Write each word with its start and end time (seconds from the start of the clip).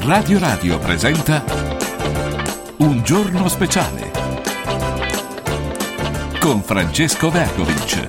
Radio 0.00 0.38
Radio 0.38 0.78
presenta 0.78 1.42
Un 2.78 3.02
giorno 3.02 3.48
speciale 3.48 4.10
con 6.40 6.62
Francesco 6.62 7.30
Vergovic. 7.30 8.04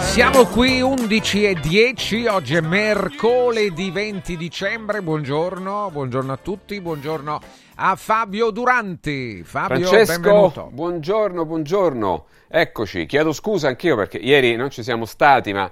Siamo 0.00 0.44
qui 0.46 0.80
11 0.80 1.44
e 1.44 1.54
10, 1.54 2.26
oggi 2.26 2.54
è 2.54 2.60
mercoledì 2.60 3.90
20 3.90 4.36
dicembre, 4.36 5.02
buongiorno, 5.02 5.90
buongiorno 5.90 6.32
a 6.32 6.36
tutti, 6.36 6.80
buongiorno 6.80 7.40
a 7.76 7.96
Fabio 7.96 8.50
Duranti. 8.50 9.42
Fabio, 9.44 9.86
Francesco, 9.86 10.20
benvenuto. 10.20 10.70
buongiorno, 10.72 11.44
buongiorno. 11.44 12.24
Eccoci, 12.48 13.06
chiedo 13.06 13.32
scusa 13.32 13.68
anch'io 13.68 13.96
perché 13.96 14.18
ieri 14.18 14.54
non 14.56 14.70
ci 14.70 14.82
siamo 14.82 15.04
stati, 15.04 15.52
ma 15.52 15.70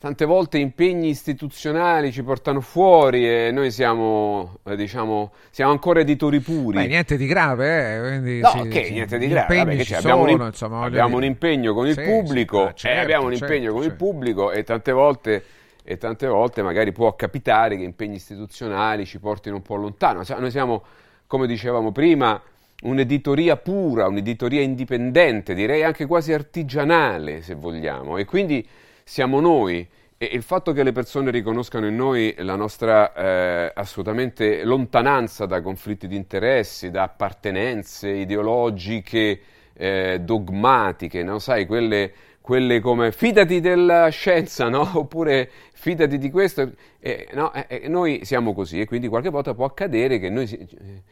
tante 0.00 0.24
volte 0.24 0.56
impegni 0.56 1.10
istituzionali 1.10 2.10
ci 2.10 2.22
portano 2.22 2.62
fuori 2.62 3.28
e 3.28 3.50
noi 3.52 3.70
siamo, 3.70 4.56
eh, 4.64 4.74
diciamo, 4.74 5.30
siamo 5.50 5.72
ancora 5.72 6.00
editori 6.00 6.40
puri. 6.40 6.78
Beh, 6.78 6.86
niente 6.86 7.18
di 7.18 7.26
grave, 7.26 8.14
eh? 8.16 8.40
No, 8.40 8.48
sì, 8.48 8.58
ok, 8.60 8.84
sì, 8.86 8.92
niente 8.92 9.18
di 9.18 9.28
grave. 9.28 9.56
vabbè, 9.56 9.76
che 9.76 9.84
ci 9.84 9.92
c'è, 9.92 9.98
abbiamo, 9.98 10.22
un, 10.22 10.28
sono, 10.30 10.42
im- 10.42 10.48
insomma, 10.48 10.84
abbiamo 10.86 11.16
un 11.18 11.24
impegno 11.24 11.74
con 11.74 11.86
il 11.86 11.92
Sì, 11.92 12.00
pubblico, 12.00 12.64
ah, 12.64 12.68
eh, 12.70 12.74
certo, 12.76 13.00
abbiamo 13.02 13.26
un 13.26 13.34
certo, 13.36 13.52
impegno 13.52 13.72
con 13.74 13.82
il 13.82 13.88
certo. 13.90 14.04
pubblico 14.06 14.50
e 14.52 14.64
tante 14.64 14.92
volte, 14.92 15.44
e 15.84 15.98
tante 15.98 16.26
volte 16.26 16.62
magari 16.62 16.92
può 16.92 17.14
capitare 17.14 17.76
che 17.76 17.82
impegni 17.82 18.14
istituzionali 18.14 19.04
ci 19.04 19.18
portino 19.18 19.56
un 19.56 19.62
po' 19.62 19.76
lontano. 19.76 20.24
Cioè, 20.24 20.40
Noi 20.40 20.50
siamo, 20.50 20.82
come 21.26 21.46
dicevamo 21.46 21.92
prima, 21.92 22.40
un'editoria 22.84 23.56
pura, 23.56 24.06
un'editoria 24.06 24.62
indipendente, 24.62 25.52
direi 25.52 25.82
anche 25.82 26.06
quasi 26.06 26.32
artigianale, 26.32 27.42
se 27.42 27.54
vogliamo, 27.54 28.16
e 28.16 28.24
quindi 28.24 28.66
siamo 29.10 29.40
noi. 29.40 29.84
E 30.16 30.24
il 30.32 30.42
fatto 30.42 30.72
che 30.72 30.84
le 30.84 30.92
persone 30.92 31.32
riconoscano 31.32 31.88
in 31.88 31.96
noi 31.96 32.32
la 32.38 32.54
nostra 32.54 33.12
eh, 33.12 33.72
assolutamente 33.74 34.62
lontananza 34.62 35.46
da 35.46 35.60
conflitti 35.62 36.06
di 36.06 36.14
interessi, 36.14 36.90
da 36.90 37.04
appartenenze 37.04 38.08
ideologiche, 38.08 39.40
eh, 39.72 40.20
dogmatiche, 40.20 41.24
no? 41.24 41.40
Sai, 41.40 41.66
quelle, 41.66 42.12
quelle 42.40 42.78
come 42.78 43.10
fidati 43.10 43.58
della 43.58 44.10
scienza, 44.10 44.68
no? 44.68 44.88
Oppure 44.94 45.50
fidati 45.72 46.16
di 46.16 46.30
questo. 46.30 46.70
Eh, 47.00 47.26
no? 47.32 47.50
Noi 47.88 48.20
siamo 48.24 48.52
così 48.52 48.78
e 48.78 48.86
quindi 48.86 49.08
qualche 49.08 49.30
volta 49.30 49.54
può 49.54 49.64
accadere 49.64 50.20
che 50.20 50.28
noi 50.28 50.46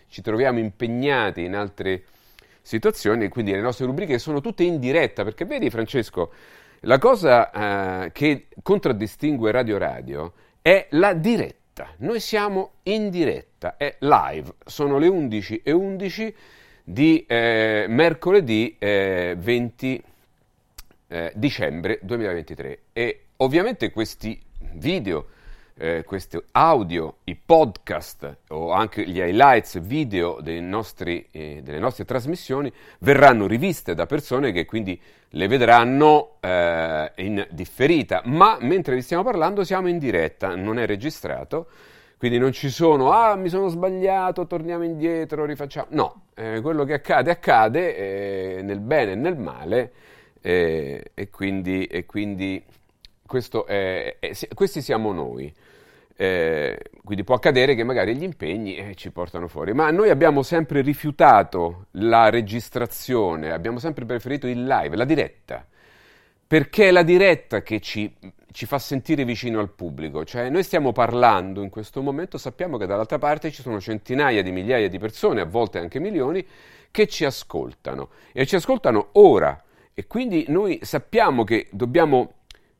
ci 0.06 0.22
troviamo 0.22 0.60
impegnati 0.60 1.42
in 1.42 1.56
altre 1.56 2.04
situazioni 2.62 3.24
e 3.24 3.28
quindi 3.28 3.50
le 3.50 3.60
nostre 3.60 3.86
rubriche 3.86 4.20
sono 4.20 4.40
tutte 4.40 4.62
in 4.62 4.78
diretta, 4.78 5.24
perché 5.24 5.46
vedi 5.46 5.68
Francesco, 5.68 6.30
la 6.82 6.98
cosa 6.98 8.04
eh, 8.04 8.12
che 8.12 8.48
contraddistingue 8.62 9.50
Radio 9.50 9.78
Radio 9.78 10.32
è 10.62 10.86
la 10.90 11.12
diretta. 11.14 11.94
Noi 11.98 12.20
siamo 12.20 12.72
in 12.84 13.10
diretta, 13.10 13.76
è 13.76 13.96
live, 14.00 14.54
sono 14.64 14.98
le 14.98 15.08
11 15.08 15.62
e 15.62 15.72
11 15.72 16.34
di 16.84 17.24
eh, 17.26 17.86
mercoledì 17.88 18.76
eh, 18.78 19.34
20 19.38 20.02
eh, 21.08 21.32
dicembre 21.34 21.98
2023 22.02 22.78
e 22.92 23.24
ovviamente 23.36 23.90
questi 23.90 24.40
video, 24.72 25.26
eh, 25.74 26.04
questi 26.04 26.38
audio, 26.52 27.18
i 27.24 27.36
podcast 27.36 28.36
o 28.48 28.72
anche 28.72 29.06
gli 29.06 29.18
highlights 29.18 29.80
video 29.80 30.40
nostri, 30.60 31.26
eh, 31.30 31.60
delle 31.62 31.78
nostre 31.78 32.04
trasmissioni 32.04 32.72
verranno 33.00 33.46
riviste 33.46 33.94
da 33.94 34.06
persone 34.06 34.52
che 34.52 34.64
quindi 34.64 35.00
le 35.30 35.46
vedranno 35.46 36.36
eh, 36.40 37.12
in 37.16 37.46
differita, 37.50 38.22
ma 38.24 38.56
mentre 38.60 38.94
vi 38.94 39.02
stiamo 39.02 39.22
parlando 39.22 39.64
siamo 39.64 39.88
in 39.88 39.98
diretta, 39.98 40.54
non 40.54 40.78
è 40.78 40.86
registrato. 40.86 41.68
Quindi 42.16 42.38
non 42.38 42.50
ci 42.50 42.68
sono, 42.68 43.12
ah 43.12 43.36
mi 43.36 43.48
sono 43.48 43.68
sbagliato, 43.68 44.46
torniamo 44.48 44.82
indietro, 44.84 45.44
rifacciamo. 45.44 45.86
No, 45.90 46.22
eh, 46.34 46.60
quello 46.60 46.82
che 46.84 46.94
accade 46.94 47.30
accade 47.30 48.56
eh, 48.58 48.62
nel 48.62 48.80
bene 48.80 49.12
e 49.12 49.14
nel 49.14 49.36
male 49.36 49.92
eh, 50.40 51.12
e 51.14 51.30
quindi, 51.30 51.84
e 51.86 52.06
quindi 52.06 52.64
questo 53.24 53.66
è- 53.66 54.16
è- 54.18 54.32
questi 54.54 54.80
siamo 54.82 55.12
noi. 55.12 55.52
Eh, 56.20 56.76
quindi 57.04 57.22
può 57.22 57.36
accadere 57.36 57.76
che 57.76 57.84
magari 57.84 58.16
gli 58.16 58.24
impegni 58.24 58.74
eh, 58.74 58.96
ci 58.96 59.12
portano 59.12 59.46
fuori, 59.46 59.72
ma 59.72 59.92
noi 59.92 60.10
abbiamo 60.10 60.42
sempre 60.42 60.80
rifiutato 60.80 61.86
la 61.92 62.28
registrazione, 62.28 63.52
abbiamo 63.52 63.78
sempre 63.78 64.04
preferito 64.04 64.48
il 64.48 64.66
live, 64.66 64.96
la 64.96 65.04
diretta. 65.04 65.64
Perché 66.44 66.88
è 66.88 66.90
la 66.90 67.04
diretta 67.04 67.62
che 67.62 67.78
ci, 67.78 68.12
ci 68.50 68.66
fa 68.66 68.80
sentire 68.80 69.24
vicino 69.24 69.60
al 69.60 69.70
pubblico, 69.70 70.24
cioè 70.24 70.50
noi 70.50 70.64
stiamo 70.64 70.90
parlando 70.90 71.62
in 71.62 71.70
questo 71.70 72.02
momento, 72.02 72.36
sappiamo 72.36 72.78
che 72.78 72.86
dall'altra 72.86 73.18
parte 73.18 73.52
ci 73.52 73.62
sono 73.62 73.80
centinaia 73.80 74.42
di 74.42 74.50
migliaia 74.50 74.88
di 74.88 74.98
persone, 74.98 75.40
a 75.40 75.44
volte 75.44 75.78
anche 75.78 76.00
milioni, 76.00 76.44
che 76.90 77.06
ci 77.06 77.24
ascoltano. 77.26 78.08
E 78.32 78.44
ci 78.44 78.56
ascoltano 78.56 79.10
ora. 79.12 79.62
E 79.94 80.08
quindi 80.08 80.46
noi 80.48 80.80
sappiamo 80.82 81.44
che 81.44 81.68
dobbiamo, 81.70 82.37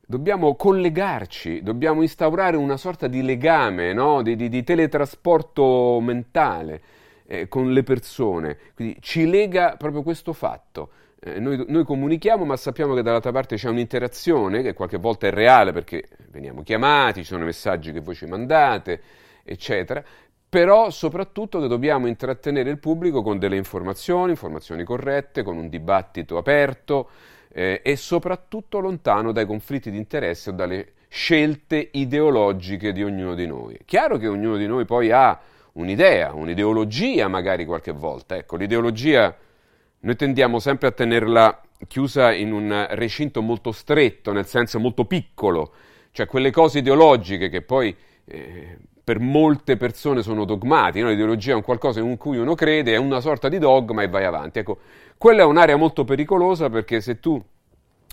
dobbiamo 0.09 0.55
collegarci, 0.55 1.61
dobbiamo 1.61 2.01
instaurare 2.01 2.57
una 2.57 2.77
sorta 2.77 3.05
di 3.05 3.21
legame, 3.21 3.93
no? 3.93 4.23
di, 4.23 4.35
di- 4.35 4.49
di 4.49 4.63
teletrasporto 4.63 5.99
mentale 6.01 6.81
eh, 7.27 7.47
con 7.47 7.71
le 7.71 7.83
persone, 7.83 8.57
quindi 8.73 8.97
ci 9.01 9.29
lega 9.29 9.75
proprio 9.77 10.01
questo 10.01 10.33
fatto. 10.33 10.89
Eh, 11.19 11.39
noi, 11.39 11.63
noi 11.67 11.83
comunichiamo, 11.83 12.43
ma 12.43 12.57
sappiamo 12.57 12.95
che 12.95 13.03
dall'altra 13.03 13.31
parte 13.31 13.55
c'è 13.55 13.69
un'interazione 13.69 14.63
che 14.63 14.73
qualche 14.73 14.97
volta 14.97 15.27
è 15.27 15.31
reale 15.31 15.73
perché 15.73 16.05
veniamo 16.31 16.63
chiamati, 16.63 17.19
ci 17.19 17.27
sono 17.27 17.45
messaggi 17.45 17.91
che 17.91 17.99
voi 17.99 18.15
ci 18.15 18.25
mandate, 18.25 19.01
eccetera. 19.43 20.03
Però 20.49 20.89
soprattutto 20.89 21.59
che 21.61 21.67
dobbiamo 21.67 22.07
intrattenere 22.07 22.71
il 22.71 22.79
pubblico 22.79 23.21
con 23.21 23.37
delle 23.37 23.57
informazioni, 23.57 24.31
informazioni 24.31 24.83
corrette, 24.83 25.43
con 25.43 25.55
un 25.55 25.69
dibattito 25.69 26.35
aperto 26.39 27.09
eh, 27.51 27.81
e 27.83 27.95
soprattutto 27.95 28.79
lontano 28.79 29.31
dai 29.31 29.45
conflitti 29.45 29.91
di 29.91 29.97
interesse 29.97 30.49
o 30.49 30.53
dalle 30.53 30.93
scelte 31.07 31.89
ideologiche 31.91 32.91
di 32.91 33.03
ognuno 33.03 33.33
di 33.35 33.47
noi. 33.47 33.75
È 33.75 33.85
chiaro 33.85 34.17
che 34.17 34.27
ognuno 34.27 34.57
di 34.57 34.67
noi 34.67 34.85
poi 34.85 35.11
ha 35.11 35.39
un'idea, 35.73 36.33
un'ideologia 36.33 37.27
magari 37.27 37.65
qualche 37.65 37.91
volta. 37.91 38.35
Ecco, 38.35 38.55
l'ideologia 38.55 39.35
noi 40.01 40.15
tendiamo 40.15 40.59
sempre 40.59 40.87
a 40.87 40.91
tenerla 40.91 41.61
chiusa 41.87 42.31
in 42.31 42.53
un 42.53 42.87
recinto 42.91 43.41
molto 43.41 43.71
stretto, 43.71 44.31
nel 44.31 44.45
senso 44.45 44.79
molto 44.79 45.05
piccolo, 45.05 45.73
cioè 46.11 46.25
quelle 46.25 46.51
cose 46.51 46.79
ideologiche 46.79 47.49
che 47.49 47.61
poi 47.61 47.95
eh, 48.25 48.77
per 49.03 49.19
molte 49.19 49.75
persone 49.75 50.21
sono 50.21 50.45
dogmati, 50.45 51.01
no? 51.01 51.09
l'ideologia 51.09 51.53
è 51.53 51.55
un 51.55 51.63
qualcosa 51.63 51.99
in 51.99 52.15
cui 52.17 52.37
uno 52.37 52.53
crede, 52.53 52.93
è 52.93 52.97
una 52.97 53.21
sorta 53.21 53.49
di 53.49 53.57
dogma 53.57 54.03
e 54.03 54.07
vai 54.07 54.23
avanti. 54.23 54.59
Ecco, 54.59 54.79
quella 55.19 55.41
è 55.41 55.45
un'area 55.45 55.75
molto 55.75 56.05
pericolosa 56.05 56.69
perché 56.69 57.01
se 57.01 57.19
tu 57.19 57.43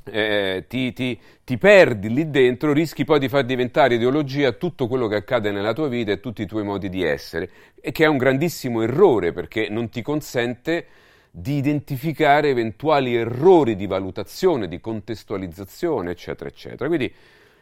eh, 0.06 0.65
ti, 0.67 0.93
ti- 0.93 1.17
ti 1.44 1.56
perdi 1.56 2.12
lì 2.12 2.31
dentro, 2.31 2.72
rischi 2.72 3.05
poi 3.05 3.21
di 3.21 3.28
far 3.28 3.44
diventare 3.44 3.94
ideologia 3.94 4.50
tutto 4.53 4.89
quello 4.89 5.06
che 5.06 5.15
accade 5.15 5.53
nella 5.53 5.72
tua 5.72 5.87
vita 5.87 6.11
e 6.11 6.19
tutti 6.19 6.43
i 6.43 6.47
tuoi 6.47 6.65
modi 6.65 6.89
di 6.89 7.05
essere, 7.05 7.49
e 7.81 7.93
che 7.93 8.05
è 8.05 8.09
un 8.09 8.17
grandissimo 8.17 8.83
errore 8.83 9.33
perché 9.33 9.69
non 9.69 9.89
ti 9.89 10.03
consente 10.03 10.87
di 11.31 11.55
identificare 11.56 12.49
eventuali 12.49 13.15
errori 13.15 13.77
di 13.77 13.87
valutazione, 13.87 14.67
di 14.67 14.81
contestualizzazione, 14.81 16.11
eccetera, 16.11 16.50
eccetera. 16.50 16.88
Quindi, 16.88 17.12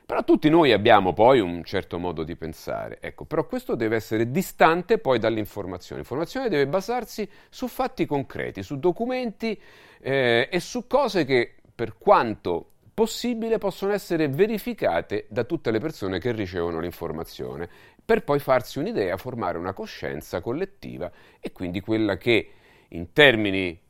però 0.07 0.23
tutti 0.23 0.51
noi 0.51 0.73
abbiamo 0.73 1.15
poi 1.15 1.41
un 1.41 1.65
certo 1.65 1.99
modo 1.99 2.25
di 2.25 2.37
pensare, 2.37 2.99
ecco, 3.01 3.25
però 3.25 3.47
questo 3.47 3.75
deve 3.75 3.97
essere 3.97 4.31
distante 4.31 4.99
poi 4.99 5.19
dall'informazione. 5.19 6.03
L'informazione 6.03 6.51
deve 6.51 6.67
basarsi 6.67 7.29
su 7.49 7.69
fatti 7.69 8.05
concreti, 8.05 8.63
su 8.63 8.79
documenti 8.79 9.59
eh, 10.01 10.49
e 10.51 10.61
su 10.61 10.87
cose 10.87 11.25
che, 11.25 11.55
per 11.75 11.97
quanto 11.97 12.73
possibile, 12.93 13.57
possono 13.57 13.93
essere 13.93 14.29
verificate 14.29 15.25
da 15.31 15.45
tutte 15.45 15.71
le 15.71 15.81
persone 15.81 16.19
che 16.19 16.33
ricevono 16.33 16.81
l'informazione, 16.81 17.69
per 18.05 18.25
poi 18.25 18.39
farsi 18.41 18.79
un'idea, 18.79 19.17
formare 19.17 19.57
una 19.57 19.73
coscienza 19.73 20.43
collettiva 20.43 21.11
e 21.41 21.51
quindi 21.51 21.81
quella 21.81 22.19
che 22.19 22.51
in 22.89 23.13
termini 23.15 23.81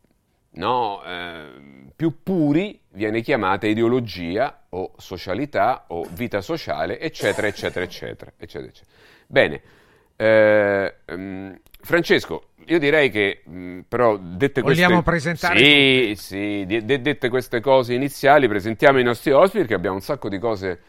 no, 0.54 1.02
eh, 1.04 1.46
più 1.94 2.22
puri 2.22 2.80
viene 2.90 3.20
chiamata 3.22 3.66
ideologia 3.66 4.64
o 4.70 4.92
socialità 4.96 5.84
o 5.88 6.06
vita 6.10 6.40
sociale, 6.40 6.98
eccetera, 7.00 7.46
eccetera, 7.46 7.84
eccetera, 7.84 8.32
eccetera, 8.36 8.66
eccetera. 8.66 8.92
Bene, 9.26 9.60
eh, 10.16 10.94
ehm, 11.06 11.60
Francesco, 11.80 12.48
io 12.66 12.78
direi 12.78 13.10
che 13.10 13.42
mh, 13.44 13.80
però 13.88 14.16
dette 14.16 14.62
queste... 14.62 14.82
Vogliamo 14.82 15.02
presentare 15.02 15.58
Sì, 15.58 16.14
sì, 16.16 16.64
de- 16.66 16.84
de- 16.84 17.00
dette 17.00 17.28
queste 17.28 17.60
cose 17.60 17.94
iniziali, 17.94 18.48
presentiamo 18.48 18.98
i 18.98 19.02
nostri 19.02 19.32
ospiti 19.32 19.58
perché 19.58 19.74
abbiamo 19.74 19.96
un 19.96 20.02
sacco 20.02 20.28
di 20.28 20.38
cose 20.38 20.80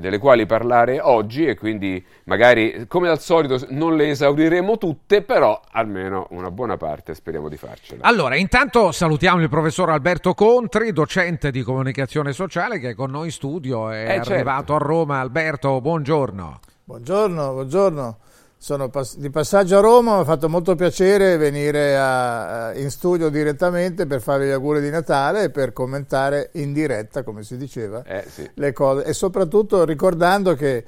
delle 0.00 0.18
quali 0.18 0.46
parlare 0.46 1.00
oggi 1.00 1.46
e 1.46 1.56
quindi 1.56 2.04
magari 2.24 2.86
come 2.88 3.08
al 3.08 3.20
solito 3.20 3.64
non 3.70 3.96
le 3.96 4.08
esauriremo 4.10 4.78
tutte, 4.78 5.22
però 5.22 5.60
almeno 5.70 6.26
una 6.30 6.50
buona 6.50 6.76
parte 6.76 7.14
speriamo 7.14 7.48
di 7.48 7.56
farcela. 7.56 8.04
Allora, 8.04 8.36
intanto 8.36 8.90
salutiamo 8.90 9.40
il 9.40 9.48
professor 9.48 9.90
Alberto 9.90 10.34
Contri, 10.34 10.92
docente 10.92 11.50
di 11.50 11.62
comunicazione 11.62 12.32
sociale 12.32 12.78
che 12.80 12.90
è 12.90 12.94
con 12.94 13.10
noi 13.10 13.26
in 13.26 13.32
studio, 13.32 13.90
è 13.90 14.02
Eh, 14.02 14.06
certo. 14.16 14.32
arrivato 14.32 14.74
a 14.74 14.78
Roma. 14.78 15.20
Alberto, 15.20 15.80
buongiorno. 15.80 16.60
Buongiorno, 16.84 17.52
buongiorno. 17.52 18.16
Sono 18.58 18.88
pass- 18.88 19.16
di 19.18 19.30
passaggio 19.30 19.76
a 19.76 19.80
Roma, 19.80 20.14
mi 20.16 20.20
ha 20.22 20.24
fatto 20.24 20.48
molto 20.48 20.74
piacere 20.74 21.36
venire 21.36 21.96
a, 21.96 22.72
in 22.74 22.90
studio 22.90 23.28
direttamente 23.28 24.06
per 24.06 24.20
fare 24.22 24.46
gli 24.46 24.50
auguri 24.50 24.80
di 24.80 24.90
Natale 24.90 25.44
e 25.44 25.50
per 25.50 25.72
commentare 25.72 26.48
in 26.54 26.72
diretta, 26.72 27.22
come 27.22 27.42
si 27.44 27.56
diceva, 27.58 28.02
Eh, 28.04 28.24
sì. 28.28 28.50
le 28.54 28.72
cose 28.72 29.04
e 29.04 29.12
soprattutto 29.12 29.84
ricordando 29.84 30.54
che 30.54 30.84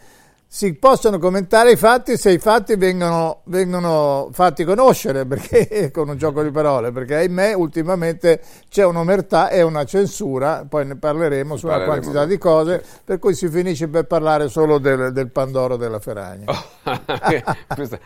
si 0.51 0.73
possono 0.75 1.19
commentare 1.19 1.73
i 1.73 1.77
fatti 1.77 2.17
se 2.17 2.33
i 2.33 2.39
fatti 2.39 2.75
vengono, 2.77 3.43
vengono 3.45 4.31
fatti 4.33 4.65
conoscere 4.65 5.27
perché, 5.27 5.91
con 5.93 6.09
un 6.09 6.17
gioco 6.17 6.43
di 6.43 6.51
parole, 6.51 6.91
perché 6.91 7.17
ahimè 7.17 7.53
ultimamente 7.53 8.41
c'è 8.71 8.83
un'omertà 8.87 9.51
e 9.51 9.61
una 9.61 9.85
censura, 9.85 10.65
poi 10.67 10.87
ne 10.87 10.97
parleremo 10.97 11.55
su 11.57 11.67
una 11.67 11.85
quantità 11.85 12.25
di 12.25 12.39
cose, 12.39 12.83
per 13.05 13.19
cui 13.19 13.35
si 13.35 13.49
finisce 13.51 13.89
per 13.89 14.07
parlare 14.07 14.49
solo 14.49 14.79
del, 14.79 15.13
del 15.13 15.31
Pandoro 15.31 15.77
della 15.77 16.01
Ferragna. 16.01 16.47
Questa- 17.75 17.99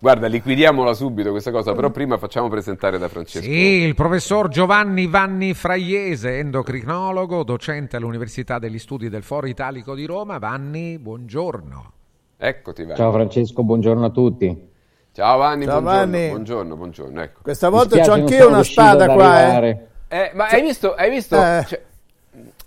guarda, 0.00 0.26
liquidiamola 0.26 0.94
subito 0.94 1.30
questa 1.30 1.50
cosa, 1.50 1.74
però 1.74 1.90
prima 1.90 2.16
facciamo 2.16 2.48
presentare 2.48 2.98
da 2.98 3.08
Francesco. 3.08 3.44
Sì, 3.44 3.82
il 3.82 3.94
professor 3.94 4.48
Giovanni 4.48 5.06
Vanni 5.06 5.52
Fraiese, 5.52 6.38
endocrinologo, 6.38 7.44
docente 7.44 7.96
all'Università 7.96 8.58
degli 8.58 8.78
Studi 8.78 9.10
del 9.10 9.22
Foro 9.22 9.46
Italico 9.46 9.94
di 9.94 10.06
Roma. 10.06 10.38
Vanni, 10.38 10.98
buongiorno. 10.98 11.92
Eccoti, 12.38 12.84
Vanni. 12.84 12.96
Ciao 12.96 13.12
Francesco, 13.12 13.62
buongiorno 13.62 14.04
a 14.06 14.10
tutti. 14.10 14.68
Ciao 15.12 15.38
Vanni, 15.38 15.66
Ciao, 15.66 15.80
buongiorno, 15.82 16.10
Vanni. 16.10 16.28
buongiorno, 16.28 16.76
buongiorno, 16.76 17.22
ecco. 17.22 17.40
Questa 17.42 17.68
volta 17.68 17.96
non 18.00 18.10
anch'io 18.10 18.38
sono 18.38 18.48
una 18.48 18.62
spada 18.62 19.04
ad 19.04 19.12
qua, 19.12 19.62
eh. 19.62 19.88
Eh, 20.08 20.30
ma 20.34 20.46
hai 20.46 20.62
visto, 20.62 20.94
hai 20.94 21.10
visto? 21.10 21.36
Eh. 21.36 21.64
Cioè- 21.68 21.82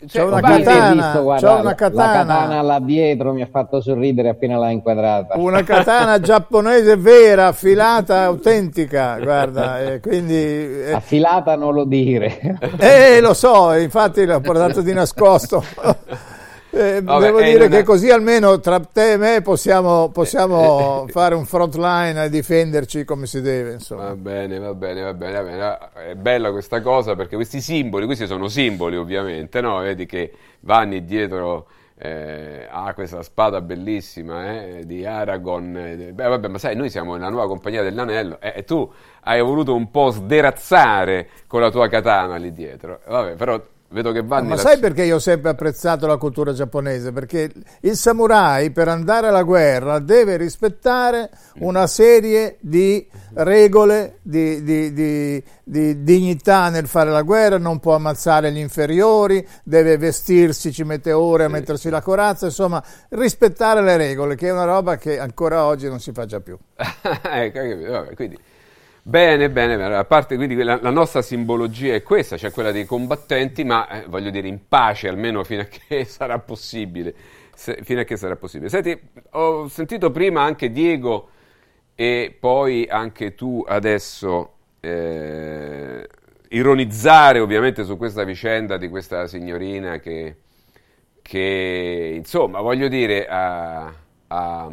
C'è 0.05 0.19
cioè, 0.19 0.23
una 0.23 0.41
katana. 0.41 0.93
Visto, 0.93 1.23
guarda, 1.23 1.47
c'ho 1.47 1.53
una 1.53 1.63
La 1.63 1.75
katana. 1.75 2.11
katana 2.25 2.61
là 2.61 2.79
dietro 2.79 3.31
mi 3.33 3.41
ha 3.41 3.47
fatto 3.49 3.81
sorridere 3.81 4.29
appena 4.29 4.57
l'ha 4.57 4.69
inquadrata. 4.69 5.37
Una 5.37 5.63
katana 5.65 6.19
giapponese 6.19 6.95
vera, 6.97 7.47
affilata, 7.47 8.23
autentica, 8.23 9.17
guarda, 9.19 9.79
e 9.81 9.99
quindi... 9.99 10.33
eh, 10.35 10.91
Affilata 10.93 11.55
non 11.55 11.73
lo 11.73 11.85
dire. 11.85 12.57
Eh, 12.77 13.19
lo 13.21 13.33
so, 13.33 13.73
infatti 13.73 14.25
l'ho 14.25 14.39
portato 14.41 14.81
di 14.81 14.93
nascosto. 14.93 15.63
Eh, 16.75 17.01
Vabbè, 17.03 17.25
devo 17.25 17.37
eh, 17.37 17.51
dire 17.51 17.67
che 17.69 17.79
è- 17.79 17.83
così 17.83 18.09
almeno 18.09 18.59
tra 18.59 18.79
te 18.79 19.11
e 19.11 19.17
me 19.17 19.41
possiamo, 19.43 20.09
possiamo 20.09 21.05
fare 21.07 21.35
un 21.35 21.45
front 21.45 21.75
line 21.75 22.23
e 22.23 22.29
difenderci 22.29 23.05
come 23.05 23.27
si 23.27 23.41
deve. 23.41 23.73
Insomma. 23.73 24.05
Va 24.07 24.15
bene, 24.15 24.57
va 24.57 24.73
bene, 24.73 25.01
va 25.03 25.13
bene, 25.13 25.33
va 25.33 25.43
bene. 25.93 26.11
È 26.11 26.15
bella 26.15 26.49
questa 26.51 26.81
cosa 26.81 27.15
perché 27.15 27.35
questi 27.35 27.61
simboli, 27.61 28.05
questi 28.07 28.25
sono 28.25 28.47
simboli 28.47 28.95
ovviamente, 28.97 29.61
no? 29.61 29.77
Vedi 29.79 30.07
che 30.07 30.31
Vanni 30.61 31.05
dietro 31.05 31.67
eh, 31.95 32.67
ha 32.69 32.91
questa 32.95 33.21
spada 33.21 33.61
bellissima 33.61 34.51
eh, 34.51 34.81
di 34.83 35.05
Aragon. 35.05 35.77
eh, 35.77 35.95
Beh, 36.11 36.27
vabbè, 36.27 36.47
ma 36.47 36.57
sai, 36.57 36.75
noi 36.75 36.89
siamo 36.89 37.13
nella 37.13 37.29
nuova 37.29 37.45
compagnia 37.47 37.83
dell'anello 37.83 38.37
eh, 38.41 38.53
e 38.55 38.63
tu 38.63 38.91
hai 39.25 39.41
voluto 39.41 39.75
un 39.75 39.91
po' 39.91 40.09
sderazzare 40.09 41.29
con 41.45 41.61
la 41.61 41.69
tua 41.69 41.87
katana 41.87 42.35
lì 42.37 42.51
dietro. 42.51 42.99
Vabbè, 43.07 43.35
però 43.35 43.61
vedo 43.93 44.11
che 44.11 44.23
Vanni... 44.23 44.49
Ma 44.49 44.55
la- 44.55 44.61
sai 44.61 44.79
perché 44.79 45.03
io 45.03 45.15
ho 45.15 45.19
sempre 45.19 45.51
apprezzato 45.51 46.07
la 46.07 46.17
cultura 46.17 46.51
giapponese? 46.51 47.11
Perché 47.11 47.51
il 47.81 47.95
samurai 47.95 48.71
per 48.71 48.87
andare 48.87 49.27
alla 49.27 49.43
guerra 49.43 49.99
deve 49.99 50.35
rispettare 50.35 51.29
una 51.59 51.87
serie 51.87 52.57
di 52.59 53.07
regole, 53.35 54.17
di, 54.21 54.63
di- 54.63 54.91
di- 54.91 55.43
di 55.63 56.03
dignità 56.03 56.69
nel 56.69 56.87
fare 56.87 57.11
la 57.11 57.21
guerra, 57.21 57.57
non 57.57 57.79
può 57.79 57.95
ammazzare 57.95 58.51
gli 58.51 58.57
inferiori, 58.57 59.47
deve 59.63 59.97
vestirsi, 59.97 60.73
ci 60.73 60.83
mette 60.83 61.11
ore 61.13 61.45
a 61.45 61.47
mettersi 61.49 61.89
la 61.89 62.01
corazza, 62.01 62.47
insomma 62.47 62.83
rispettare 63.09 63.81
le 63.81 63.95
regole, 63.95 64.35
che 64.35 64.47
è 64.47 64.51
una 64.51 64.65
roba 64.65 64.97
che 64.97 65.19
ancora 65.19 65.63
oggi 65.65 65.87
non 65.87 65.99
si 65.99 66.11
fa 66.11 66.25
già 66.25 66.39
più. 66.41 66.57
ecco, 66.75 68.13
quindi, 68.15 68.37
bene, 69.03 69.49
bene, 69.49 69.77
bene. 69.77 69.95
A 69.95 70.05
parte 70.05 70.35
quindi 70.35 70.55
la, 70.55 70.79
la 70.81 70.89
nostra 70.89 71.21
simbologia 71.21 71.93
è 71.93 72.03
questa, 72.03 72.37
cioè 72.37 72.51
quella 72.51 72.71
dei 72.71 72.85
combattenti, 72.85 73.63
ma 73.63 73.87
eh, 73.89 74.05
voglio 74.07 74.29
dire 74.29 74.47
in 74.47 74.67
pace 74.67 75.07
almeno 75.07 75.43
fino 75.43 75.61
a 75.61 75.65
che 75.65 76.05
sarà 76.05 76.39
possibile. 76.39 77.13
Se- 77.53 77.79
fino 77.83 78.01
a 78.01 78.03
che 78.03 78.17
sarà 78.17 78.35
possibile. 78.35 78.69
Senti, 78.69 78.99
ho 79.31 79.67
sentito 79.67 80.11
prima 80.11 80.41
anche 80.41 80.71
Diego 80.71 81.29
e 81.95 82.35
poi 82.39 82.87
anche 82.89 83.35
tu 83.35 83.63
adesso 83.67 84.53
eh, 84.79 86.07
ironizzare 86.49 87.39
ovviamente 87.39 87.83
su 87.83 87.97
questa 87.97 88.23
vicenda 88.23 88.77
di 88.77 88.89
questa 88.89 89.27
signorina 89.27 89.99
che, 89.99 90.37
che 91.21 92.13
insomma, 92.15 92.61
voglio 92.61 92.87
dire, 92.87 93.27
ha- 93.27 93.93
ha- 94.27 94.71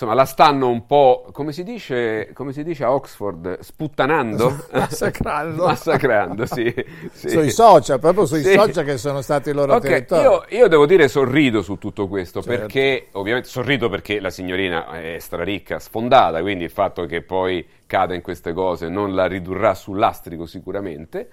insomma, 0.00 0.14
la 0.14 0.24
stanno 0.24 0.70
un 0.70 0.86
po', 0.86 1.26
come 1.30 1.52
si 1.52 1.62
dice, 1.62 2.30
come 2.32 2.52
si 2.54 2.64
dice 2.64 2.84
a 2.84 2.92
Oxford, 2.94 3.58
sputtanando? 3.60 4.64
Massacrando. 4.72 5.66
Massacrando, 5.68 6.46
sì. 6.46 6.74
sì. 7.12 7.28
Sui 7.28 7.50
social, 7.50 8.00
proprio 8.00 8.24
sui 8.24 8.42
Sì. 8.42 8.54
social 8.54 8.82
che 8.82 8.96
sono 8.96 9.20
stati 9.20 9.50
i 9.50 9.52
loro 9.52 9.74
Ok, 9.74 9.82
territori. 9.82 10.22
io, 10.22 10.44
io 10.48 10.68
devo 10.68 10.86
dire 10.86 11.06
sorrido 11.06 11.60
su 11.60 11.76
tutto 11.76 12.08
questo 12.08 12.40
Certo. 12.40 12.58
perché 12.60 13.08
ovviamente 13.12 13.48
sorrido 13.48 13.90
perché 13.90 14.20
la 14.20 14.30
signorina 14.30 14.90
è 14.98 15.18
straricca, 15.18 15.78
sfondata, 15.78 16.40
quindi 16.40 16.64
il 16.64 16.70
fatto 16.70 17.04
che 17.04 17.20
poi 17.20 17.66
cada 17.86 18.14
in 18.14 18.22
queste 18.22 18.54
cose 18.54 18.88
non 18.88 19.14
la 19.14 19.26
ridurrà 19.26 19.74
sull'astrico 19.74 20.46
sicuramente. 20.46 21.28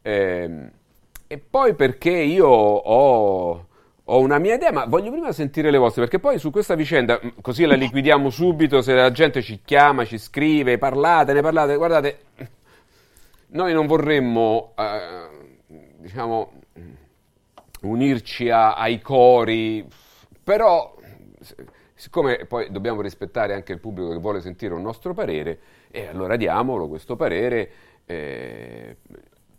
Ehm, 0.00 0.70
e 1.26 1.38
poi 1.38 1.74
perché 1.74 2.10
io 2.12 2.48
ho, 2.48 3.66
ho 4.12 4.18
una 4.18 4.38
mia 4.38 4.54
idea, 4.54 4.72
ma 4.72 4.86
voglio 4.86 5.10
prima 5.12 5.30
sentire 5.30 5.70
le 5.70 5.78
vostre, 5.78 6.02
perché 6.02 6.18
poi 6.18 6.38
su 6.38 6.50
questa 6.50 6.74
vicenda, 6.74 7.18
mh, 7.22 7.34
così 7.40 7.64
la 7.64 7.76
liquidiamo 7.76 8.28
subito, 8.28 8.82
se 8.82 8.92
la 8.92 9.12
gente 9.12 9.40
ci 9.40 9.60
chiama, 9.64 10.04
ci 10.04 10.18
scrive, 10.18 10.78
parlate, 10.78 11.32
ne 11.32 11.40
parlate, 11.40 11.76
guardate, 11.76 12.18
noi 13.48 13.72
non 13.72 13.86
vorremmo, 13.86 14.74
eh, 14.76 15.58
diciamo, 15.98 16.52
unirci 17.82 18.50
a- 18.50 18.74
ai 18.74 19.00
cori, 19.00 19.86
però 20.42 20.96
siccome 21.94 22.46
poi 22.46 22.70
dobbiamo 22.70 23.02
rispettare 23.02 23.54
anche 23.54 23.72
il 23.72 23.78
pubblico 23.78 24.10
che 24.10 24.18
vuole 24.18 24.40
sentire 24.40 24.74
un 24.74 24.82
nostro 24.82 25.14
parere, 25.14 25.58
e 25.88 26.06
allora 26.08 26.34
diamolo 26.36 26.88
questo 26.88 27.14
parere 27.14 27.70
eh, 28.06 28.96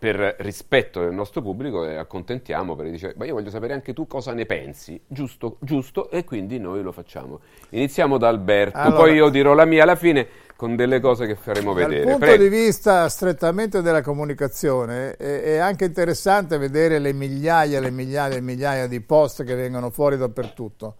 per 0.01 0.37
rispetto 0.39 0.99
del 1.01 1.13
nostro 1.13 1.43
pubblico 1.43 1.85
e 1.85 1.95
accontentiamo 1.95 2.75
perché 2.75 2.89
dice 2.89 3.13
ma 3.17 3.25
io 3.25 3.35
voglio 3.35 3.51
sapere 3.51 3.73
anche 3.73 3.93
tu 3.93 4.07
cosa 4.07 4.33
ne 4.33 4.47
pensi, 4.47 4.99
giusto, 5.05 5.57
giusto, 5.59 6.09
e 6.09 6.23
quindi 6.23 6.57
noi 6.57 6.81
lo 6.81 6.91
facciamo. 6.91 7.39
Iniziamo 7.69 8.17
da 8.17 8.27
Alberto, 8.27 8.79
Allora- 8.79 8.95
poi 8.97 9.13
io 9.13 9.29
dirò 9.29 9.53
la 9.53 9.65
mia 9.65 9.83
alla 9.83 9.95
fine 9.95 10.27
con 10.55 10.75
delle 10.75 10.99
cose 10.99 11.27
che 11.27 11.35
faremo 11.35 11.75
Dal 11.75 11.83
vedere. 11.85 12.01
punto 12.03 12.17
Prego. 12.17 12.41
di 12.41 12.49
vista 12.49 13.07
strettamente 13.09 13.83
della 13.83 14.01
comunicazione 14.01 15.15
è, 15.17 15.41
è 15.43 15.57
anche 15.57 15.85
interessante 15.85 16.57
vedere 16.57 16.97
le 16.97 17.13
migliaia 17.13 17.77
e 17.77 17.81
le 17.81 17.91
migliaia 17.91 18.37
e 18.37 18.41
migliaia 18.41 18.87
di 18.87 19.01
post 19.01 19.43
che 19.43 19.53
vengono 19.53 19.91
fuori 19.91 20.17
dappertutto. 20.17 20.95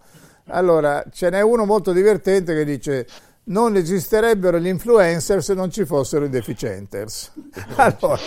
Allora, 0.46 1.02
ce 1.10 1.28
n'è 1.28 1.40
uno 1.40 1.64
molto 1.64 1.90
divertente 1.90 2.54
che 2.54 2.64
dice 2.64 3.04
non 3.44 3.74
esisterebbero 3.74 4.58
gli 4.58 4.68
influencer 4.68 5.42
se 5.42 5.54
non 5.54 5.70
ci 5.70 5.84
fossero 5.84 6.24
i 6.24 6.28
deficienters. 6.28 7.32
Allora, 7.76 8.20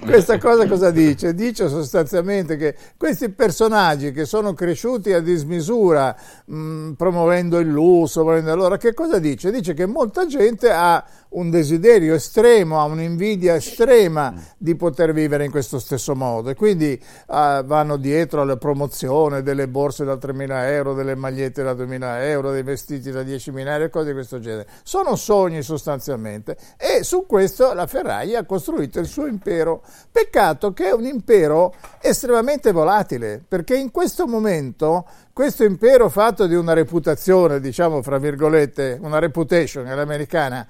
questa 0.00 0.38
cosa 0.38 0.66
cosa 0.66 0.90
dice? 0.90 1.34
Dice 1.34 1.68
sostanzialmente 1.68 2.56
che 2.56 2.76
questi 2.96 3.30
personaggi 3.30 4.12
che 4.12 4.24
sono 4.24 4.52
cresciuti 4.52 5.12
a 5.12 5.20
dismisura, 5.20 6.14
mh, 6.44 6.92
promuovendo 6.92 7.58
il 7.58 7.68
lusso, 7.68 8.20
allora 8.28 8.76
che 8.76 8.94
cosa 8.94 9.18
dice? 9.18 9.50
Dice 9.50 9.74
che 9.74 9.86
molta 9.86 10.26
gente 10.26 10.70
ha 10.70 11.04
un 11.34 11.50
desiderio 11.50 12.14
estremo, 12.14 12.80
ha 12.80 12.84
un'invidia 12.84 13.54
estrema 13.54 14.34
di 14.56 14.74
poter 14.76 15.12
vivere 15.12 15.44
in 15.44 15.50
questo 15.50 15.78
stesso 15.78 16.14
modo 16.14 16.50
e 16.50 16.54
quindi 16.54 16.92
eh, 16.92 17.62
vanno 17.64 17.96
dietro 17.96 18.42
alla 18.42 18.56
promozione 18.56 19.42
delle 19.42 19.68
borse 19.68 20.04
da 20.04 20.14
3.000 20.14 20.68
euro, 20.70 20.94
delle 20.94 21.14
magliette 21.14 21.62
da 21.62 21.72
2.000 21.72 22.22
euro, 22.24 22.50
dei 22.50 22.62
vestiti 22.62 23.10
da 23.10 23.22
10.000 23.22 23.66
euro 23.66 23.84
e 23.84 23.90
cose 23.90 24.06
di 24.06 24.12
questo 24.12 24.40
genere. 24.40 24.68
Sono 24.82 25.16
sogni 25.16 25.62
sostanzialmente 25.62 26.56
e 26.76 27.02
su 27.02 27.26
questo 27.26 27.72
la 27.72 27.86
Ferrari 27.86 28.34
ha 28.34 28.44
costruito 28.44 29.00
il 29.00 29.06
suo 29.06 29.26
impero. 29.26 29.82
Peccato 30.10 30.72
che 30.72 30.88
è 30.88 30.92
un 30.92 31.04
impero 31.04 31.74
estremamente 32.00 32.72
volatile 32.72 33.42
perché 33.46 33.76
in 33.76 33.90
questo 33.90 34.26
momento 34.26 35.04
questo 35.34 35.64
impero 35.64 36.08
fatto 36.08 36.46
di 36.46 36.54
una 36.54 36.74
reputazione, 36.74 37.58
diciamo 37.58 38.02
fra 38.02 38.18
virgolette, 38.18 38.98
una 39.02 39.18
reputation 39.18 39.84
all'americana, 39.88 40.64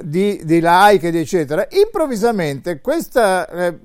di, 0.00 0.40
di 0.44 0.60
like 0.62 1.08
eccetera, 1.08 1.66
improvvisamente 1.70 2.80
questa, 2.80 3.48
eh, 3.48 3.78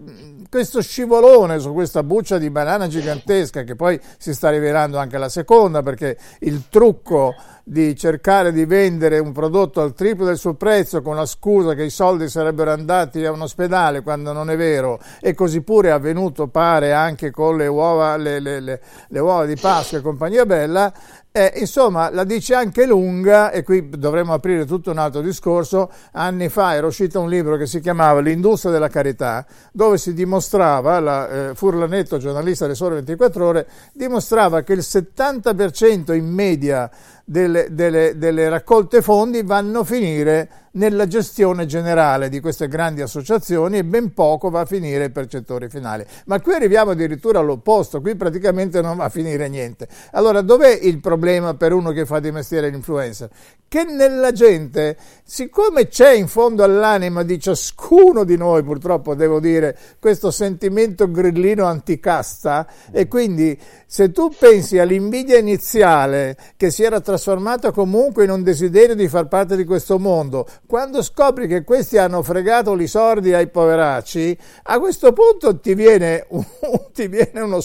questo 0.49 0.81
scivolone 0.81 1.59
su 1.59 1.73
questa 1.73 2.03
buccia 2.03 2.37
di 2.37 2.49
banana 2.49 2.87
gigantesca, 2.87 3.63
che 3.63 3.75
poi 3.75 3.99
si 4.17 4.33
sta 4.33 4.49
rivelando 4.49 4.97
anche 4.97 5.17
la 5.17 5.29
seconda, 5.29 5.81
perché 5.81 6.17
il 6.39 6.63
trucco 6.69 7.33
di 7.63 7.95
cercare 7.95 8.51
di 8.51 8.65
vendere 8.65 9.19
un 9.19 9.31
prodotto 9.31 9.81
al 9.81 9.93
triplo 9.93 10.25
del 10.25 10.37
suo 10.37 10.55
prezzo 10.55 11.01
con 11.01 11.15
la 11.15 11.27
scusa 11.27 11.73
che 11.75 11.83
i 11.83 11.89
soldi 11.89 12.27
sarebbero 12.27 12.71
andati 12.71 13.23
a 13.23 13.31
un 13.31 13.41
ospedale 13.41 14.01
quando 14.01 14.33
non 14.33 14.49
è 14.49 14.57
vero, 14.57 14.99
e 15.21 15.33
così 15.33 15.61
pure 15.61 15.89
è 15.89 15.91
avvenuto, 15.91 16.47
pare, 16.47 16.91
anche 16.91 17.31
con 17.31 17.55
le 17.55 17.67
uova, 17.67 18.17
le, 18.17 18.39
le- 18.39 18.59
le- 18.59 18.81
le 19.07 19.19
uova 19.19 19.45
di 19.45 19.55
Pasqua 19.55 19.99
e 19.99 20.01
compagnia 20.01 20.45
bella, 20.45 20.91
Eh, 21.33 21.53
insomma, 21.59 22.09
la 22.09 22.25
dice 22.25 22.55
anche 22.55 22.85
lunga, 22.85 23.51
e 23.51 23.63
qui 23.63 23.88
dovremmo 23.88 24.33
aprire 24.33 24.65
tutto 24.65 24.91
un 24.91 24.97
altro 24.97 25.21
discorso. 25.21 25.89
Anni 26.11 26.50
fa 26.50 26.73
era 26.73 26.85
uscito 26.85 27.21
un 27.21 27.29
libro 27.29 27.55
che 27.55 27.67
si 27.67 27.79
chiamava 27.79 28.19
L'industria 28.19 28.69
della 28.73 28.89
carità, 28.89 29.45
dove 29.71 29.97
si 29.97 30.13
dimostrava, 30.13 31.00
la, 31.00 31.29
eh, 31.29 31.55
Furlanetto, 31.55 32.17
giornalista 32.17 32.67
del 32.67 32.75
Sole 32.75 32.95
24 32.95 33.45
Ore, 33.45 33.67
dimostrava 33.93 34.61
che 34.63 34.73
il 34.73 34.79
70% 34.79 36.13
in 36.13 36.25
media 36.25 36.91
delle, 37.23 37.67
delle, 37.71 38.17
delle 38.17 38.50
raccolte 38.50 39.01
fondi 39.01 39.41
vanno 39.41 39.79
a 39.79 39.83
finire 39.85 40.50
nella 40.73 41.07
gestione 41.07 41.65
generale 41.65 42.29
di 42.29 42.39
queste 42.39 42.67
grandi 42.67 43.01
associazioni 43.01 43.77
e 43.77 43.83
ben 43.83 44.13
poco 44.13 44.49
va 44.49 44.61
a 44.61 44.65
finire 44.65 45.05
ai 45.05 45.11
percettori 45.11 45.69
finali. 45.69 46.05
Ma 46.25 46.39
qui 46.39 46.53
arriviamo 46.53 46.91
addirittura 46.91 47.39
all'opposto, 47.39 48.01
qui 48.01 48.15
praticamente 48.15 48.81
non 48.81 48.97
va 48.97 49.05
a 49.05 49.09
finire 49.09 49.49
niente. 49.49 49.87
Allora 50.11 50.41
dov'è 50.41 50.79
il 50.81 50.99
problema 50.99 51.55
per 51.55 51.73
uno 51.73 51.91
che 51.91 52.05
fa 52.05 52.19
di 52.19 52.31
mestiere 52.31 52.69
l'influencer? 52.69 53.29
Che 53.67 53.83
nella 53.85 54.33
gente, 54.33 54.97
siccome 55.23 55.87
c'è 55.87 56.11
in 56.11 56.27
fondo 56.27 56.61
all'anima 56.63 57.23
di 57.23 57.39
ciascuno 57.39 58.25
di 58.25 58.35
noi, 58.35 58.63
purtroppo 58.63 59.15
devo 59.15 59.39
dire, 59.39 59.77
questo 59.97 60.29
sentimento 60.29 61.09
grillino 61.09 61.65
anticasta 61.65 62.67
e 62.91 63.07
quindi 63.07 63.57
se 63.85 64.11
tu 64.11 64.29
pensi 64.37 64.77
all'invidia 64.77 65.37
iniziale 65.37 66.35
che 66.57 66.69
si 66.69 66.83
era 66.83 66.99
trasformata 66.99 67.71
comunque 67.71 68.25
in 68.25 68.31
un 68.31 68.43
desiderio 68.43 68.95
di 68.95 69.07
far 69.07 69.27
parte 69.27 69.55
di 69.55 69.63
questo 69.63 69.97
mondo, 69.99 70.45
quando 70.71 71.01
scopri 71.01 71.47
che 71.47 71.65
questi 71.65 71.97
hanno 71.97 72.23
fregato 72.23 72.79
i 72.79 72.87
sordi 72.87 73.33
ai 73.33 73.49
poveracci, 73.49 74.37
a 74.63 74.79
questo 74.79 75.11
punto 75.11 75.59
ti 75.59 75.73
viene, 75.73 76.25
un, 76.29 76.45
ti 76.95 77.09
viene 77.09 77.41
uno 77.41 77.59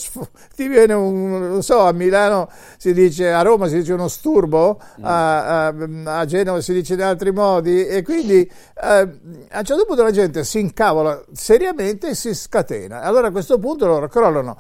ti 0.57 0.67
viene 0.67 0.93
un, 0.93 1.39
non 1.39 1.63
so, 1.63 1.83
a 1.83 1.93
Milano 1.93 2.51
si 2.77 2.93
dice, 2.93 3.31
a 3.31 3.43
Roma 3.43 3.69
si 3.69 3.77
dice 3.77 3.93
uno 3.93 4.09
sturbo, 4.09 4.81
a, 5.03 5.67
a, 5.69 5.75
a 6.19 6.25
Genova 6.25 6.61
si 6.61 6.73
dice 6.73 6.95
in 6.95 7.03
altri 7.03 7.31
modi, 7.31 7.87
e 7.87 8.03
quindi 8.03 8.41
eh, 8.41 8.51
a 8.83 9.59
un 9.59 9.65
certo 9.65 9.85
punto 9.87 10.03
la 10.03 10.11
gente 10.11 10.43
si 10.43 10.59
incavola 10.59 11.23
seriamente 11.33 12.09
e 12.09 12.15
si 12.17 12.35
scatena. 12.35 13.03
Allora 13.03 13.29
a 13.29 13.31
questo 13.31 13.61
punto 13.61 13.87
loro 13.87 14.09
crollano. 14.09 14.59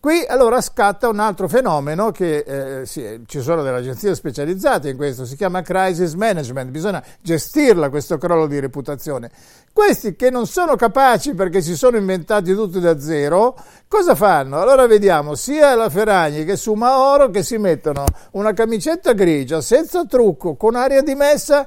Qui 0.00 0.24
allora 0.28 0.60
scatta 0.60 1.08
un 1.08 1.18
altro 1.18 1.48
fenomeno 1.48 2.12
che 2.12 2.36
eh, 2.46 2.86
sì, 2.86 3.24
ci 3.26 3.40
sono 3.40 3.62
delle 3.64 3.78
agenzie 3.78 4.14
specializzate 4.14 4.90
in 4.90 4.96
questo, 4.96 5.26
si 5.26 5.34
chiama 5.34 5.62
crisis 5.62 6.12
management, 6.12 6.70
bisogna 6.70 7.02
gestirla 7.20 7.90
questo 7.90 8.16
crollo 8.16 8.46
di 8.46 8.60
reputazione. 8.60 9.28
Questi 9.72 10.14
che 10.14 10.30
non 10.30 10.46
sono 10.46 10.76
capaci 10.76 11.34
perché 11.34 11.60
si 11.60 11.76
sono 11.76 11.96
inventati 11.96 12.54
tutti 12.54 12.78
da 12.78 13.00
zero, 13.00 13.56
cosa 13.88 14.14
fanno? 14.14 14.60
Allora 14.60 14.86
vediamo 14.86 15.34
sia 15.34 15.74
la 15.74 15.90
Ferragni 15.90 16.44
che 16.44 16.54
su 16.54 16.74
Maoro 16.74 17.30
che 17.30 17.42
si 17.42 17.58
mettono 17.58 18.04
una 18.32 18.52
camicetta 18.52 19.14
grigia 19.14 19.60
senza 19.60 20.06
trucco, 20.06 20.54
con 20.54 20.76
aria 20.76 21.02
dimessa 21.02 21.66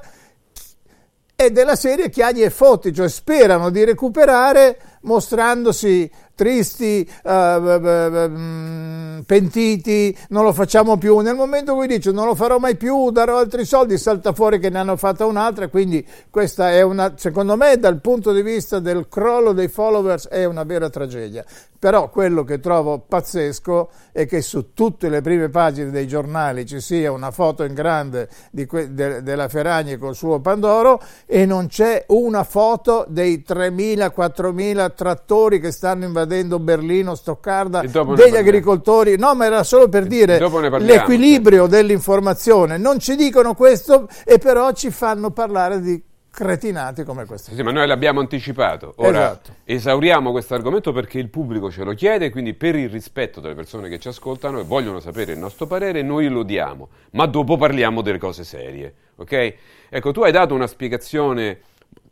e 1.36 1.50
della 1.50 1.76
serie 1.76 2.08
chiagli 2.08 2.42
e 2.42 2.48
fotti, 2.48 2.94
cioè 2.94 3.10
sperano 3.10 3.68
di 3.68 3.84
recuperare 3.84 4.78
mostrandosi 5.02 6.10
tristi, 6.34 7.08
uh, 7.24 9.22
pentiti, 9.24 10.16
non 10.30 10.44
lo 10.44 10.52
facciamo 10.52 10.96
più. 10.96 11.18
Nel 11.18 11.34
momento 11.34 11.72
in 11.72 11.76
cui 11.78 11.86
dice 11.86 12.10
non 12.10 12.26
lo 12.26 12.34
farò 12.34 12.58
mai 12.58 12.76
più, 12.76 13.10
darò 13.10 13.38
altri 13.38 13.64
soldi, 13.64 13.96
salta 13.98 14.32
fuori 14.32 14.58
che 14.58 14.70
ne 14.70 14.78
hanno 14.78 14.96
fatta 14.96 15.24
un'altra. 15.26 15.68
Quindi 15.68 16.04
questa 16.30 16.72
è 16.72 16.82
una, 16.82 17.14
secondo 17.16 17.56
me, 17.56 17.78
dal 17.78 18.00
punto 18.00 18.32
di 18.32 18.42
vista 18.42 18.80
del 18.80 19.06
crollo 19.08 19.52
dei 19.52 19.68
followers, 19.68 20.28
è 20.28 20.44
una 20.44 20.64
vera 20.64 20.90
tragedia. 20.90 21.44
Però 21.78 22.10
quello 22.10 22.44
che 22.44 22.60
trovo 22.60 23.00
pazzesco 23.00 23.90
è 24.12 24.24
che 24.24 24.40
su 24.40 24.72
tutte 24.72 25.08
le 25.08 25.20
prime 25.20 25.48
pagine 25.48 25.90
dei 25.90 26.06
giornali 26.06 26.64
ci 26.64 26.80
sia 26.80 27.10
una 27.10 27.32
foto 27.32 27.64
in 27.64 27.74
grande 27.74 28.28
que- 28.68 28.94
de- 28.94 29.20
della 29.22 29.48
Ferragni 29.48 29.96
col 29.96 30.14
suo 30.14 30.38
Pandoro 30.38 31.02
e 31.26 31.44
non 31.44 31.66
c'è 31.66 32.04
una 32.08 32.44
foto 32.44 33.04
dei 33.08 33.42
3.000-4.000 33.44 34.91
trattori 34.92 35.60
che 35.60 35.70
stanno 35.70 36.04
invadendo 36.04 36.58
Berlino, 36.58 37.14
Stoccarda, 37.14 37.80
degli 37.80 38.36
agricoltori. 38.36 39.16
No, 39.16 39.34
ma 39.34 39.46
era 39.46 39.62
solo 39.64 39.88
per 39.88 40.06
dire 40.06 40.38
l'equilibrio 40.78 41.66
dell'informazione. 41.66 42.78
Non 42.78 42.98
ci 42.98 43.16
dicono 43.16 43.54
questo 43.54 44.08
e 44.24 44.38
però 44.38 44.72
ci 44.72 44.90
fanno 44.90 45.30
parlare 45.30 45.80
di 45.80 46.02
cretinati 46.32 47.04
come 47.04 47.26
questo. 47.26 47.54
Sì, 47.54 47.62
ma 47.62 47.70
noi 47.70 47.86
l'abbiamo 47.86 48.20
anticipato. 48.20 48.94
Ora 48.96 49.24
esatto. 49.24 49.54
esauriamo 49.64 50.30
questo 50.30 50.54
argomento 50.54 50.90
perché 50.92 51.18
il 51.18 51.28
pubblico 51.28 51.70
ce 51.70 51.84
lo 51.84 51.92
chiede, 51.92 52.30
quindi 52.30 52.54
per 52.54 52.74
il 52.74 52.88
rispetto 52.88 53.40
delle 53.40 53.54
persone 53.54 53.88
che 53.90 53.98
ci 53.98 54.08
ascoltano 54.08 54.60
e 54.60 54.64
vogliono 54.64 54.98
sapere 54.98 55.32
il 55.32 55.38
nostro 55.38 55.66
parere, 55.66 56.02
noi 56.02 56.28
lo 56.28 56.42
diamo, 56.42 56.88
ma 57.10 57.26
dopo 57.26 57.56
parliamo 57.56 58.00
delle 58.00 58.18
cose 58.18 58.44
serie, 58.44 58.94
ok? 59.16 59.54
Ecco, 59.90 60.10
tu 60.12 60.22
hai 60.22 60.32
dato 60.32 60.54
una 60.54 60.66
spiegazione 60.66 61.60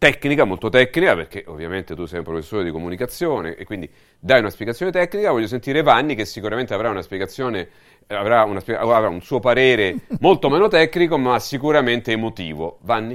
tecnica, 0.00 0.44
molto 0.44 0.70
tecnica, 0.70 1.14
perché 1.14 1.44
ovviamente 1.46 1.94
tu 1.94 2.06
sei 2.06 2.20
un 2.20 2.24
professore 2.24 2.64
di 2.64 2.70
comunicazione 2.70 3.54
e 3.54 3.66
quindi 3.66 3.86
dai 4.18 4.40
una 4.40 4.48
spiegazione 4.48 4.90
tecnica, 4.90 5.30
voglio 5.30 5.46
sentire 5.46 5.82
Vanni 5.82 6.14
che 6.14 6.24
sicuramente 6.24 6.72
avrà 6.72 6.88
una 6.88 7.02
spiegazione 7.02 7.68
avrà, 8.06 8.44
una, 8.44 8.62
avrà 8.78 9.08
un 9.08 9.20
suo 9.20 9.40
parere 9.40 9.96
molto 10.20 10.48
meno 10.48 10.68
tecnico, 10.68 11.18
ma 11.18 11.38
sicuramente 11.38 12.12
emotivo. 12.12 12.78
Vanni? 12.80 13.14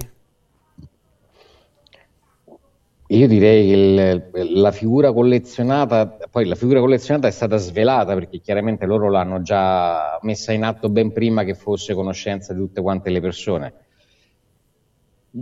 Io 3.08 3.28
direi 3.28 3.68
che 3.68 4.40
il, 4.40 4.62
la 4.62 4.72
figura 4.72 5.12
collezionata, 5.12 6.18
poi 6.30 6.46
la 6.46 6.56
figura 6.56 6.80
collezionata 6.82 7.28
è 7.28 7.32
stata 7.32 7.58
svelata 7.58 8.14
perché 8.14 8.40
chiaramente 8.40 8.86
loro 8.86 9.10
l'hanno 9.10 9.42
già 9.42 10.20
messa 10.22 10.54
in 10.54 10.64
atto 10.64 10.90
ben 10.90 11.12
prima 11.12 11.44
che 11.44 11.56
fosse 11.56 11.96
conoscenza 11.96 12.54
di 12.54 12.60
tutte 12.60 12.82
quante 12.82 13.10
le 13.10 13.22
persone. 13.22 13.74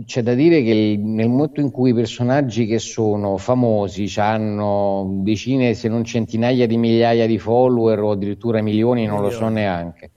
C'è 0.04 0.22
da 0.22 0.34
dire 0.34 0.62
che 0.62 0.98
nel 1.00 1.28
momento 1.28 1.60
in 1.60 1.70
cui 1.70 1.90
i 1.90 1.94
personaggi 1.94 2.66
che 2.66 2.80
sono 2.80 3.36
famosi 3.36 4.12
hanno 4.18 5.20
decine 5.22 5.74
se 5.74 5.88
non 5.88 6.02
centinaia 6.02 6.66
di 6.66 6.76
migliaia 6.76 7.28
di 7.28 7.38
follower 7.38 8.00
o 8.00 8.10
addirittura 8.10 8.60
milioni, 8.60 9.06
non 9.06 9.20
milioni. 9.20 9.32
lo 9.32 9.38
so 9.38 9.48
neanche, 9.48 10.10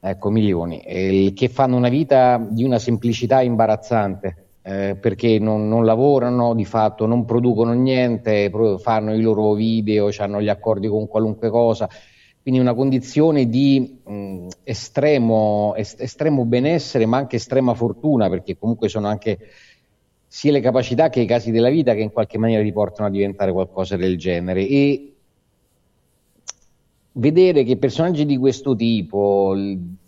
ecco 0.00 0.30
milioni, 0.30 0.80
che 1.34 1.48
fanno 1.50 1.76
una 1.76 1.90
vita 1.90 2.42
di 2.48 2.64
una 2.64 2.78
semplicità 2.78 3.42
imbarazzante 3.42 4.36
eh, 4.62 4.96
perché 4.98 5.38
non, 5.38 5.68
non, 5.68 5.84
lavorano 5.84 6.54
di 6.54 6.64
fatto, 6.64 7.04
non 7.04 7.26
producono 7.26 7.72
niente, 7.74 8.50
fanno 8.80 9.12
i 9.12 9.20
loro 9.20 9.52
video, 9.52 10.08
hanno 10.16 10.40
gli 10.40 10.48
accordi 10.48 10.88
con 10.88 11.06
qualunque 11.06 11.50
cosa, 11.50 11.86
quindi 12.42 12.60
una 12.60 12.74
condizione 12.74 13.48
di 13.48 14.00
mh, 14.04 14.48
estremo, 14.64 15.74
est- 15.76 16.00
estremo 16.00 16.44
benessere 16.44 17.06
ma 17.06 17.16
anche 17.16 17.36
estrema 17.36 17.72
fortuna 17.74 18.28
perché 18.28 18.58
comunque 18.58 18.88
sono 18.88 19.06
anche 19.06 19.38
sia 20.26 20.50
le 20.50 20.60
capacità 20.60 21.08
che 21.08 21.20
i 21.20 21.26
casi 21.26 21.50
della 21.50 21.68
vita 21.68 21.94
che 21.94 22.00
in 22.00 22.10
qualche 22.10 22.38
maniera 22.38 22.62
ti 22.62 22.72
portano 22.72 23.08
a 23.08 23.10
diventare 23.10 23.52
qualcosa 23.52 23.96
del 23.96 24.16
genere. 24.16 24.66
E 24.66 25.12
vedere 27.12 27.64
che 27.64 27.76
personaggi 27.76 28.24
di 28.24 28.38
questo 28.38 28.74
tipo 28.74 29.54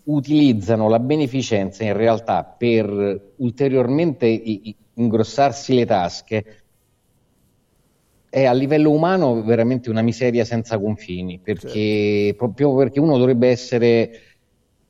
utilizzano 0.05 0.89
la 0.89 0.99
beneficenza 0.99 1.83
in 1.83 1.93
realtà 1.93 2.43
per 2.43 3.33
ulteriormente 3.35 4.25
ingrossarsi 4.95 5.75
le 5.75 5.85
tasche 5.85 6.64
è 8.35 8.43
a 8.43 8.51
livello 8.51 8.91
umano 8.91 9.41
veramente 9.43 9.89
una 9.89 10.01
miseria 10.01 10.43
senza 10.43 10.77
confini, 10.77 11.39
perché 11.41 11.69
certo. 11.69 12.35
proprio 12.35 12.75
perché 12.75 12.99
uno 12.99 13.17
dovrebbe 13.17 13.47
essere 13.47 14.11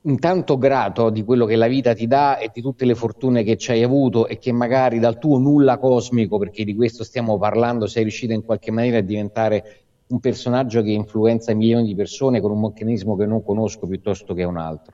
intanto 0.02 0.58
grato 0.58 1.12
di 1.12 1.24
quello 1.24 1.46
che 1.46 1.56
la 1.56 1.68
vita 1.68 1.94
ti 1.94 2.08
dà 2.08 2.40
e 2.40 2.50
di 2.52 2.60
tutte 2.64 2.86
le 2.86 2.96
fortune 2.96 3.44
che 3.44 3.56
ci 3.56 3.70
hai 3.70 3.84
avuto 3.84 4.26
e 4.26 4.40
che 4.40 4.52
magari 4.52 4.98
dal 4.98 5.20
tuo 5.20 5.38
nulla 5.38 5.78
cosmico, 5.78 6.40
perché 6.40 6.64
di 6.64 6.74
questo 6.74 7.04
stiamo 7.04 7.38
parlando, 7.38 7.86
sei 7.86 8.02
riuscito 8.02 8.34
in 8.34 8.44
qualche 8.44 8.72
maniera 8.72 8.98
a 8.98 9.02
diventare 9.02 9.84
un 10.08 10.20
personaggio 10.20 10.82
che 10.82 10.90
influenza 10.90 11.54
milioni 11.54 11.86
di 11.86 11.94
persone 11.94 12.42
con 12.42 12.50
un 12.50 12.62
meccanismo 12.62 13.16
che 13.16 13.28
non 13.28 13.44
conosco 13.44 13.86
piuttosto 13.86 14.34
che 14.34 14.44
un 14.44 14.58
altro. 14.58 14.92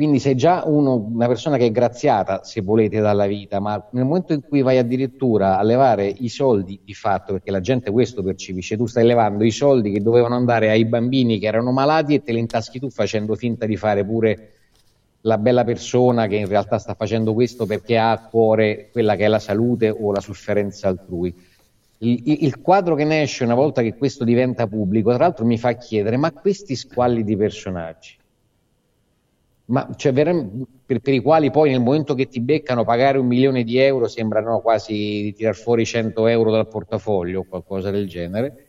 Quindi 0.00 0.18
sei 0.18 0.34
già 0.34 0.62
uno, 0.64 0.94
una 1.12 1.26
persona 1.26 1.58
che 1.58 1.66
è 1.66 1.70
graziata, 1.70 2.42
se 2.42 2.62
volete, 2.62 3.00
dalla 3.00 3.26
vita, 3.26 3.60
ma 3.60 3.86
nel 3.90 4.06
momento 4.06 4.32
in 4.32 4.40
cui 4.40 4.62
vai 4.62 4.78
addirittura 4.78 5.58
a 5.58 5.62
levare 5.62 6.06
i 6.06 6.30
soldi 6.30 6.80
di 6.82 6.94
fatto, 6.94 7.34
perché 7.34 7.50
la 7.50 7.60
gente 7.60 7.90
questo 7.90 8.22
percepisce, 8.22 8.78
tu 8.78 8.86
stai 8.86 9.04
levando 9.04 9.44
i 9.44 9.50
soldi 9.50 9.92
che 9.92 10.00
dovevano 10.00 10.36
andare 10.36 10.70
ai 10.70 10.86
bambini 10.86 11.38
che 11.38 11.48
erano 11.48 11.70
malati 11.70 12.14
e 12.14 12.22
te 12.22 12.32
li 12.32 12.38
intaschi 12.38 12.78
tu 12.78 12.88
facendo 12.88 13.34
finta 13.34 13.66
di 13.66 13.76
fare 13.76 14.02
pure 14.02 14.52
la 15.20 15.36
bella 15.36 15.64
persona 15.64 16.26
che 16.28 16.36
in 16.36 16.48
realtà 16.48 16.78
sta 16.78 16.94
facendo 16.94 17.34
questo 17.34 17.66
perché 17.66 17.98
ha 17.98 18.12
a 18.12 18.26
cuore 18.26 18.88
quella 18.92 19.16
che 19.16 19.26
è 19.26 19.28
la 19.28 19.38
salute 19.38 19.90
o 19.90 20.12
la 20.12 20.20
sofferenza 20.20 20.88
altrui. 20.88 21.34
Il, 21.98 22.22
il, 22.24 22.58
quadro 22.62 22.94
che 22.94 23.04
ne 23.04 23.20
esce 23.20 23.44
una 23.44 23.54
volta 23.54 23.82
che 23.82 23.94
questo 23.98 24.24
diventa 24.24 24.66
pubblico, 24.66 25.10
tra 25.10 25.24
l'altro 25.24 25.44
mi 25.44 25.58
fa 25.58 25.74
chiedere, 25.74 26.16
ma 26.16 26.32
questi 26.32 26.74
squalli 26.74 27.22
di 27.22 27.36
personaggi, 27.36 28.16
ma 29.70 29.88
cioè, 29.96 30.12
per, 30.12 31.00
per, 31.00 31.14
i 31.14 31.20
quali 31.20 31.50
poi 31.50 31.70
nel 31.70 31.80
momento 31.80 32.14
che 32.14 32.26
ti 32.26 32.40
beccano 32.40 32.84
pagare 32.84 33.18
un 33.18 33.26
milione 33.26 33.62
di 33.62 33.78
euro 33.78 34.08
sembrano 34.08 34.60
quasi 34.60 34.92
di 34.92 35.32
tirar 35.32 35.54
fuori 35.54 35.84
100 35.84 36.26
euro 36.26 36.50
dal 36.50 36.68
portafoglio 36.68 37.40
o 37.40 37.46
qualcosa 37.48 37.90
del 37.90 38.08
genere, 38.08 38.66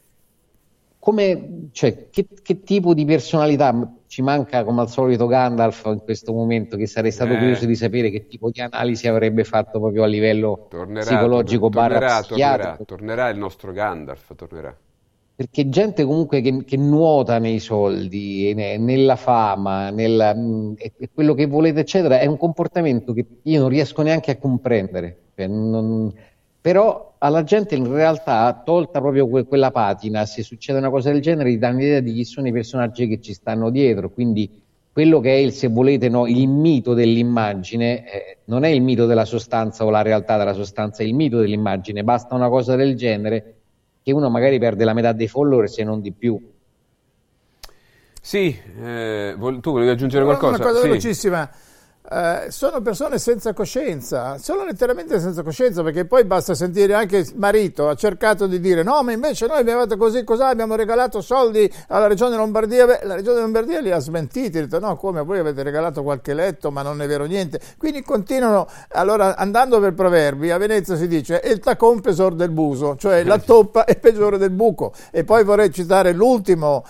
come, 0.99 1.69
cioè, 1.71 2.09
che, 2.11 2.27
che, 2.43 2.61
tipo 2.61 2.93
di 2.93 3.05
personalità? 3.05 3.91
Ci 4.05 4.21
manca 4.21 4.63
come 4.63 4.81
al 4.81 4.89
solito 4.89 5.25
Gandalf 5.25 5.85
in 5.85 6.01
questo 6.03 6.31
momento 6.33 6.77
che 6.77 6.85
sarei 6.85 7.11
stato 7.11 7.33
eh. 7.33 7.37
curioso 7.37 7.65
di 7.65 7.75
sapere 7.75 8.11
che 8.11 8.27
tipo 8.27 8.51
di 8.51 8.61
analisi 8.61 9.07
avrebbe 9.07 9.43
fatto 9.43 9.79
proprio 9.79 10.03
a 10.03 10.05
livello 10.05 10.67
tornerà, 10.69 11.05
psicologico 11.05 11.69
tornerà, 11.69 12.21
tornerà, 12.21 12.77
tornerà, 12.85 13.29
il 13.29 13.37
nostro 13.37 13.71
Gandalf 13.71 14.35
tornerà 14.35 14.77
perché 15.41 15.69
gente 15.69 16.03
comunque 16.03 16.39
che, 16.41 16.63
che 16.63 16.77
nuota 16.77 17.39
nei 17.39 17.59
soldi, 17.59 18.53
nella 18.53 19.15
fama, 19.15 19.89
nella, 19.89 20.35
mm, 20.35 20.73
quello 21.11 21.33
che 21.33 21.47
volete, 21.47 21.79
eccetera, 21.79 22.19
è 22.19 22.27
un 22.27 22.37
comportamento 22.37 23.11
che 23.11 23.25
io 23.41 23.59
non 23.59 23.69
riesco 23.69 24.03
neanche 24.03 24.29
a 24.29 24.37
comprendere. 24.37 25.17
Cioè, 25.35 25.47
non, 25.47 26.13
però 26.61 27.15
alla 27.17 27.43
gente 27.43 27.73
in 27.73 27.91
realtà, 27.91 28.61
tolta 28.63 28.99
proprio 29.01 29.27
que- 29.27 29.45
quella 29.45 29.71
patina, 29.71 30.27
se 30.27 30.43
succede 30.43 30.77
una 30.77 30.91
cosa 30.91 31.11
del 31.11 31.21
genere, 31.21 31.51
gli 31.51 31.57
danno 31.57 31.79
l'idea 31.79 32.01
di 32.01 32.13
chi 32.13 32.23
sono 32.23 32.47
i 32.47 32.51
personaggi 32.51 33.07
che 33.07 33.19
ci 33.19 33.33
stanno 33.33 33.71
dietro, 33.71 34.11
quindi 34.11 34.61
quello 34.91 35.19
che 35.21 35.31
è 35.33 35.37
il, 35.37 35.53
se 35.53 35.69
volete, 35.69 36.07
no, 36.07 36.27
il 36.27 36.47
mito 36.47 36.93
dell'immagine, 36.93 38.11
eh, 38.11 38.37
non 38.45 38.63
è 38.63 38.67
il 38.69 38.83
mito 38.83 39.07
della 39.07 39.25
sostanza 39.25 39.85
o 39.85 39.89
la 39.89 40.03
realtà 40.03 40.37
della 40.37 40.53
sostanza, 40.53 41.01
è 41.01 41.05
il 41.07 41.15
mito 41.15 41.39
dell'immagine, 41.39 42.03
basta 42.03 42.35
una 42.35 42.49
cosa 42.49 42.75
del 42.75 42.95
genere 42.95 43.55
che 44.03 44.11
uno 44.11 44.29
magari 44.29 44.59
perde 44.59 44.83
la 44.83 44.93
metà 44.93 45.11
dei 45.11 45.27
follower 45.27 45.69
se 45.69 45.83
non 45.83 46.01
di 46.01 46.11
più. 46.11 46.39
Sì, 48.21 48.55
eh, 48.79 49.35
tu 49.37 49.71
volevi 49.71 49.89
aggiungere 49.89 50.23
qualcosa? 50.23 50.55
Una 50.55 50.65
cosa 50.65 50.81
sì. 50.81 50.87
velocissima. 50.87 51.49
Eh, 52.09 52.47
sono 52.49 52.81
persone 52.81 53.19
senza 53.19 53.53
coscienza, 53.53 54.37
sono 54.39 54.65
letteralmente 54.65 55.19
senza 55.19 55.43
coscienza 55.43 55.83
perché 55.83 56.05
poi 56.05 56.25
basta 56.25 56.55
sentire 56.55 56.95
anche 56.95 57.17
il 57.17 57.31
marito 57.35 57.87
ha 57.87 57.95
cercato 57.95 58.47
di 58.47 58.59
dire 58.59 58.81
no 58.81 59.03
ma 59.03 59.11
invece 59.11 59.45
noi 59.45 59.59
abbiamo 59.59 59.81
fatto 59.81 59.97
così 59.97 60.23
così 60.23 60.41
abbiamo 60.41 60.75
regalato 60.75 61.21
soldi 61.21 61.71
alla 61.87 62.07
regione 62.07 62.35
Lombardia. 62.35 62.87
Beh, 62.87 63.01
la 63.03 63.15
regione 63.15 63.39
Lombardia 63.39 63.79
li 63.79 63.91
ha 63.91 63.99
smentiti 63.99 64.57
ha 64.57 64.61
detto 64.61 64.79
no 64.79 64.95
come 64.95 65.21
voi 65.21 65.39
avete 65.39 65.61
regalato 65.61 66.01
qualche 66.01 66.33
letto 66.33 66.71
ma 66.71 66.81
non 66.81 67.01
è 67.01 67.07
vero 67.07 67.25
niente. 67.25 67.61
Quindi 67.77 68.01
continuano 68.01 68.67
allora 68.89 69.37
andando 69.37 69.79
per 69.79 69.93
proverbi 69.93 70.49
a 70.49 70.57
Venezia 70.57 70.97
si 70.97 71.07
dice 71.07 71.39
il 71.45 71.59
tacon 71.59 72.01
pesor 72.01 72.33
del 72.33 72.49
buso 72.49 72.95
cioè 72.97 73.23
la 73.23 73.37
toppa 73.37 73.85
è 73.85 73.97
peggiore 73.97 74.39
del 74.39 74.51
buco. 74.51 74.91
E 75.11 75.23
poi 75.23 75.43
vorrei 75.43 75.71
citare 75.71 76.13
l'ultimo, 76.13 76.83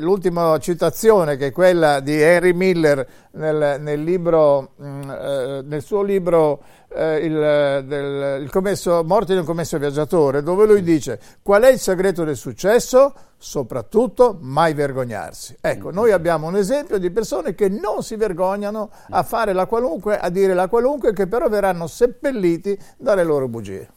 l'ultima 0.00 0.58
citazione 0.58 1.36
che 1.36 1.48
è 1.48 1.52
quella 1.52 2.00
di 2.00 2.20
Henry 2.20 2.52
Miller 2.52 3.06
nel, 3.34 3.80
nel, 3.80 4.02
libro, 4.02 4.13
mm, 4.18 5.10
eh, 5.10 5.62
nel 5.64 5.82
suo 5.82 6.02
libro 6.02 6.62
eh, 6.94 7.16
il, 7.18 7.84
del, 7.86 8.42
il 8.42 8.50
commesso, 8.50 9.02
Morte 9.04 9.32
di 9.32 9.40
un 9.40 9.44
commesso 9.44 9.78
viaggiatore, 9.78 10.42
dove 10.42 10.66
lui 10.66 10.82
dice 10.82 11.20
qual 11.42 11.62
è 11.62 11.70
il 11.70 11.78
segreto 11.78 12.24
del 12.24 12.36
successo? 12.36 13.12
Soprattutto 13.36 14.38
mai 14.40 14.72
vergognarsi. 14.74 15.56
Ecco, 15.60 15.90
noi 15.90 16.12
abbiamo 16.12 16.46
un 16.46 16.56
esempio 16.56 16.98
di 16.98 17.10
persone 17.10 17.54
che 17.54 17.68
non 17.68 18.02
si 18.02 18.16
vergognano 18.16 18.90
a 19.10 19.22
fare 19.22 19.52
la 19.52 19.66
qualunque, 19.66 20.18
a 20.18 20.30
dire 20.30 20.54
la 20.54 20.68
qualunque, 20.68 21.12
che 21.12 21.26
però 21.26 21.48
verranno 21.48 21.86
seppelliti 21.86 22.78
dalle 22.96 23.24
loro 23.24 23.48
bugie. 23.48 23.88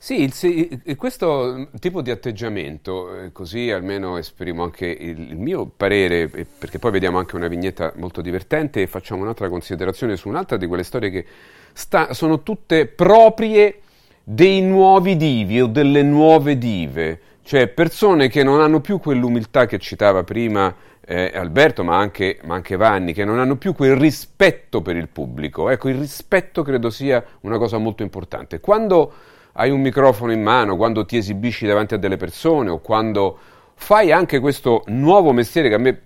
Sì, 0.00 0.30
il, 0.42 0.94
questo 0.96 1.70
tipo 1.80 2.02
di 2.02 2.12
atteggiamento, 2.12 3.20
eh, 3.20 3.32
così 3.32 3.72
almeno 3.72 4.16
esprimo 4.16 4.62
anche 4.62 4.86
il, 4.86 5.30
il, 5.30 5.36
mio 5.36 5.66
parere, 5.66 6.28
perché 6.28 6.78
poi 6.78 6.92
vediamo 6.92 7.18
anche 7.18 7.34
una 7.34 7.48
vignetta 7.48 7.92
molto 7.96 8.20
divertente 8.20 8.80
e 8.80 8.86
facciamo 8.86 9.22
un'altra 9.22 9.48
considerazione 9.48 10.16
su 10.16 10.28
un'altra 10.28 10.56
di 10.56 10.66
quelle 10.66 10.84
storie 10.84 11.10
che 11.10 11.26
sta, 11.72 12.14
sono 12.14 12.44
tutte 12.44 12.86
proprie 12.86 13.80
dei 14.22 14.62
nuovi 14.62 15.16
divi 15.16 15.60
o 15.60 15.66
delle 15.66 16.02
nuove 16.02 16.58
dive, 16.58 17.20
cioè 17.42 17.66
persone 17.66 18.28
che 18.28 18.44
non 18.44 18.60
hanno 18.60 18.80
più 18.80 19.00
quell'umiltà 19.00 19.66
che 19.66 19.80
citava 19.80 20.22
prima 20.22 20.72
eh, 21.04 21.32
Alberto, 21.34 21.82
ma 21.82 21.98
anche, 21.98 22.38
ma 22.44 22.54
anche 22.54 22.76
Vanni, 22.76 23.12
che 23.12 23.24
non 23.24 23.40
hanno 23.40 23.56
più 23.56 23.74
quel 23.74 23.96
rispetto 23.96 24.80
per 24.80 24.94
il 24.94 25.08
pubblico. 25.08 25.70
Ecco, 25.70 25.88
il 25.88 25.98
rispetto 25.98 26.62
credo 26.62 26.88
sia 26.88 27.24
una 27.40 27.58
cosa 27.58 27.78
molto 27.78 28.04
importante. 28.04 28.60
Quando 28.60 29.12
hai 29.60 29.70
un 29.70 29.80
microfono 29.80 30.32
in 30.32 30.42
mano, 30.42 30.76
quando 30.76 31.04
ti 31.04 31.16
esibisci 31.16 31.66
davanti 31.66 31.94
a 31.94 31.98
delle 31.98 32.16
persone 32.16 32.70
o 32.70 32.78
quando 32.78 33.36
fai 33.74 34.12
anche 34.12 34.38
questo 34.38 34.84
nuovo 34.86 35.32
mestiere 35.32 35.68
che 35.68 35.74
a 35.74 35.78
me 35.78 36.00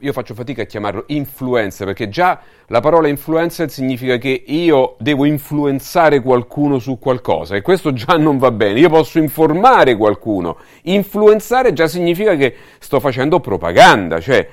io 0.00 0.12
faccio 0.12 0.34
fatica 0.34 0.62
a 0.62 0.64
chiamarlo 0.66 1.04
influencer 1.06 1.86
perché 1.86 2.08
già 2.08 2.40
la 2.66 2.80
parola 2.80 3.08
influencer 3.08 3.70
significa 3.70 4.16
che 4.18 4.42
io 4.46 4.96
devo 4.98 5.24
influenzare 5.24 6.20
qualcuno 6.20 6.78
su 6.78 6.98
qualcosa 6.98 7.54
e 7.54 7.62
questo 7.62 7.92
già 7.92 8.16
non 8.18 8.38
va 8.38 8.50
bene. 8.50 8.80
Io 8.80 8.90
posso 8.90 9.18
informare 9.18 9.96
qualcuno. 9.96 10.58
Influenzare 10.82 11.72
già 11.72 11.86
significa 11.86 12.34
che 12.34 12.54
sto 12.78 12.98
facendo 12.98 13.38
propaganda, 13.38 14.20
cioè 14.20 14.46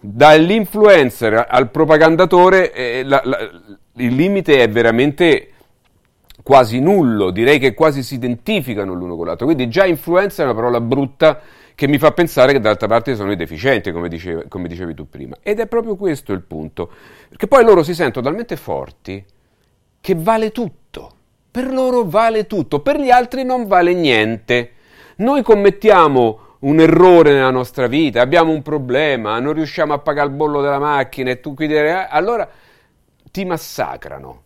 dall'influencer 0.00 1.46
al 1.48 1.70
propagandatore 1.70 2.72
eh, 2.72 3.02
la, 3.04 3.20
la, 3.24 3.38
il 3.96 4.14
limite 4.14 4.62
è 4.62 4.68
veramente 4.68 5.50
quasi 6.46 6.78
nullo, 6.78 7.32
direi 7.32 7.58
che 7.58 7.74
quasi 7.74 8.04
si 8.04 8.14
identificano 8.14 8.94
l'uno 8.94 9.16
con 9.16 9.26
l'altro. 9.26 9.46
Quindi 9.46 9.68
già 9.68 9.84
influenza 9.84 10.42
è 10.42 10.44
una 10.44 10.54
parola 10.54 10.80
brutta 10.80 11.40
che 11.74 11.88
mi 11.88 11.98
fa 11.98 12.12
pensare 12.12 12.52
che 12.52 12.60
d'altra 12.60 12.86
parte 12.86 13.16
sono 13.16 13.32
i 13.32 13.36
deficienti, 13.36 13.90
come 13.90 14.08
dicevi, 14.08 14.44
come 14.46 14.68
dicevi 14.68 14.94
tu 14.94 15.08
prima. 15.08 15.34
Ed 15.42 15.58
è 15.58 15.66
proprio 15.66 15.96
questo 15.96 16.32
il 16.32 16.42
punto. 16.42 16.88
Perché 17.28 17.48
poi 17.48 17.64
loro 17.64 17.82
si 17.82 17.96
sentono 17.96 18.24
talmente 18.24 18.54
forti 18.54 19.24
che 20.00 20.14
vale 20.14 20.52
tutto. 20.52 21.14
Per 21.50 21.72
loro 21.72 22.04
vale 22.04 22.46
tutto, 22.46 22.78
per 22.78 23.00
gli 23.00 23.10
altri 23.10 23.42
non 23.42 23.66
vale 23.66 23.92
niente. 23.92 24.70
Noi 25.16 25.42
commettiamo 25.42 26.38
un 26.60 26.78
errore 26.78 27.32
nella 27.32 27.50
nostra 27.50 27.88
vita, 27.88 28.20
abbiamo 28.20 28.52
un 28.52 28.62
problema, 28.62 29.40
non 29.40 29.52
riusciamo 29.52 29.92
a 29.92 29.98
pagare 29.98 30.28
il 30.28 30.34
bollo 30.34 30.60
della 30.60 30.78
macchina 30.78 31.30
e 31.30 31.40
tu 31.40 31.54
qui 31.54 31.66
eh, 31.66 32.06
allora 32.08 32.48
ti 33.32 33.44
massacrano 33.44 34.44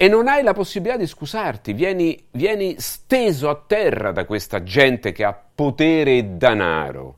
e 0.00 0.06
non 0.06 0.28
hai 0.28 0.44
la 0.44 0.52
possibilità 0.52 0.96
di 0.96 1.08
scusarti, 1.08 1.72
vieni, 1.72 2.26
vieni, 2.30 2.76
steso 2.78 3.48
a 3.48 3.56
terra 3.56 4.12
da 4.12 4.24
questa 4.26 4.62
gente 4.62 5.10
che 5.10 5.24
ha 5.24 5.32
potere 5.32 6.18
e 6.18 6.24
danaro. 6.24 7.16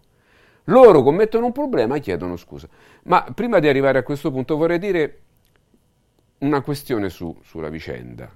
Loro 0.64 1.02
commettono 1.02 1.44
un 1.44 1.52
problema 1.52 1.96
e 1.96 2.00
chiedono 2.00 2.38
scusa. 2.38 2.66
Ma 3.02 3.22
prima 3.34 3.58
di 3.58 3.68
arrivare 3.68 3.98
a 3.98 4.02
questo 4.02 4.30
punto 4.30 4.56
vorrei 4.56 4.78
dire 4.78 5.18
una 6.38 6.62
questione 6.62 7.10
su, 7.10 7.38
sulla 7.42 7.68
vicenda. 7.68 8.32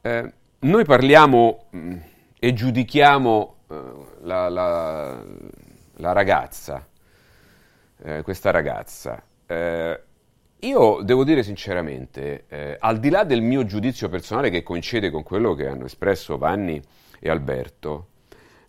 Eh, 0.00 0.32
noi 0.58 0.84
parliamo 0.84 1.66
mh, 1.70 1.78
mm, 1.78 1.96
e 2.40 2.52
giudichiamo 2.54 3.56
eh, 3.68 3.82
la, 4.22 4.48
la, 4.48 5.24
la, 5.94 6.12
ragazza, 6.12 6.84
eh, 8.02 8.22
questa 8.22 8.50
ragazza. 8.50 9.22
Eh, 10.62 10.68
io 10.68 11.00
devo 11.02 11.24
dire 11.24 11.42
sinceramente, 11.42 12.44
eh, 12.48 12.76
al 12.78 12.98
di 12.98 13.10
là 13.10 13.24
del 13.24 13.42
mio 13.42 13.64
giudizio 13.64 14.08
personale 14.08 14.50
che 14.50 14.62
coincide 14.62 15.10
con 15.10 15.22
quello 15.22 15.54
che 15.54 15.66
hanno 15.66 15.86
espresso 15.86 16.38
Vanni 16.38 16.80
e 17.18 17.30
Alberto, 17.30 18.06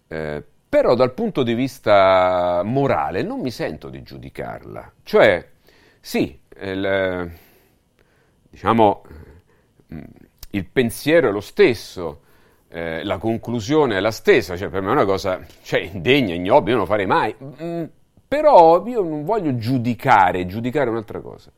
eh, 0.07 0.43
però 0.67 0.95
dal 0.95 1.13
punto 1.13 1.43
di 1.43 1.53
vista 1.53 2.61
morale 2.65 3.21
non 3.21 3.39
mi 3.41 3.51
sento 3.51 3.89
di 3.89 4.01
giudicarla. 4.01 4.91
Cioè, 5.03 5.47
sì, 5.99 6.39
il, 6.61 7.31
diciamo, 8.49 9.03
mm, 9.93 10.01
il 10.51 10.65
pensiero 10.65 11.29
è 11.29 11.31
lo 11.31 11.41
stesso, 11.41 12.21
eh, 12.69 13.03
la 13.03 13.17
conclusione 13.17 13.97
è 13.97 13.99
la 13.99 14.11
stessa, 14.11 14.57
cioè 14.57 14.69
per 14.69 14.81
me 14.81 14.89
è 14.89 14.93
una 14.93 15.05
cosa 15.05 15.45
cioè, 15.61 15.81
indegna, 15.81 16.33
ignobile, 16.33 16.71
io 16.71 16.77
non 16.77 16.85
lo 16.85 16.91
farei 16.91 17.05
mai, 17.05 17.35
mm, 17.39 17.83
però 18.27 18.83
io 18.87 19.03
non 19.03 19.23
voglio 19.23 19.55
giudicare, 19.57 20.47
giudicare 20.47 20.89
un'altra 20.89 21.19
cosa. 21.19 21.51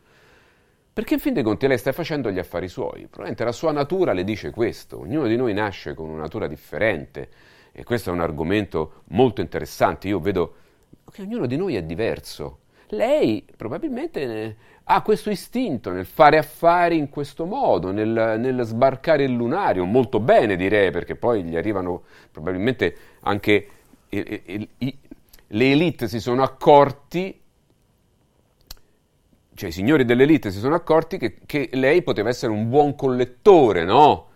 Perché 0.96 1.16
in 1.16 1.20
fin 1.20 1.34
dei 1.34 1.44
conti 1.44 1.68
lei 1.68 1.78
sta 1.78 1.92
facendo 1.92 2.32
gli 2.32 2.40
affari 2.40 2.70
suoi, 2.70 3.02
probabilmente 3.02 3.44
la 3.44 3.52
sua 3.52 3.74
natura 3.74 4.14
le 4.14 4.24
dice 4.24 4.52
questo, 4.52 5.02
ognuno 5.02 5.28
di 5.28 5.36
noi 5.36 5.54
nasce 5.54 5.94
con 5.94 6.08
una 6.08 6.22
natura 6.22 6.48
differente. 6.48 7.28
E 7.74 7.84
questo 7.84 8.12
è 8.12 8.14
un 8.14 8.22
argomento 8.22 9.02
molto 9.10 9.42
interessante, 9.42 10.08
io 10.08 10.22
vedo 10.22 10.56
che 11.12 11.24
ognuno 11.24 11.48
di 11.48 11.58
noi 11.58 11.76
è 11.76 11.84
diverso. 11.84 12.60
Lei 12.92 13.46
probabilmente 13.58 14.56
ha 14.86 15.02
questo 15.02 15.30
istinto 15.30 15.92
nel 15.92 16.06
fare 16.06 16.38
affari 16.38 16.98
in 16.98 17.10
questo 17.10 17.44
modo, 17.44 17.92
nel, 17.92 18.38
nel 18.40 18.64
sbarcare 18.64 19.26
il 19.26 19.34
lunario, 19.34 19.84
molto 19.84 20.22
bene 20.22 20.56
direi, 20.56 20.92
perché 20.92 21.18
poi 21.18 21.44
gli 21.44 21.58
arrivano 21.58 22.04
probabilmente 22.32 22.96
anche 23.20 23.68
il, 24.08 24.42
il, 24.46 24.70
il, 24.78 24.98
le 25.48 25.72
elite 25.72 26.08
si 26.08 26.22
sono 26.22 26.42
accorti 26.42 27.44
cioè 29.56 29.70
i 29.70 29.72
signori 29.72 30.06
dell'elite 30.06 30.52
si 30.52 30.60
sono 30.60 30.76
accorti 30.76 31.18
che, 31.18 31.38
che 31.46 31.70
lei 31.74 32.02
poteva 32.02 32.30
essere 32.30 32.52
un 32.52 32.70
buon 32.70 32.96
collettore, 32.96 33.86
no? 33.86 34.28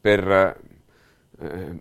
Per, 0.00 0.60
eh, 1.40 1.80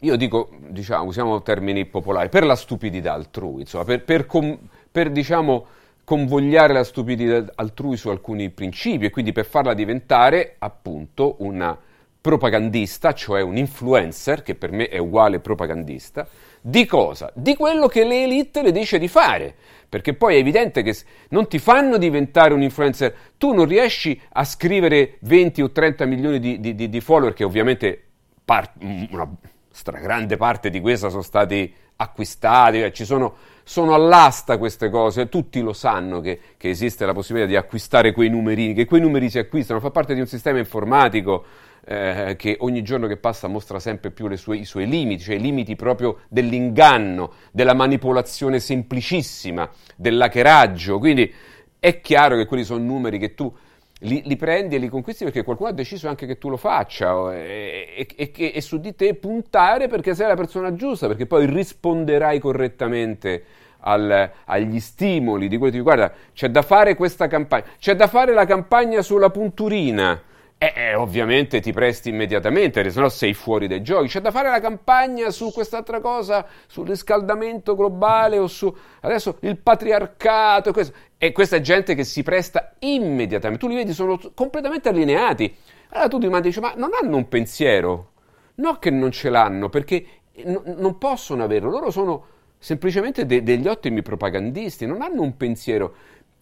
io 0.00 0.16
dico, 0.16 0.50
diciamo, 0.68 1.04
usiamo 1.04 1.42
termini 1.42 1.84
popolari, 1.84 2.28
per 2.28 2.44
la 2.44 2.54
stupidità 2.54 3.12
altrui, 3.12 3.62
insomma, 3.62 3.84
per, 3.84 4.04
per, 4.04 4.26
com, 4.26 4.56
per 4.90 5.10
diciamo, 5.10 5.66
convogliare 6.04 6.72
la 6.72 6.84
stupidità 6.84 7.52
altrui 7.56 7.96
su 7.96 8.08
alcuni 8.08 8.50
principi 8.50 9.06
e 9.06 9.10
quindi 9.10 9.32
per 9.32 9.44
farla 9.44 9.74
diventare 9.74 10.54
appunto 10.58 11.34
una 11.38 11.76
propagandista, 12.20 13.12
cioè 13.14 13.40
un 13.40 13.56
influencer, 13.56 14.42
che 14.42 14.54
per 14.54 14.70
me 14.70 14.88
è 14.88 14.98
uguale 14.98 15.40
propagandista, 15.40 16.26
di 16.60 16.84
cosa? 16.84 17.30
Di 17.34 17.54
quello 17.56 17.86
che 17.86 18.04
le 18.04 18.24
elite 18.24 18.62
le 18.62 18.72
dice 18.72 18.98
di 18.98 19.08
fare. 19.08 19.54
Perché 19.88 20.14
poi 20.14 20.36
è 20.36 20.38
evidente 20.38 20.82
che 20.82 20.96
non 21.30 21.48
ti 21.48 21.58
fanno 21.58 21.96
diventare 21.96 22.52
un 22.52 22.62
influencer, 22.62 23.14
tu 23.38 23.52
non 23.52 23.66
riesci 23.66 24.20
a 24.32 24.44
scrivere 24.44 25.18
20 25.20 25.62
o 25.62 25.70
30 25.70 26.04
milioni 26.04 26.38
di, 26.40 26.60
di, 26.60 26.74
di, 26.74 26.88
di 26.88 27.00
follower, 27.00 27.32
che 27.32 27.44
ovviamente 27.44 28.02
par- 28.44 28.72
una 29.10 29.28
stragrande 29.70 30.36
parte 30.36 30.70
di 30.70 30.80
questa 30.80 31.08
sono 31.08 31.22
stati 31.22 31.72
acquistati, 31.96 32.92
ci 32.92 33.04
sono, 33.04 33.34
sono 33.62 33.94
all'asta 33.94 34.58
queste 34.58 34.90
cose, 34.90 35.28
tutti 35.28 35.60
lo 35.60 35.72
sanno 35.72 36.20
che, 36.20 36.40
che, 36.56 36.68
esiste 36.68 37.06
la 37.06 37.12
possibilità 37.12 37.48
di 37.48 37.56
acquistare 37.56 38.12
quei 38.12 38.28
numerini, 38.28 38.74
che 38.74 38.84
quei 38.84 39.00
numeri 39.00 39.30
si 39.30 39.38
acquistano, 39.38 39.80
fa 39.80 39.90
parte 39.90 40.14
di 40.14 40.20
un 40.20 40.26
sistema 40.26 40.58
informatico 40.58 41.44
eh, 41.88 42.34
che 42.36 42.56
ogni 42.60 42.82
giorno 42.82 43.06
che 43.06 43.16
passa 43.16 43.46
mostra 43.46 43.78
sempre 43.78 44.10
più 44.10 44.34
sue, 44.36 44.56
i 44.56 44.64
suoi 44.64 44.88
limiti, 44.88 45.22
cioè 45.22 45.36
i 45.36 45.40
limiti 45.40 45.76
proprio 45.76 46.20
dell'inganno, 46.28 47.32
della 47.52 47.74
manipolazione 47.74 48.58
semplicissima, 48.58 49.70
dell'hackeraggio. 49.94 50.98
Quindi 50.98 51.32
è 51.78 52.00
chiaro 52.00 52.36
che 52.36 52.46
quelli 52.46 52.64
sono 52.64 52.82
numeri 52.82 53.18
che 53.18 53.34
tu 53.34 53.54
li, 54.00 54.22
li, 54.24 54.36
prendi 54.36 54.74
e 54.74 54.78
li 54.78 54.88
conquisti 54.88 55.24
perché 55.24 55.44
qualcuno 55.44 55.70
ha 55.70 55.72
deciso 55.72 56.08
anche 56.08 56.26
che 56.26 56.38
tu 56.38 56.48
lo 56.48 56.56
faccia 56.56 57.32
e, 57.34 58.06
e, 58.14 58.32
e, 58.34 58.52
e, 58.54 58.60
su 58.60 58.78
di 58.78 58.94
te 58.94 59.14
puntare 59.14 59.86
perché 59.86 60.14
sei 60.14 60.26
la 60.26 60.34
persona 60.34 60.74
giusta, 60.74 61.06
perché 61.06 61.26
poi 61.26 61.46
risponderai 61.46 62.40
correttamente 62.40 63.44
al, 63.80 64.30
agli 64.44 64.80
stimoli 64.80 65.46
di 65.46 65.56
quello 65.56 65.70
che 65.70 65.78
ti 65.78 65.82
guarda, 65.84 66.12
c'è 66.34 66.50
da 66.50 66.62
fare 66.62 66.96
questa 66.96 67.28
campagna, 67.28 67.64
c'è 67.78 67.94
da 67.94 68.08
fare 68.08 68.34
la 68.34 68.44
campagna 68.44 69.00
sulla 69.02 69.30
punturina 69.30 70.25
eh, 70.58 70.72
eh, 70.74 70.94
ovviamente 70.94 71.60
ti 71.60 71.72
presti 71.72 72.08
immediatamente, 72.08 72.88
se 72.90 73.00
no 73.00 73.10
sei 73.10 73.34
fuori 73.34 73.66
dai 73.66 73.82
giochi. 73.82 74.08
C'è 74.08 74.20
da 74.20 74.30
fare 74.30 74.48
la 74.48 74.58
campagna 74.60 75.30
su 75.30 75.52
quest'altra 75.52 76.00
cosa, 76.00 76.46
sul 76.66 76.86
riscaldamento 76.86 77.76
globale 77.76 78.38
o 78.38 78.46
su 78.46 78.74
adesso 79.00 79.36
il 79.40 79.58
patriarcato. 79.58 80.72
Questo. 80.72 80.94
E 81.18 81.32
questa 81.32 81.56
è 81.56 81.60
gente 81.60 81.94
che 81.94 82.04
si 82.04 82.22
presta 82.22 82.74
immediatamente. 82.80 83.64
Tu 83.64 83.70
li 83.70 83.76
vedi, 83.76 83.92
sono 83.92 84.18
completamente 84.34 84.88
allineati. 84.88 85.54
Allora 85.90 86.08
tu 86.08 86.18
ti 86.18 86.28
mandi 86.28 86.48
dici, 86.48 86.60
ma 86.60 86.72
non 86.74 86.90
hanno 87.00 87.16
un 87.16 87.28
pensiero? 87.28 88.12
No 88.56 88.78
che 88.78 88.90
non 88.90 89.10
ce 89.10 89.28
l'hanno, 89.28 89.68
perché 89.68 90.06
n- 90.44 90.74
non 90.78 90.96
possono 90.96 91.44
averlo. 91.44 91.68
Loro 91.70 91.90
sono 91.90 92.26
semplicemente 92.58 93.26
de- 93.26 93.42
degli 93.42 93.68
ottimi 93.68 94.00
propagandisti, 94.02 94.86
non 94.86 95.02
hanno 95.02 95.22
un 95.22 95.36
pensiero 95.36 95.94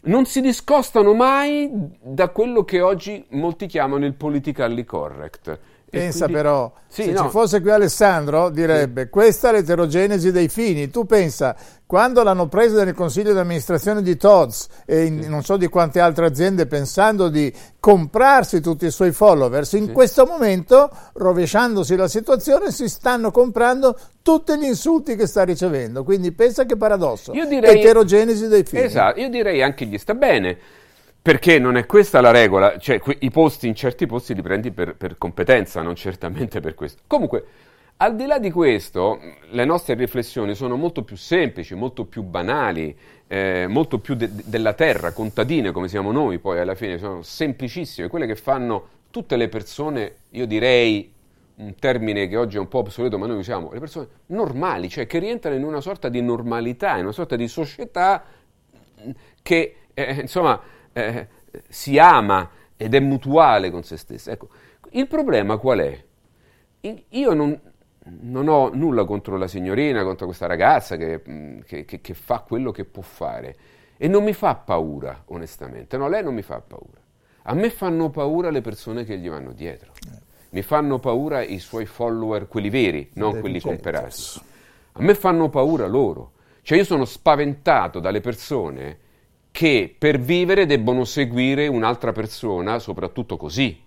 non 0.04 0.26
si 0.26 0.40
discostano 0.40 1.14
mai 1.14 1.70
da 2.00 2.28
quello 2.28 2.64
che 2.64 2.80
oggi 2.80 3.24
molti 3.30 3.66
chiamano 3.66 4.04
il 4.04 4.14
politically 4.14 4.84
correct. 4.84 5.58
Pensa 5.98 6.24
quindi... 6.24 6.34
però, 6.34 6.72
sì, 6.86 7.04
se 7.04 7.10
no. 7.12 7.22
ci 7.22 7.28
fosse 7.28 7.60
qui 7.60 7.70
Alessandro 7.70 8.50
direbbe 8.50 9.04
sì. 9.04 9.08
questa 9.08 9.48
è 9.48 9.52
l'eterogenesi 9.52 10.32
dei 10.32 10.48
fini. 10.48 10.90
Tu 10.90 11.06
pensa, 11.06 11.56
quando 11.86 12.22
l'hanno 12.22 12.48
presa 12.48 12.84
nel 12.84 12.94
consiglio 12.94 13.32
di 13.32 13.38
amministrazione 13.38 14.02
di 14.02 14.16
Todds 14.16 14.68
e 14.84 15.04
in, 15.04 15.22
sì. 15.22 15.28
non 15.28 15.42
so 15.42 15.56
di 15.56 15.68
quante 15.68 16.00
altre 16.00 16.26
aziende 16.26 16.66
pensando 16.66 17.28
di 17.28 17.52
comprarsi 17.80 18.60
tutti 18.60 18.86
i 18.86 18.90
suoi 18.90 19.12
followers, 19.12 19.72
in 19.72 19.92
questo 19.92 20.26
momento, 20.26 20.90
rovesciandosi 21.14 21.96
la 21.96 22.08
situazione, 22.08 22.70
si 22.70 22.88
stanno 22.88 23.30
comprando 23.30 23.98
tutti 24.22 24.56
gli 24.58 24.64
insulti 24.64 25.16
che 25.16 25.26
sta 25.26 25.44
ricevendo. 25.44 26.04
Quindi 26.04 26.32
pensa 26.32 26.64
che 26.64 26.76
paradosso. 26.76 27.32
Io 27.32 27.46
direi, 27.46 27.78
eterogenesi 27.78 28.48
dei 28.48 28.64
fini. 28.64 28.82
Esatto, 28.82 29.20
io 29.20 29.28
direi 29.28 29.62
anche 29.62 29.84
gli 29.86 29.98
sta 29.98 30.14
bene 30.14 30.58
perché 31.24 31.58
non 31.58 31.78
è 31.78 31.86
questa 31.86 32.20
la 32.20 32.30
regola, 32.30 32.76
cioè 32.76 32.98
que- 33.00 33.16
i 33.20 33.30
posti 33.30 33.66
in 33.66 33.74
certi 33.74 34.04
posti 34.04 34.34
li 34.34 34.42
prendi 34.42 34.70
per, 34.70 34.94
per, 34.94 35.16
competenza, 35.16 35.80
non 35.80 35.94
certamente 35.94 36.60
per 36.60 36.74
questo. 36.74 37.00
Comunque, 37.06 37.46
al 37.96 38.14
di 38.14 38.26
là 38.26 38.38
di 38.38 38.50
questo, 38.50 39.18
le 39.48 39.64
nostre 39.64 39.94
riflessioni 39.94 40.54
sono 40.54 40.76
molto 40.76 41.02
più 41.02 41.16
semplici, 41.16 41.74
molto 41.74 42.04
più 42.04 42.24
banali, 42.24 42.94
eh, 43.26 43.64
molto 43.66 44.00
più 44.00 44.16
de- 44.16 44.28
della 44.44 44.74
terra, 44.74 45.12
contadine 45.12 45.72
come 45.72 45.88
siamo 45.88 46.12
noi 46.12 46.38
poi 46.38 46.60
alla 46.60 46.74
fine, 46.74 46.98
sono 46.98 47.22
semplicissime, 47.22 48.08
quelle 48.08 48.26
che 48.26 48.36
fanno 48.36 48.88
tutte 49.08 49.36
le 49.36 49.48
persone, 49.48 50.16
io 50.28 50.44
direi 50.44 51.10
un 51.54 51.74
termine 51.78 52.28
che 52.28 52.36
oggi 52.36 52.58
è 52.58 52.60
un 52.60 52.68
po' 52.68 52.80
obsoleto, 52.80 53.16
ma 53.16 53.26
noi 53.26 53.38
usiamo, 53.38 53.72
le 53.72 53.80
persone 53.80 54.08
normali, 54.26 54.90
cioè 54.90 55.06
che 55.06 55.18
rientrano 55.20 55.56
in 55.56 55.64
una 55.64 55.80
sorta 55.80 56.10
di 56.10 56.20
normalità, 56.20 56.96
in 56.96 57.04
una 57.04 57.12
sorta 57.12 57.34
di 57.34 57.48
società 57.48 58.22
che, 59.40 59.76
eh, 59.94 60.12
insomma, 60.20 60.60
eh, 60.94 61.28
si 61.68 61.98
ama 61.98 62.48
ed 62.76 62.94
è 62.94 63.00
mutuale 63.00 63.70
con 63.70 63.82
se 63.82 63.96
stessa. 63.96 64.30
Ecco, 64.30 64.48
il 64.90 65.06
problema 65.06 65.58
qual 65.58 65.80
è? 65.80 66.04
Io 67.10 67.32
non, 67.32 67.58
non, 68.20 68.48
ho 68.48 68.70
nulla 68.72 69.04
contro 69.04 69.36
la 69.36 69.48
signorina, 69.48 70.02
contro 70.02 70.26
questa 70.26 70.46
ragazza 70.46 70.96
che, 70.96 71.22
mm, 71.28 71.60
che, 71.60 71.84
che, 71.84 72.00
che, 72.00 72.14
fa 72.14 72.40
quello 72.40 72.70
che 72.70 72.84
può 72.84 73.02
fare 73.02 73.56
e 73.96 74.08
non 74.08 74.22
mi 74.22 74.32
fa 74.32 74.54
paura, 74.54 75.22
onestamente. 75.26 75.96
No, 75.96 76.08
lei 76.08 76.22
non 76.22 76.34
mi 76.34 76.42
fa 76.42 76.60
paura. 76.60 77.00
A 77.42 77.54
me 77.54 77.70
fanno 77.70 78.10
paura 78.10 78.50
le 78.50 78.60
persone 78.60 79.04
che 79.04 79.18
gli 79.18 79.28
vanno 79.28 79.52
dietro. 79.52 79.92
Mi 80.50 80.62
fanno 80.62 80.98
paura 80.98 81.42
i 81.42 81.58
suoi 81.58 81.86
follower, 81.86 82.46
quelli 82.46 82.70
veri, 82.70 83.10
non 83.14 83.40
quelli 83.40 83.60
comprati. 83.60 84.22
A 84.92 85.02
me 85.02 85.14
fanno 85.14 85.48
paura 85.48 85.86
loro. 85.86 86.32
Cioè 86.62 86.78
io 86.78 86.84
sono 86.84 87.04
spaventato 87.04 87.98
dalle 87.98 88.20
persone 88.20 88.98
che 89.54 89.94
per 89.96 90.18
vivere 90.18 90.66
debbono 90.66 91.04
seguire 91.04 91.68
un'altra 91.68 92.10
persona, 92.10 92.80
soprattutto 92.80 93.36
così. 93.36 93.80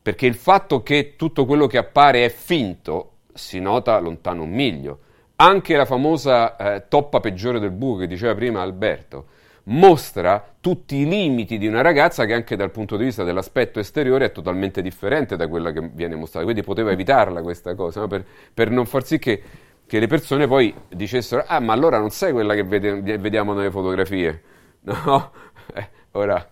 Perché 0.00 0.26
il 0.26 0.36
fatto 0.36 0.84
che 0.84 1.14
tutto 1.16 1.44
quello 1.44 1.66
che 1.66 1.76
appare 1.76 2.24
è 2.24 2.28
finto 2.28 3.14
si 3.34 3.58
nota 3.58 3.98
lontano 3.98 4.44
un 4.44 4.50
miglio. 4.50 4.98
Anche 5.34 5.74
la 5.74 5.84
famosa 5.84 6.54
eh, 6.54 6.84
toppa 6.86 7.18
peggiore 7.18 7.58
del 7.58 7.72
buco 7.72 8.00
che 8.00 8.06
diceva 8.06 8.32
prima 8.36 8.62
Alberto 8.62 9.26
mostra 9.64 10.54
tutti 10.60 10.96
i 10.98 11.08
limiti 11.08 11.58
di 11.58 11.66
una 11.66 11.80
ragazza 11.80 12.24
che 12.24 12.34
anche 12.34 12.54
dal 12.54 12.70
punto 12.70 12.96
di 12.96 13.06
vista 13.06 13.24
dell'aspetto 13.24 13.80
esteriore 13.80 14.26
è 14.26 14.32
totalmente 14.32 14.82
differente 14.82 15.34
da 15.34 15.48
quella 15.48 15.72
che 15.72 15.90
viene 15.92 16.14
mostrata. 16.14 16.44
Quindi 16.44 16.62
poteva 16.62 16.92
evitarla 16.92 17.42
questa 17.42 17.74
cosa, 17.74 17.98
no? 17.98 18.06
per, 18.06 18.24
per 18.54 18.70
non 18.70 18.86
far 18.86 19.04
sì 19.04 19.18
che 19.18 19.42
che 19.86 19.98
le 19.98 20.06
persone 20.06 20.46
poi 20.46 20.74
dicessero, 20.88 21.44
ah 21.46 21.60
ma 21.60 21.72
allora 21.72 21.98
non 21.98 22.10
sei 22.10 22.32
quella 22.32 22.54
che 22.54 22.64
vede, 22.64 23.18
vediamo 23.18 23.52
nelle 23.52 23.70
fotografie. 23.70 24.42
No, 24.84 25.32
eh, 25.72 25.88
ora 26.10 26.46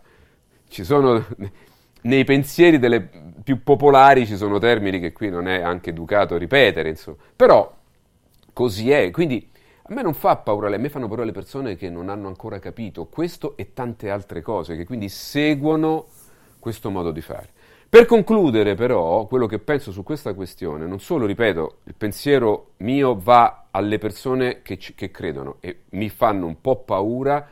ci 0.68 0.84
sono 0.84 1.22
nei 2.02 2.24
pensieri 2.24 2.78
delle 2.78 3.10
più 3.42 3.62
popolari 3.62 4.26
ci 4.26 4.36
sono 4.36 4.58
termini 4.58 5.00
che 5.00 5.12
qui 5.12 5.28
non 5.28 5.48
è 5.48 5.60
anche 5.60 5.90
educato 5.90 6.36
ripetere, 6.36 6.88
insomma. 6.88 7.16
Però 7.36 7.76
così 8.52 8.90
è, 8.90 9.10
quindi 9.10 9.50
a 9.82 9.94
me 9.94 10.02
non 10.02 10.14
fa 10.14 10.36
paura 10.36 10.72
a 10.74 10.78
me 10.78 10.88
fanno 10.88 11.08
paura 11.08 11.24
le 11.24 11.32
persone 11.32 11.76
che 11.76 11.90
non 11.90 12.08
hanno 12.08 12.28
ancora 12.28 12.58
capito 12.58 13.06
questo 13.06 13.56
e 13.56 13.72
tante 13.72 14.10
altre 14.10 14.40
cose, 14.40 14.76
che 14.76 14.84
quindi 14.84 15.08
seguono 15.08 16.06
questo 16.58 16.90
modo 16.90 17.10
di 17.10 17.20
fare. 17.20 17.50
Per 17.92 18.06
concludere 18.06 18.74
però, 18.74 19.26
quello 19.26 19.44
che 19.44 19.58
penso 19.58 19.92
su 19.92 20.02
questa 20.02 20.32
questione, 20.32 20.86
non 20.86 20.98
solo, 20.98 21.26
ripeto, 21.26 21.80
il 21.84 21.94
pensiero 21.94 22.70
mio 22.78 23.14
va 23.14 23.66
alle 23.70 23.98
persone 23.98 24.62
che, 24.62 24.78
che 24.78 25.10
credono 25.10 25.56
e 25.60 25.80
mi 25.90 26.08
fanno 26.08 26.46
un 26.46 26.58
po' 26.62 26.76
paura 26.76 27.46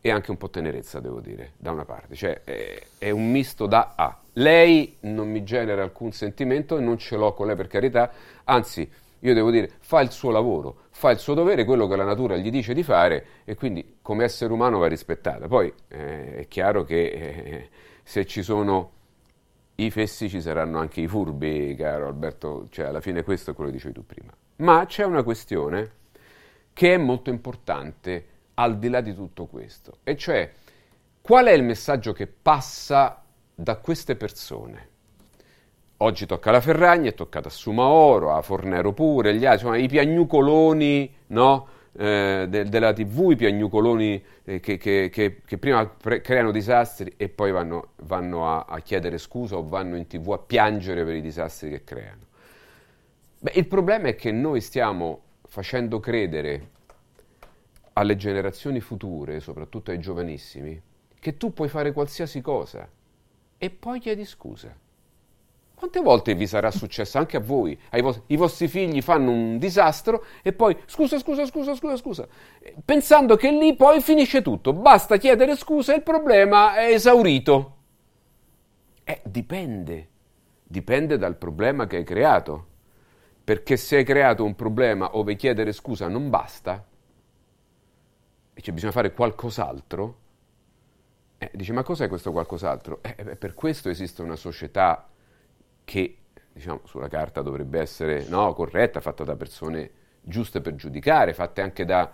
e 0.00 0.10
anche 0.10 0.30
un 0.30 0.38
po' 0.38 0.48
tenerezza, 0.48 1.00
devo 1.00 1.20
dire, 1.20 1.52
da 1.58 1.70
una 1.70 1.84
parte. 1.84 2.14
Cioè, 2.14 2.44
è, 2.44 2.82
è, 2.96 3.10
un 3.10 3.30
misto 3.30 3.66
da 3.66 3.92
A. 3.94 4.18
Lei 4.32 4.96
non 5.00 5.30
mi 5.30 5.44
genera 5.44 5.82
alcun 5.82 6.12
sentimento 6.12 6.78
e 6.78 6.80
non 6.80 6.96
ce 6.96 7.18
l'ho 7.18 7.34
con 7.34 7.46
lei 7.46 7.54
per 7.54 7.66
carità, 7.66 8.10
anzi, 8.44 8.90
io 9.18 9.34
devo 9.34 9.50
dire, 9.50 9.70
fa 9.80 10.00
il 10.00 10.10
suo 10.12 10.30
lavoro, 10.30 10.84
fa 10.92 11.10
il 11.10 11.18
suo 11.18 11.34
dovere, 11.34 11.66
quello 11.66 11.86
che 11.86 11.96
la 11.96 12.04
natura 12.04 12.38
gli 12.38 12.50
dice 12.50 12.72
di 12.72 12.82
fare 12.82 13.26
e 13.44 13.54
quindi 13.54 13.98
come 14.00 14.24
essere 14.24 14.50
umano 14.50 14.78
va 14.78 14.86
rispettata. 14.86 15.46
Poi 15.46 15.70
eh, 15.88 16.36
è 16.36 16.48
chiaro 16.48 16.84
che 16.84 17.02
eh, 17.02 17.68
se 18.02 18.24
ci 18.24 18.42
sono 18.42 18.92
i 19.76 19.90
fessi 19.90 20.28
ci 20.28 20.40
saranno 20.40 20.78
anche 20.78 21.00
i 21.00 21.08
furbi, 21.08 21.74
caro 21.76 22.06
Alberto, 22.06 22.68
cioè 22.70 22.86
alla 22.86 23.00
fine 23.00 23.22
questo 23.22 23.50
è 23.50 23.54
quello 23.54 23.70
che 23.70 23.76
dicevi 23.76 23.94
tu 23.94 24.06
prima. 24.06 24.32
Ma 24.56 24.86
c'è 24.86 25.04
una 25.04 25.22
questione 25.22 25.90
che 26.72 26.94
è 26.94 26.96
molto 26.96 27.30
importante 27.30 28.26
al 28.54 28.78
di 28.78 28.88
là 28.88 29.00
di 29.00 29.14
tutto 29.14 29.46
questo, 29.46 29.98
e 30.04 30.16
cioè 30.16 30.52
qual 31.20 31.46
è 31.46 31.52
il 31.52 31.64
messaggio 31.64 32.12
che 32.12 32.26
passa 32.26 33.22
da 33.54 33.76
queste 33.76 34.14
persone? 34.14 34.88
Oggi 35.98 36.26
tocca 36.26 36.50
alla 36.50 36.60
Ferragni, 36.60 37.08
è 37.08 37.14
toccata 37.14 37.48
a 37.48 37.50
Sumaoro, 37.52 38.34
a 38.34 38.42
Fornero 38.42 38.92
pure, 38.92 39.34
gli 39.34 39.46
altri, 39.46 39.66
insomma, 39.66 39.76
i 39.76 39.88
piagnucoloni, 39.88 41.14
no? 41.28 41.68
Eh, 41.96 42.46
de, 42.48 42.64
della 42.64 42.92
TV, 42.92 43.30
i 43.30 43.36
piagnucoloni 43.36 44.22
eh, 44.44 44.60
che, 44.60 44.76
che, 44.76 45.10
che, 45.12 45.40
che, 45.44 45.58
prima 45.58 45.86
pre- 45.86 46.20
creano 46.20 46.50
disastri 46.50 47.12
e 47.16 47.28
poi 47.28 47.52
vanno, 47.52 47.90
vanno 48.02 48.48
a, 48.48 48.64
a, 48.68 48.80
chiedere 48.80 49.18
scusa 49.18 49.56
o 49.56 49.66
vanno 49.66 49.96
in 49.96 50.06
TV 50.06 50.32
a 50.32 50.38
piangere 50.38 51.04
per 51.04 51.14
i 51.14 51.20
disastri 51.20 51.70
che 51.70 51.84
creano. 51.84 52.22
Beh, 53.40 53.52
il 53.54 53.66
problema 53.66 54.08
è 54.08 54.14
che 54.14 54.32
noi 54.32 54.60
stiamo 54.60 55.22
facendo 55.46 56.00
credere 56.00 56.70
alle 57.92 58.16
generazioni 58.16 58.80
future, 58.80 59.38
soprattutto 59.40 59.92
ai 59.92 59.98
giovanissimi, 60.00 60.80
che 61.20 61.36
tu 61.36 61.52
puoi 61.52 61.68
fare 61.68 61.92
qualsiasi 61.92 62.40
cosa 62.40 62.88
e 63.56 63.70
poi 63.70 64.00
chiedi 64.00 64.24
scusa. 64.24 64.83
Quante 65.74 66.00
volte 66.00 66.34
vi 66.34 66.46
sarà 66.46 66.70
successo 66.70 67.18
anche 67.18 67.36
a 67.36 67.40
voi? 67.40 67.78
Vo- 68.00 68.22
I 68.28 68.36
vostri 68.36 68.68
figli 68.68 69.02
fanno 69.02 69.30
un 69.30 69.58
disastro 69.58 70.24
e 70.42 70.52
poi 70.52 70.76
scusa, 70.86 71.18
scusa, 71.18 71.44
scusa, 71.46 71.74
scusa, 71.74 71.96
scusa, 71.96 72.28
pensando 72.84 73.36
che 73.36 73.50
lì 73.50 73.74
poi 73.74 74.00
finisce 74.00 74.40
tutto. 74.40 74.72
Basta 74.72 75.16
chiedere 75.16 75.56
scusa 75.56 75.92
e 75.92 75.96
il 75.96 76.02
problema 76.02 76.76
è 76.76 76.92
esaurito. 76.92 77.76
Eh, 79.04 79.20
dipende. 79.24 80.08
Dipende 80.62 81.18
dal 81.18 81.36
problema 81.36 81.86
che 81.86 81.96
hai 81.96 82.04
creato. 82.04 82.66
Perché 83.44 83.76
se 83.76 83.96
hai 83.96 84.04
creato 84.04 84.42
un 84.44 84.54
problema 84.54 85.16
ove 85.16 85.36
chiedere 85.36 85.72
scusa 85.72 86.08
non 86.08 86.30
basta, 86.30 86.82
e 88.54 88.60
c'è 88.60 88.72
bisogna 88.72 88.92
fare 88.92 89.12
qualcos'altro, 89.12 90.18
eh, 91.36 91.50
dice 91.52 91.72
ma 91.72 91.82
cos'è 91.82 92.08
questo 92.08 92.32
qualcos'altro? 92.32 93.00
Eh, 93.02 93.36
per 93.36 93.52
questo 93.52 93.90
esiste 93.90 94.22
una 94.22 94.36
società 94.36 95.08
che 95.84 96.16
diciamo, 96.52 96.80
sulla 96.84 97.08
carta 97.08 97.42
dovrebbe 97.42 97.80
essere 97.80 98.24
no, 98.28 98.52
corretta, 98.54 99.00
fatta 99.00 99.24
da 99.24 99.36
persone 99.36 99.90
giuste 100.20 100.60
per 100.60 100.74
giudicare, 100.74 101.34
fatte 101.34 101.60
anche 101.60 101.84
da, 101.84 102.10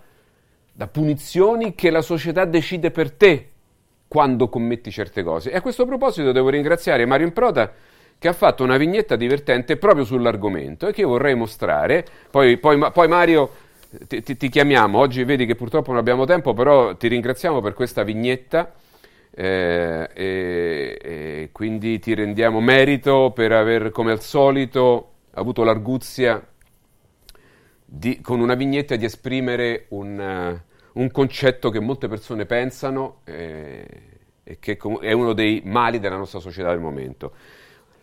da 0.72 0.86
punizioni 0.88 1.74
che 1.74 1.90
la 1.90 2.02
società 2.02 2.44
decide 2.44 2.90
per 2.90 3.12
te 3.12 3.50
quando 4.08 4.48
commetti 4.48 4.90
certe 4.90 5.22
cose. 5.22 5.50
E 5.50 5.56
a 5.56 5.60
questo 5.60 5.86
proposito 5.86 6.32
devo 6.32 6.48
ringraziare 6.48 7.06
Mario 7.06 7.26
Improta 7.26 7.72
che 8.18 8.28
ha 8.28 8.32
fatto 8.32 8.64
una 8.64 8.76
vignetta 8.76 9.16
divertente 9.16 9.76
proprio 9.76 10.04
sull'argomento 10.04 10.88
e 10.88 10.92
che 10.92 11.04
vorrei 11.04 11.34
mostrare. 11.34 12.04
Poi, 12.30 12.58
poi, 12.58 12.90
poi 12.92 13.08
Mario 13.08 13.50
ti, 14.06 14.22
ti, 14.22 14.36
ti, 14.36 14.48
chiamiamo, 14.48 14.98
oggi 14.98 15.24
vedi 15.24 15.46
che 15.46 15.54
purtroppo 15.54 15.90
non 15.90 16.00
abbiamo 16.00 16.26
tempo, 16.26 16.52
però 16.52 16.94
ti 16.96 17.08
ringraziamo 17.08 17.60
per 17.60 17.72
questa 17.72 18.02
vignetta 18.02 18.72
eh, 19.40 20.10
e, 20.12 20.98
e, 21.00 21.48
quindi 21.50 21.98
ti 21.98 22.12
rendiamo 22.14 22.60
merito 22.60 23.32
per 23.34 23.52
aver, 23.52 23.90
come 23.90 24.12
al 24.12 24.20
solito, 24.20 25.12
avuto 25.30 25.64
l'arguzia 25.64 26.46
di, 27.82 28.20
con 28.20 28.40
una 28.40 28.52
vignetta 28.52 28.96
di 28.96 29.06
esprimere 29.06 29.86
un, 29.90 30.60
uh, 30.92 31.00
un, 31.00 31.10
concetto 31.10 31.70
che 31.70 31.80
molte 31.80 32.06
persone 32.06 32.44
pensano 32.44 33.20
eh, 33.24 33.86
e 34.44 34.58
che 34.58 34.76
è 35.00 35.12
uno 35.12 35.32
dei 35.32 35.62
mali 35.64 36.00
della 36.00 36.16
nostra 36.16 36.38
società 36.38 36.68
del 36.68 36.80
momento. 36.80 37.32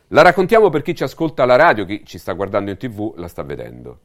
La 0.08 0.23
raccontiamo 0.23 0.69
per 0.69 0.82
chi 0.82 0.95
ci 0.95 1.04
ascolta 1.04 1.43
alla 1.43 1.56
radio, 1.56 1.86
chi 1.86 2.04
ci 2.04 2.17
sta 2.17 2.34
guardando 2.34 2.71
in 2.71 2.78
tv 2.78 3.13
la 3.15 3.28
sta 3.28 3.43
vedendo. 3.43 4.00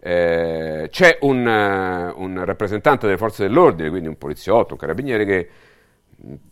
Eh, 0.00 0.88
c'è 0.90 1.18
un, 1.20 1.46
uh, 1.46 2.20
un 2.20 2.44
rappresentante 2.44 3.06
delle 3.06 3.18
forze 3.18 3.44
dell'ordine, 3.44 3.88
quindi 3.88 4.08
un 4.08 4.18
poliziotto, 4.18 4.72
un 4.72 4.80
carabiniere 4.80 5.24
che 5.24 5.48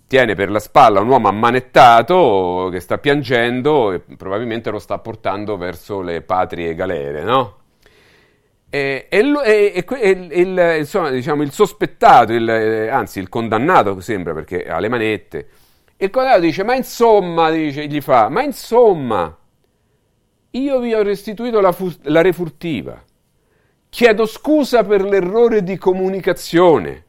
tiene 0.07 0.35
per 0.35 0.51
la 0.51 0.59
spalla 0.59 1.01
un 1.01 1.09
uomo 1.09 1.29
ammanettato 1.29 2.69
che 2.73 2.81
sta 2.81 2.99
piangendo 2.99 3.93
e 3.93 4.01
probabilmente 4.01 4.71
lo 4.71 4.81
sta 4.81 4.99
portando 4.99 5.57
verso 5.57 6.01
le 6.01 6.23
patrie 6.23 6.75
galere, 6.75 7.23
no? 7.23 7.59
E, 8.69 9.07
e, 9.09 9.19
e, 9.19 9.85
e 9.95 10.41
il, 10.41 10.77
insomma, 10.79 11.11
diciamo, 11.11 11.43
il, 11.43 11.53
sospettato, 11.53 12.33
il, 12.33 12.49
anzi 12.49 13.19
il 13.19 13.29
condannato 13.29 14.01
sembra 14.01 14.33
perché 14.33 14.65
ha 14.65 14.79
le 14.79 14.89
manette, 14.89 15.49
il 15.97 16.11
condannato 16.11 16.43
dice, 16.43 16.65
ma 16.65 16.75
insomma, 16.75 17.51
dice, 17.51 17.87
gli 17.87 18.01
fa, 18.01 18.29
ma 18.29 18.43
insomma, 18.43 19.37
io 20.51 20.81
vi 20.81 20.95
ho 20.95 21.03
restituito 21.03 21.61
la, 21.61 21.73
fu- 21.73 21.95
la 22.03 22.21
refurtiva, 22.21 23.01
chiedo 23.89 24.27
scusa 24.27 24.83
per 24.83 25.03
l'errore 25.03 25.63
di 25.63 25.77
comunicazione, 25.77 27.05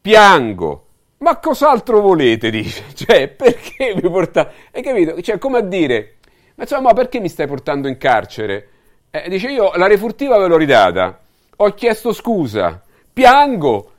piango, 0.00 0.87
ma 1.18 1.38
cos'altro 1.38 2.00
volete? 2.00 2.50
Dice, 2.50 2.84
cioè, 2.94 3.28
perché 3.28 3.94
mi 3.94 4.08
portate? 4.08 4.52
Hai 4.72 4.82
capito? 4.82 5.20
Cioè, 5.20 5.38
come 5.38 5.58
a 5.58 5.62
dire, 5.62 6.16
ma 6.54 6.64
insomma, 6.64 6.92
perché 6.92 7.20
mi 7.20 7.28
stai 7.28 7.46
portando 7.46 7.88
in 7.88 7.98
carcere? 7.98 8.68
Eh, 9.10 9.28
dice, 9.28 9.48
io 9.50 9.72
la 9.76 9.86
refurtiva 9.86 10.38
ve 10.38 10.48
l'ho 10.48 10.56
ridata, 10.56 11.20
ho 11.56 11.74
chiesto 11.74 12.12
scusa, 12.12 12.82
piango, 13.12 13.92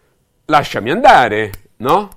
lasciami 0.45 0.91
andare, 0.91 1.51
no? 1.77 2.09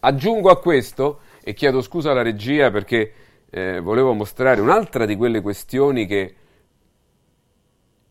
Aggiungo 0.00 0.50
a 0.50 0.60
questo, 0.60 1.20
e 1.46 1.52
chiedo 1.52 1.82
scusa 1.82 2.10
alla 2.10 2.22
regia 2.22 2.70
perché 2.70 3.12
eh, 3.50 3.78
volevo 3.80 4.14
mostrare 4.14 4.62
un'altra 4.62 5.04
di 5.04 5.14
quelle 5.14 5.42
questioni 5.42 6.06
che 6.06 6.34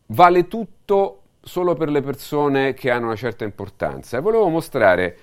vale 0.06 0.46
tutto 0.46 1.23
solo 1.44 1.74
per 1.74 1.90
le 1.90 2.00
persone 2.00 2.74
che 2.74 2.90
hanno 2.90 3.06
una 3.06 3.16
certa 3.16 3.44
importanza. 3.44 4.16
E 4.16 4.20
volevo 4.20 4.48
mostrare 4.48 5.16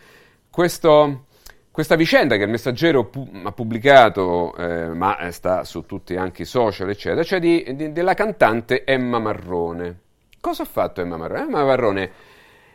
questo, 0.49 1.25
questa 1.71 1.95
vicenda 1.95 2.37
che 2.37 2.43
il 2.43 2.49
messaggero 2.49 3.05
pu- 3.05 3.29
ha 3.43 3.51
pubblicato, 3.51 4.55
eh, 4.55 4.87
ma 4.89 5.17
sta 5.31 5.63
su 5.63 5.85
tutti 5.85 6.15
anche 6.15 6.43
i 6.43 6.45
social, 6.45 6.89
eccetera, 6.89 7.23
cioè 7.23 7.39
di, 7.39 7.75
di, 7.75 7.91
della 7.91 8.13
cantante 8.13 8.85
Emma 8.85 9.19
Marrone. 9.19 9.99
Cosa 10.39 10.63
ha 10.63 10.67
fatto 10.67 11.01
Emma 11.01 11.17
Marrone? 11.17 11.41
Emma 11.41 11.63
Marrone 11.65 12.11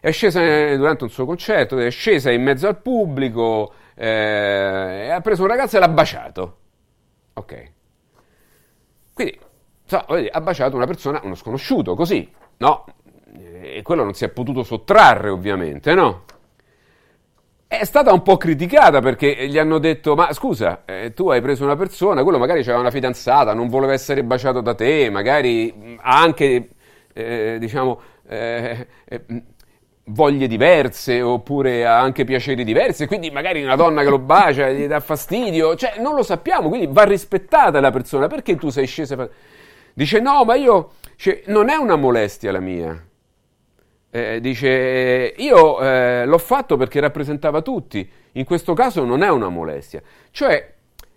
è 0.00 0.10
scesa 0.10 0.40
durante 0.76 1.04
un 1.04 1.10
suo 1.10 1.24
concerto, 1.24 1.78
è 1.78 1.90
scesa 1.90 2.30
in 2.30 2.42
mezzo 2.42 2.66
al 2.66 2.80
pubblico, 2.80 3.72
eh, 3.94 5.10
ha 5.10 5.20
preso 5.20 5.42
un 5.42 5.48
ragazzo 5.48 5.76
e 5.76 5.80
l'ha 5.80 5.88
baciato. 5.88 6.58
Ok. 7.34 7.72
Quindi, 9.14 9.38
so, 9.84 9.96
ha 9.98 10.40
baciato 10.40 10.76
una 10.76 10.86
persona, 10.86 11.20
uno 11.22 11.34
sconosciuto, 11.34 11.94
così. 11.94 12.30
No, 12.58 12.84
e 13.74 13.82
quello 13.82 14.04
non 14.04 14.14
si 14.14 14.24
è 14.24 14.28
potuto 14.28 14.62
sottrarre 14.62 15.30
ovviamente, 15.30 15.94
no? 15.94 16.24
È 17.68 17.84
stata 17.84 18.12
un 18.12 18.22
po' 18.22 18.36
criticata 18.36 19.00
perché 19.00 19.48
gli 19.48 19.58
hanno 19.58 19.78
detto: 19.78 20.14
Ma 20.14 20.32
scusa, 20.32 20.84
eh, 20.84 21.12
tu 21.14 21.30
hai 21.30 21.40
preso 21.40 21.64
una 21.64 21.74
persona, 21.74 22.22
quello 22.22 22.38
magari 22.38 22.60
aveva 22.60 22.78
una 22.78 22.92
fidanzata, 22.92 23.54
non 23.54 23.68
voleva 23.68 23.92
essere 23.92 24.22
baciato 24.22 24.60
da 24.60 24.74
te, 24.74 25.10
magari 25.10 25.98
ha 26.00 26.20
anche, 26.20 26.68
eh, 27.12 27.56
diciamo, 27.58 28.00
eh, 28.28 28.86
eh 29.04 29.24
voglie 30.08 30.46
diverse 30.46 31.20
oppure 31.20 31.84
ha 31.84 31.98
anche 31.98 32.22
piaceri 32.22 32.62
diversi, 32.62 33.06
quindi 33.08 33.30
magari 33.32 33.64
una 33.64 33.74
donna 33.74 34.04
che 34.04 34.10
lo 34.10 34.20
bacia 34.20 34.70
gli 34.70 34.86
dà 34.86 35.00
fastidio, 35.00 35.74
cioè 35.74 35.94
non 35.98 36.14
lo 36.14 36.22
sappiamo, 36.22 36.68
quindi 36.68 36.86
va 36.88 37.02
rispettata 37.02 37.80
la 37.80 37.90
persona. 37.90 38.28
Perché 38.28 38.54
tu 38.54 38.68
sei 38.68 38.86
scesa? 38.86 39.28
Dice: 39.92 40.20
No, 40.20 40.44
ma 40.44 40.54
io, 40.54 40.92
cioè, 41.16 41.42
non 41.46 41.68
è 41.68 41.74
una 41.74 41.96
molestia 41.96 42.52
la 42.52 42.60
mia 42.60 43.06
eh, 44.16 44.40
dice 44.40 45.34
io 45.36 45.80
eh, 45.80 46.24
l'ho 46.24 46.38
fatto 46.38 46.78
perché 46.78 47.00
rappresentava 47.00 47.60
tutti, 47.60 48.08
in 48.32 48.44
questo 48.44 48.72
caso 48.72 49.04
non 49.04 49.22
è 49.22 49.28
una 49.28 49.50
molestia. 49.50 50.00
Cioè, 50.30 50.72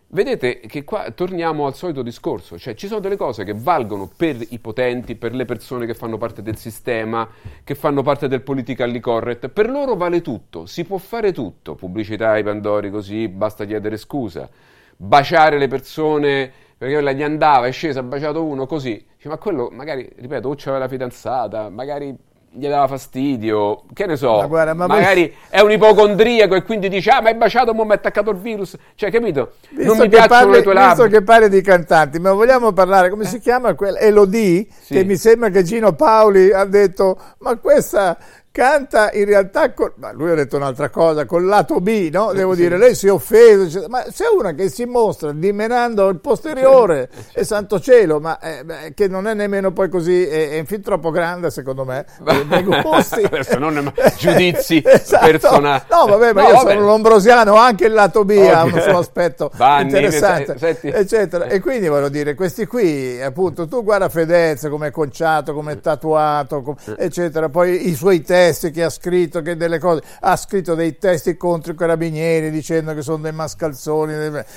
vedete 0.07 0.59
che 0.59 0.83
qua 0.83 1.12
torniamo 1.12 1.65
al 1.65 1.75
solito 1.75 2.01
discorso, 2.01 2.57
cioè 2.57 2.73
ci 2.73 2.88
sono 2.88 2.99
delle 2.99 3.15
cose 3.15 3.45
che 3.45 3.53
valgono 3.55 4.09
per 4.13 4.35
i 4.49 4.59
potenti, 4.59 5.15
per 5.15 5.33
le 5.33 5.45
persone 5.45 5.85
che 5.85 5.93
fanno 5.93 6.17
parte 6.17 6.41
del 6.41 6.57
sistema, 6.57 7.25
che 7.63 7.73
fanno 7.73 8.01
parte 8.01 8.27
del 8.27 8.41
politically 8.41 8.99
correct, 8.99 9.47
per 9.47 9.69
loro 9.69 9.95
vale 9.95 10.21
tutto, 10.21 10.65
si 10.65 10.83
può 10.83 10.97
fare 10.97 11.31
tutto, 11.31 11.75
pubblicità 11.75 12.31
ai 12.31 12.43
Pandori 12.43 12.89
così, 12.91 13.29
basta 13.29 13.63
chiedere 13.63 13.95
scusa, 13.95 14.49
baciare 14.97 15.57
le 15.57 15.67
persone 15.69 16.51
perché 16.77 16.93
quella 16.93 17.12
gli 17.12 17.23
andava, 17.23 17.67
è 17.67 17.71
scesa, 17.71 17.99
ha 17.99 18.03
baciato 18.03 18.43
uno 18.43 18.65
così, 18.65 19.05
ma 19.25 19.38
quello 19.38 19.69
magari, 19.69 20.09
ripeto, 20.15 20.47
o 20.47 20.55
c'aveva 20.55 20.79
la 20.79 20.88
fidanzata, 20.88 21.69
magari 21.69 22.17
gli 22.51 22.67
dava 22.67 22.88
fastidio, 22.88 23.83
che 23.93 24.05
ne 24.07 24.15
so, 24.15 24.47
guarda, 24.47 24.73
ma 24.73 24.88
magari 24.88 25.29
poi... 25.29 25.38
è 25.49 25.59
un 25.59 25.71
ipocondriaco 25.71 26.55
e 26.55 26.63
quindi 26.63 26.89
dice 26.89 27.12
ah 27.12 27.21
ma 27.21 27.29
hai 27.29 27.35
baciato, 27.35 27.73
ma 27.73 27.83
mi 27.83 27.91
ha 27.91 27.95
attaccato 27.95 28.31
il 28.31 28.38
virus, 28.38 28.75
cioè 28.95 29.12
capito? 29.12 29.53
Visto 29.69 29.93
non 29.93 30.01
mi 30.01 30.09
piacciono 30.09 30.27
parli, 30.27 30.51
le 30.53 30.62
tue 30.63 30.73
labbra. 30.73 31.03
Visto 31.03 31.17
che 31.17 31.23
parli 31.23 31.49
di 31.49 31.62
cantanti, 31.62 32.19
ma 32.19 32.31
vogliamo 32.33 32.71
parlare, 32.71 33.09
come 33.09 33.23
eh? 33.23 33.27
si 33.27 33.39
chiama? 33.39 33.75
Elodie, 33.99 34.65
sì. 34.81 34.95
che 34.95 35.03
mi 35.03 35.15
sembra 35.15 35.49
che 35.49 35.63
Gino 35.63 35.93
Paoli 35.93 36.51
ha 36.51 36.65
detto 36.65 37.17
ma 37.39 37.55
questa 37.57 38.17
canta 38.60 39.10
in 39.13 39.24
realtà, 39.24 39.72
con, 39.72 39.93
lui 40.12 40.32
ha 40.32 40.36
detto 40.36 40.58
un'altra 40.58 40.89
cosa, 40.89 41.26
col 41.26 41.45
lato 41.45 41.80
B, 41.80 42.10
no? 42.12 42.34
Devo 42.34 42.56
sì. 42.56 42.62
dire, 42.63 42.78
lei 42.78 42.93
si 42.93 43.08
è 43.08 43.12
offesa, 43.12 43.63
eccetera. 43.63 43.88
ma 43.88 44.04
c'è 44.04 44.26
una 44.38 44.52
che 44.52 44.67
si 44.67 44.84
mostra 44.84 45.32
dimenando 45.32 46.10
il 46.10 46.19
posteriore, 46.19 47.10
sì. 47.10 47.39
e 47.39 47.43
santo 47.45 47.80
cielo, 47.80 48.19
ma 48.19 48.38
eh, 48.38 48.91
che 48.93 49.08
non 49.08 49.28
è 49.28 49.34
nemmeno 49.34 49.72
poi 49.72 49.88
così, 49.88 50.28
è, 50.28 50.60
è 50.60 50.63
fin 50.65 50.82
troppo 50.82 51.10
grande 51.10 51.52
secondo 51.52 51.86
me, 51.86 52.06
nei 52.50 52.63
gusti. 52.63 53.22
Non 53.58 53.93
giudizi 54.17 54.84
esatto. 54.86 55.26
personali. 55.26 55.84
No, 55.89 56.06
vabbè, 56.08 56.34
ma 56.34 56.41
no, 56.41 56.48
io 56.50 56.54
vabbè. 56.56 56.74
sono 56.74 56.86
lombrosiano, 56.86 57.56
anche 57.56 57.86
il 57.86 57.93
lato 57.93 58.26
B 58.26 58.32
okay. 58.32 58.50
ha 58.50 58.63
un 58.65 58.78
suo 58.78 58.98
aspetto 58.98 59.52
Vanni, 59.56 59.86
interessante, 59.86 60.58
senti. 60.58 60.89
eccetera. 60.89 61.45
E 61.45 61.62
quindi 61.62 61.88
voglio 61.88 62.10
dire, 62.10 62.36
questi 62.36 62.65
qui, 62.65 63.22
appunto, 63.22 63.69
tu 63.69 63.86
guarda 63.86 64.10
Fedez 64.10 64.67
come 64.69 64.88
è 64.88 64.91
conciato, 64.91 65.54
come 65.54 65.72
è 65.72 65.80
tatuato, 65.80 66.62
com- 66.62 66.76
eccetera, 66.98 67.48
poi 67.48 67.88
i 67.88 67.95
suoi 67.95 68.22
testi 68.22 68.48
testi 68.49 68.71
che 68.71 68.83
ha 68.83 68.89
scritto, 68.89 69.41
che 69.41 69.55
delle 69.55 69.79
cose, 69.79 70.01
ha 70.21 70.35
scritto 70.35 70.75
dei 70.75 70.97
testi 70.97 71.38
contro 71.38 71.73
i 71.73 71.75
carabinieri 71.75 72.49
dicendo 72.49 72.93
che 72.93 73.01
sono 73.01 73.17
dei 73.17 73.31
mascalzoni, 73.31 74.13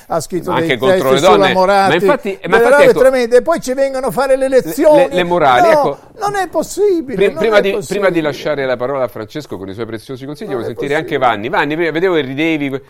ha 0.07 0.21
scritto 0.21 0.53
ma 0.53 0.61
dei 0.61 0.79
testi 0.79 1.19
sulla 1.19 1.53
Moratti, 1.53 1.89
ma 1.89 2.13
infatti, 2.13 2.39
ma 2.49 2.57
infatti 2.57 2.83
ecco, 2.85 2.99
tremende, 2.99 3.37
e 3.37 3.43
poi 3.43 3.61
ci 3.61 3.75
vengono 3.75 4.07
a 4.07 4.11
fare 4.11 4.37
le 4.37 4.49
lezioni. 4.49 5.09
Le, 5.09 5.15
le 5.15 5.23
morali, 5.25 5.63
no, 5.63 5.71
ecco. 5.71 5.99
Non 6.19 6.37
è 6.37 6.49
possibile. 6.49 7.15
Prima, 7.15 7.33
non 7.33 7.41
prima, 7.41 7.57
è 7.59 7.61
di, 7.61 7.71
possibile. 7.73 8.01
prima, 8.01 8.11
di, 8.11 8.21
lasciare 8.21 8.65
la 8.65 8.77
parola 8.77 9.05
a 9.05 9.09
Francesco 9.09 9.59
con 9.59 9.69
i 9.69 9.75
suoi 9.75 9.87
preziosi 9.87 10.25
consigli, 10.25 10.53
voglio 10.53 10.65
sentire 10.65 10.95
possibile. 10.95 11.17
anche 11.17 11.19
Vanni. 11.19 11.49
Vanni, 11.49 11.91
vedevo 11.91 12.15
che 12.15 12.21
ridevi, 12.23 12.83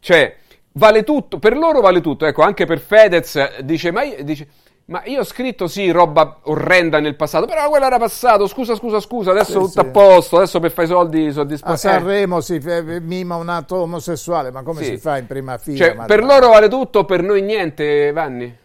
cioè 0.00 0.36
vale 0.72 1.04
tutto, 1.04 1.38
per 1.38 1.56
loro 1.56 1.80
vale 1.80 2.00
tutto, 2.00 2.26
ecco, 2.26 2.42
anche 2.42 2.66
per 2.66 2.78
Fedez 2.80 3.60
dice, 3.60 3.90
ma 3.90 4.02
io, 4.02 4.22
dice, 4.22 4.46
ma 4.88 5.02
io 5.04 5.20
ho 5.20 5.24
scritto 5.24 5.66
sì, 5.66 5.90
roba 5.90 6.38
orrenda 6.44 6.98
nel 6.98 7.14
passato, 7.14 7.44
però 7.44 7.68
quella 7.68 7.86
era 7.86 7.98
passato, 7.98 8.46
scusa, 8.46 8.74
scusa, 8.74 9.00
scusa, 9.00 9.32
adesso 9.32 9.52
sì, 9.52 9.58
tutto 9.58 9.70
sì. 9.70 9.78
a 9.80 9.84
posto, 9.84 10.36
adesso 10.36 10.60
per 10.60 10.70
fare 10.70 10.86
i 10.86 10.90
soldi 10.90 11.30
soddisfatti. 11.30 11.72
A 11.72 11.76
Sanremo 11.76 12.38
eh. 12.38 12.42
si 12.42 12.58
mima 13.02 13.36
un 13.36 13.50
atto 13.50 13.76
omosessuale, 13.76 14.50
ma 14.50 14.62
come 14.62 14.82
sì. 14.82 14.90
si 14.92 14.96
fa 14.96 15.18
in 15.18 15.26
prima 15.26 15.58
fila? 15.58 15.76
Cioè, 15.76 16.06
per 16.06 16.24
loro 16.24 16.48
vale 16.48 16.68
tutto, 16.68 17.04
per 17.04 17.22
noi 17.22 17.42
niente, 17.42 18.12
Vanni? 18.12 18.56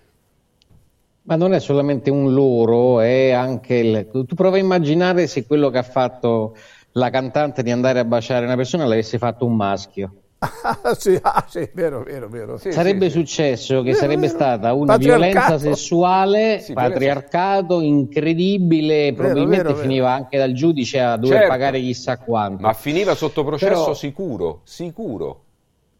Ma 1.24 1.36
non 1.36 1.54
è 1.54 1.60
solamente 1.60 2.10
un 2.10 2.34
loro, 2.34 3.02
è 3.02 3.32
anche 3.32 3.76
il... 3.76 4.08
Tu 4.10 4.34
prova 4.34 4.56
a 4.56 4.60
immaginare 4.60 5.28
se 5.28 5.46
quello 5.46 5.70
che 5.70 5.80
ha 5.80 5.84
fatto 5.84 6.56
la 6.94 7.10
cantante 7.10 7.64
di 7.64 7.72
andare 7.72 8.00
a 8.00 8.06
baciare 8.06 8.46
una 8.46 8.56
persona 8.56 8.86
l'avesse 8.86 9.18
fatto 9.18 9.46
un 9.46 9.58
maschio. 9.58 10.14
Ah, 10.43 10.93
sì, 10.99 11.17
ah, 11.21 11.45
sì, 11.47 11.69
vero, 11.73 12.03
vero, 12.03 12.27
vero. 12.27 12.58
Sì, 12.58 12.71
sarebbe 12.71 13.10
sì, 13.10 13.19
successo 13.19 13.77
che 13.77 13.91
vero, 13.91 13.97
sarebbe 13.97 14.27
vero. 14.27 14.34
stata 14.34 14.73
una 14.73 14.97
violenza 14.97 15.58
sessuale, 15.58 16.60
sì, 16.60 16.73
patriarcato 16.73 17.79
incredibile, 17.79 19.13
probabilmente 19.13 19.73
finiva 19.75 20.12
anche 20.12 20.38
dal 20.38 20.51
giudice 20.51 20.99
a 20.99 21.15
dover 21.15 21.38
certo, 21.38 21.49
pagare 21.49 21.79
chissà 21.79 22.17
quanto. 22.17 22.62
Ma 22.62 22.73
finiva 22.73 23.15
sotto 23.15 23.43
processo 23.43 23.84
Però... 23.84 23.93
sicuro, 23.93 24.62
sicuro, 24.63 25.43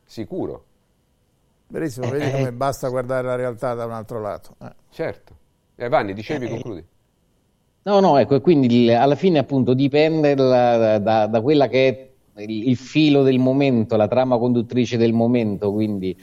sicuro. 0.04 0.64
Verissimo, 1.68 2.10
vedi 2.10 2.26
eh, 2.26 2.32
come 2.32 2.48
eh. 2.50 2.52
basta 2.52 2.90
guardare 2.90 3.28
la 3.28 3.36
realtà 3.36 3.74
da 3.74 3.86
un 3.86 3.94
altro 3.94 4.20
lato. 4.20 4.56
Eh. 4.62 4.74
Certo. 4.92 5.34
Eh, 5.76 5.88
Vanni, 5.88 6.14
dicevi, 6.14 6.46
eh, 6.46 6.50
concludi. 6.50 6.86
No, 7.84 8.00
no, 8.00 8.18
ecco, 8.18 8.40
quindi 8.42 8.94
alla 8.94 9.16
fine 9.16 9.40
appunto 9.40 9.74
dipende 9.74 10.36
da, 10.36 11.00
da, 11.00 11.28
da 11.28 11.42
quella 11.42 11.68
che 11.68 11.88
è 11.88 12.13
il, 12.38 12.70
il, 12.70 12.76
filo 12.78 13.24
del 13.24 13.40
momento, 13.40 13.96
la 13.96 14.08
trama 14.08 14.38
conduttrice 14.38 14.98
del 14.98 15.14
momento, 15.14 15.72
quindi 15.72 16.16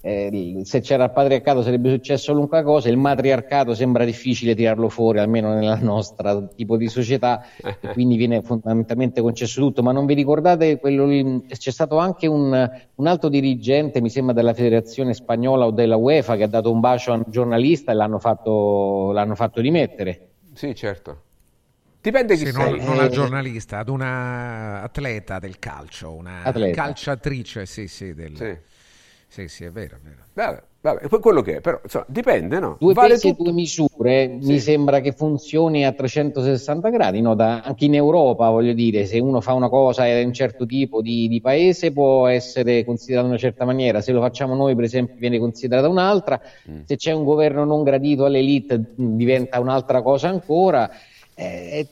eh, 0.00 0.60
se 0.62 0.80
c'era 0.80 1.04
il 1.04 1.10
patriarcato 1.10 1.60
sarebbe 1.60 1.90
successo 1.90 2.30
qualunque 2.30 2.62
cosa, 2.62 2.88
il 2.88 2.96
matriarcato 2.96 3.74
sembra 3.74 4.04
difficile 4.04 4.54
tirarlo 4.54 4.88
fuori, 4.88 5.18
almeno 5.18 5.52
nella 5.52 5.78
nostra 5.80 6.40
tipo 6.54 6.76
di 6.76 6.88
società, 6.88 7.44
e 7.80 7.88
quindi 7.92 8.16
viene 8.16 8.40
fondamentalmente 8.42 9.20
concesso 9.20 9.60
tutto, 9.60 9.82
ma 9.82 9.90
non 9.92 10.06
vi 10.06 10.14
ricordate, 10.14 10.78
quello, 10.78 11.42
c'è 11.48 11.70
stato 11.70 11.98
anche 11.98 12.26
un, 12.28 12.70
un, 12.94 13.06
alto 13.06 13.28
dirigente, 13.28 14.00
mi 14.00 14.10
sembra 14.10 14.34
della 14.34 14.54
federazione 14.54 15.14
spagnola 15.14 15.66
o 15.66 15.72
della 15.72 15.96
UEFA, 15.96 16.36
che 16.36 16.44
ha 16.44 16.48
dato 16.48 16.70
un 16.70 16.80
bacio 16.80 17.12
a 17.12 17.16
un 17.16 17.24
giornalista 17.26 17.90
e 17.90 17.94
l'hanno 17.94 18.18
fatto, 18.18 19.10
l'hanno 19.12 19.34
fatto 19.34 19.60
dimettere. 19.60 20.28
Sì, 20.54 20.74
certo. 20.74 21.22
Dipende 22.00 22.36
chi 22.36 22.46
sì, 22.46 22.52
sei. 22.52 22.76
Non, 22.76 22.84
non 22.84 22.96
la 22.96 23.08
giornalista, 23.08 23.78
ad 23.78 23.88
una 23.88 24.82
atleta 24.82 25.38
del 25.38 25.58
calcio, 25.58 26.12
una 26.12 26.42
atleta. 26.44 26.82
calciatrice, 26.82 27.66
sì, 27.66 27.88
sì, 27.88 28.14
del... 28.14 28.36
sì. 28.36 28.76
Sì, 29.30 29.46
sì, 29.46 29.64
è 29.64 29.70
vero, 29.70 29.96
è 29.96 29.98
vero. 30.02 30.22
Vabbè, 30.32 30.62
vabbè, 30.80 31.20
quello 31.20 31.42
che 31.42 31.56
è, 31.56 31.60
però 31.60 31.78
insomma, 31.82 32.06
dipende, 32.08 32.58
no? 32.60 32.76
Due 32.80 32.94
vale 32.94 33.10
pesi 33.10 33.28
e 33.28 33.34
due 33.34 33.52
misure, 33.52 34.38
sì. 34.40 34.46
mi 34.46 34.58
sembra 34.58 35.00
che 35.00 35.12
funzioni 35.12 35.84
a 35.84 35.92
360 35.92 36.88
gradi, 36.88 37.20
no? 37.20 37.34
da, 37.34 37.60
anche 37.60 37.84
in 37.84 37.94
Europa, 37.94 38.48
voglio 38.48 38.72
dire, 38.72 39.04
se 39.04 39.18
uno 39.18 39.42
fa 39.42 39.52
una 39.52 39.68
cosa 39.68 40.06
in 40.06 40.28
un 40.28 40.32
certo 40.32 40.64
tipo 40.64 41.02
di, 41.02 41.28
di, 41.28 41.42
paese 41.42 41.92
può 41.92 42.26
essere 42.26 42.86
considerato 42.86 43.26
in 43.26 43.32
una 43.32 43.40
certa 43.40 43.66
maniera, 43.66 44.00
se 44.00 44.12
lo 44.12 44.22
facciamo 44.22 44.54
noi 44.54 44.74
per 44.74 44.84
esempio 44.84 45.16
viene 45.18 45.38
considerata 45.38 45.88
un'altra, 45.88 46.40
mm. 46.70 46.80
se 46.86 46.96
c'è 46.96 47.12
un 47.12 47.24
governo 47.24 47.64
non 47.64 47.82
gradito 47.82 48.24
all'elite 48.24 48.82
diventa 48.94 49.60
un'altra 49.60 50.00
cosa 50.00 50.28
ancora 50.28 50.90
eh, 51.38 51.86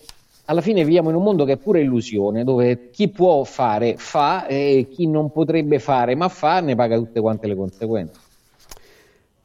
alla 0.47 0.61
fine 0.61 0.85
viviamo 0.85 1.11
in 1.11 1.17
un 1.17 1.23
mondo 1.23 1.45
che 1.45 1.53
è 1.53 1.57
pura 1.57 1.79
illusione, 1.79 2.45
dove 2.45 2.91
chi 2.91 3.09
può 3.09 3.45
fare 3.45 3.97
fa 3.97 4.47
e 4.47 4.89
chi 4.91 5.07
non 5.07 5.31
potrebbe 5.31 5.79
fare 5.79 6.15
ma 6.15 6.29
fa 6.29 6.61
ne 6.61 6.75
paga 6.75 6.97
tutte 6.97 7.21
quante 7.21 7.47
le 7.47 7.55
conseguenze. 7.55 8.21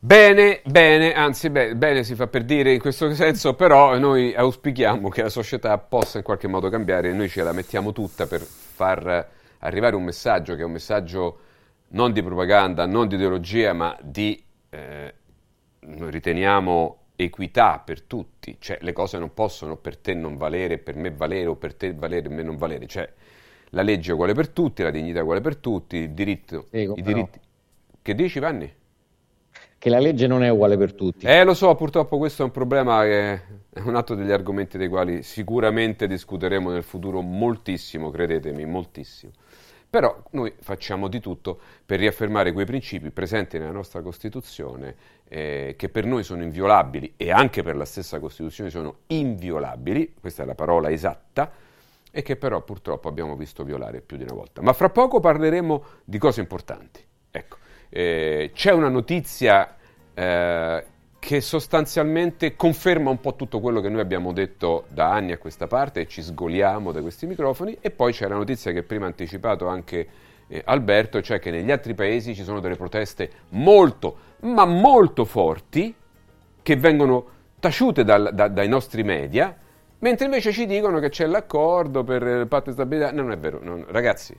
Bene, 0.04 0.62
bene, 0.66 1.14
anzi 1.14 1.52
bene, 1.52 1.76
bene 1.76 2.04
si 2.04 2.16
fa 2.16 2.26
per 2.26 2.44
dire 2.44 2.74
in 2.74 2.80
questo 2.80 3.14
senso, 3.14 3.54
però 3.54 4.00
noi 4.00 4.34
auspichiamo 4.34 5.10
che 5.10 5.22
la 5.22 5.30
società 5.30 5.78
possa 5.78 6.18
in 6.18 6.24
qualche 6.24 6.48
modo 6.48 6.70
cambiare 6.70 7.10
e 7.10 7.14
noi 7.14 7.30
ce 7.30 7.44
la 7.44 7.52
mettiamo 7.52 7.92
tutta 7.92 8.26
per 8.26 8.42
far 8.42 9.30
arrivare 9.60 9.96
un 9.96 10.04
messaggio 10.04 10.56
che 10.56 10.62
è 10.62 10.66
un 10.66 10.72
messaggio 10.72 11.38
non 11.90 12.12
di 12.14 12.24
propaganda, 12.24 12.88
non 12.88 13.08
di 13.08 13.16
ideologia, 13.16 13.74
ma 13.74 13.96
di, 14.02 14.42
eh, 14.70 15.14
noi 15.82 16.10
riteniamo, 16.10 17.01
equità 17.24 17.82
per 17.84 18.02
tutti, 18.02 18.58
cioè 18.60 18.78
le 18.82 18.94
cose 18.94 19.18
non 19.18 19.34
possono 19.34 19.78
per 19.78 19.98
te 19.98 20.14
non 20.14 20.38
valere, 20.38 20.78
per 20.78 20.96
me 20.96 21.12
valere 21.12 21.48
o 21.48 21.56
per 21.56 21.74
te 21.76 21.94
valere, 21.94 22.24
per 22.24 22.32
me 22.32 22.44
non 22.44 22.58
valere, 22.58 22.88
cioè 22.88 23.12
la 23.70 23.82
legge 23.82 24.12
è 24.12 24.14
uguale 24.14 24.34
per 24.34 24.50
tutti, 24.50 24.84
la 24.84 24.92
dignità 24.92 25.20
è 25.20 25.22
uguale 25.22 25.42
per 25.42 25.58
tutti, 25.58 25.98
il 25.98 26.12
diritto, 26.12 26.68
Dico, 26.70 26.94
i 26.96 27.02
diritti... 27.02 27.40
Che 28.02 28.16
dici 28.16 28.40
Vanni? 28.40 28.74
Che 29.78 29.90
la 29.90 30.00
legge 30.00 30.28
non 30.28 30.44
è 30.44 30.50
uguale 30.50 30.78
per 30.78 30.94
tutti. 30.94 31.26
Eh 31.26 31.44
lo 31.44 31.54
so, 31.54 31.74
purtroppo 31.76 32.18
questo 32.18 32.42
è 32.42 32.46
un 32.46 32.52
problema 32.52 33.02
che 33.04 33.34
è 33.70 33.80
un 33.80 33.96
altro 33.96 34.16
degli 34.16 34.32
argomenti 34.32 34.78
dei 34.78 34.88
quali 34.88 35.24
sicuramente 35.24 36.08
discuteremo 36.08 36.70
nel 36.70 36.84
futuro 36.84 37.22
moltissimo, 37.22 38.12
credetemi, 38.12 38.66
moltissimo. 38.66 39.32
Però 39.90 40.24
noi 40.32 40.54
facciamo 40.60 41.08
di 41.08 41.20
tutto 41.20 41.60
per 41.86 42.00
riaffermare 42.00 42.54
quei 42.54 42.66
principi 42.66 43.12
presenti 43.12 43.58
nella 43.58 43.72
nostra 43.72 44.02
Costituzione, 44.02 44.96
eh, 45.34 45.76
che 45.78 45.88
per 45.88 46.06
noi 46.06 46.24
sono 46.24 46.44
inviolabili 46.44 47.14
e 47.16 47.32
anche 47.32 47.64
per 47.64 47.78
la 47.78 47.86
stessa 47.86 48.20
Costituzione 48.20 48.70
sono 48.70 48.98
inviolabili, 49.08 50.16
questa 50.20 50.44
è 50.44 50.46
la 50.46 50.56
parola 50.56 50.92
esatta, 50.92 51.50
e 52.12 52.22
che 52.22 52.36
però 52.36 52.62
purtroppo 52.64 53.08
abbiamo 53.08 53.38
visto 53.38 53.64
violare 53.64 54.02
più 54.02 54.18
di 54.18 54.24
una 54.24 54.34
volta. 54.34 54.62
Ma 54.62 54.74
fra 54.74 54.90
poco 54.90 55.22
parleremo 55.22 55.84
di 56.04 56.18
cose 56.18 56.42
importanti. 56.42 57.02
Ecco, 57.32 57.56
eh, 57.88 58.52
c'è 58.54 58.74
una 58.74 58.90
notizia 58.90 59.78
eh, 60.14 60.86
che 61.18 61.40
sostanzialmente 61.40 62.58
conferma 62.58 63.10
un 63.10 63.22
po' 63.22 63.38
tutto 63.38 63.62
quello 63.62 63.80
che 63.80 63.88
noi 63.88 64.02
abbiamo 64.02 64.34
detto 64.34 64.84
da 64.90 65.14
anni 65.14 65.32
a 65.32 65.38
questa 65.38 65.68
parte 65.68 66.02
e 66.02 66.08
ci 66.08 66.22
sgoliamo 66.22 66.92
da 66.92 67.02
questi 67.02 67.26
microfoni 67.26 67.78
e 67.80 67.90
poi 67.92 68.12
c'è 68.12 68.28
la 68.28 68.36
notizia 68.36 68.74
che 68.74 68.84
prima 68.84 69.06
ha 69.06 69.08
anticipato 69.08 69.68
anche 69.68 70.08
eh, 70.52 70.62
Alberto, 70.66 71.22
cioè 71.22 71.40
che 71.40 71.50
negli 71.50 71.72
altri 71.72 71.94
paesi 71.94 72.36
ci 72.36 72.44
sono 72.44 72.60
delle 72.60 72.76
proteste 72.76 73.30
molto, 73.50 74.30
ma 74.42 74.66
molto 74.66 75.26
forti 75.26 75.94
che 76.62 76.76
vengono 76.76 77.26
taciute 77.60 78.04
dal, 78.04 78.32
da, 78.34 78.48
dai 78.48 78.68
nostri 78.68 79.04
media, 79.04 79.56
mentre 80.00 80.26
invece 80.26 80.52
ci 80.52 80.66
dicono 80.66 81.00
che 81.00 81.10
c'è 81.10 81.26
l'accordo 81.26 82.04
per 82.04 82.24
il 82.24 82.48
patto 82.48 82.70
di 82.70 82.74
stabilità. 82.74 83.12
No, 83.12 83.22
non 83.22 83.32
è 83.32 83.38
vero, 83.38 83.60
non, 83.62 83.86
ragazzi, 83.88 84.36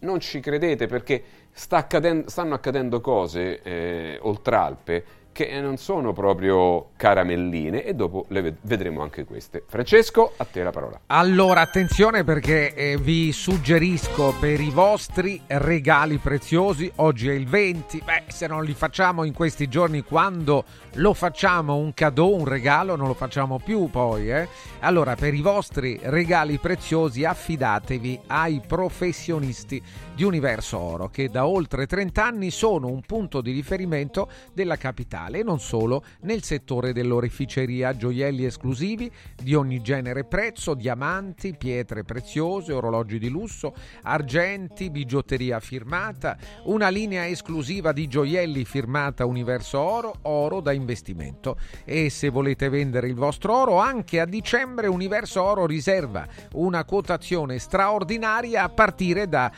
non 0.00 0.20
ci 0.20 0.40
credete 0.40 0.86
perché 0.86 1.22
sta 1.52 1.78
accadendo, 1.78 2.28
stanno 2.28 2.54
accadendo 2.54 3.00
cose 3.00 3.60
eh, 3.62 4.18
oltre 4.22 4.56
Alpe 4.56 5.04
che 5.32 5.60
non 5.60 5.76
sono 5.76 6.12
proprio 6.12 6.90
caramelline 6.96 7.84
e 7.84 7.94
dopo 7.94 8.26
le 8.28 8.56
vedremo 8.60 9.02
anche 9.02 9.24
queste. 9.24 9.64
Francesco, 9.66 10.32
a 10.36 10.44
te 10.44 10.62
la 10.62 10.70
parola. 10.70 11.00
Allora, 11.06 11.60
attenzione 11.60 12.24
perché 12.24 12.74
eh, 12.74 12.96
vi 12.98 13.32
suggerisco 13.32 14.34
per 14.38 14.60
i 14.60 14.70
vostri 14.70 15.40
regali 15.46 16.18
preziosi, 16.18 16.90
oggi 16.96 17.28
è 17.28 17.32
il 17.32 17.46
20, 17.46 18.02
beh, 18.04 18.24
se 18.28 18.46
non 18.46 18.64
li 18.64 18.74
facciamo 18.74 19.24
in 19.24 19.32
questi 19.32 19.68
giorni 19.68 20.02
quando 20.02 20.64
lo 20.94 21.14
facciamo 21.14 21.76
un 21.76 21.94
cadeau, 21.94 22.34
un 22.34 22.46
regalo, 22.46 22.96
non 22.96 23.06
lo 23.06 23.14
facciamo 23.14 23.58
più 23.58 23.88
poi, 23.88 24.30
eh? 24.30 24.48
Allora, 24.80 25.14
per 25.14 25.34
i 25.34 25.40
vostri 25.40 25.98
regali 26.02 26.58
preziosi 26.58 27.24
affidatevi 27.24 28.20
ai 28.26 28.60
professionisti 28.66 29.82
di 30.20 30.26
Universo 30.26 30.78
Oro 30.78 31.08
che 31.08 31.30
da 31.30 31.46
oltre 31.46 31.86
30 31.86 32.22
anni 32.22 32.50
sono 32.50 32.88
un 32.88 33.00
punto 33.00 33.40
di 33.40 33.52
riferimento 33.52 34.28
della 34.52 34.76
capitale 34.76 35.38
e 35.38 35.42
non 35.42 35.60
solo 35.60 36.04
nel 36.24 36.42
settore 36.42 36.92
dell'oreficeria, 36.92 37.96
gioielli 37.96 38.44
esclusivi 38.44 39.10
di 39.42 39.54
ogni 39.54 39.80
genere 39.80 40.20
e 40.20 40.24
prezzo, 40.24 40.74
diamanti, 40.74 41.56
pietre 41.56 42.04
preziose, 42.04 42.74
orologi 42.74 43.18
di 43.18 43.30
lusso, 43.30 43.74
argenti, 44.02 44.90
bigiotteria 44.90 45.58
firmata, 45.58 46.36
una 46.64 46.90
linea 46.90 47.26
esclusiva 47.26 47.92
di 47.92 48.06
gioielli 48.06 48.66
firmata 48.66 49.24
Universo 49.24 49.78
Oro, 49.78 50.16
oro 50.24 50.60
da 50.60 50.72
investimento. 50.72 51.56
E 51.82 52.10
se 52.10 52.28
volete 52.28 52.68
vendere 52.68 53.08
il 53.08 53.14
vostro 53.14 53.56
oro, 53.56 53.78
anche 53.78 54.20
a 54.20 54.26
dicembre 54.26 54.86
Universo 54.86 55.42
Oro 55.42 55.64
riserva 55.64 56.28
una 56.52 56.84
quotazione 56.84 57.58
straordinaria 57.58 58.64
a 58.64 58.68
partire 58.68 59.26
da 59.26 59.50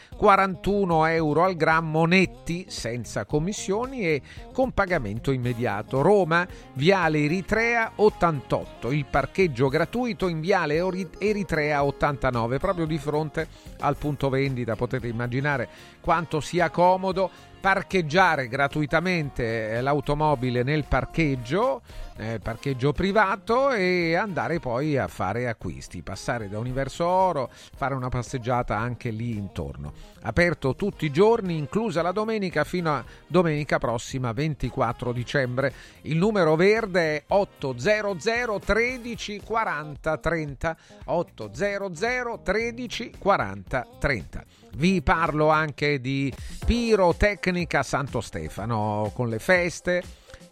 41 0.52 1.06
euro 1.06 1.44
al 1.44 1.56
grammo 1.56 2.04
netti, 2.04 2.66
senza 2.68 3.24
commissioni 3.24 4.02
e 4.02 4.22
con 4.52 4.72
pagamento 4.72 5.32
immediato. 5.32 6.02
Roma, 6.02 6.46
Viale 6.74 7.20
Eritrea 7.20 7.92
88, 7.96 8.92
il 8.92 9.06
parcheggio 9.06 9.68
gratuito 9.68 10.28
in 10.28 10.40
Viale 10.40 10.76
Eritrea 11.18 11.84
89, 11.84 12.58
proprio 12.58 12.86
di 12.86 12.98
fronte 12.98 13.48
al 13.80 13.96
punto 13.96 14.28
vendita. 14.28 14.76
Potete 14.76 15.08
immaginare 15.08 15.68
quanto 16.00 16.40
sia 16.40 16.70
comodo 16.70 17.30
parcheggiare 17.62 18.48
gratuitamente 18.48 19.80
l'automobile 19.80 20.64
nel 20.64 20.84
parcheggio 20.88 21.80
eh, 22.16 22.38
parcheggio 22.40 22.92
privato 22.92 23.70
e 23.70 24.14
andare 24.14 24.60
poi 24.60 24.96
a 24.96 25.08
fare 25.08 25.48
acquisti, 25.48 26.02
passare 26.02 26.48
da 26.48 26.58
Universo 26.58 27.06
Oro, 27.06 27.50
fare 27.52 27.94
una 27.94 28.08
passeggiata 28.08 28.76
anche 28.76 29.10
lì 29.10 29.36
intorno. 29.36 29.92
Aperto 30.22 30.74
tutti 30.76 31.06
i 31.06 31.10
giorni, 31.10 31.56
inclusa 31.56 32.02
la 32.02 32.12
domenica 32.12 32.64
fino 32.64 32.92
a 32.94 33.04
domenica 33.26 33.78
prossima 33.78 34.32
24 34.32 35.12
dicembre. 35.12 35.72
Il 36.02 36.16
numero 36.16 36.54
verde 36.54 37.16
è 37.16 37.24
800 37.28 38.60
13 38.64 39.40
40 39.44 40.16
30 40.18 40.76
800 41.06 42.40
13 42.42 43.12
40 43.18 43.86
30. 43.98 44.44
Vi 44.76 45.02
parlo 45.02 45.48
anche 45.48 46.00
di 46.00 46.32
pirotecnica 46.64 47.82
Santo 47.82 48.20
Stefano 48.20 49.10
con 49.14 49.28
le 49.28 49.38
feste 49.38 50.02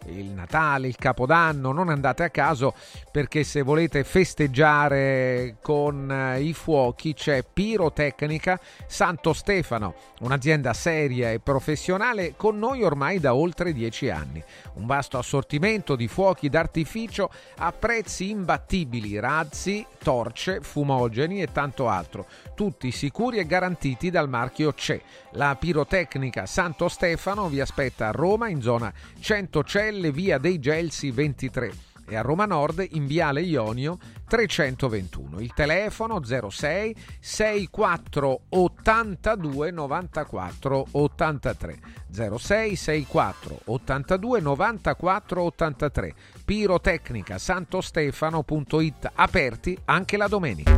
il 0.07 0.27
Natale, 0.31 0.87
il 0.87 0.95
Capodanno, 0.95 1.71
non 1.71 1.89
andate 1.89 2.23
a 2.23 2.29
caso 2.29 2.73
perché 3.11 3.43
se 3.43 3.61
volete 3.61 4.03
festeggiare 4.03 5.57
con 5.61 6.11
eh, 6.11 6.41
i 6.41 6.53
fuochi 6.53 7.13
c'è 7.13 7.43
Pirotecnica 7.43 8.59
Santo 8.87 9.33
Stefano, 9.33 9.95
un'azienda 10.19 10.73
seria 10.73 11.31
e 11.31 11.39
professionale 11.39 12.33
con 12.35 12.57
noi 12.57 12.83
ormai 12.83 13.19
da 13.19 13.35
oltre 13.35 13.73
dieci 13.73 14.09
anni. 14.09 14.43
Un 14.73 14.85
vasto 14.85 15.17
assortimento 15.17 15.95
di 15.95 16.07
fuochi 16.07 16.49
d'artificio 16.49 17.29
a 17.57 17.71
prezzi 17.71 18.29
imbattibili, 18.29 19.19
razzi, 19.19 19.85
torce, 20.01 20.61
fumogeni 20.61 21.41
e 21.41 21.51
tanto 21.51 21.87
altro, 21.87 22.25
tutti 22.55 22.91
sicuri 22.91 23.37
e 23.37 23.45
garantiti 23.45 24.09
dal 24.09 24.29
marchio 24.29 24.73
CE. 24.73 25.01
La 25.31 25.55
Pirotecnica 25.55 26.45
Santo 26.45 26.87
Stefano 26.89 27.47
vi 27.47 27.61
aspetta 27.61 28.07
a 28.07 28.11
Roma 28.11 28.49
in 28.49 28.61
zona 28.61 28.91
100 29.19 29.63
Celle, 29.91 30.13
via 30.13 30.37
dei 30.37 30.57
Gelsi 30.57 31.11
23 31.11 31.73
e 32.07 32.15
a 32.15 32.21
Roma 32.21 32.45
Nord 32.45 32.87
in 32.91 33.05
Viale 33.05 33.41
Ionio 33.41 33.97
321. 34.25 35.41
Il 35.41 35.51
telefono 35.53 36.21
06 36.23 36.95
64 37.19 38.39
82 38.47 39.71
94 39.71 40.87
83 40.91 41.79
06 42.09 42.75
64 42.77 43.59
82 43.65 44.39
94 44.39 45.43
83 45.43 46.13
pirotecnica 46.45 47.37
santostefano.it 47.37 49.11
aperti 49.13 49.77
anche 49.83 50.15
la 50.15 50.29
domenica. 50.29 50.73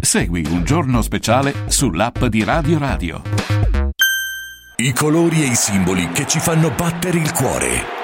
Segui 0.00 0.46
un 0.48 0.64
giorno 0.64 1.02
speciale 1.02 1.52
sull'app 1.66 2.24
di 2.24 2.42
Radio 2.42 2.78
Radio. 2.78 3.22
I 4.76 4.92
colori 4.92 5.42
e 5.42 5.48
i 5.48 5.54
simboli 5.54 6.08
che 6.08 6.26
ci 6.26 6.40
fanno 6.40 6.70
battere 6.70 7.18
il 7.18 7.32
cuore, 7.32 8.03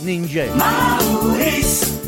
Ninja. 0.00 0.46
Mauris. 0.54 2.07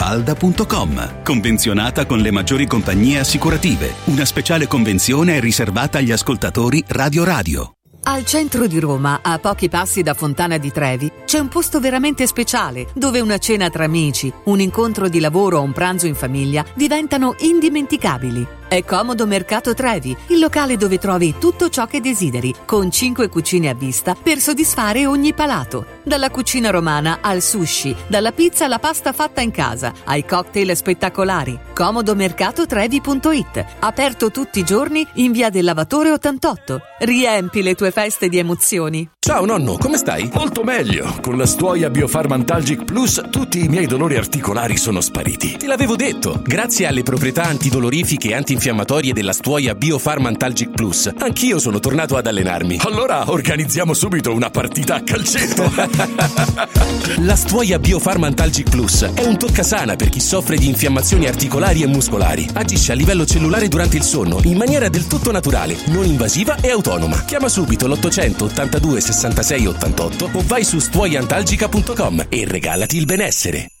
falda.com. 0.01 1.21
Convenzionata 1.21 2.07
con 2.07 2.17
le 2.17 2.31
maggiori 2.31 2.65
compagnie 2.65 3.19
assicurative. 3.19 3.93
Una 4.05 4.25
speciale 4.25 4.65
convenzione 4.65 5.37
è 5.37 5.39
riservata 5.39 5.99
agli 5.99 6.11
ascoltatori 6.11 6.83
Radio 6.87 7.23
Radio. 7.23 7.73
Al 8.05 8.25
centro 8.25 8.65
di 8.65 8.79
Roma, 8.79 9.19
a 9.21 9.37
pochi 9.37 9.69
passi 9.69 10.01
da 10.01 10.15
Fontana 10.15 10.57
di 10.57 10.71
Trevi, 10.71 11.11
c'è 11.23 11.37
un 11.37 11.49
posto 11.49 11.79
veramente 11.79 12.25
speciale 12.25 12.87
dove 12.95 13.19
una 13.19 13.37
cena 13.37 13.69
tra 13.69 13.83
amici, 13.83 14.33
un 14.45 14.59
incontro 14.59 15.07
di 15.07 15.19
lavoro 15.19 15.59
o 15.59 15.61
un 15.61 15.71
pranzo 15.71 16.07
in 16.07 16.15
famiglia 16.15 16.65
diventano 16.73 17.35
indimenticabili. 17.37 18.60
È 18.71 18.85
Comodo 18.85 19.27
Mercato 19.27 19.73
Trevi, 19.73 20.15
il 20.27 20.39
locale 20.39 20.77
dove 20.77 20.97
trovi 20.97 21.35
tutto 21.37 21.67
ciò 21.67 21.87
che 21.87 21.99
desideri, 21.99 22.55
con 22.63 22.89
5 22.89 23.27
cucine 23.27 23.67
a 23.67 23.73
vista 23.73 24.15
per 24.15 24.39
soddisfare 24.39 25.05
ogni 25.05 25.33
palato. 25.33 25.99
Dalla 26.05 26.29
cucina 26.29 26.69
romana 26.69 27.17
al 27.19 27.41
sushi, 27.41 27.93
dalla 28.07 28.31
pizza 28.31 28.63
alla 28.63 28.79
pasta 28.79 29.11
fatta 29.11 29.41
in 29.41 29.51
casa, 29.51 29.91
ai 30.05 30.23
cocktail 30.25 30.73
spettacolari. 30.73 31.59
Comodomercatotrevi.it, 31.73 33.65
aperto 33.79 34.31
tutti 34.31 34.59
i 34.59 34.63
giorni 34.63 35.05
in 35.15 35.33
via 35.33 35.49
del 35.49 35.65
Lavatore 35.65 36.11
88. 36.11 36.81
Riempi 36.99 37.63
le 37.63 37.75
tue 37.75 37.91
feste 37.91 38.29
di 38.29 38.37
emozioni. 38.37 39.09
Ciao 39.19 39.43
nonno, 39.45 39.75
come 39.77 39.97
stai? 39.97 40.29
Molto 40.33 40.63
meglio. 40.63 41.17
Con 41.21 41.35
la 41.35 41.45
stuoia 41.45 41.89
Biofarmantalgic 41.89 42.85
Plus 42.85 43.21
tutti 43.29 43.65
i 43.65 43.67
miei 43.67 43.85
dolori 43.85 44.15
articolari 44.15 44.77
sono 44.77 45.01
spariti. 45.01 45.57
Te 45.57 45.67
l'avevo 45.67 45.97
detto. 45.97 46.41
Grazie 46.41 46.87
alle 46.87 47.03
proprietà 47.03 47.43
antidolorifiche 47.43 48.29
e 48.29 48.35
antinfiammatorie 48.35 48.59
antinfiammatorie 48.61 49.13
della 49.13 49.33
stuoia 49.33 49.73
Biofarmantalgic 49.73 50.69
Plus. 50.69 51.11
Anch'io 51.17 51.57
sono 51.57 51.79
tornato 51.79 52.15
ad 52.15 52.27
allenarmi. 52.27 52.77
Allora 52.83 53.31
organizziamo 53.31 53.95
subito 53.95 54.31
una 54.33 54.51
partita 54.51 54.95
a 54.95 55.01
calcetto. 55.01 55.63
La 57.25 57.35
stuoia 57.35 57.79
Biofarmantalgic 57.79 58.69
Plus 58.69 59.09
è 59.15 59.25
un 59.25 59.39
toccasana 59.39 59.95
per 59.95 60.09
chi 60.09 60.19
soffre 60.19 60.57
di 60.57 60.67
infiammazioni 60.67 61.25
articolari 61.25 61.81
e 61.81 61.87
muscolari. 61.87 62.47
Agisce 62.53 62.91
a 62.91 62.95
livello 62.95 63.25
cellulare 63.25 63.67
durante 63.67 63.97
il 63.97 64.03
sonno 64.03 64.39
in 64.43 64.57
maniera 64.57 64.89
del 64.89 65.07
tutto 65.07 65.31
naturale, 65.31 65.75
non 65.87 66.05
invasiva 66.05 66.57
e 66.61 66.69
autonoma. 66.69 67.25
Chiama 67.25 67.49
subito 67.49 67.87
l'882 67.87 68.97
66 68.97 69.65
88 69.65 70.29
o 70.33 70.43
vai 70.45 70.63
su 70.63 70.77
stuoiantalgica.com 70.77 72.27
e 72.29 72.45
regalati 72.45 72.97
il 72.97 73.05
benessere. 73.05 73.80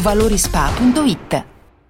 valorispa.it. 0.00 1.57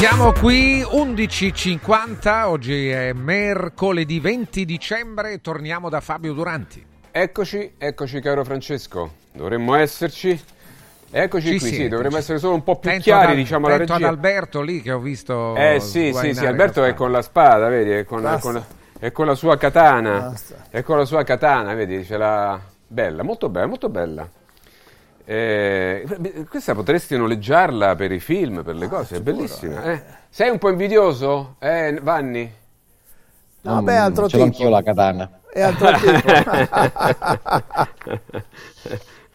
Siamo 0.00 0.32
qui 0.32 0.80
11.50, 0.80 2.44
oggi 2.46 2.88
è 2.88 3.12
mercoledì 3.12 4.18
20 4.18 4.64
dicembre, 4.64 5.42
torniamo 5.42 5.90
da 5.90 6.00
Fabio 6.00 6.32
Duranti. 6.32 6.82
Eccoci, 7.10 7.74
eccoci 7.76 8.18
caro 8.20 8.42
Francesco, 8.42 9.12
dovremmo 9.30 9.74
esserci. 9.74 10.42
Eccoci 11.10 11.48
Ci 11.48 11.58
qui, 11.58 11.68
sì, 11.68 11.74
siete, 11.74 11.88
dovremmo 11.90 12.14
ci 12.14 12.20
essere 12.22 12.38
solo 12.38 12.54
un 12.54 12.62
po' 12.62 12.78
più 12.78 12.88
Tento 12.88 13.04
chiari, 13.04 13.32
ad- 13.32 13.36
diciamo, 13.36 13.68
la 13.68 13.76
tento 13.76 13.92
ad 13.92 13.98
regia. 13.98 14.10
Alberto 14.10 14.62
lì 14.62 14.80
che 14.80 14.90
ho 14.90 15.00
visto 15.00 15.54
Eh 15.54 15.80
sì, 15.80 16.14
sì, 16.14 16.32
sì, 16.32 16.46
Alberto 16.46 16.82
è 16.82 16.94
con 16.94 17.12
la 17.12 17.20
spada, 17.20 17.68
vedi, 17.68 17.90
è 17.90 18.04
con, 18.06 18.22
Basta. 18.22 18.40
con 18.40 18.54
la, 18.54 18.64
è 18.98 19.12
con 19.12 19.26
la 19.26 19.34
sua 19.34 19.58
katana, 19.58 20.18
Basta. 20.18 20.64
è 20.70 20.82
con 20.82 20.96
la 20.96 21.04
sua 21.04 21.24
katana, 21.24 21.74
vedi, 21.74 22.02
ce 22.06 22.16
l'ha 22.16 22.58
bella, 22.86 23.22
molto 23.22 23.50
bella, 23.50 23.66
molto 23.66 23.90
bella. 23.90 24.26
Eh, 25.32 26.02
beh, 26.18 26.44
questa 26.48 26.74
potresti 26.74 27.16
noleggiarla 27.16 27.94
per 27.94 28.10
i 28.10 28.18
film, 28.18 28.64
per 28.64 28.74
le 28.74 28.88
cose, 28.88 29.18
è 29.18 29.20
bellissima. 29.20 29.80
eh. 29.84 30.02
Sei 30.28 30.50
un 30.50 30.58
po' 30.58 30.70
invidioso, 30.70 31.54
eh, 31.60 31.96
Vanni? 32.02 32.52
Vabbè, 33.62 33.94
altro 33.94 34.28
ce 34.28 34.38
l'ho 34.38 34.44
tipo. 34.46 34.56
anch'io 34.56 34.68
la 34.70 34.82
katana. 34.82 35.30
È 35.48 35.60
altro 35.60 35.92
tipo. 36.02 36.20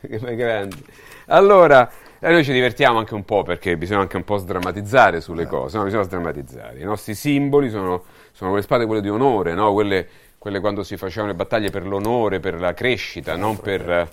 Che 0.02 0.36
grandi. 0.36 0.86
Allora, 1.28 1.90
eh, 2.20 2.30
noi 2.30 2.44
ci 2.44 2.52
divertiamo 2.52 2.98
anche 3.00 3.14
un 3.14 3.24
po' 3.24 3.44
perché 3.44 3.78
bisogna 3.78 4.02
anche 4.02 4.18
un 4.18 4.26
po' 4.26 4.36
sdrammatizzare 4.36 5.22
sulle 5.22 5.46
cose, 5.48 5.78
no? 5.78 5.86
bisogna 5.86 6.04
sdrammatizzare. 6.04 6.78
I 6.80 6.84
nostri 6.84 7.16
simboli 7.16 7.70
sono, 7.70 8.04
sono 8.34 8.50
quelle 8.50 8.66
spade, 8.66 8.86
quelle 8.86 9.02
di 9.02 9.10
onore, 9.10 9.54
no? 9.54 9.72
quelle, 9.72 10.06
quelle 10.38 10.60
quando 10.60 10.84
si 10.84 10.98
facevano 10.98 11.32
le 11.32 11.38
battaglie 11.38 11.70
per 11.70 11.88
l'onore, 11.88 12.42
per 12.42 12.60
la 12.60 12.74
crescita, 12.74 13.38
non 13.38 13.58
per, 13.60 14.10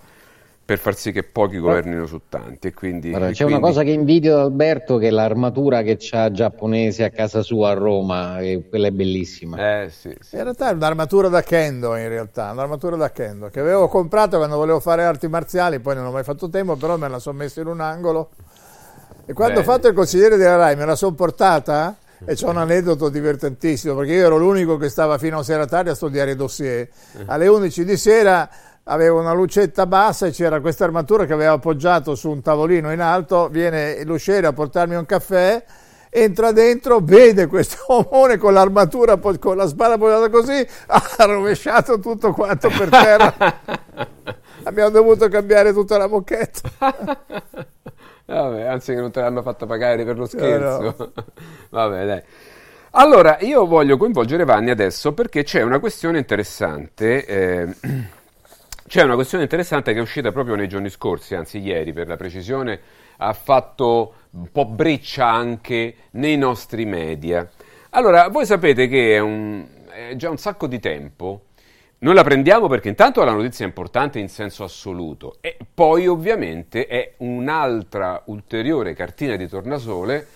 per 0.64 0.78
far 0.78 0.94
sì 0.94 1.12
che 1.12 1.22
pochi 1.24 1.58
governino 1.58 2.06
su 2.06 2.20
tanti. 2.28 2.68
E 2.68 2.72
quindi, 2.74 3.10
Guarda, 3.10 3.28
e 3.28 3.32
c'è 3.32 3.44
una 3.44 3.58
quindi- 3.58 3.68
cosa 3.74 3.84
che 3.84 3.90
invidio 3.90 4.34
ad 4.38 4.40
Alberto 4.44 4.96
che 4.98 5.08
è 5.08 5.10
l'armatura 5.10 5.82
che 5.82 5.96
c'ha 5.98 6.30
giapponese 6.30 7.04
a 7.04 7.10
casa 7.10 7.42
sua 7.42 7.70
a 7.70 7.74
Roma, 7.74 8.38
e 8.40 8.64
quella 8.68 8.86
è 8.86 8.90
bellissima. 8.92 9.82
Eh 9.82 9.90
sì, 9.90 10.14
sì. 10.20 10.36
In 10.36 10.42
realtà 10.44 10.70
è 10.70 10.72
un'armatura 10.72 11.28
da 11.28 11.42
kendo, 11.42 11.96
in 11.96 12.08
realtà, 12.08 12.50
un'armatura 12.52 12.96
da 12.96 13.10
kendo 13.10 13.48
che 13.48 13.60
avevo 13.60 13.88
comprato 13.88 14.36
quando 14.36 14.56
volevo 14.56 14.80
fare 14.80 15.04
arti 15.04 15.28
marziali, 15.28 15.80
poi 15.80 15.94
non 15.96 16.06
ho 16.06 16.10
mai 16.12 16.22
fatto 16.24 16.48
tempo, 16.48 16.76
però 16.76 16.96
me 16.96 17.08
la 17.08 17.18
sono 17.18 17.38
messa 17.38 17.60
in 17.60 17.66
un 17.66 17.80
angolo. 17.80 18.30
E 19.26 19.32
quando 19.34 19.60
ho 19.60 19.62
Bene. 19.62 19.72
fatto 19.72 19.88
il 19.88 19.94
consigliere 19.94 20.36
della 20.36 20.56
RAI 20.56 20.76
me 20.76 20.84
la 20.84 20.96
sono 20.96 21.14
portata 21.14 21.96
e 22.24 22.34
c'è 22.34 22.46
un 22.46 22.56
aneddoto 22.56 23.08
divertentissimo, 23.08 23.94
perché 23.94 24.12
io 24.12 24.26
ero 24.26 24.36
l'unico 24.36 24.76
che 24.76 24.88
stava 24.88 25.18
fino 25.18 25.38
a 25.38 25.42
sera 25.42 25.66
tardi 25.66 25.90
a 25.90 25.94
studiare 25.94 26.32
i 26.32 26.36
dossier. 26.36 26.88
Alle 27.26 27.46
11 27.48 27.84
di 27.84 27.96
sera 27.96 28.48
avevo 28.84 29.20
una 29.20 29.32
lucetta 29.32 29.86
bassa 29.86 30.26
e 30.26 30.30
c'era 30.30 30.60
questa 30.60 30.84
armatura 30.84 31.24
che 31.24 31.32
avevo 31.32 31.54
appoggiato 31.54 32.14
su 32.14 32.30
un 32.30 32.42
tavolino 32.42 32.92
in 32.92 33.00
alto, 33.00 33.48
viene 33.48 34.02
l'usciere 34.04 34.46
a 34.46 34.52
portarmi 34.52 34.94
un 34.94 35.06
caffè, 35.06 35.62
entra 36.10 36.52
dentro, 36.52 36.98
vede 37.00 37.46
questo 37.46 37.84
omone 37.92 38.38
con 38.38 38.52
l'armatura, 38.52 39.16
con 39.16 39.56
la 39.56 39.66
spada 39.66 39.94
appoggiata 39.94 40.30
così, 40.30 40.66
ha 40.86 41.24
rovesciato 41.24 41.98
tutto 41.98 42.32
quanto 42.32 42.68
per 42.68 42.88
terra. 42.88 43.34
Abbiamo 44.64 44.90
dovuto 44.90 45.28
cambiare 45.28 45.72
tutta 45.72 45.98
la 45.98 46.06
moquette. 46.06 46.60
Vabbè, 48.26 48.62
anzi 48.62 48.94
che 48.94 49.00
non 49.00 49.10
te 49.10 49.20
l'hanno 49.20 49.42
fatto 49.42 49.66
pagare 49.66 50.04
per 50.04 50.16
lo 50.16 50.26
scherzo. 50.26 50.80
Eh, 50.80 50.94
no. 50.96 51.12
Vabbè, 51.70 52.06
dai. 52.06 52.22
Allora, 52.92 53.38
io 53.40 53.66
voglio 53.66 53.96
coinvolgere 53.96 54.44
Vanni 54.44 54.70
adesso 54.70 55.12
perché 55.14 55.42
c'è 55.42 55.62
una 55.62 55.80
questione 55.80 56.18
interessante. 56.18 57.24
eh, 57.26 57.74
c'è 58.92 59.02
una 59.04 59.14
questione 59.14 59.44
interessante 59.44 59.94
che 59.94 60.00
è 60.00 60.02
uscita 60.02 60.32
proprio 60.32 60.54
nei 60.54 60.68
giorni 60.68 60.90
scorsi, 60.90 61.34
anzi 61.34 61.60
ieri 61.60 61.94
per 61.94 62.08
la 62.08 62.16
precisione, 62.16 62.78
ha 63.16 63.32
fatto 63.32 64.12
un 64.32 64.52
po' 64.52 64.66
breccia 64.66 65.30
anche 65.30 65.94
nei 66.10 66.36
nostri 66.36 66.84
media. 66.84 67.48
Allora, 67.92 68.28
voi 68.28 68.44
sapete 68.44 68.88
che 68.88 69.14
è, 69.14 69.18
un- 69.18 69.66
è 69.88 70.14
già 70.16 70.28
un 70.28 70.36
sacco 70.36 70.66
di 70.66 70.78
tempo. 70.78 71.44
Noi 72.00 72.12
la 72.12 72.22
prendiamo 72.22 72.68
perché 72.68 72.90
intanto 72.90 73.24
la 73.24 73.32
notizia 73.32 73.64
è 73.64 73.68
importante 73.68 74.18
in 74.18 74.28
senso 74.28 74.62
assoluto 74.62 75.38
e 75.40 75.56
poi 75.72 76.06
ovviamente 76.06 76.86
è 76.86 77.14
un'altra 77.20 78.20
ulteriore 78.26 78.92
cartina 78.92 79.36
di 79.36 79.48
tornasole 79.48 80.26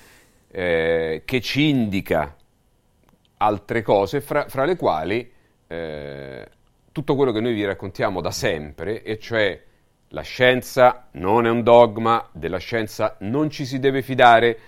eh, 0.51 1.21
che 1.27 1.41
ci 1.43 1.69
indica 1.69 2.35
altre 3.37 3.83
cose, 3.83 4.23
fra, 4.23 4.49
fra 4.49 4.65
le 4.65 4.77
quali 4.77 5.31
eh, 5.67 6.49
tutto 6.97 7.15
quello 7.15 7.31
che 7.31 7.43
noi 7.43 7.53
vi 7.53 7.63
raccontiamo 7.63 8.23
da 8.23 8.31
sempre, 8.31 9.03
e 9.03 9.19
cioè 9.19 9.61
la 10.09 10.23
scienza 10.23 11.09
non 11.13 11.45
è 11.45 11.51
un 11.51 11.63
dogma, 11.63 12.27
della 12.33 12.57
scienza 12.57 13.17
non 13.19 13.51
ci 13.51 13.67
si 13.67 13.79
deve 13.79 14.01
fidare, 14.01 14.59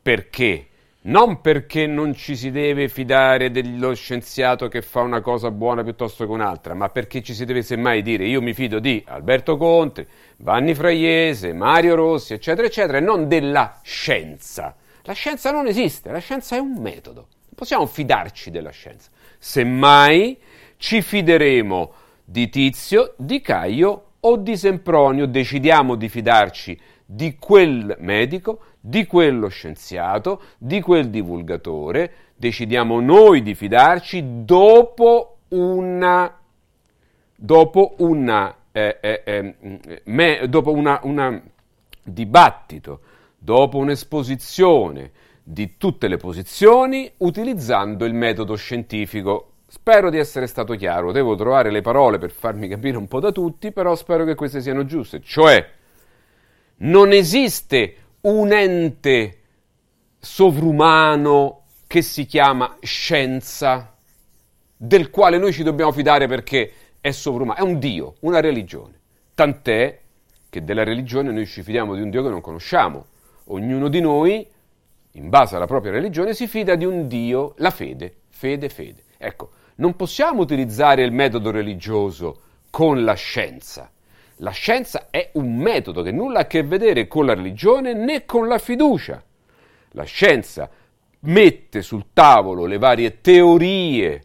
perché? 0.00 0.68
Non 1.00 1.40
perché 1.40 1.88
non 1.88 2.14
ci 2.14 2.36
si 2.36 2.52
deve 2.52 2.86
fidare 2.88 3.50
dello 3.50 3.94
scienziato 3.94 4.68
che 4.68 4.80
fa 4.80 5.00
una 5.00 5.20
cosa 5.20 5.50
buona 5.50 5.82
piuttosto 5.82 6.24
che 6.24 6.30
un'altra, 6.30 6.72
ma 6.74 6.88
perché 6.88 7.20
ci 7.20 7.34
si 7.34 7.44
deve 7.44 7.62
semmai 7.62 8.00
dire 8.02 8.26
io 8.26 8.40
mi 8.40 8.54
fido 8.54 8.78
di 8.78 9.02
Alberto 9.08 9.56
Conte, 9.56 10.06
Vanni 10.36 10.76
Fraiese, 10.76 11.52
Mario 11.52 11.96
Rossi, 11.96 12.32
eccetera, 12.32 12.68
eccetera, 12.68 12.98
e 12.98 13.00
non 13.00 13.26
della 13.26 13.80
scienza. 13.82 14.76
La 15.02 15.14
scienza 15.14 15.50
non 15.50 15.66
esiste, 15.66 16.12
la 16.12 16.20
scienza 16.20 16.54
è 16.54 16.60
un 16.60 16.80
metodo. 16.80 17.26
Possiamo 17.52 17.86
fidarci 17.86 18.52
della 18.52 18.70
scienza. 18.70 19.10
Semmai 19.36 20.38
ci 20.82 21.00
fideremo 21.00 21.92
di 22.24 22.48
Tizio, 22.48 23.14
di 23.16 23.40
Caio 23.40 24.06
o 24.18 24.36
di 24.36 24.56
Sempronio, 24.56 25.26
decidiamo 25.26 25.94
di 25.94 26.08
fidarci 26.08 26.76
di 27.06 27.36
quel 27.38 27.94
medico, 28.00 28.58
di 28.80 29.06
quello 29.06 29.46
scienziato, 29.46 30.42
di 30.58 30.80
quel 30.80 31.08
divulgatore, 31.08 32.12
decidiamo 32.34 33.00
noi 33.00 33.42
di 33.42 33.54
fidarci 33.54 34.44
dopo 34.44 35.36
una 35.50 36.36
dopo 37.36 37.94
una 37.98 38.52
eh, 38.72 38.98
eh, 39.00 39.22
eh, 39.24 40.02
me- 40.06 40.48
dopo 40.48 40.72
una, 40.72 40.98
una 41.04 41.40
dibattito, 42.02 43.00
dopo 43.38 43.78
un'esposizione, 43.78 45.12
di 45.44 45.76
tutte 45.76 46.08
le 46.08 46.16
posizioni 46.16 47.08
utilizzando 47.18 48.04
il 48.04 48.14
metodo 48.14 48.56
scientifico. 48.56 49.51
Spero 49.74 50.10
di 50.10 50.18
essere 50.18 50.46
stato 50.46 50.74
chiaro, 50.74 51.12
devo 51.12 51.34
trovare 51.34 51.70
le 51.70 51.80
parole 51.80 52.18
per 52.18 52.30
farmi 52.30 52.68
capire 52.68 52.98
un 52.98 53.08
po' 53.08 53.20
da 53.20 53.32
tutti, 53.32 53.72
però 53.72 53.96
spero 53.96 54.26
che 54.26 54.34
queste 54.34 54.60
siano 54.60 54.84
giuste. 54.84 55.22
Cioè, 55.22 55.66
non 56.76 57.10
esiste 57.10 57.96
un 58.20 58.52
ente 58.52 59.38
sovrumano 60.18 61.62
che 61.86 62.02
si 62.02 62.26
chiama 62.26 62.76
scienza, 62.82 63.96
del 64.76 65.08
quale 65.08 65.38
noi 65.38 65.54
ci 65.54 65.62
dobbiamo 65.62 65.90
fidare 65.90 66.28
perché 66.28 66.72
è 67.00 67.10
sovrumano, 67.10 67.58
è 67.58 67.62
un 67.62 67.78
Dio, 67.78 68.16
una 68.20 68.40
religione. 68.40 69.00
Tant'è 69.34 70.00
che 70.50 70.64
della 70.64 70.84
religione 70.84 71.32
noi 71.32 71.46
ci 71.46 71.62
fidiamo 71.62 71.94
di 71.94 72.02
un 72.02 72.10
Dio 72.10 72.22
che 72.22 72.28
non 72.28 72.42
conosciamo. 72.42 73.06
Ognuno 73.44 73.88
di 73.88 74.00
noi, 74.02 74.46
in 75.12 75.30
base 75.30 75.56
alla 75.56 75.66
propria 75.66 75.92
religione, 75.92 76.34
si 76.34 76.46
fida 76.46 76.74
di 76.74 76.84
un 76.84 77.08
Dio, 77.08 77.54
la 77.56 77.70
fede, 77.70 78.16
fede, 78.28 78.68
fede. 78.68 79.04
Ecco, 79.16 79.60
non 79.82 79.96
possiamo 79.96 80.42
utilizzare 80.42 81.02
il 81.02 81.10
metodo 81.10 81.50
religioso 81.50 82.40
con 82.70 83.02
la 83.02 83.14
scienza. 83.14 83.90
La 84.36 84.52
scienza 84.52 85.08
è 85.10 85.30
un 85.34 85.56
metodo 85.56 86.02
che 86.02 86.12
nulla 86.12 86.38
ha 86.38 86.42
a 86.42 86.46
che 86.46 86.62
vedere 86.62 87.08
con 87.08 87.26
la 87.26 87.34
religione 87.34 87.92
né 87.92 88.24
con 88.24 88.46
la 88.46 88.58
fiducia. 88.58 89.20
La 89.90 90.04
scienza 90.04 90.70
mette 91.20 91.82
sul 91.82 92.06
tavolo 92.12 92.64
le 92.64 92.78
varie 92.78 93.20
teorie 93.20 94.22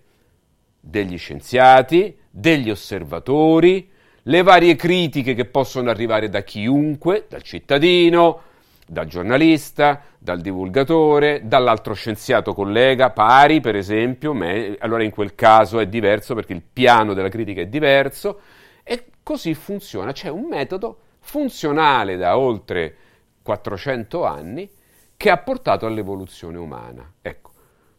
degli 0.79 1.17
scienziati, 1.17 2.15
degli 2.29 2.69
osservatori, 2.69 3.89
le 4.21 4.43
varie 4.43 4.75
critiche 4.75 5.33
che 5.33 5.45
possono 5.45 5.89
arrivare 5.89 6.29
da 6.29 6.43
chiunque, 6.43 7.25
dal 7.27 7.41
cittadino, 7.41 8.41
dal 8.89 9.05
giornalista, 9.05 10.01
dal 10.17 10.39
divulgatore, 10.39 11.41
dall'altro 11.43 11.93
scienziato 11.93 12.53
collega, 12.53 13.09
pari 13.09 13.59
per 13.59 13.75
esempio, 13.75 14.33
me, 14.33 14.77
allora 14.79 15.03
in 15.03 15.11
quel 15.11 15.35
caso 15.35 15.79
è 15.79 15.87
diverso 15.87 16.33
perché 16.33 16.53
il 16.53 16.61
piano 16.61 17.13
della 17.13 17.29
critica 17.29 17.61
è 17.61 17.67
diverso 17.67 18.39
e 18.83 19.07
così 19.21 19.53
funziona, 19.53 20.13
c'è 20.13 20.29
un 20.29 20.47
metodo 20.47 20.99
funzionale 21.19 22.15
da 22.15 22.37
oltre 22.37 22.95
400 23.43 24.25
anni 24.25 24.69
che 25.17 25.29
ha 25.29 25.37
portato 25.37 25.85
all'evoluzione 25.85 26.57
umana. 26.57 27.11
Ecco, 27.21 27.51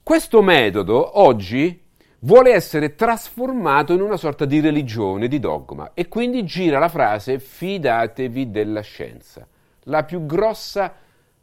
questo 0.03 0.41
metodo 0.41 1.21
oggi 1.21 1.85
vuole 2.21 2.53
essere 2.53 2.95
trasformato 2.95 3.93
in 3.93 4.01
una 4.01 4.17
sorta 4.17 4.47
di 4.47 4.61
religione, 4.61 5.29
di 5.29 5.39
dogma 5.39 5.91
e 5.93 6.09
quindi 6.09 6.45
gira 6.45 6.79
la 6.79 6.89
frase 6.89 7.39
fidatevi 7.39 8.51
della 8.51 8.81
scienza 8.81 9.47
la 9.89 10.05
più 10.05 10.25
grossa 10.25 10.95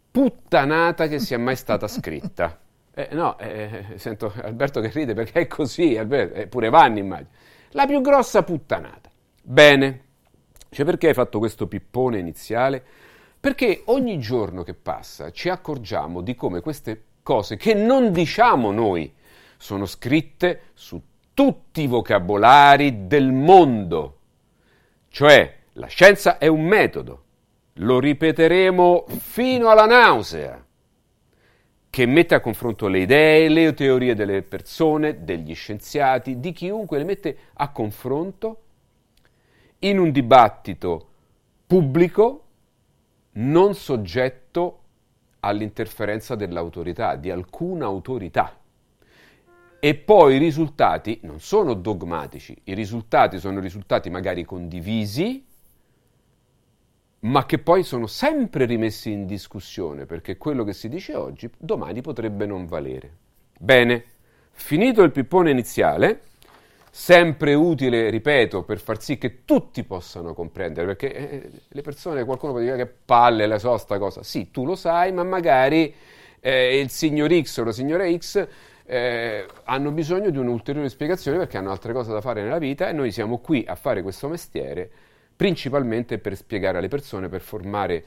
puttanata 0.09 1.07
che 1.07 1.19
sia 1.19 1.37
mai 1.37 1.55
stata 1.55 1.87
scritta. 1.87 2.59
Eh, 2.93 3.09
no, 3.11 3.37
eh, 3.37 3.85
sento 3.95 4.33
Alberto 4.41 4.79
che 4.79 4.89
ride 4.89 5.13
perché 5.13 5.41
è 5.41 5.47
così, 5.47 5.97
Alberto, 5.97 6.35
eh, 6.35 6.47
pure 6.47 6.69
Vanni 6.69 6.99
immagino. 6.99 7.29
La 7.71 7.85
più 7.85 7.99
grossa 8.01 8.43
puttanata. 8.43 9.09
Bene, 9.41 10.03
cioè 10.69 10.85
perché 10.85 11.09
hai 11.09 11.13
fatto 11.13 11.39
questo 11.39 11.67
pippone 11.67 12.19
iniziale? 12.19 12.83
Perché 13.39 13.83
ogni 13.85 14.17
giorno 14.17 14.63
che 14.63 14.73
passa 14.73 15.31
ci 15.31 15.49
accorgiamo 15.49 16.21
di 16.21 16.35
come 16.35 16.61
queste 16.61 17.03
cose 17.21 17.57
che 17.57 17.73
non 17.73 18.11
diciamo 18.11 18.71
noi 18.71 19.13
sono 19.57 19.85
scritte 19.85 20.71
su 20.73 21.01
tutti 21.33 21.81
i 21.81 21.87
vocabolari 21.87 23.07
del 23.07 23.31
mondo. 23.31 24.19
Cioè, 25.09 25.57
la 25.73 25.87
scienza 25.87 26.37
è 26.37 26.47
un 26.47 26.63
metodo, 26.63 27.24
lo 27.79 27.99
ripeteremo 27.99 29.05
fino 29.17 29.69
alla 29.69 29.85
nausea, 29.85 30.63
che 31.89 32.05
mette 32.05 32.35
a 32.35 32.39
confronto 32.39 32.87
le 32.87 32.99
idee, 32.99 33.49
le 33.49 33.73
teorie 33.73 34.15
delle 34.15 34.41
persone, 34.41 35.23
degli 35.23 35.53
scienziati, 35.55 36.39
di 36.39 36.51
chiunque 36.51 36.97
le 36.97 37.03
mette 37.03 37.37
a 37.53 37.71
confronto 37.71 38.61
in 39.79 39.99
un 39.99 40.11
dibattito 40.11 41.09
pubblico 41.65 42.43
non 43.33 43.73
soggetto 43.75 44.79
all'interferenza 45.41 46.35
dell'autorità, 46.35 47.15
di 47.15 47.29
alcuna 47.29 47.85
autorità. 47.85 48.57
E 49.79 49.95
poi 49.95 50.35
i 50.35 50.39
risultati 50.39 51.19
non 51.23 51.39
sono 51.39 51.73
dogmatici, 51.73 52.59
i 52.63 52.73
risultati 52.73 53.37
sono 53.37 53.59
risultati 53.59 54.09
magari 54.09 54.43
condivisi, 54.43 55.45
ma 57.25 57.45
che 57.45 57.57
poi 57.57 57.83
sono 57.83 58.05
sempre 58.07 58.65
rimessi 58.65 59.11
in 59.11 59.25
discussione, 59.25 60.05
perché 60.05 60.37
quello 60.37 60.63
che 60.63 60.73
si 60.73 60.89
dice 60.89 61.15
oggi 61.15 61.49
domani 61.57 62.01
potrebbe 62.01 62.45
non 62.45 62.67
valere. 62.67 63.11
Bene, 63.57 64.03
finito 64.51 65.01
il 65.01 65.11
pippone 65.11 65.49
iniziale, 65.49 66.21
sempre 66.91 67.55
utile, 67.55 68.11
ripeto, 68.11 68.63
per 68.63 68.79
far 68.79 69.01
sì 69.01 69.17
che 69.17 69.43
tutti 69.43 69.83
possano 69.83 70.35
comprendere, 70.35 70.85
perché 70.85 71.13
eh, 71.15 71.49
le 71.67 71.81
persone, 71.81 72.23
qualcuno 72.25 72.51
può 72.51 72.61
dire 72.61 72.77
che 72.77 72.85
palle, 72.85 73.47
la 73.47 73.57
so 73.57 73.75
sta 73.77 73.97
cosa. 73.97 74.21
Sì, 74.21 74.51
tu 74.51 74.63
lo 74.63 74.75
sai, 74.75 75.11
ma 75.11 75.23
magari 75.23 75.91
eh, 76.39 76.79
il 76.79 76.91
signor 76.91 77.33
X 77.41 77.57
o 77.57 77.63
la 77.63 77.71
signora 77.71 78.07
X 78.15 78.47
eh, 78.85 79.45
hanno 79.63 79.91
bisogno 79.91 80.29
di 80.29 80.37
un'ulteriore 80.37 80.89
spiegazione 80.89 81.39
perché 81.39 81.57
hanno 81.57 81.71
altre 81.71 81.91
cose 81.91 82.11
da 82.11 82.21
fare 82.21 82.43
nella 82.43 82.59
vita 82.59 82.87
e 82.87 82.91
noi 82.91 83.11
siamo 83.11 83.39
qui 83.39 83.65
a 83.67 83.73
fare 83.73 84.03
questo 84.03 84.27
mestiere 84.27 84.91
principalmente 85.35 86.17
per 86.17 86.35
spiegare 86.35 86.77
alle 86.77 86.87
persone, 86.87 87.29
per, 87.29 87.41
formare, 87.41 88.03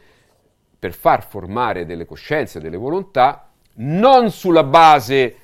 per 0.79 0.93
far 0.93 1.27
formare 1.27 1.85
delle 1.85 2.07
coscienze, 2.07 2.61
delle 2.61 2.77
volontà, 2.77 3.51
non 3.75 4.31
sulla 4.31 4.65
base 4.65 5.37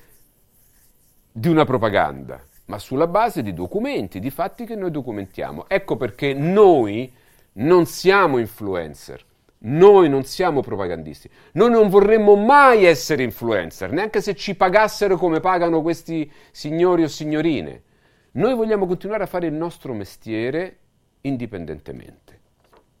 di 1.31 1.47
una 1.47 1.65
propaganda, 1.65 2.41
ma 2.65 2.79
sulla 2.79 3.07
base 3.07 3.43
di 3.43 3.53
documenti, 3.53 4.19
di 4.19 4.29
fatti 4.29 4.65
che 4.65 4.75
noi 4.75 4.91
documentiamo. 4.91 5.67
Ecco 5.67 5.95
perché 5.95 6.33
noi 6.33 7.13
non 7.53 7.85
siamo 7.85 8.37
influencer, 8.37 9.23
noi 9.59 10.09
non 10.09 10.23
siamo 10.23 10.61
propagandisti, 10.61 11.29
noi 11.53 11.69
non 11.69 11.89
vorremmo 11.89 12.35
mai 12.35 12.85
essere 12.85 13.23
influencer, 13.23 13.91
neanche 13.91 14.21
se 14.21 14.35
ci 14.35 14.55
pagassero 14.55 15.17
come 15.17 15.39
pagano 15.39 15.81
questi 15.81 16.29
signori 16.51 17.03
o 17.03 17.07
signorine. 17.07 17.83
Noi 18.31 18.53
vogliamo 18.55 18.85
continuare 18.85 19.23
a 19.23 19.27
fare 19.27 19.47
il 19.47 19.53
nostro 19.53 19.93
mestiere 19.93 20.79
indipendentemente, 21.27 22.39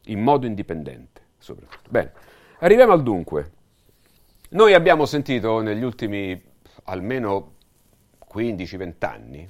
in 0.05 0.21
modo 0.21 0.45
indipendente 0.45 1.21
soprattutto. 1.37 1.89
Bene, 1.89 2.11
arriviamo 2.59 2.93
al 2.93 3.03
dunque. 3.03 3.51
Noi 4.49 4.73
abbiamo 4.73 5.05
sentito 5.05 5.61
negli 5.61 5.83
ultimi 5.83 6.41
almeno 6.83 7.53
15-20 8.31 8.93
anni 9.05 9.49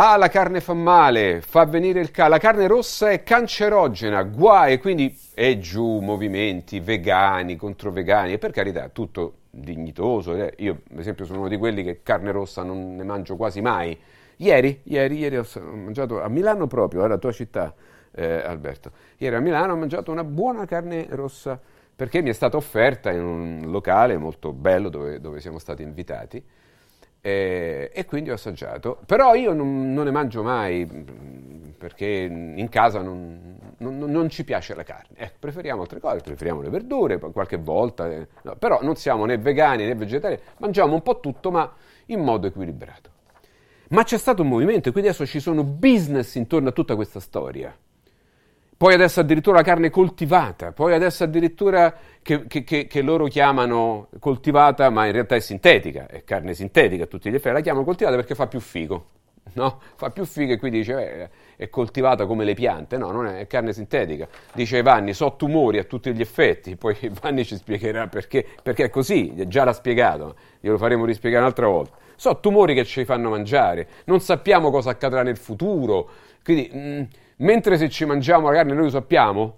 Ah, 0.00 0.16
la 0.16 0.28
carne 0.28 0.60
fa 0.60 0.74
male, 0.74 1.40
fa 1.40 1.64
venire 1.64 1.98
il 2.00 2.12
ca- 2.12 2.28
la 2.28 2.38
carne 2.38 2.68
rossa 2.68 3.10
è 3.10 3.24
cancerogena, 3.24 4.22
guai, 4.22 4.78
quindi 4.78 5.18
e 5.34 5.58
giù 5.58 5.98
movimenti 5.98 6.78
vegani 6.78 7.56
contro 7.56 7.90
vegani, 7.90 8.34
e 8.34 8.38
per 8.38 8.52
carità, 8.52 8.90
tutto 8.90 9.38
dignitoso. 9.50 10.36
Eh. 10.36 10.54
Io, 10.58 10.82
ad 10.92 10.98
esempio, 11.00 11.24
sono 11.24 11.40
uno 11.40 11.48
di 11.48 11.56
quelli 11.56 11.82
che 11.82 12.00
carne 12.04 12.30
rossa 12.30 12.62
non 12.62 12.94
ne 12.94 13.02
mangio 13.02 13.34
quasi 13.34 13.60
mai, 13.60 13.98
Ieri, 14.40 14.80
ieri, 14.84 15.18
ieri 15.18 15.36
ho 15.36 15.44
mangiato 15.74 16.22
a 16.22 16.28
Milano 16.28 16.66
proprio, 16.66 17.06
la 17.06 17.18
tua 17.18 17.32
città, 17.32 17.74
eh, 18.12 18.42
Alberto. 18.42 18.90
Ieri 19.18 19.34
a 19.34 19.40
Milano 19.40 19.72
ho 19.72 19.76
mangiato 19.76 20.12
una 20.12 20.24
buona 20.24 20.64
carne 20.64 21.06
rossa 21.10 21.60
perché 21.94 22.22
mi 22.22 22.30
è 22.30 22.32
stata 22.32 22.56
offerta 22.56 23.10
in 23.10 23.20
un 23.20 23.62
locale 23.66 24.16
molto 24.16 24.52
bello 24.52 24.88
dove, 24.88 25.20
dove 25.20 25.40
siamo 25.40 25.58
stati 25.58 25.82
invitati 25.82 26.40
eh, 27.20 27.90
e 27.92 28.04
quindi 28.04 28.30
ho 28.30 28.34
assaggiato. 28.34 29.00
Però 29.04 29.34
io 29.34 29.52
non, 29.52 29.92
non, 29.92 30.04
ne 30.04 30.12
mangio 30.12 30.44
mai 30.44 30.86
perché 31.76 32.06
in 32.06 32.68
casa 32.68 33.02
non, 33.02 33.58
non, 33.78 33.98
non 33.98 34.28
ci 34.28 34.44
piace 34.44 34.76
la 34.76 34.84
carne. 34.84 35.16
Eh, 35.16 35.32
preferiamo 35.36 35.80
altre 35.80 35.98
cose, 35.98 36.20
preferiamo 36.20 36.60
le 36.60 36.70
verdure 36.70 37.18
qualche 37.18 37.56
volta, 37.56 38.08
eh, 38.08 38.28
no, 38.42 38.54
però 38.54 38.78
non 38.82 38.94
siamo 38.94 39.24
né 39.24 39.36
vegani 39.36 39.84
né 39.84 39.96
vegetariani, 39.96 40.42
mangiamo 40.58 40.94
un 40.94 41.02
po' 41.02 41.18
tutto 41.18 41.50
ma 41.50 41.68
in 42.06 42.20
modo 42.20 42.46
equilibrato. 42.46 43.16
Ma 43.90 44.02
c'è 44.02 44.18
stato 44.18 44.42
un 44.42 44.48
movimento 44.48 44.88
e 44.88 44.92
quindi 44.92 45.08
adesso 45.08 45.26
ci 45.26 45.40
sono 45.40 45.64
business 45.64 46.34
intorno 46.34 46.68
a 46.68 46.72
tutta 46.72 46.94
questa 46.94 47.20
storia. 47.20 47.74
Poi 48.76 48.94
adesso 48.94 49.18
addirittura 49.18 49.56
la 49.56 49.64
carne 49.64 49.90
coltivata, 49.90 50.70
poi 50.70 50.94
adesso 50.94 51.24
addirittura 51.24 51.92
che, 52.22 52.46
che, 52.46 52.62
che, 52.62 52.86
che, 52.86 53.02
loro 53.02 53.26
chiamano 53.26 54.08
coltivata, 54.20 54.88
ma 54.90 55.06
in 55.06 55.12
realtà 55.12 55.34
è 55.34 55.40
sintetica, 55.40 56.06
è 56.06 56.22
carne 56.22 56.54
sintetica 56.54 57.02
a 57.02 57.06
tutti 57.08 57.28
gli 57.28 57.34
effetti, 57.34 57.54
la 57.54 57.60
chiamano 57.60 57.84
coltivata 57.84 58.14
perché 58.14 58.36
fa 58.36 58.46
più 58.46 58.60
figo, 58.60 59.06
no? 59.54 59.80
Fa 59.96 60.10
più 60.10 60.24
figo 60.24 60.52
e 60.52 60.58
quindi 60.58 60.78
dice 60.78 61.22
eh, 61.22 61.30
è 61.56 61.68
coltivata 61.70 62.24
come 62.24 62.44
le 62.44 62.54
piante, 62.54 62.98
no, 62.98 63.10
non 63.10 63.26
è, 63.26 63.38
è 63.40 63.46
carne 63.48 63.72
sintetica. 63.72 64.28
Dice 64.52 64.80
Vanni, 64.82 65.12
so 65.12 65.34
tumori 65.34 65.78
a 65.78 65.84
tutti 65.84 66.14
gli 66.14 66.20
effetti, 66.20 66.76
poi 66.76 66.96
Vanni 67.20 67.44
ci 67.44 67.56
spiegherà 67.56 68.06
perché, 68.06 68.46
perché 68.62 68.84
è 68.84 68.90
così, 68.90 69.34
già 69.48 69.64
l'ha 69.64 69.72
spiegato, 69.72 70.36
glielo 70.60 70.78
faremo 70.78 71.04
rispiegare 71.04 71.42
un'altra 71.42 71.66
volta 71.66 72.06
so 72.18 72.40
tumori 72.40 72.74
che 72.74 72.84
ci 72.84 73.04
fanno 73.04 73.30
mangiare, 73.30 73.88
non 74.04 74.20
sappiamo 74.20 74.70
cosa 74.70 74.90
accadrà 74.90 75.22
nel 75.22 75.36
futuro, 75.36 76.10
quindi 76.42 76.68
mh, 76.70 76.78
mm, 76.78 77.02
mentre 77.36 77.78
se 77.78 77.88
ci 77.88 78.04
mangiamo 78.04 78.48
la 78.48 78.56
carne 78.56 78.74
noi 78.74 78.84
lo 78.84 78.90
sappiamo, 78.90 79.54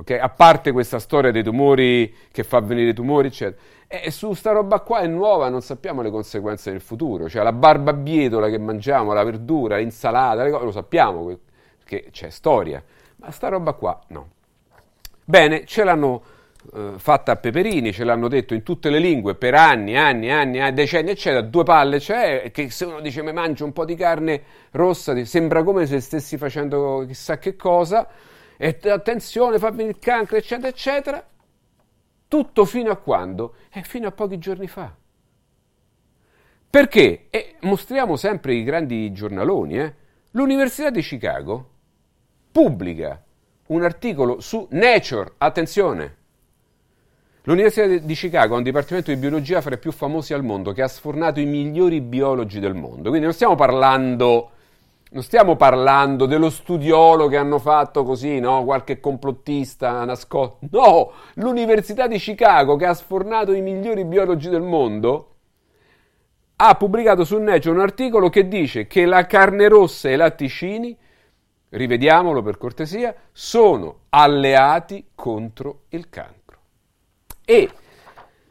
Okay? 0.00 0.18
A 0.18 0.30
parte 0.30 0.72
questa 0.72 0.98
storia 0.98 1.30
dei 1.30 1.42
tumori 1.42 2.14
che 2.32 2.42
fa 2.42 2.60
venire 2.60 2.90
i 2.90 2.94
tumori, 2.94 3.28
eccetera. 3.28 3.60
E 3.86 4.10
su 4.10 4.32
sta 4.32 4.52
roba 4.52 4.80
qua 4.80 5.00
è 5.00 5.06
nuova, 5.06 5.50
non 5.50 5.60
sappiamo 5.60 6.00
le 6.00 6.10
conseguenze 6.10 6.70
del 6.70 6.80
futuro. 6.80 7.28
Cioè 7.28 7.42
la 7.42 7.52
barbabietola 7.52 8.48
che 8.48 8.58
mangiamo, 8.58 9.12
la 9.12 9.24
verdura, 9.24 9.76
l'insalata, 9.76 10.42
le 10.42 10.50
cose, 10.50 10.64
lo 10.64 10.70
sappiamo 10.70 11.38
che 11.84 12.08
c'è 12.10 12.30
storia. 12.30 12.82
Ma 13.16 13.30
sta 13.30 13.48
roba 13.48 13.74
qua 13.74 14.00
no. 14.08 14.30
Bene, 15.24 15.64
ce 15.66 15.84
l'hanno 15.84 16.22
eh, 16.72 16.92
fatta 16.96 17.32
a 17.32 17.36
peperini, 17.36 17.92
ce 17.92 18.04
l'hanno 18.04 18.28
detto 18.28 18.54
in 18.54 18.62
tutte 18.62 18.90
le 18.90 18.98
lingue 18.98 19.34
per 19.34 19.54
anni, 19.54 19.96
anni, 19.96 20.30
anni, 20.30 20.72
decenni, 20.72 21.10
eccetera. 21.10 21.42
Due 21.42 21.64
palle 21.64 21.98
c'è, 21.98 22.50
che 22.50 22.70
se 22.70 22.84
uno 22.84 23.00
dice 23.00 23.22
mi 23.22 23.32
mangio 23.32 23.64
un 23.64 23.72
po' 23.72 23.84
di 23.84 23.94
carne 23.94 24.42
rossa, 24.72 25.24
sembra 25.24 25.62
come 25.62 25.86
se 25.86 26.00
stessi 26.00 26.36
facendo 26.36 27.04
chissà 27.06 27.38
che 27.38 27.56
cosa 27.56 28.08
e 28.56 28.78
attenzione, 28.90 29.58
fa 29.58 29.70
venire 29.70 29.90
il 29.90 29.98
cancro, 29.98 30.36
eccetera, 30.36 30.68
eccetera. 30.68 31.26
Tutto 32.28 32.64
fino 32.64 32.90
a 32.90 32.96
quando? 32.96 33.54
E 33.72 33.82
fino 33.82 34.06
a 34.06 34.12
pochi 34.12 34.38
giorni 34.38 34.68
fa. 34.68 34.94
Perché? 36.68 37.26
E 37.30 37.56
mostriamo 37.62 38.16
sempre 38.16 38.54
i 38.54 38.62
grandi 38.62 39.10
giornaloni, 39.12 39.78
eh? 39.78 39.94
L'Università 40.32 40.90
di 40.90 41.00
Chicago 41.00 41.70
pubblica 42.52 43.20
un 43.68 43.82
articolo 43.82 44.40
su 44.40 44.68
Nature, 44.70 45.32
attenzione. 45.38 46.18
L'Università 47.50 47.88
di 47.88 48.14
Chicago 48.14 48.54
ha 48.54 48.58
un 48.58 48.62
dipartimento 48.62 49.10
di 49.10 49.16
biologia 49.16 49.60
fra 49.60 49.74
i 49.74 49.78
più 49.78 49.90
famosi 49.90 50.32
al 50.32 50.44
mondo 50.44 50.70
che 50.70 50.82
ha 50.82 50.86
sfornato 50.86 51.40
i 51.40 51.46
migliori 51.46 52.00
biologi 52.00 52.60
del 52.60 52.74
mondo. 52.74 53.08
Quindi 53.08 53.22
non 53.22 53.32
stiamo 53.32 53.56
parlando 53.56 54.50
non 55.10 55.24
stiamo 55.24 55.56
parlando 55.56 56.26
dello 56.26 56.48
studiolo 56.48 57.26
che 57.26 57.36
hanno 57.36 57.58
fatto 57.58 58.04
così, 58.04 58.38
no? 58.38 58.62
Qualche 58.62 59.00
complottista 59.00 60.04
nascosto. 60.04 60.58
No, 60.70 61.10
l'Università 61.34 62.06
di 62.06 62.18
Chicago, 62.18 62.76
che 62.76 62.86
ha 62.86 62.94
sfornato 62.94 63.52
i 63.52 63.62
migliori 63.62 64.04
biologi 64.04 64.48
del 64.48 64.62
mondo, 64.62 65.34
ha 66.54 66.72
pubblicato 66.76 67.24
su 67.24 67.36
Nature 67.36 67.74
un 67.74 67.80
articolo 67.80 68.28
che 68.28 68.46
dice 68.46 68.86
che 68.86 69.04
la 69.06 69.26
carne 69.26 69.66
rossa 69.66 70.08
e 70.08 70.12
i 70.12 70.16
latticini, 70.16 70.96
rivediamolo 71.70 72.42
per 72.42 72.58
cortesia, 72.58 73.12
sono 73.32 74.02
alleati 74.10 75.08
contro 75.16 75.86
il 75.88 76.08
cancro. 76.08 76.39
E 77.50 77.68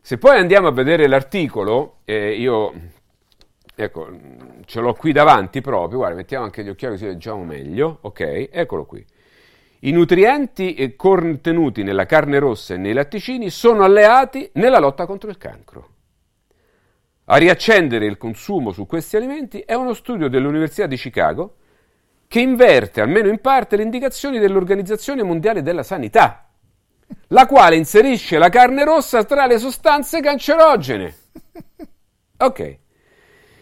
se 0.02 0.18
poi 0.18 0.38
andiamo 0.38 0.68
a 0.68 0.74
vedere 0.74 1.08
l'articolo, 1.08 2.00
eh, 2.04 2.34
io 2.34 2.74
ecco, 3.74 4.10
ce 4.66 4.82
l'ho 4.82 4.94
qui 4.94 5.14
davanti 5.14 5.62
proprio, 5.62 6.00
guarda, 6.00 6.18
mettiamo 6.18 6.44
anche 6.44 6.66
gli 6.66 6.68
occhiali 6.68 6.96
così 6.96 7.06
leggiamo 7.06 7.46
meglio, 7.46 8.00
ok, 8.02 8.50
eccolo 8.52 8.86
qui. 8.86 9.06
I 9.82 9.92
nutrienti 9.94 10.96
contenuti 10.98 11.82
nella 11.84 12.06
carne 12.06 12.40
rossa 12.40 12.74
e 12.74 12.78
nei 12.78 12.92
latticini 12.92 13.50
sono 13.50 13.86
alleati 13.86 14.50
nella 14.56 14.80
lotta 14.80 15.06
contro 15.06 15.30
il 15.30 15.38
cancro. 15.38 15.88
A 17.24 17.38
riaccendere 17.38 18.06
il 18.06 18.18
consumo 18.18 18.72
su 18.74 18.86
questi 18.86 19.16
alimenti 19.16 19.62
è 19.62 19.76
uno 19.76 19.94
studio 19.94 20.28
dell'Università 20.28 20.88
di 20.88 20.98
Chicago 20.98 21.56
che 22.28 22.42
inverte, 22.42 23.00
almeno 23.00 23.30
in 23.30 23.40
parte, 23.40 23.78
le 23.78 23.84
indicazioni 23.84 24.40
dell'Organizzazione 24.40 25.24
Mondiale 25.24 25.62
della 25.62 25.84
Sanità, 25.84 26.49
la 27.28 27.46
quale 27.46 27.76
inserisce 27.76 28.38
la 28.38 28.50
carne 28.50 28.84
rossa 28.84 29.24
tra 29.24 29.46
le 29.46 29.58
sostanze 29.58 30.22
cancerogene. 30.22 31.16
Ok. 32.38 32.78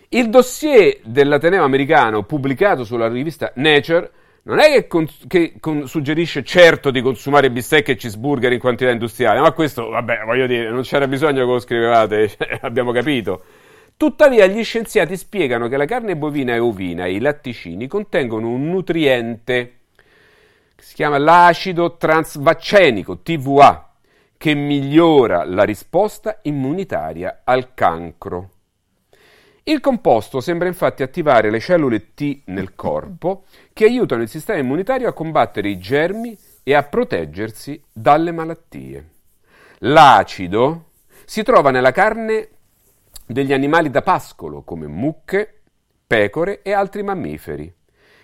Il 0.09 0.29
dossier 0.29 0.99
dell'Ateneo 1.03 1.63
americano 1.63 2.23
pubblicato 2.23 2.83
sulla 2.83 3.07
rivista 3.09 3.51
Nature 3.55 4.11
non 4.43 4.59
è 4.59 4.71
che, 4.71 4.87
con, 4.87 5.05
che 5.27 5.55
con, 5.59 5.87
suggerisce 5.87 6.43
certo 6.43 6.89
di 6.89 7.01
consumare 7.01 7.51
bistecche 7.51 7.93
e 7.93 7.95
cheeseburger 7.95 8.53
in 8.53 8.59
quantità 8.59 8.91
industriale, 8.91 9.41
ma 9.41 9.51
questo, 9.51 9.89
vabbè, 9.89 10.21
voglio 10.25 10.47
dire, 10.47 10.69
non 10.69 10.83
c'era 10.83 11.07
bisogno 11.07 11.45
che 11.45 11.51
lo 11.51 11.59
scrivevate, 11.59 12.29
cioè, 12.37 12.59
abbiamo 12.61 12.93
capito. 12.93 13.43
Tuttavia 13.97 14.45
gli 14.45 14.63
scienziati 14.63 15.17
spiegano 15.17 15.67
che 15.67 15.75
la 15.75 15.85
carne 15.85 16.15
bovina 16.15 16.53
e 16.53 16.59
ovina 16.59 17.05
e 17.05 17.13
i 17.13 17.19
latticini 17.19 17.87
contengono 17.87 18.47
un 18.47 18.69
nutriente 18.69 19.76
si 20.87 20.93
chiama 20.93 21.17
l'acido 21.17 21.97
transvaccenico, 21.97 23.19
TVA, 23.19 23.91
che 24.37 24.53
migliora 24.53 25.43
la 25.43 25.63
risposta 25.63 26.39
immunitaria 26.43 27.41
al 27.43 27.73
cancro. 27.73 28.51
Il 29.63 29.81
composto 29.81 30.39
sembra 30.39 30.69
infatti 30.69 31.03
attivare 31.03 31.51
le 31.51 31.59
cellule 31.59 32.13
T 32.13 32.43
nel 32.45 32.73
corpo 32.73 33.43
che 33.73 33.83
aiutano 33.83 34.21
il 34.21 34.29
sistema 34.29 34.59
immunitario 34.59 35.09
a 35.09 35.13
combattere 35.13 35.67
i 35.67 35.77
germi 35.77 36.37
e 36.63 36.73
a 36.73 36.83
proteggersi 36.83 37.83
dalle 37.91 38.31
malattie. 38.31 39.09
L'acido 39.79 40.91
si 41.25 41.43
trova 41.43 41.69
nella 41.69 41.91
carne 41.91 42.47
degli 43.25 43.51
animali 43.51 43.89
da 43.89 44.01
pascolo 44.01 44.61
come 44.61 44.87
mucche, 44.87 45.63
pecore 46.07 46.61
e 46.61 46.71
altri 46.71 47.03
mammiferi 47.03 47.75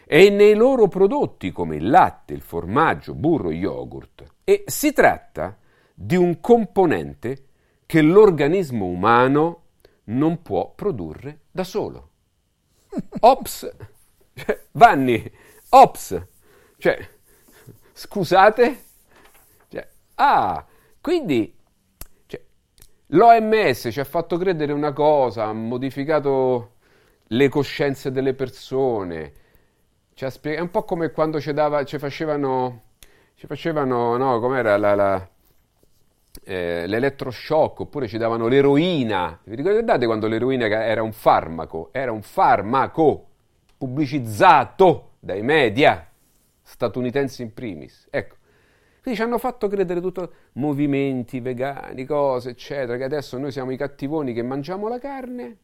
e 0.05 0.29
nei 0.29 0.53
loro 0.53 0.87
prodotti 0.87 1.51
come 1.51 1.77
il 1.77 1.89
latte, 1.89 2.33
il 2.33 2.41
formaggio, 2.41 3.13
burro 3.13 3.51
yogurt. 3.51 4.23
E 4.43 4.63
si 4.67 4.91
tratta 4.93 5.57
di 5.93 6.15
un 6.15 6.39
componente 6.39 7.45
che 7.85 8.01
l'organismo 8.01 8.85
umano 8.85 9.61
non 10.05 10.41
può 10.41 10.73
produrre 10.73 11.41
da 11.51 11.63
solo. 11.63 12.09
Ops, 13.19 13.75
cioè, 14.33 14.61
Vanni, 14.71 15.31
ops, 15.69 16.27
cioè, 16.77 17.07
scusate, 17.93 18.83
cioè, 19.69 19.87
ah, 20.15 20.65
quindi 20.99 21.55
cioè, 22.25 22.41
l'OMS 23.07 23.89
ci 23.91 23.99
ha 23.99 24.03
fatto 24.03 24.37
credere 24.37 24.71
una 24.71 24.91
cosa, 24.91 25.45
ha 25.45 25.53
modificato 25.53 26.71
le 27.27 27.49
coscienze 27.49 28.11
delle 28.11 28.33
persone, 28.33 29.33
ci 30.13 30.25
ha 30.25 30.29
spieg- 30.29 30.57
è 30.57 30.61
un 30.61 30.69
po' 30.69 30.83
come 30.83 31.11
quando 31.11 31.39
ci, 31.39 31.53
dava, 31.53 31.83
ci 31.83 31.97
facevano, 31.97 32.81
ci 33.35 33.47
facevano, 33.47 34.17
no, 34.17 34.39
com'era 34.39 34.77
la, 34.77 34.95
la 34.95 35.27
eh, 36.43 36.87
l'elettroshock 36.87 37.81
oppure 37.81 38.07
ci 38.07 38.17
davano 38.17 38.47
l'eroina. 38.47 39.39
Vi 39.43 39.55
ricordate 39.55 40.05
quando 40.05 40.27
l'eroina 40.27 40.65
era 40.65 41.03
un 41.03 41.11
farmaco? 41.11 41.89
Era 41.91 42.11
un 42.11 42.21
farmaco 42.21 43.27
pubblicizzato 43.77 45.11
dai 45.19 45.41
media 45.41 46.07
statunitensi 46.61 47.41
in 47.41 47.53
primis. 47.53 48.07
Ecco. 48.09 48.35
Quindi 49.01 49.19
ci 49.19 49.25
hanno 49.25 49.37
fatto 49.37 49.67
credere 49.67 49.99
tutto 49.99 50.33
movimenti 50.53 51.41
vegani, 51.41 52.05
cose, 52.05 52.51
eccetera, 52.51 52.97
che 52.97 53.03
adesso 53.03 53.37
noi 53.37 53.51
siamo 53.51 53.71
i 53.71 53.77
cattivoni 53.77 54.33
che 54.33 54.43
mangiamo 54.43 54.87
la 54.87 54.97
carne. 54.97 55.57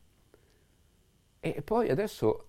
E 1.40 1.62
poi 1.62 1.90
adesso 1.90 2.49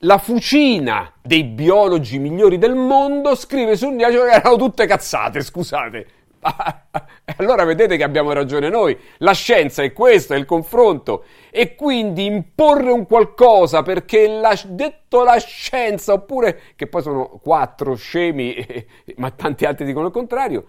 la 0.00 0.18
fucina 0.18 1.12
dei 1.22 1.44
biologi 1.44 2.18
migliori 2.18 2.58
del 2.58 2.74
mondo 2.74 3.34
scrive 3.34 3.76
sul 3.76 3.96
diario 3.96 4.24
che 4.24 4.30
erano 4.30 4.56
tutte 4.56 4.86
cazzate, 4.86 5.40
scusate. 5.40 6.06
allora 7.38 7.64
vedete 7.64 7.96
che 7.96 8.02
abbiamo 8.02 8.32
ragione 8.32 8.68
noi. 8.68 8.96
La 9.18 9.32
scienza 9.32 9.82
è 9.82 9.92
questo, 9.92 10.34
è 10.34 10.36
il 10.36 10.44
confronto. 10.44 11.24
E 11.50 11.74
quindi 11.74 12.26
imporre 12.26 12.90
un 12.90 13.06
qualcosa 13.06 13.82
perché 13.82 14.28
la, 14.28 14.58
detto 14.66 15.24
la 15.24 15.38
scienza, 15.38 16.12
oppure 16.12 16.60
che 16.76 16.86
poi 16.86 17.02
sono 17.02 17.28
quattro 17.42 17.94
scemi, 17.94 18.54
ma 19.16 19.30
tanti 19.30 19.64
altri 19.64 19.86
dicono 19.86 20.06
il 20.06 20.12
contrario, 20.12 20.66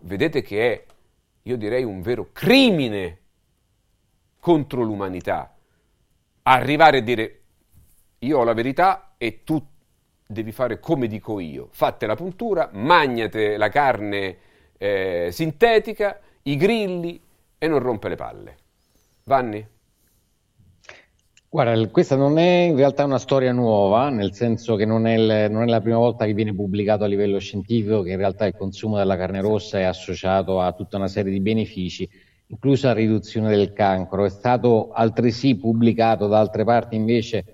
vedete 0.00 0.42
che 0.42 0.72
è, 0.72 0.84
io 1.42 1.56
direi, 1.56 1.84
un 1.84 2.00
vero 2.00 2.30
crimine 2.32 3.20
contro 4.40 4.82
l'umanità. 4.82 5.54
Arrivare 6.42 6.98
a 6.98 7.00
dire 7.02 7.43
io 8.24 8.38
ho 8.38 8.44
la 8.44 8.54
verità 8.54 9.14
e 9.18 9.42
tu 9.44 9.62
devi 10.26 10.52
fare 10.52 10.80
come 10.80 11.06
dico 11.06 11.38
io. 11.40 11.68
Fate 11.70 12.06
la 12.06 12.16
puntura, 12.16 12.70
magnate 12.72 13.56
la 13.56 13.68
carne 13.68 14.36
eh, 14.78 15.28
sintetica, 15.30 16.18
i 16.42 16.56
grilli 16.56 17.20
e 17.58 17.68
non 17.68 17.78
rompe 17.78 18.08
le 18.08 18.16
palle. 18.16 18.56
Vanni? 19.24 19.66
Guarda, 21.48 21.88
questa 21.88 22.16
non 22.16 22.36
è 22.36 22.62
in 22.62 22.74
realtà 22.74 23.04
una 23.04 23.18
storia 23.18 23.52
nuova, 23.52 24.08
nel 24.08 24.34
senso 24.34 24.74
che 24.74 24.84
non 24.84 25.06
è, 25.06 25.14
il, 25.14 25.52
non 25.52 25.62
è, 25.62 25.66
la 25.66 25.80
prima 25.80 25.98
volta 25.98 26.24
che 26.24 26.34
viene 26.34 26.52
pubblicato 26.52 27.04
a 27.04 27.06
livello 27.06 27.38
scientifico 27.38 28.02
che 28.02 28.10
in 28.10 28.16
realtà 28.16 28.44
il 28.44 28.56
consumo 28.56 28.96
della 28.96 29.16
carne 29.16 29.40
rossa 29.40 29.78
è 29.78 29.84
associato 29.84 30.60
a 30.60 30.72
tutta 30.72 30.96
una 30.96 31.06
serie 31.06 31.30
di 31.30 31.38
benefici, 31.38 32.10
inclusa 32.48 32.88
la 32.88 32.94
riduzione 32.94 33.50
del 33.50 33.72
cancro. 33.72 34.24
È 34.24 34.30
stato 34.30 34.90
altresì 34.90 35.56
pubblicato 35.56 36.26
da 36.26 36.40
altre 36.40 36.64
parti 36.64 36.96
invece 36.96 37.53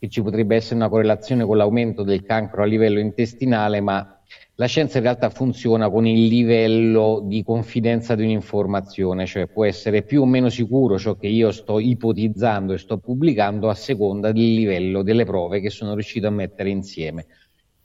che 0.00 0.08
ci 0.08 0.22
potrebbe 0.22 0.56
essere 0.56 0.76
una 0.76 0.88
correlazione 0.88 1.44
con 1.44 1.58
l'aumento 1.58 2.02
del 2.04 2.22
cancro 2.22 2.62
a 2.62 2.66
livello 2.66 3.00
intestinale, 3.00 3.82
ma 3.82 4.18
la 4.54 4.64
scienza 4.64 4.96
in 4.96 5.04
realtà 5.04 5.28
funziona 5.28 5.90
con 5.90 6.06
il 6.06 6.26
livello 6.26 7.22
di 7.22 7.42
confidenza 7.42 8.14
di 8.14 8.22
un'informazione, 8.22 9.26
cioè 9.26 9.46
può 9.46 9.66
essere 9.66 10.02
più 10.02 10.22
o 10.22 10.24
meno 10.24 10.48
sicuro 10.48 10.98
ciò 10.98 11.16
che 11.16 11.26
io 11.26 11.50
sto 11.50 11.78
ipotizzando 11.78 12.72
e 12.72 12.78
sto 12.78 12.96
pubblicando 12.96 13.68
a 13.68 13.74
seconda 13.74 14.32
del 14.32 14.54
livello 14.54 15.02
delle 15.02 15.26
prove 15.26 15.60
che 15.60 15.68
sono 15.68 15.92
riuscito 15.92 16.26
a 16.26 16.30
mettere 16.30 16.70
insieme. 16.70 17.26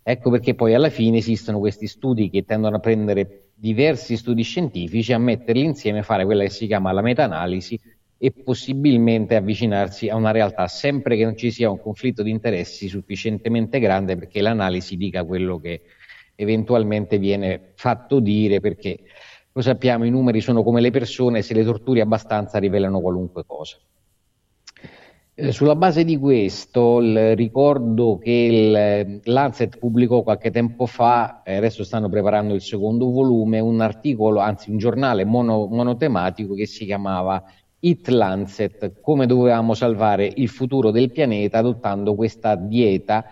Ecco 0.02 0.30
perché 0.30 0.56
poi 0.56 0.74
alla 0.74 0.90
fine 0.90 1.18
esistono 1.18 1.60
questi 1.60 1.88
studi 1.88 2.30
che 2.30 2.46
tendono 2.46 2.78
a 2.78 2.80
prendere 2.80 3.50
diversi 3.54 4.16
studi 4.16 4.44
scientifici, 4.44 5.12
a 5.12 5.18
metterli 5.18 5.64
insieme, 5.66 6.02
fare 6.02 6.24
quella 6.24 6.44
che 6.44 6.50
si 6.50 6.66
chiama 6.66 6.94
la 6.94 7.02
meta-analisi 7.02 7.78
e 8.18 8.32
possibilmente 8.32 9.36
avvicinarsi 9.36 10.10
a 10.10 10.16
una 10.16 10.32
realtà, 10.32 10.68
sempre 10.68 11.18
che 11.18 11.24
non 11.24 11.36
ci 11.36 11.52
sia 11.52 11.70
un 11.70 11.80
conflitto 11.80 12.24
di 12.24 12.30
interessi 12.30 12.88
sufficientemente 12.88 13.80
grande 13.80 14.16
perché 14.16 14.42
l'analisi 14.42 14.96
dica 14.96 15.24
quello 15.24 15.60
che 15.60 15.82
eventualmente 16.36 17.18
viene 17.18 17.72
fatto 17.76 18.20
dire, 18.20 18.60
perché 18.60 19.00
lo 19.52 19.62
sappiamo, 19.62 20.06
i 20.06 20.10
numeri 20.10 20.42
sono 20.42 20.64
come 20.64 20.82
le 20.82 20.92
persone, 20.92 21.42
se 21.42 21.54
le 21.54 21.64
torturi 21.64 22.02
abbastanza 22.02 22.58
rivelano 22.58 23.00
qualunque 23.00 23.44
cosa. 23.46 23.78
Eh, 25.38 25.52
sulla 25.52 25.76
base 25.76 26.06
di 26.06 26.18
questo, 26.18 27.00
ricordo 27.34 28.18
che 28.18 28.32
il 28.32 28.76
eh, 28.76 29.20
Lancet 29.26 29.78
pubblicò 29.78 30.24
qualche 30.24 30.50
tempo 30.50 30.86
fa, 30.86 31.42
e 31.44 31.56
adesso 31.56 31.84
stanno 31.84 32.08
preparando 32.08 32.54
il 32.54 32.62
secondo 32.62 33.10
volume, 33.12 33.60
un 33.60 33.82
articolo, 33.82 34.40
anzi 34.40 34.72
un 34.72 34.78
giornale 34.78 35.26
mono, 35.26 35.68
monotematico 35.68 36.54
che 36.54 36.66
si 36.66 36.86
chiamava 36.86 37.44
It 37.86 38.08
Lancet, 38.08 39.00
come 39.00 39.28
dovevamo 39.28 39.76
salvare 39.76 40.32
il 40.36 40.50
futuro 40.50 40.90
del 40.90 41.12
pianeta 41.12 41.60
adottando 41.60 42.16
questa 42.16 42.56
dieta 42.56 43.26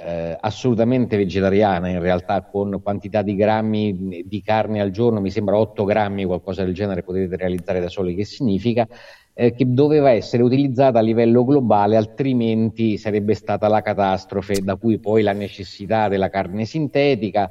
eh, 0.00 0.36
assolutamente 0.40 1.16
vegetariana, 1.16 1.88
in 1.88 2.00
realtà 2.00 2.42
con 2.42 2.80
quantità 2.80 3.22
di 3.22 3.34
grammi 3.34 4.22
di 4.24 4.42
carne 4.42 4.80
al 4.80 4.90
giorno, 4.90 5.20
mi 5.20 5.30
sembra 5.30 5.58
8 5.58 5.84
grammi, 5.84 6.24
qualcosa 6.24 6.62
del 6.62 6.72
genere, 6.72 7.02
potete 7.02 7.36
realizzare 7.36 7.80
da 7.80 7.88
soli 7.88 8.14
che 8.14 8.24
significa, 8.24 8.86
eh, 9.34 9.52
che 9.52 9.64
doveva 9.66 10.10
essere 10.10 10.44
utilizzata 10.44 11.00
a 11.00 11.02
livello 11.02 11.44
globale, 11.44 11.96
altrimenti 11.96 12.96
sarebbe 12.96 13.34
stata 13.34 13.66
la 13.66 13.82
catastrofe, 13.82 14.60
da 14.62 14.76
cui 14.76 15.00
poi 15.00 15.22
la 15.22 15.32
necessità 15.32 16.06
della 16.06 16.28
carne 16.28 16.64
sintetica. 16.64 17.50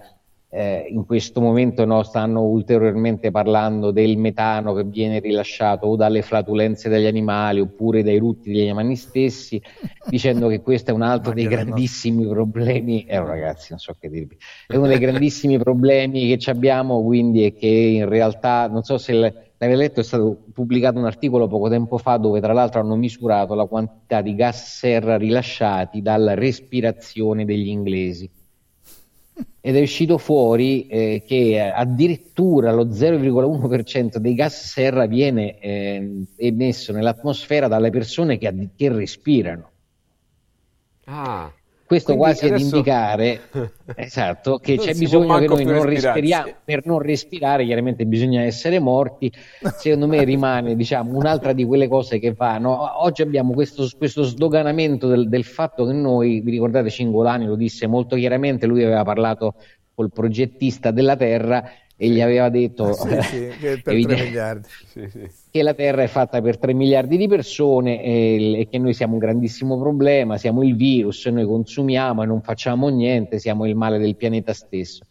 Eh, 0.57 0.87
in 0.89 1.05
questo 1.05 1.39
momento 1.39 1.85
no, 1.85 2.01
stanno 2.01 2.41
ulteriormente 2.41 3.29
parlando 3.29 3.91
del 3.91 4.17
metano 4.17 4.73
che 4.73 4.85
viene 4.85 5.19
rilasciato 5.19 5.85
o 5.85 5.95
dalle 5.95 6.23
flatulenze 6.23 6.89
degli 6.89 7.05
animali 7.05 7.59
oppure 7.59 8.01
dai 8.01 8.17
rutti 8.17 8.51
degli 8.51 8.63
animali 8.63 8.95
stessi, 8.95 9.61
dicendo 10.09 10.47
che 10.47 10.61
questo 10.61 10.89
è 10.89 10.93
un 10.95 11.03
altro 11.03 11.33
dei 11.33 11.45
grandissimi 11.45 12.23
no. 12.23 12.31
problemi. 12.31 13.05
Eh, 13.05 13.19
ragazzi, 13.19 13.67
non 13.69 13.77
so 13.77 13.95
che 13.99 14.09
dirvi, 14.09 14.35
è 14.65 14.75
uno 14.75 14.87
dei 14.87 14.97
grandissimi 14.97 15.59
problemi 15.59 16.35
che 16.35 16.49
abbiamo, 16.49 17.03
quindi, 17.03 17.43
è 17.43 17.53
che 17.53 17.67
in 17.67 18.09
realtà 18.09 18.67
non 18.67 18.81
so 18.81 18.97
se. 18.97 19.13
L'avete 19.59 19.77
letto, 19.79 19.99
è 19.99 20.03
stato 20.03 20.45
pubblicato 20.53 20.97
un 20.97 21.05
articolo 21.05 21.47
poco 21.47 21.69
tempo 21.69 21.99
fa 21.99 22.17
dove 22.17 22.39
tra 22.39 22.53
l'altro 22.53 22.79
hanno 22.79 22.95
misurato 22.95 23.53
la 23.53 23.65
quantità 23.65 24.21
di 24.21 24.33
gas 24.33 24.77
serra 24.77 25.17
rilasciati 25.17 26.01
dalla 26.01 26.33
respirazione 26.33 27.45
degli 27.45 27.67
inglesi. 27.67 28.29
Ed 29.61 29.75
è 29.75 29.81
uscito 29.81 30.17
fuori 30.17 30.87
eh, 30.87 31.23
che 31.25 31.59
addirittura 31.59 32.71
lo 32.71 32.85
0,1% 32.85 34.17
dei 34.17 34.33
gas 34.33 34.71
serra 34.71 35.05
viene 35.05 35.59
eh, 35.59 36.25
emesso 36.37 36.93
nell'atmosfera 36.93 37.67
dalle 37.67 37.89
persone 37.89 38.37
che, 38.37 38.69
che 38.75 38.89
respirano. 38.89 39.69
Ah. 41.05 41.51
Questo 41.87 42.17
Quindi 42.17 42.31
quasi 42.31 42.45
adesso... 42.47 42.65
ad 42.65 42.71
indicare 42.73 43.41
esatto, 43.95 44.57
che 44.57 44.75
Non 44.75 44.85
c'è 44.85 44.93
bisogno 44.93 45.37
che 45.37 45.47
noi 45.47 45.63
non 45.63 45.83
respiriamo. 45.83 46.53
Per 46.65 46.85
non 46.85 46.99
respirare, 46.99 47.63
chiaramente 47.63 48.05
bisogna 48.05 48.41
essere 48.41 48.77
morti. 48.79 49.31
Secondo 49.77 50.05
me 50.05 50.21
rimane 50.25 50.75
diciamo, 50.75 51.15
un'altra 51.15 51.53
di 51.53 51.63
quelle 51.63 51.87
cose 51.87 52.19
che 52.19 52.33
vanno. 52.33 53.01
Oggi 53.01 53.21
abbiamo 53.21 53.53
questo, 53.53 53.87
questo 53.97 54.23
sdoganamento 54.23 55.07
del, 55.07 55.29
del 55.29 55.45
fatto 55.45 55.85
che 55.85 55.93
noi, 55.93 56.41
vi 56.41 56.51
ricordate, 56.51 56.89
Cingolani 56.89 57.45
lo 57.45 57.55
disse 57.55 57.87
molto 57.87 58.17
chiaramente, 58.17 58.67
lui 58.67 58.83
aveva 58.83 59.03
parlato 59.03 59.55
col 59.95 60.11
progettista 60.11 60.91
della 60.91 61.15
Terra 61.15 61.63
e 61.99 62.09
gli 62.09 62.21
aveva 62.21 62.49
detto 62.49 62.93
Sì, 62.93 63.21
sì, 63.21 63.47
che 63.59 63.81
evidente- 63.83 64.15
3 64.15 64.23
miliardi. 64.23 64.67
che 65.49 65.63
la 65.63 65.73
Terra 65.73 66.03
è 66.03 66.07
fatta 66.07 66.39
per 66.41 66.57
3 66.59 66.73
miliardi 66.73 67.17
di 67.17 67.27
persone 67.27 68.03
e, 68.03 68.59
e 68.59 68.67
che 68.69 68.77
noi 68.77 68.93
siamo 68.93 69.13
un 69.13 69.19
grandissimo 69.19 69.79
problema, 69.79 70.37
siamo 70.37 70.63
il 70.63 70.75
virus, 70.75 71.25
noi 71.25 71.45
consumiamo 71.45 72.21
e 72.21 72.25
non 72.27 72.41
facciamo 72.41 72.87
niente, 72.89 73.39
siamo 73.39 73.65
il 73.65 73.75
male 73.75 73.97
del 73.97 74.15
pianeta 74.15 74.53
stesso. 74.53 75.03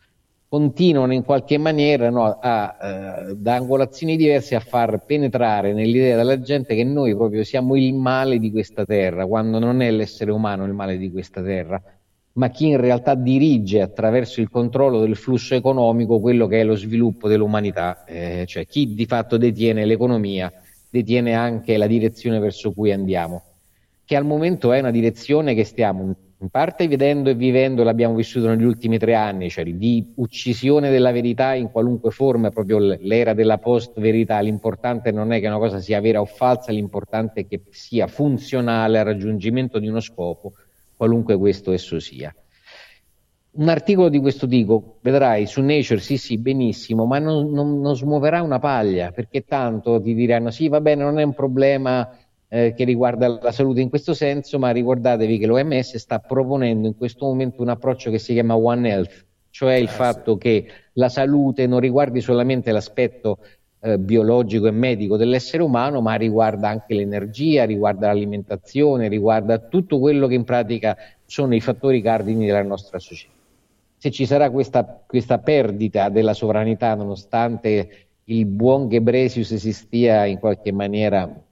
Continuano 0.49 1.13
in 1.13 1.25
qualche 1.25 1.59
maniera 1.59 2.09
no, 2.09 2.39
a, 2.41 2.77
eh, 2.81 3.35
da 3.35 3.57
angolazioni 3.57 4.17
diverse 4.17 4.55
a 4.55 4.61
far 4.61 5.05
penetrare 5.05 5.73
nell'idea 5.73 6.17
della 6.17 6.41
gente 6.41 6.77
che 6.77 6.85
noi 6.85 7.17
proprio 7.17 7.43
siamo 7.43 7.75
il 7.75 7.93
male 7.95 8.39
di 8.39 8.53
questa 8.53 8.85
Terra, 8.85 9.27
quando 9.27 9.59
non 9.59 9.83
è 9.83 9.91
l'essere 9.91 10.31
umano 10.31 10.65
il 10.65 10.73
male 10.73 10.99
di 10.99 11.11
questa 11.11 11.43
Terra, 11.43 11.83
ma 12.37 12.49
chi 12.49 12.67
in 12.67 12.79
realtà 12.79 13.15
dirige 13.15 13.81
attraverso 13.81 14.41
il 14.41 14.51
controllo 14.51 15.01
del 15.01 15.17
flusso 15.17 15.55
economico 15.55 16.21
quello 16.21 16.47
che 16.47 16.61
è 16.61 16.65
lo 16.65 16.77
sviluppo 16.77 17.29
dell'umanità, 17.29 18.05
eh, 18.05 18.45
cioè 18.47 18.67
chi 18.67 18.95
di 18.95 19.07
fatto 19.07 19.37
detiene 19.37 19.85
l'economia, 19.85 20.53
detiene 20.91 21.35
anche 21.35 21.77
la 21.77 21.87
direzione 21.87 22.39
verso 22.39 22.73
cui 22.73 22.93
andiamo, 22.93 23.43
che 24.05 24.17
al 24.17 24.25
momento 24.25 24.73
è 24.73 24.81
una 24.81 24.91
direzione 24.91 25.55
che 25.55 25.65
stiamo 25.65 26.15
in 26.39 26.51
parte 26.51 26.87
vedendo 26.87 27.31
e 27.31 27.35
vivendo, 27.35 27.83
l'abbiamo 27.83 28.15
vissuto 28.15 28.49
negli 28.49 28.65
ultimi 28.65 28.99
tre 28.99 29.15
anni, 29.15 29.49
cioè 29.49 29.65
di 29.65 30.13
uccisione 30.17 30.91
della 30.91 31.11
verità 31.11 31.55
in 31.55 31.71
qualunque 31.71 32.11
forma, 32.11 32.51
proprio 32.51 32.79
l'era 32.79 33.33
della 33.33 33.57
post-verità, 33.57 34.39
l'importante 34.41 35.11
non 35.11 35.33
è 35.33 35.41
che 35.41 35.47
una 35.47 35.57
cosa 35.57 35.81
sia 35.81 35.99
vera 36.03 36.21
o 36.21 36.27
falsa, 36.27 36.73
l'importante 36.73 37.41
è 37.41 37.47
che 37.47 37.63
sia 37.71 38.07
funzionale 38.07 38.99
al 38.99 39.07
raggiungimento 39.07 39.79
di 39.79 39.89
uno 39.89 40.01
scopo, 40.01 40.53
qualunque 40.97 41.37
questo 41.37 41.73
esso 41.73 41.99
sia. 42.01 42.35
Un 43.59 43.69
articolo 43.71 44.11
di 44.11 44.21
questo 44.21 44.47
tipo, 44.47 44.99
vedrai, 45.01 45.47
su 45.47 45.63
Nature, 45.63 45.99
sì 46.01 46.19
sì, 46.19 46.37
benissimo, 46.37 47.07
ma 47.07 47.19
non, 47.19 47.51
non- 47.51 47.81
non 47.81 47.97
smuoverà 47.97 48.43
una 48.43 48.59
paglia, 48.59 49.13
perché 49.13 49.45
tanto 49.45 50.01
ti 50.01 50.15
diranno 50.15 50.51
sì, 50.51 50.69
va 50.69 50.81
bene, 50.83 51.03
non 51.05 51.19
è 51.19 51.23
un 51.23 51.33
problema 51.35 52.07
eh, 52.49 52.75
che 52.77 52.85
riguarda 52.85 53.29
la 53.41 53.53
salute 53.53 53.81
in 53.81 53.89
questo 53.89 54.13
senso, 54.13 54.59
ma 54.59 54.71
ricordatevi 54.73 55.39
che 55.39 55.47
l'OMS 55.47 55.97
sta 55.97 56.19
proponendo 56.19 56.87
in 56.87 56.97
questo 56.97 57.25
momento 57.25 57.63
un 57.63 57.71
approccio 57.71 58.11
che 58.11 58.19
si 58.19 58.35
chiama 58.35 58.57
One 58.57 58.89
Health, 58.91 59.27
cioè 59.49 59.75
il 59.75 59.89
fatto 59.89 60.37
che 60.37 60.67
la 60.95 61.09
salute 61.09 61.67
non 61.67 61.81
riguardi 61.81 62.21
solamente 62.21 62.71
l'aspetto 62.73 63.39
eh, 63.87 63.99
biologico 63.99 64.67
e 64.67 64.73
medico 64.73 65.17
dell'essere 65.17 65.63
umano, 65.63 66.01
ma 66.01 66.15
riguarda 66.17 66.69
anche 66.69 66.93
l'energia, 66.93 67.65
riguarda 67.65 68.09
l'alimentazione, 68.09 69.07
riguarda 69.07 69.59
tutto 69.59 70.01
quello 70.01 70.27
che 70.27 70.35
in 70.35 70.43
pratica 70.43 70.97
sono 71.25 71.55
i 71.55 71.61
fattori 71.61 72.03
cardini 72.03 72.47
della 72.47 72.65
nostra 72.65 72.99
società. 72.99 73.33
Se 73.97 74.11
ci 74.11 74.27
sarà 74.27 74.51
questa, 74.51 75.03
questa 75.07 75.39
perdita 75.39 76.09
della 76.09 76.35
sovranità, 76.35 76.97
nonostante 76.97 78.09
il 78.25 78.45
buon 78.47 78.89
Gebresius 78.89 79.55
si 79.55 79.73
stia 79.73 80.25
in 80.25 80.41
qualche 80.41 80.73
maniera 80.73 81.46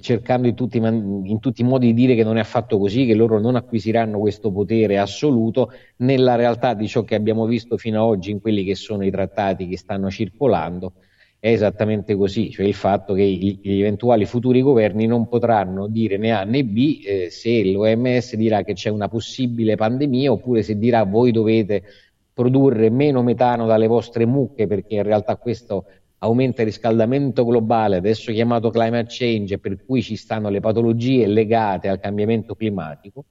cercando 0.00 0.48
in 0.48 0.56
tutti, 0.56 0.78
in 0.78 1.38
tutti 1.38 1.60
i 1.60 1.64
modi 1.64 1.86
di 1.86 1.94
dire 1.94 2.16
che 2.16 2.24
non 2.24 2.38
è 2.38 2.40
affatto 2.40 2.76
così, 2.76 3.06
che 3.06 3.14
loro 3.14 3.38
non 3.38 3.54
acquisiranno 3.54 4.18
questo 4.18 4.50
potere 4.50 4.98
assoluto, 4.98 5.70
nella 5.98 6.34
realtà 6.34 6.74
di 6.74 6.88
ciò 6.88 7.04
che 7.04 7.14
abbiamo 7.14 7.46
visto 7.46 7.76
fino 7.76 8.02
ad 8.02 8.08
oggi 8.08 8.32
in 8.32 8.40
quelli 8.40 8.64
che 8.64 8.74
sono 8.74 9.04
i 9.04 9.12
trattati 9.12 9.68
che 9.68 9.76
stanno 9.76 10.10
circolando, 10.10 10.94
è 11.38 11.52
esattamente 11.52 12.16
così, 12.16 12.50
cioè 12.50 12.66
il 12.66 12.74
fatto 12.74 13.14
che 13.14 13.22
gli, 13.22 13.60
eventuali 13.62 14.24
futuri 14.24 14.60
governi 14.60 15.06
non 15.06 15.28
potranno 15.28 15.86
dire 15.86 16.16
né 16.16 16.32
A 16.32 16.42
né 16.42 16.64
B 16.64 17.00
eh, 17.04 17.30
se 17.30 17.64
l'OMS 17.70 18.34
dirà 18.34 18.64
che 18.64 18.72
c'è 18.72 18.88
una 18.88 19.08
possibile 19.08 19.76
pandemia 19.76 20.32
oppure 20.32 20.64
se 20.64 20.76
dirà 20.76 21.04
voi 21.04 21.30
dovete 21.30 21.84
produrre 22.32 22.90
meno 22.90 23.22
metano 23.22 23.66
dalle 23.66 23.86
vostre 23.86 24.26
mucche 24.26 24.66
perché 24.66 24.96
in 24.96 25.04
realtà 25.04 25.36
questo 25.36 25.84
aumenta 26.18 26.62
il 26.62 26.68
riscaldamento 26.68 27.44
globale, 27.44 27.96
adesso 27.96 28.32
chiamato 28.32 28.70
climate 28.70 29.06
change, 29.08 29.58
per 29.58 29.84
cui 29.84 30.02
ci 30.02 30.16
stanno 30.16 30.48
le 30.48 30.60
patologie 30.60 31.26
legate 31.26 31.88
al 31.88 32.00
cambiamento 32.00 32.54
climatico. 32.54 33.24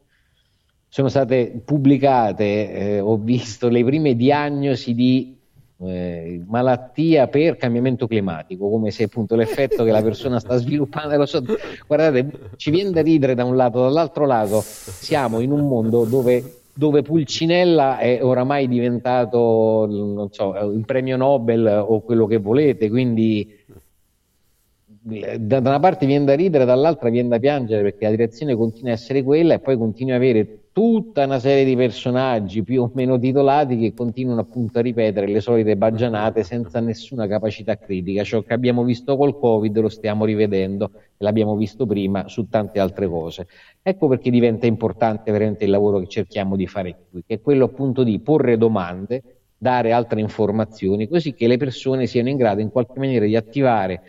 Sono 0.88 1.10
state 1.10 1.62
pubblicate, 1.64 2.72
eh, 2.72 3.00
ho 3.00 3.18
visto 3.18 3.68
le 3.68 3.84
prime 3.84 4.16
diagnosi 4.16 4.94
di 4.94 5.38
eh, 5.80 6.42
malattia 6.48 7.28
per 7.28 7.58
cambiamento 7.58 8.08
climatico, 8.08 8.70
come 8.70 8.90
se 8.92 9.04
appunto 9.04 9.36
l'effetto 9.36 9.84
che 9.84 9.92
la 9.92 10.02
persona 10.02 10.40
sta 10.40 10.56
sviluppando. 10.58 11.16
Lo 11.18 11.26
so, 11.26 11.44
guardate, 11.86 12.52
ci 12.56 12.72
viene 12.72 12.92
da 12.92 13.02
ridere 13.02 13.36
da 13.36 13.44
un 13.44 13.56
lato, 13.56 13.82
dall'altro 13.82 14.26
lato 14.26 14.62
siamo 14.62 15.40
in 15.40 15.52
un 15.52 15.68
mondo 15.68 16.06
dove, 16.06 16.57
dove 16.78 17.02
Pulcinella 17.02 17.98
è 17.98 18.24
oramai 18.24 18.68
diventato, 18.68 19.88
non 19.90 20.28
so, 20.32 20.56
il 20.72 20.86
premio 20.86 21.18
Nobel 21.18 21.66
o 21.88 22.02
quello 22.02 22.28
che 22.28 22.38
volete, 22.38 22.88
quindi 22.88 23.66
da 25.40 25.58
una 25.58 25.80
parte 25.80 26.06
viene 26.06 26.26
da 26.26 26.36
ridere, 26.36 26.66
dall'altra 26.66 27.10
viene 27.10 27.30
da 27.30 27.40
piangere 27.40 27.82
perché 27.82 28.06
la 28.06 28.12
direzione 28.12 28.56
continua 28.56 28.92
a 28.92 28.94
essere 28.94 29.24
quella 29.24 29.56
e 29.56 29.60
poi 29.60 29.76
continui 29.78 30.12
a 30.14 30.18
avere 30.18 30.67
tutta 30.78 31.26
una 31.26 31.40
serie 31.40 31.66
di 31.66 31.76
personaggi 31.76 32.62
più 32.62 32.84
o 32.84 32.92
meno 32.94 33.18
titolati 33.18 33.80
che 33.80 33.96
continuano 33.96 34.42
appunto 34.42 34.78
a 34.78 34.84
ripetere 34.84 35.26
le 35.26 35.42
solite 35.42 35.76
baggianate 35.76 36.44
senza 36.44 36.80
nessuna 36.80 37.26
capacità 37.26 37.80
critica. 37.80 38.24
Ciò 38.24 38.44
che 38.44 38.54
abbiamo 38.54 38.84
visto 38.84 39.18
col 39.18 39.40
Covid 39.40 39.76
lo 39.80 39.90
stiamo 39.90 40.24
rivedendo 40.24 40.92
e 40.94 41.24
l'abbiamo 41.24 41.56
visto 41.56 41.88
prima 41.88 42.28
su 42.28 42.48
tante 42.48 42.80
altre 42.80 43.08
cose. 43.08 43.48
Ecco 43.82 44.08
perché 44.08 44.30
diventa 44.30 44.68
importante 44.68 45.32
veramente 45.32 45.64
il 45.64 45.72
lavoro 45.72 45.98
che 45.98 46.10
cerchiamo 46.10 46.56
di 46.56 46.68
fare 46.68 46.96
qui, 47.10 47.24
che 47.26 47.34
è 47.34 47.42
quello 47.42 47.66
appunto 47.66 48.04
di 48.04 48.20
porre 48.20 48.56
domande, 48.56 49.24
dare 49.58 49.94
altre 49.94 50.22
informazioni, 50.22 51.08
così 51.08 51.34
che 51.34 51.48
le 51.48 51.58
persone 51.58 52.06
siano 52.06 52.30
in 52.30 52.38
grado 52.38 52.62
in 52.62 52.70
qualche 52.70 53.00
maniera 53.00 53.26
di 53.26 53.36
attivare 53.36 54.04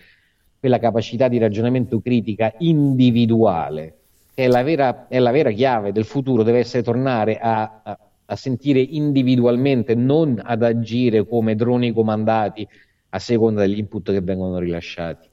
quella 0.61 0.79
capacità 0.79 1.29
di 1.29 1.39
ragionamento 1.39 1.99
critica 1.99 2.53
individuale 2.59 3.95
è 4.39 4.47
la 4.47 4.63
vera, 4.63 5.09
è 5.09 5.19
la 5.19 5.33
vera 5.33 5.51
chiave 5.51 5.91
del 5.91 6.05
futuro, 6.05 6.45
deve 6.45 6.61
essere 6.61 6.85
tornare 6.85 7.39
a, 7.39 7.81
a, 7.83 7.99
a 8.25 8.37
sentire 8.37 8.79
individualmente, 8.79 9.97
non 9.97 10.41
ad 10.41 10.63
agire 10.63 11.27
come 11.27 11.57
droni 11.57 11.93
comandati 11.93 12.65
a 13.09 13.19
seconda 13.19 13.63
degli 13.63 13.79
input 13.79 14.13
che 14.13 14.21
vengono 14.21 14.59
rilasciati. 14.59 15.29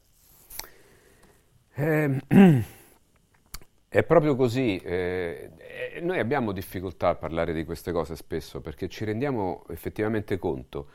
Eh, 1.75 2.19
è 3.87 4.03
proprio 4.03 4.35
così. 4.35 4.77
Eh, 4.77 5.51
noi 6.01 6.17
abbiamo 6.17 6.51
difficoltà 6.51 7.09
a 7.09 7.15
parlare 7.15 7.53
di 7.53 7.63
queste 7.63 7.91
cose 7.91 8.15
spesso 8.15 8.59
perché 8.59 8.89
ci 8.89 9.05
rendiamo 9.05 9.65
effettivamente 9.69 10.39
conto 10.39 10.87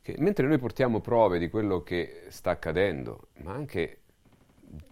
che 0.00 0.14
mentre 0.18 0.46
noi 0.46 0.58
portiamo 0.58 1.00
prove 1.00 1.40
di 1.40 1.50
quello 1.50 1.82
che 1.82 2.26
sta 2.28 2.52
accadendo, 2.52 3.30
ma 3.42 3.52
anche 3.52 4.02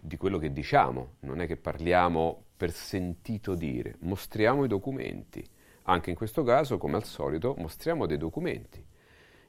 di 0.01 0.17
quello 0.17 0.37
che 0.37 0.51
diciamo, 0.51 1.13
non 1.21 1.39
è 1.39 1.47
che 1.47 1.55
parliamo 1.55 2.41
per 2.57 2.71
sentito 2.71 3.53
dire, 3.53 3.95
mostriamo 3.99 4.63
i 4.65 4.67
documenti. 4.67 5.45
Anche 5.83 6.09
in 6.09 6.15
questo 6.15 6.43
caso, 6.43 6.77
come 6.77 6.95
al 6.97 7.05
solito, 7.05 7.53
mostriamo 7.57 8.07
dei 8.07 8.17
documenti. 8.17 8.83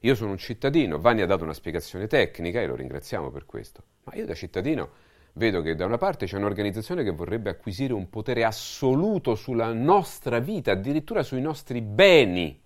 Io 0.01 0.15
sono 0.15 0.31
un 0.31 0.37
cittadino, 0.37 0.99
Vanni 0.99 1.21
ha 1.21 1.25
dato 1.25 1.43
una 1.43 1.53
spiegazione 1.53 2.07
tecnica 2.07 2.61
e 2.61 2.67
lo 2.67 2.75
ringraziamo 2.75 3.31
per 3.31 3.45
questo, 3.45 3.83
ma 4.03 4.13
io 4.13 4.25
da 4.25 4.33
cittadino 4.33 4.91
vedo 5.33 5.61
che 5.61 5.75
da 5.75 5.85
una 5.85 5.97
parte 5.97 6.25
c'è 6.25 6.37
un'organizzazione 6.37 7.03
che 7.03 7.11
vorrebbe 7.11 7.49
acquisire 7.49 7.93
un 7.93 8.09
potere 8.09 8.45
assoluto 8.45 9.35
sulla 9.35 9.73
nostra 9.73 10.39
vita, 10.39 10.71
addirittura 10.71 11.23
sui 11.23 11.41
nostri 11.41 11.81
beni. 11.81 12.61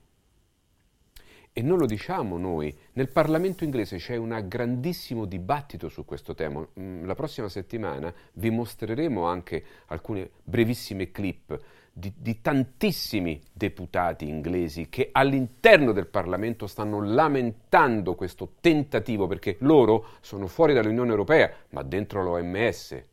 E 1.56 1.62
non 1.62 1.78
lo 1.78 1.86
diciamo 1.86 2.39
noi. 2.39 2.76
Nel 2.93 3.10
Parlamento 3.10 3.64
inglese 3.64 3.97
c'è 3.97 4.16
un 4.16 4.43
grandissimo 4.47 5.26
dibattito 5.26 5.88
su 5.88 6.04
questo 6.04 6.34
tema. 6.34 6.68
Mm, 6.80 7.06
la 7.06 7.14
prossima 7.14 7.47
settimana 7.47 8.12
vi 8.34 8.49
mostreremo 8.49 9.26
anche 9.26 9.64
alcune 9.88 10.32
brevissime 10.43 11.12
clip 11.12 11.60
di, 11.93 12.12
di, 12.18 12.41
tantissimi 12.41 13.39
deputati 13.54 14.28
inglesi 14.28 14.89
che 14.89 15.10
all'interno 15.12 15.91
del 15.91 16.08
Parlamento 16.08 16.66
stanno 16.66 17.04
lamentando 17.04 18.16
questo 18.16 18.54
tentativo 18.60 19.28
perché 19.28 19.58
loro 19.60 20.08
sono 20.22 20.47
fuori 20.47 20.74
dall'Unione 20.74 21.12
Europea, 21.12 21.54
ma 21.70 21.84
dentro 21.84 22.24
l'OMS. 22.24 23.04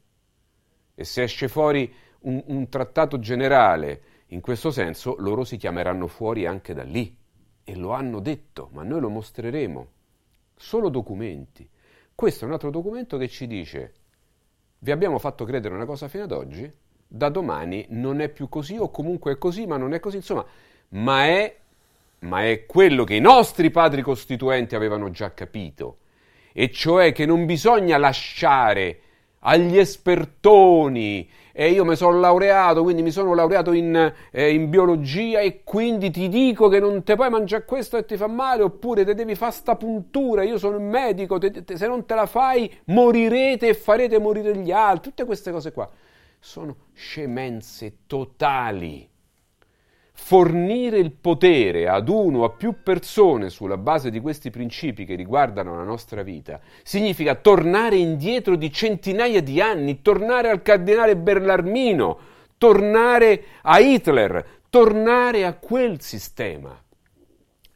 E 0.94 1.04
se 1.04 1.22
esce 1.24 1.46
fuori 1.46 1.92
un, 2.20 2.42
un 2.46 2.70
trattato 2.70 3.18
generale 3.18 4.00
in 4.28 4.40
questo 4.40 4.70
senso, 4.70 5.16
loro 5.18 5.44
si 5.44 5.58
chiameranno 5.58 6.06
fuori 6.06 6.46
anche 6.46 6.72
da 6.72 6.84
lì 6.84 7.18
e 7.70 7.76
lo 7.76 7.92
hanno 7.92 8.18
detto, 8.18 8.68
ma 8.72 8.82
noi 8.82 9.00
lo 9.00 9.08
mostreremo. 9.08 9.86
Solo 10.56 10.88
documenti. 10.88 11.68
Questo 12.12 12.44
è 12.44 12.48
un 12.48 12.52
altro 12.52 12.70
documento 12.70 13.16
che 13.16 13.28
ci 13.28 13.46
dice, 13.46 13.94
vi 14.80 14.90
abbiamo 14.90 15.20
fatto 15.20 15.44
credere 15.44 15.76
una 15.76 15.84
cosa 15.84 16.08
fino 16.08 16.24
ad 16.24 16.32
oggi, 16.32 16.70
da 17.06 17.28
domani 17.28 17.86
non 17.90 18.20
è 18.20 18.28
più 18.28 18.48
così 18.48 18.76
o 18.76 18.90
comunque 18.90 19.34
è 19.34 19.38
così, 19.38 19.66
ma 19.66 19.76
non 19.76 19.94
è 19.94 20.00
così, 20.00 20.16
insomma, 20.16 20.44
ma 20.90 21.26
è, 21.26 21.58
ma 22.20 22.44
è 22.44 22.66
quello 22.66 23.04
che 23.04 23.14
i 23.14 23.20
nostri 23.20 23.70
padri 23.70 24.02
costituenti 24.02 24.74
avevano 24.74 25.10
già 25.10 25.32
capito, 25.32 25.98
e 26.52 26.72
cioè 26.72 27.12
che 27.12 27.24
non 27.24 27.46
bisogna 27.46 27.98
lasciare 27.98 29.00
agli 29.38 29.78
espertoni 29.78 31.30
e 31.52 31.70
io 31.70 31.84
mi 31.84 31.96
sono 31.96 32.18
laureato, 32.18 32.82
quindi 32.82 33.02
mi 33.02 33.10
sono 33.10 33.34
laureato 33.34 33.72
in, 33.72 34.12
eh, 34.30 34.52
in, 34.52 34.70
biologia 34.70 35.40
e 35.40 35.62
quindi 35.64 36.10
ti 36.10 36.28
dico 36.28 36.68
che 36.68 36.80
non 36.80 37.02
te 37.02 37.16
puoi 37.16 37.30
mangiare 37.30 37.64
questo 37.64 37.96
e 37.96 38.04
ti 38.04 38.16
fa 38.16 38.26
male, 38.26 38.62
oppure 38.62 39.04
te 39.04 39.14
devi 39.14 39.34
fare 39.34 39.52
sta 39.52 39.76
puntura, 39.76 40.42
io 40.42 40.58
sono 40.58 40.78
un 40.78 40.88
medico, 40.88 41.38
te, 41.38 41.50
te, 41.64 41.76
se 41.76 41.86
non 41.86 42.06
te 42.06 42.14
la 42.14 42.26
fai 42.26 42.72
morirete 42.86 43.68
e 43.68 43.74
farete 43.74 44.18
morire 44.18 44.56
gli 44.56 44.70
altri, 44.70 45.10
tutte 45.10 45.24
queste 45.24 45.50
cose 45.50 45.72
qua. 45.72 45.88
Sono 46.38 46.76
scemenze 46.94 47.98
totali 48.06 49.09
fornire 50.22 50.98
il 50.98 51.10
potere 51.10 51.88
ad 51.88 52.08
uno 52.08 52.40
o 52.40 52.44
a 52.44 52.50
più 52.50 52.82
persone 52.84 53.50
sulla 53.50 53.76
base 53.76 54.10
di 54.10 54.20
questi 54.20 54.50
principi 54.50 55.04
che 55.04 55.16
riguardano 55.16 55.74
la 55.74 55.82
nostra 55.82 56.22
vita 56.22 56.60
significa 56.84 57.34
tornare 57.34 57.96
indietro 57.96 58.54
di 58.54 58.70
centinaia 58.70 59.42
di 59.42 59.60
anni, 59.60 60.02
tornare 60.02 60.48
al 60.48 60.62
cardinale 60.62 61.16
Berlarmino, 61.16 62.18
tornare 62.58 63.42
a 63.62 63.80
Hitler, 63.80 64.46
tornare 64.68 65.46
a 65.46 65.54
quel 65.54 66.00
sistema. 66.00 66.78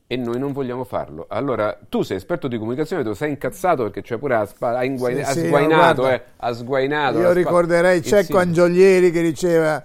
E 0.06 0.16
noi 0.16 0.38
non 0.38 0.52
vogliamo 0.52 0.84
farlo. 0.84 1.26
Allora, 1.28 1.76
tu 1.88 2.02
sei 2.02 2.18
esperto 2.18 2.46
di 2.46 2.56
comunicazione, 2.56 3.02
tu 3.02 3.14
sei 3.14 3.30
incazzato 3.30 3.84
perché 3.84 4.02
cioè 4.02 4.18
pure 4.18 4.34
ha, 4.36 4.48
ha, 4.60 4.84
inguain- 4.84 5.24
sì, 5.24 5.40
ha 5.40 5.44
sguainato, 5.46 6.02
no, 6.02 6.10
eh, 6.10 6.22
ha 6.36 6.52
sguainato. 6.52 7.18
Io 7.18 7.32
ricorderei 7.32 8.00
Cecco 8.00 8.38
Angiolieri 8.38 9.10
che 9.10 9.22
diceva 9.22 9.82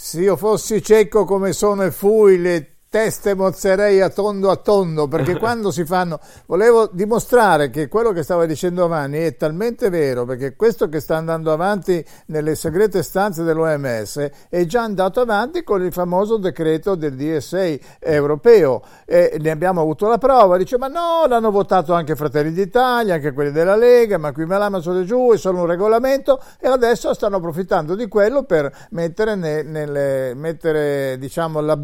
se 0.00 0.20
io 0.20 0.36
fossi 0.36 0.80
cieco 0.80 1.24
come 1.24 1.52
sono 1.52 1.82
e 1.82 1.90
fui, 1.90 2.38
le 2.38 2.77
teste 2.90 3.34
mozzerei 3.34 4.00
a 4.00 4.08
tondo 4.08 4.50
a 4.50 4.56
tondo 4.56 5.08
perché 5.08 5.36
quando 5.38 5.70
si 5.70 5.84
fanno 5.84 6.18
volevo 6.46 6.88
dimostrare 6.90 7.68
che 7.68 7.86
quello 7.86 8.12
che 8.12 8.22
stava 8.22 8.46
dicendo 8.46 8.86
Vanni 8.88 9.18
è 9.18 9.36
talmente 9.36 9.90
vero 9.90 10.24
perché 10.24 10.56
questo 10.56 10.88
che 10.88 11.00
sta 11.00 11.16
andando 11.16 11.52
avanti 11.52 12.02
nelle 12.26 12.54
segrete 12.54 13.02
stanze 13.02 13.42
dell'OMS 13.42 14.30
è 14.48 14.64
già 14.64 14.82
andato 14.82 15.20
avanti 15.20 15.62
con 15.64 15.84
il 15.84 15.92
famoso 15.92 16.38
decreto 16.38 16.94
del 16.94 17.14
DSA 17.14 17.76
europeo. 17.98 18.82
E 19.04 19.36
ne 19.38 19.50
abbiamo 19.50 19.80
avuto 19.80 20.08
la 20.08 20.18
prova 20.18 20.56
dice 20.56 20.78
ma 20.78 20.88
no 20.88 21.26
l'hanno 21.26 21.50
votato 21.50 21.92
anche 21.92 22.16
Fratelli 22.16 22.52
d'Italia 22.52 23.14
anche 23.14 23.32
quelli 23.32 23.50
della 23.52 23.76
Lega 23.76 24.18
ma 24.18 24.32
qui 24.32 24.46
me 24.46 24.80
su 24.80 24.90
e 24.92 25.04
giù 25.04 25.32
è 25.32 25.36
solo 25.36 25.60
un 25.60 25.66
regolamento 25.66 26.40
e 26.58 26.68
adesso 26.68 27.12
stanno 27.12 27.36
approfittando 27.36 27.94
di 27.94 28.08
quello 28.08 28.44
per 28.44 28.70
mettere, 28.90 29.34
ne, 29.34 29.62
nelle, 29.62 30.34
mettere 30.34 31.16
diciamo 31.18 31.60
la, 31.60 31.78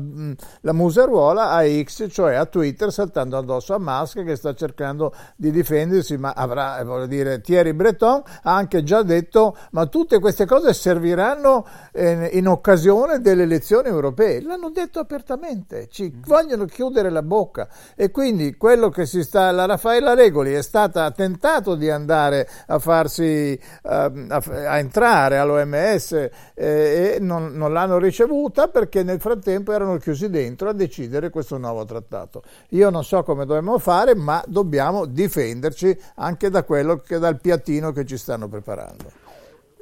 la 0.61 0.72
musica 0.72 0.93
museruola 0.95 1.51
a 1.51 1.64
X, 1.66 2.07
cioè 2.09 2.34
a 2.34 2.47
Twitter, 2.47 2.92
saltando 2.92 3.36
addosso 3.36 3.74
a 3.74 3.78
Musk 3.80 4.22
che 4.24 4.36
sta 4.36 4.55
cercando 4.55 5.12
di 5.34 5.51
difendersi, 5.51 6.16
ma 6.16 6.32
avrà, 6.36 6.78
eh, 6.78 6.84
voglio 6.84 7.07
dire, 7.07 7.40
Thierry 7.40 7.72
Breton 7.72 8.22
ha 8.42 8.55
anche 8.55 8.84
già 8.84 9.03
detto, 9.03 9.57
ma 9.72 9.86
tutte 9.86 10.20
queste 10.20 10.47
cose 10.47 10.72
serviranno 10.72 11.66
in, 11.95 12.28
in 12.32 12.47
occasione 12.47 13.20
delle 13.20 13.42
elezioni 13.42 13.88
europee. 13.88 14.40
L'hanno 14.40 14.70
detto 14.70 15.01
apertamente, 15.01 15.88
ci 15.88 16.12
mm. 16.14 16.22
vogliono 16.26 16.64
chiudere 16.66 17.11
la 17.11 17.22
bocca 17.22 17.66
e 17.97 18.12
quindi 18.12 18.57
quello 18.57 18.88
che 18.90 19.05
si 19.05 19.24
sta, 19.24 19.51
la 19.51 19.66
Raffaella 19.66 20.14
Regoli 20.14 20.53
è 20.53 20.62
stata 20.62 21.11
tentato 21.11 21.74
di 21.74 21.90
andare 21.90 22.49
a 22.68 22.78
farsi, 22.78 23.59
uh, 23.82 23.88
a, 23.88 24.42
a, 24.47 24.78
entrare 24.78 25.38
all'OMS 25.38 26.12
eh, 26.12 26.30
e 26.55 27.16
non, 27.20 27.53
non 27.55 27.72
l'hanno 27.72 27.99
ricevuta 27.99 28.68
perché 28.68 29.03
nel 29.03 29.20
frattempo 29.20 29.72
erano 29.72 29.97
chiusi 29.97 30.30
dentro 30.30 30.68
decidere 30.87 31.30
questo 31.30 31.59
nuovo 31.59 31.85
trattato. 31.85 32.43
Io 32.70 32.91
non 32.91 33.05
so 33.05 33.22
come 33.22 33.47
dobbiamo 33.47 33.78
fare, 33.78 34.14
ma 34.14 34.43
dobbiamo 34.47 35.07
difenderci 35.07 35.97
anche 36.16 36.51
da 36.51 36.64
quello 36.64 36.99
che 36.99 37.18
dal 37.18 37.41
piattino 37.41 37.93
che 37.93 38.05
ci 38.05 38.16
stanno 38.16 38.49
preparando. 38.49 39.11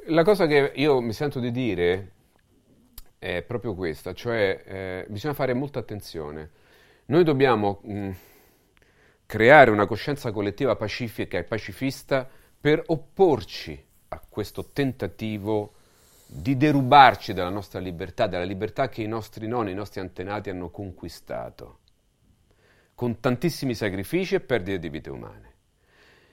La 0.07 0.23
cosa 0.23 0.47
che 0.47 0.71
io 0.75 0.99
mi 0.99 1.13
sento 1.13 1.39
di 1.39 1.51
dire 1.51 2.11
è 3.17 3.41
proprio 3.41 3.73
questa, 3.73 4.13
cioè 4.13 4.63
eh, 4.65 5.05
bisogna 5.07 5.33
fare 5.33 5.53
molta 5.53 5.79
attenzione. 5.79 6.49
Noi 7.05 7.23
dobbiamo 7.23 7.79
mh, 7.83 8.09
creare 9.25 9.71
una 9.71 9.85
coscienza 9.85 10.31
collettiva 10.31 10.75
pacifica 10.75 11.37
e 11.37 11.43
pacifista 11.43 12.27
per 12.59 12.83
opporci 12.87 13.81
a 14.09 14.21
questo 14.27 14.69
tentativo 14.71 15.73
di 16.35 16.57
derubarci 16.57 17.33
della 17.33 17.49
nostra 17.49 17.79
libertà, 17.79 18.25
della 18.25 18.43
libertà 18.43 18.89
che 18.89 19.03
i 19.03 19.07
nostri 19.07 19.47
nonni, 19.47 19.71
i 19.71 19.75
nostri 19.75 19.99
antenati 19.99 20.49
hanno 20.49 20.71
conquistato, 20.71 21.79
con 22.95 23.19
tantissimi 23.19 23.75
sacrifici 23.75 24.35
e 24.35 24.39
perdite 24.39 24.79
di 24.79 24.89
vite 24.89 25.09
umane. 25.11 25.51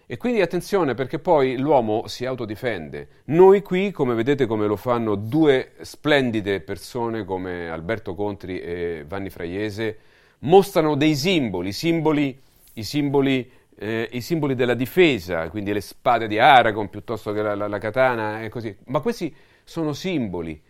E 0.07 0.17
quindi 0.17 0.41
attenzione 0.41 0.95
perché 0.95 1.19
poi 1.19 1.57
l'uomo 1.57 2.09
si 2.09 2.25
autodifende. 2.25 3.09
Noi 3.27 3.63
qui, 3.63 3.93
come 3.93 4.15
vedete 4.15 4.47
come 4.47 4.67
lo 4.67 4.77
fanno 4.77 5.15
due 5.15 5.73
splendide 5.83 6.61
persone 6.61 7.25
come 7.25 7.69
Alberto 7.69 8.15
Contri 8.15 8.59
e 8.59 9.05
Vanni 9.07 9.31
Fraiese, 9.31 9.99
mostrano 10.41 10.97
dei 10.97 11.15
simboli, 11.15 11.73
simboli 11.73 12.37
i, 12.73 12.83
simboli, 12.83 13.49
eh, 13.77 14.09
i 14.13 14.21
simboli 14.21 14.55
della 14.55 14.75
difesa, 14.75 15.49
quindi 15.51 15.73
le 15.73 15.81
spade 15.81 16.27
di 16.27 16.39
Aragon 16.39 16.89
piuttosto 16.89 17.33
che 17.33 17.43
la, 17.43 17.55
la, 17.55 17.69
la 17.69 17.79
katana 17.79 18.43
e 18.43 18.49
così. 18.49 18.75
Ma 18.87 19.01
questi 19.01 19.33
sono 19.71 19.93
simboli. 19.93 20.61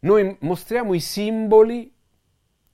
Noi 0.00 0.36
mostriamo 0.40 0.92
i 0.92 1.00
simboli 1.00 1.90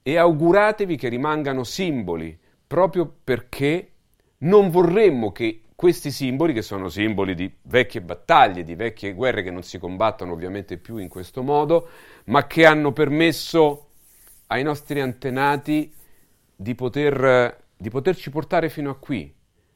e 0.01 0.17
auguratevi 0.17 0.97
che 0.97 1.07
rimangano 1.07 1.63
simboli, 1.63 2.37
proprio 2.67 3.09
perché 3.23 3.91
non 4.39 4.69
vorremmo 4.69 5.31
che 5.31 5.61
questi 5.77 6.11
simboli, 6.11 6.51
che 6.51 6.61
sono 6.61 6.89
simboli 6.89 7.35
di 7.35 7.49
vecchie 7.61 8.01
battaglie, 8.01 8.65
di 8.65 8.75
vecchie 8.75 9.13
guerre 9.13 9.43
che 9.43 9.49
non 9.49 9.63
si 9.63 9.79
combattono 9.79 10.33
ovviamente 10.33 10.77
più 10.77 10.97
in 10.97 11.07
questo 11.07 11.41
modo, 11.41 11.87
ma 12.25 12.45
che 12.45 12.65
hanno 12.65 12.91
permesso 12.91 13.91
ai 14.47 14.61
nostri 14.63 14.99
antenati 14.99 15.93
di, 16.53 16.75
poter, 16.75 17.63
di 17.77 17.89
poterci 17.89 18.29
portare 18.29 18.67
fino 18.67 18.89
a 18.89 18.97
qui, 18.97 19.33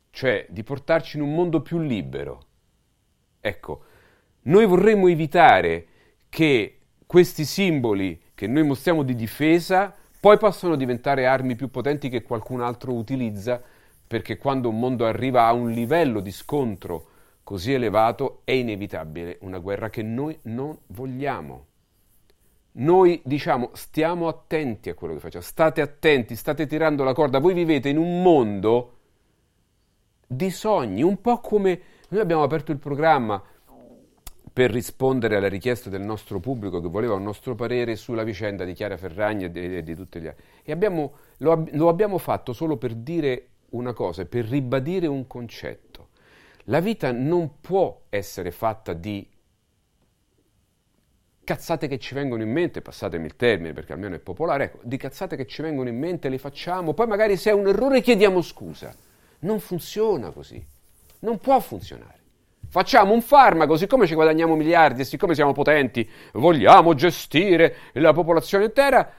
cioè 0.09 0.45
di 0.49 0.63
portarci 0.63 1.15
in 1.15 1.23
un 1.23 1.33
mondo 1.33 1.61
più 1.61 1.79
libero. 1.79 2.41
Ecco, 3.39 3.83
noi 4.47 4.65
vorremmo 4.65 5.07
evitare 5.07 5.85
che 6.29 6.79
questi 7.05 7.45
simboli 7.45 8.21
che 8.33 8.47
noi 8.47 8.63
mostriamo 8.63 9.03
di 9.03 9.15
difesa 9.15 9.93
poi 10.19 10.37
possono 10.37 10.75
diventare 10.75 11.25
armi 11.25 11.55
più 11.55 11.69
potenti 11.69 12.09
che 12.09 12.23
qualcun 12.23 12.61
altro 12.61 12.93
utilizza 12.93 13.61
perché 14.07 14.37
quando 14.37 14.69
un 14.69 14.79
mondo 14.79 15.05
arriva 15.05 15.45
a 15.45 15.53
un 15.53 15.71
livello 15.71 16.19
di 16.19 16.31
scontro 16.31 17.07
così 17.43 17.73
elevato 17.73 18.41
è 18.43 18.51
inevitabile 18.51 19.37
una 19.41 19.59
guerra 19.59 19.89
che 19.89 20.01
noi 20.01 20.37
non 20.43 20.77
vogliamo. 20.87 21.65
Noi 22.73 23.21
diciamo 23.23 23.71
stiamo 23.73 24.27
attenti 24.27 24.89
a 24.89 24.93
quello 24.93 25.13
che 25.13 25.19
facciamo, 25.19 25.43
state 25.43 25.81
attenti, 25.81 26.35
state 26.35 26.67
tirando 26.67 27.03
la 27.03 27.13
corda, 27.13 27.39
voi 27.39 27.53
vivete 27.53 27.89
in 27.89 27.97
un 27.97 28.21
mondo 28.21 28.97
di 30.27 30.49
sogni, 30.51 31.01
un 31.03 31.19
po' 31.21 31.39
come 31.39 31.81
noi 32.09 32.21
abbiamo 32.21 32.43
aperto 32.43 32.71
il 32.71 32.77
programma 32.77 33.41
per 34.57 34.71
rispondere 34.71 35.35
alle 35.35 35.49
richieste 35.49 35.91
del 35.91 36.01
nostro 36.01 36.39
pubblico 36.39 36.81
che 36.81 36.87
voleva 36.87 37.13
un 37.13 37.21
nostro 37.21 37.53
parere 37.53 37.95
sulla 37.95 38.23
vicenda 38.23 38.63
di 38.65 38.73
Chiara 38.73 38.97
Ferragni 38.97 39.43
e 39.43 39.51
di, 39.51 39.83
di 39.83 39.95
tutti 39.95 40.19
gli 40.19 40.25
altri. 40.25 40.43
E 40.63 40.71
abbiamo, 40.71 41.13
lo, 41.37 41.67
lo 41.73 41.89
abbiamo 41.89 42.17
fatto 42.17 42.53
solo 42.53 42.75
per 42.75 42.95
dire 42.95 43.49
una 43.69 43.93
cosa, 43.93 44.25
per 44.25 44.45
ribadire 44.45 45.05
un 45.05 45.27
concetto. 45.27 46.07
La 46.63 46.79
vita 46.79 47.11
non 47.11 47.61
può 47.61 48.05
essere 48.09 48.49
fatta 48.49 48.93
di 48.93 49.29
cazzate 51.43 51.87
che 51.87 51.99
ci 51.99 52.15
vengono 52.15 52.41
in 52.41 52.51
mente, 52.51 52.81
passatemi 52.81 53.27
il 53.27 53.35
termine 53.35 53.73
perché 53.73 53.93
almeno 53.93 54.15
è 54.15 54.19
popolare, 54.19 54.63
ecco, 54.63 54.79
di 54.81 54.97
cazzate 54.97 55.35
che 55.35 55.45
ci 55.45 55.61
vengono 55.61 55.89
in 55.89 55.99
mente, 55.99 56.29
le 56.29 56.39
facciamo, 56.39 56.95
poi 56.95 57.05
magari 57.05 57.37
se 57.37 57.51
è 57.51 57.53
un 57.53 57.67
errore 57.67 58.01
chiediamo 58.01 58.41
scusa. 58.41 58.91
Non 59.41 59.59
funziona 59.59 60.31
così, 60.31 60.65
non 61.19 61.37
può 61.37 61.59
funzionare. 61.59 62.16
Facciamo 62.77 63.11
un 63.11 63.23
farmaco, 63.23 63.75
siccome 63.75 64.05
ci 64.05 64.13
guadagniamo 64.13 64.55
miliardi 64.55 65.01
e 65.01 65.03
siccome 65.03 65.33
siamo 65.33 65.51
potenti, 65.51 66.07
vogliamo 66.33 66.93
gestire 66.93 67.75
la 67.93 68.13
popolazione 68.13 68.65
intera, 68.65 69.11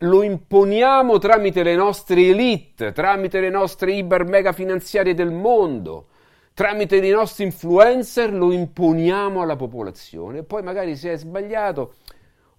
lo 0.00 0.22
imponiamo 0.22 1.16
tramite 1.16 1.62
le 1.62 1.74
nostre 1.74 2.20
elite, 2.26 2.92
tramite 2.92 3.40
le 3.40 3.48
nostre 3.48 3.94
iber 3.94 4.24
mega 4.26 4.52
finanziarie 4.52 5.14
del 5.14 5.30
mondo, 5.30 6.08
tramite 6.52 6.96
i 6.96 7.10
nostri 7.10 7.44
influencer, 7.44 8.30
lo 8.30 8.52
imponiamo 8.52 9.40
alla 9.40 9.56
popolazione. 9.56 10.42
Poi 10.42 10.62
magari 10.62 10.94
se 10.94 11.12
è 11.12 11.16
sbagliato, 11.16 11.94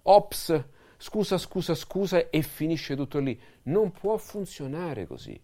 ops, 0.02 0.64
scusa, 0.96 1.38
scusa, 1.38 1.76
scusa 1.76 2.28
e 2.28 2.42
finisce 2.42 2.96
tutto 2.96 3.20
lì. 3.20 3.40
Non 3.62 3.92
può 3.92 4.16
funzionare 4.16 5.06
così. 5.06 5.40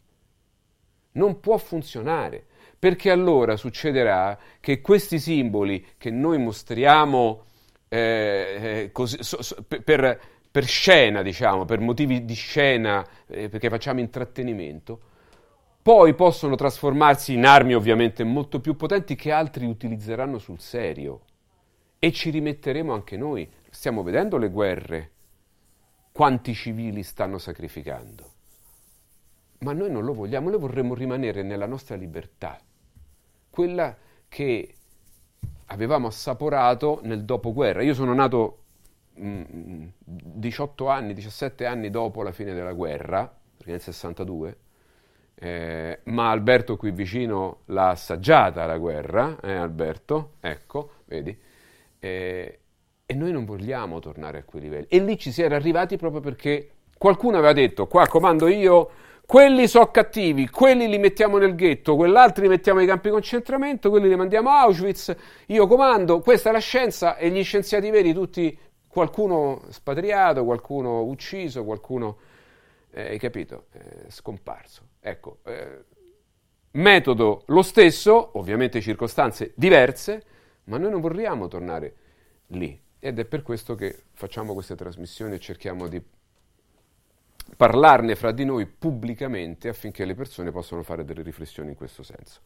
Non 1.12 1.38
può 1.38 1.58
funzionare, 1.58 2.46
perché 2.78 3.10
allora 3.10 3.56
succederà 3.56 4.38
che 4.60 4.80
questi 4.80 5.18
simboli 5.18 5.84
che 5.96 6.10
noi 6.10 6.38
mostriamo 6.38 7.44
eh, 7.88 7.98
eh 8.60 8.90
così, 8.92 9.18
so, 9.20 9.42
so, 9.42 9.64
per 9.64 10.34
per 10.56 10.64
scena, 10.64 11.20
diciamo, 11.20 11.66
per 11.66 11.80
motivi 11.80 12.24
di 12.24 12.32
scena, 12.32 13.06
eh, 13.26 13.50
perché 13.50 13.68
facciamo 13.68 14.00
intrattenimento, 14.00 15.00
poi 15.82 16.14
possono 16.14 16.54
trasformarsi 16.54 17.34
in 17.34 17.44
armi 17.44 17.74
ovviamente 17.74 18.24
molto 18.24 18.58
più 18.58 18.74
potenti 18.74 19.16
che 19.16 19.32
altri 19.32 19.66
utilizzeranno 19.66 20.38
sul 20.38 20.58
serio. 20.58 21.20
E 21.98 22.10
ci 22.10 22.30
rimetteremo 22.30 22.90
anche 22.90 23.18
noi. 23.18 23.46
Stiamo 23.68 24.02
vedendo 24.02 24.38
le 24.38 24.48
guerre, 24.48 25.10
quanti 26.10 26.54
civili 26.54 27.02
stanno 27.02 27.36
sacrificando. 27.36 28.32
Ma 29.58 29.74
noi 29.74 29.90
non 29.90 30.06
lo 30.06 30.14
vogliamo, 30.14 30.48
noi 30.48 30.58
vorremmo 30.58 30.94
rimanere 30.94 31.42
nella 31.42 31.66
nostra 31.66 31.96
libertà, 31.96 32.58
quella 33.56 33.96
che 34.28 34.74
avevamo 35.68 36.08
assaporato 36.08 37.00
nel 37.04 37.24
dopoguerra. 37.24 37.82
Io 37.82 37.94
sono 37.94 38.12
nato 38.12 38.64
18 39.14 40.84
mm, 40.84 40.88
anni, 40.88 41.14
17 41.14 41.64
anni 41.64 41.88
dopo 41.88 42.22
la 42.22 42.32
fine 42.32 42.52
della 42.52 42.74
guerra, 42.74 43.34
perché 43.56 43.70
nel 43.70 43.80
62, 43.80 44.56
eh, 45.36 46.00
ma 46.04 46.30
Alberto 46.30 46.76
qui 46.76 46.90
vicino 46.90 47.60
l'ha 47.66 47.88
assaggiata 47.88 48.66
la 48.66 48.76
guerra, 48.76 49.40
eh, 49.40 49.54
Alberto, 49.54 50.32
ecco, 50.40 50.90
vedi, 51.06 51.34
eh, 51.98 52.58
e 53.06 53.14
noi 53.14 53.32
non 53.32 53.46
vogliamo 53.46 54.00
tornare 54.00 54.40
a 54.40 54.44
quei 54.44 54.60
livelli. 54.60 54.86
E 54.90 54.98
lì 54.98 55.16
ci 55.16 55.32
si 55.32 55.40
era 55.40 55.56
arrivati 55.56 55.96
proprio 55.96 56.20
perché 56.20 56.72
qualcuno 56.98 57.38
aveva 57.38 57.54
detto, 57.54 57.86
qua 57.86 58.06
comando 58.06 58.48
io, 58.48 58.90
quelli 59.26 59.66
sono 59.66 59.90
cattivi, 59.90 60.48
quelli 60.48 60.88
li 60.88 60.98
mettiamo 60.98 61.36
nel 61.36 61.56
ghetto, 61.56 61.96
quell'altro 61.96 62.44
li 62.44 62.48
mettiamo 62.48 62.78
ai 62.78 62.86
campi 62.86 63.08
di 63.08 63.14
concentramento, 63.14 63.90
quelli 63.90 64.08
li 64.08 64.14
mandiamo 64.14 64.50
a 64.50 64.60
Auschwitz, 64.60 65.14
io 65.46 65.66
comando, 65.66 66.20
questa 66.20 66.50
è 66.50 66.52
la 66.52 66.60
scienza 66.60 67.16
e 67.16 67.28
gli 67.30 67.42
scienziati 67.42 67.90
veri 67.90 68.12
tutti 68.12 68.56
qualcuno 68.86 69.62
spatriato, 69.68 70.44
qualcuno 70.44 71.02
ucciso, 71.02 71.64
qualcuno, 71.64 72.18
eh, 72.92 73.08
hai 73.08 73.18
capito, 73.18 73.66
eh, 73.72 74.10
scomparso. 74.10 74.90
Ecco, 75.00 75.40
eh, 75.44 75.84
metodo 76.72 77.42
lo 77.46 77.62
stesso, 77.62 78.38
ovviamente 78.38 78.80
circostanze 78.80 79.52
diverse, 79.56 80.22
ma 80.64 80.78
noi 80.78 80.90
non 80.92 81.00
vorremmo 81.00 81.48
tornare 81.48 81.94
lì. 82.48 82.80
Ed 82.98 83.18
è 83.18 83.24
per 83.24 83.42
questo 83.42 83.74
che 83.74 84.04
facciamo 84.12 84.54
queste 84.54 84.76
trasmissioni 84.76 85.34
e 85.34 85.40
cerchiamo 85.40 85.88
di 85.88 86.00
parlarne 87.56 88.14
fra 88.14 88.32
di 88.32 88.44
noi 88.44 88.66
pubblicamente 88.66 89.68
affinché 89.68 90.04
le 90.04 90.14
persone 90.14 90.50
possano 90.50 90.82
fare 90.82 91.04
delle 91.04 91.22
riflessioni 91.22 91.70
in 91.70 91.76
questo 91.76 92.02
senso. 92.02 92.40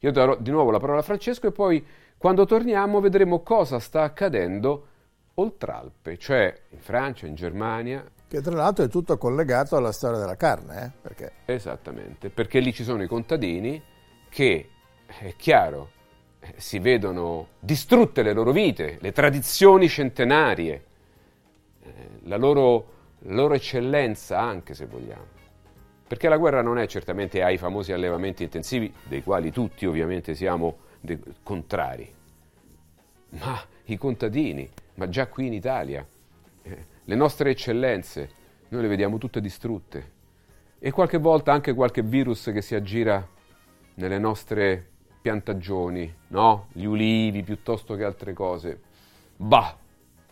Io 0.00 0.12
darò 0.12 0.36
di 0.36 0.50
nuovo 0.50 0.70
la 0.70 0.78
parola 0.78 1.00
a 1.00 1.02
Francesco 1.02 1.46
e 1.46 1.52
poi 1.52 1.84
quando 2.16 2.44
torniamo 2.44 3.00
vedremo 3.00 3.42
cosa 3.42 3.78
sta 3.78 4.02
accadendo 4.02 4.86
Oltralpe, 5.34 6.16
cioè 6.16 6.54
in 6.70 6.80
Francia, 6.80 7.26
in 7.26 7.34
Germania. 7.34 8.04
Che 8.28 8.40
tra 8.40 8.54
l'altro 8.54 8.84
è 8.84 8.88
tutto 8.88 9.18
collegato 9.18 9.76
alla 9.76 9.92
storia 9.92 10.18
della 10.18 10.36
carne, 10.36 10.84
eh? 10.84 10.90
Perché... 11.00 11.32
Esattamente, 11.44 12.30
perché 12.30 12.58
lì 12.58 12.72
ci 12.72 12.84
sono 12.84 13.02
i 13.02 13.06
contadini 13.06 13.82
che, 14.30 14.68
è 15.06 15.34
chiaro, 15.36 15.90
eh, 16.40 16.54
si 16.56 16.78
vedono 16.78 17.48
distrutte 17.60 18.22
le 18.22 18.32
loro 18.32 18.50
vite, 18.50 18.98
le 19.00 19.12
tradizioni 19.12 19.88
centenarie, 19.88 20.84
eh, 21.82 21.92
la 22.22 22.36
loro, 22.36 22.92
loro 23.28 23.54
eccellenza 23.54 24.40
anche 24.40 24.74
se 24.74 24.86
vogliamo. 24.86 25.34
Perché 26.06 26.28
la 26.28 26.36
guerra 26.36 26.62
non 26.62 26.78
è 26.78 26.86
certamente 26.86 27.42
ai 27.42 27.58
famosi 27.58 27.92
allevamenti 27.92 28.44
intensivi, 28.44 28.92
dei 29.04 29.22
quali 29.22 29.50
tutti 29.50 29.86
ovviamente 29.86 30.34
siamo 30.34 30.78
contrari, 31.42 32.12
ma 33.30 33.60
i 33.86 33.96
contadini, 33.96 34.68
ma 34.94 35.08
già 35.08 35.26
qui 35.26 35.46
in 35.46 35.52
Italia. 35.52 36.06
Eh, 36.62 36.86
le 37.04 37.14
nostre 37.14 37.50
eccellenze, 37.50 38.30
noi 38.68 38.82
le 38.82 38.88
vediamo 38.88 39.18
tutte 39.18 39.40
distrutte. 39.40 40.12
E 40.78 40.90
qualche 40.90 41.18
volta 41.18 41.52
anche 41.52 41.74
qualche 41.74 42.02
virus 42.02 42.50
che 42.52 42.62
si 42.62 42.74
aggira 42.74 43.26
nelle 43.94 44.18
nostre 44.18 44.90
piantagioni, 45.20 46.12
no? 46.28 46.68
Gli 46.72 46.84
ulivi 46.84 47.42
piuttosto 47.42 47.94
che 47.96 48.04
altre 48.04 48.32
cose. 48.32 48.80
Bah, 49.36 49.76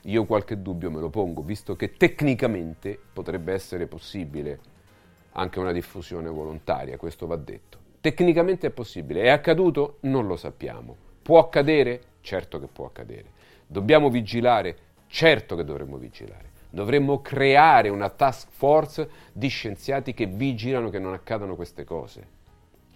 io 0.05 0.25
qualche 0.25 0.61
dubbio 0.61 0.91
me 0.91 1.01
lo 1.01 1.11
pongo, 1.11 1.43
visto 1.43 1.77
che 1.77 1.93
tecnicamente 1.93 2.99
potrebbe 3.13 3.53
essere 3.53 3.87
possibile 3.87 4.59
anche 5.33 5.59
una 5.59 5.73
diffusione 5.73 6.29
volontaria, 6.29 6.97
questo 6.97 7.27
va 7.27 7.37
detto. 7.37 7.79
Tecnicamente 8.01 8.67
è 8.67 8.71
possibile. 8.71 9.23
È 9.23 9.31
accaduto? 9.31 9.97
Non 10.01 10.27
lo 10.27 10.37
sappiamo. 10.37 10.95
Può 11.23 11.39
accadere? 11.39 12.03
Certo 12.21 12.61
che 12.61 12.67
può 12.67 12.85
accadere. 12.85 13.31
Dobbiamo 13.67 14.11
vigilare? 14.11 14.77
Certo 15.07 15.57
che 15.57 15.65
dovremmo 15.65 15.97
vigilare. 15.97 16.51
Dovremmo 16.69 17.23
creare 17.23 17.89
una 17.89 18.11
task 18.11 18.49
force 18.51 19.09
di 19.33 19.49
scienziati 19.49 20.13
che 20.13 20.27
vigilano 20.27 20.91
che 20.91 20.99
non 20.99 21.15
accadano 21.15 21.57
queste 21.57 21.85
cose 21.85 22.27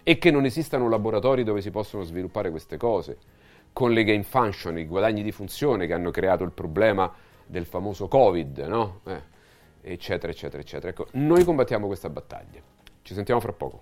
e 0.03 0.17
che 0.19 0.29
non 0.29 0.45
esistano 0.45 0.87
laboratori 0.87 1.43
dove 1.43 1.61
si 1.61 1.71
possono 1.71 2.03
sviluppare 2.03 2.51
queste 2.51 2.77
cose, 2.77 3.17
con 3.73 3.91
le 3.91 4.03
gain 4.03 4.23
function, 4.23 4.77
i 4.77 4.85
guadagni 4.85 5.23
di 5.23 5.31
funzione 5.31 5.87
che 5.87 5.93
hanno 5.93 6.11
creato 6.11 6.43
il 6.43 6.51
problema 6.51 7.11
del 7.45 7.65
famoso 7.65 8.07
Covid, 8.07 8.57
no? 8.59 9.01
Eh, 9.05 9.21
eccetera, 9.81 10.31
eccetera, 10.31 10.61
eccetera. 10.61 10.89
Ecco, 10.89 11.07
noi 11.13 11.43
combattiamo 11.43 11.87
questa 11.87 12.09
battaglia. 12.09 12.61
Ci 13.01 13.13
sentiamo 13.13 13.39
fra 13.39 13.53
poco. 13.53 13.81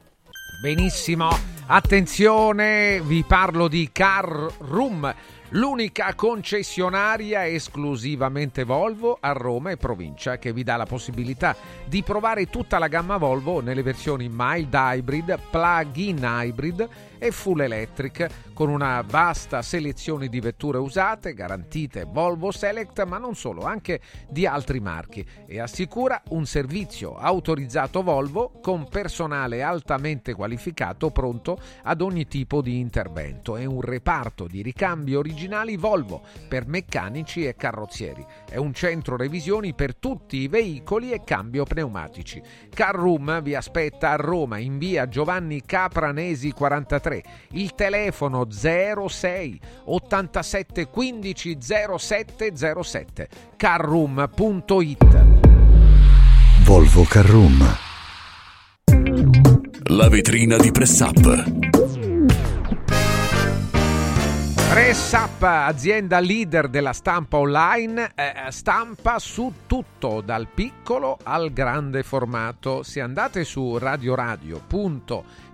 Benissimo, 0.61 1.29
attenzione, 1.67 3.01
vi 3.01 3.23
parlo 3.23 3.67
di 3.67 3.89
Car 3.91 4.47
Room 4.59 5.13
l'unica 5.49 6.13
concessionaria 6.13 7.47
esclusivamente 7.47 8.63
Volvo 8.63 9.17
a 9.19 9.31
Roma 9.31 9.71
e 9.71 9.77
provincia 9.77 10.37
che 10.37 10.51
vi 10.51 10.63
dà 10.63 10.75
la 10.75 10.85
possibilità 10.85 11.55
di 11.85 12.03
provare 12.03 12.47
tutta 12.47 12.79
la 12.79 12.87
gamma 12.87 13.17
Volvo 13.17 13.61
nelle 13.61 13.83
versioni 13.83 14.29
mild 14.29 14.73
hybrid, 14.73 15.39
plug-in 15.49 16.19
hybrid 16.21 16.89
e 17.17 17.31
full 17.31 17.61
electric 17.61 18.27
con 18.53 18.69
una 18.69 19.01
vasta 19.01 19.61
selezione 19.61 20.27
di 20.27 20.39
vetture 20.39 20.77
usate 20.77 21.33
garantite 21.33 22.05
Volvo 22.05 22.51
Select 22.51 23.03
ma 23.05 23.17
non 23.17 23.35
solo 23.35 23.63
anche 23.63 24.01
di 24.29 24.45
altri 24.45 24.79
marchi 24.79 25.25
e 25.45 25.59
assicura 25.59 26.21
un 26.29 26.45
servizio 26.45 27.15
autorizzato 27.15 28.01
Volvo 28.01 28.51
con 28.61 28.87
personale 28.87 29.61
altamente 29.61 30.33
qualificato 30.33 31.09
pronto 31.11 31.59
ad 31.83 32.01
ogni 32.01 32.27
tipo 32.27 32.61
di 32.61 32.79
intervento. 32.79 33.57
E 33.57 33.65
un 33.65 33.81
reparto 33.81 34.47
di 34.47 34.61
ricambi 34.61 35.15
originali 35.15 35.77
Volvo 35.77 36.21
per 36.47 36.67
meccanici 36.67 37.45
e 37.45 37.55
carrozzieri. 37.55 38.25
È 38.49 38.57
un 38.57 38.73
centro 38.73 39.15
revisioni 39.15 39.73
per 39.73 39.95
tutti 39.95 40.37
i 40.37 40.47
veicoli 40.47 41.11
e 41.11 41.23
cambio 41.23 41.63
pneumatici. 41.63 42.41
Carroom 42.69 43.41
vi 43.41 43.55
aspetta 43.55 44.11
a 44.11 44.15
Roma 44.15 44.57
in 44.57 44.77
via 44.77 45.07
Giovanni 45.07 45.63
Capranesi 45.65 46.51
43 46.51 47.06
il 47.51 47.73
telefono 47.75 48.47
06 48.49 49.59
87 49.85 50.87
15 50.87 51.57
07 51.59 52.53
07 52.55 53.29
carroom.it 53.55 55.25
Volvo 56.67 57.03
Carroom. 57.03 57.77
La 59.83 60.09
vetrina 60.09 60.57
di 60.57 60.69
Press 60.71 60.99
Up. 60.99 61.43
Press 64.69 65.13
Up, 65.13 65.41
azienda 65.41 66.19
leader 66.19 66.67
della 66.67 66.91
stampa 66.91 67.37
online, 67.37 68.11
eh, 68.15 68.51
stampa 68.51 69.17
su 69.17 69.51
tutto, 69.65 70.19
dal 70.19 70.47
piccolo 70.53 71.17
al 71.23 71.53
grande 71.53 72.03
formato. 72.03 72.83
Se 72.83 72.99
andate 72.99 73.45
su 73.45 73.77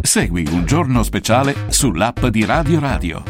Segui 0.00 0.48
un 0.50 0.66
giorno 0.66 1.04
speciale 1.04 1.54
sull'app 1.68 2.26
di 2.26 2.44
Radio 2.44 2.80
Radio. 2.80 3.22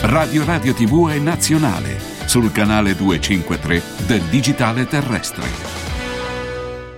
Radio 0.00 0.46
Radio 0.46 0.72
TV 0.72 1.10
è 1.10 1.18
nazionale 1.18 2.11
sul 2.32 2.50
canale 2.50 2.94
253 2.94 3.82
del 4.06 4.22
digitale 4.22 4.86
terrestre. 4.86 5.81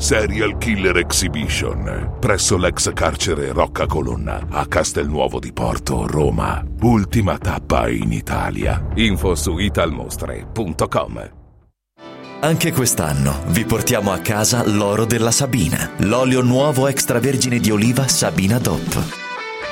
Serial 0.00 0.56
Killer 0.56 0.96
Exhibition 0.96 2.16
presso 2.18 2.56
l'ex 2.56 2.90
carcere 2.94 3.52
Rocca 3.52 3.84
Colonna 3.84 4.46
a 4.48 4.66
Castelnuovo 4.66 5.38
di 5.38 5.52
Porto, 5.52 6.06
Roma. 6.06 6.64
Ultima 6.80 7.36
tappa 7.36 7.86
in 7.90 8.10
Italia. 8.10 8.82
Info 8.94 9.34
su 9.34 9.58
italmostre.com. 9.58 11.30
Anche 12.40 12.72
quest'anno 12.72 13.42
vi 13.48 13.66
portiamo 13.66 14.10
a 14.10 14.18
casa 14.20 14.66
l'oro 14.66 15.04
della 15.04 15.30
Sabina, 15.30 15.90
l'olio 15.98 16.40
nuovo 16.40 16.86
extravergine 16.86 17.58
di 17.58 17.70
oliva 17.70 18.08
Sabina 18.08 18.58
DOP. 18.58 19.29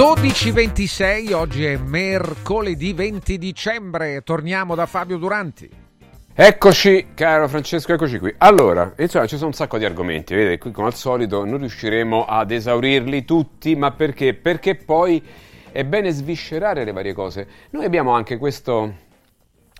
12.26, 0.00 1.34
oggi 1.34 1.66
è 1.66 1.76
mercoledì 1.76 2.94
20 2.94 3.36
dicembre, 3.36 4.22
torniamo 4.22 4.74
da 4.74 4.86
Fabio 4.86 5.18
Duranti. 5.18 5.68
Eccoci, 6.32 7.08
caro 7.12 7.46
Francesco, 7.48 7.92
eccoci 7.92 8.18
qui. 8.18 8.34
Allora, 8.38 8.94
insomma, 8.96 9.26
ci 9.26 9.34
sono 9.36 9.48
un 9.48 9.52
sacco 9.52 9.76
di 9.76 9.84
argomenti, 9.84 10.34
vedete, 10.34 10.56
qui 10.56 10.70
come 10.70 10.86
al 10.86 10.94
solito 10.94 11.44
non 11.44 11.58
riusciremo 11.58 12.24
ad 12.24 12.50
esaurirli 12.50 13.26
tutti, 13.26 13.76
ma 13.76 13.90
perché? 13.90 14.32
Perché 14.32 14.74
poi 14.74 15.22
è 15.70 15.84
bene 15.84 16.12
sviscerare 16.12 16.82
le 16.84 16.92
varie 16.92 17.12
cose. 17.12 17.46
Noi 17.68 17.84
abbiamo 17.84 18.12
anche 18.12 18.38
questo, 18.38 18.94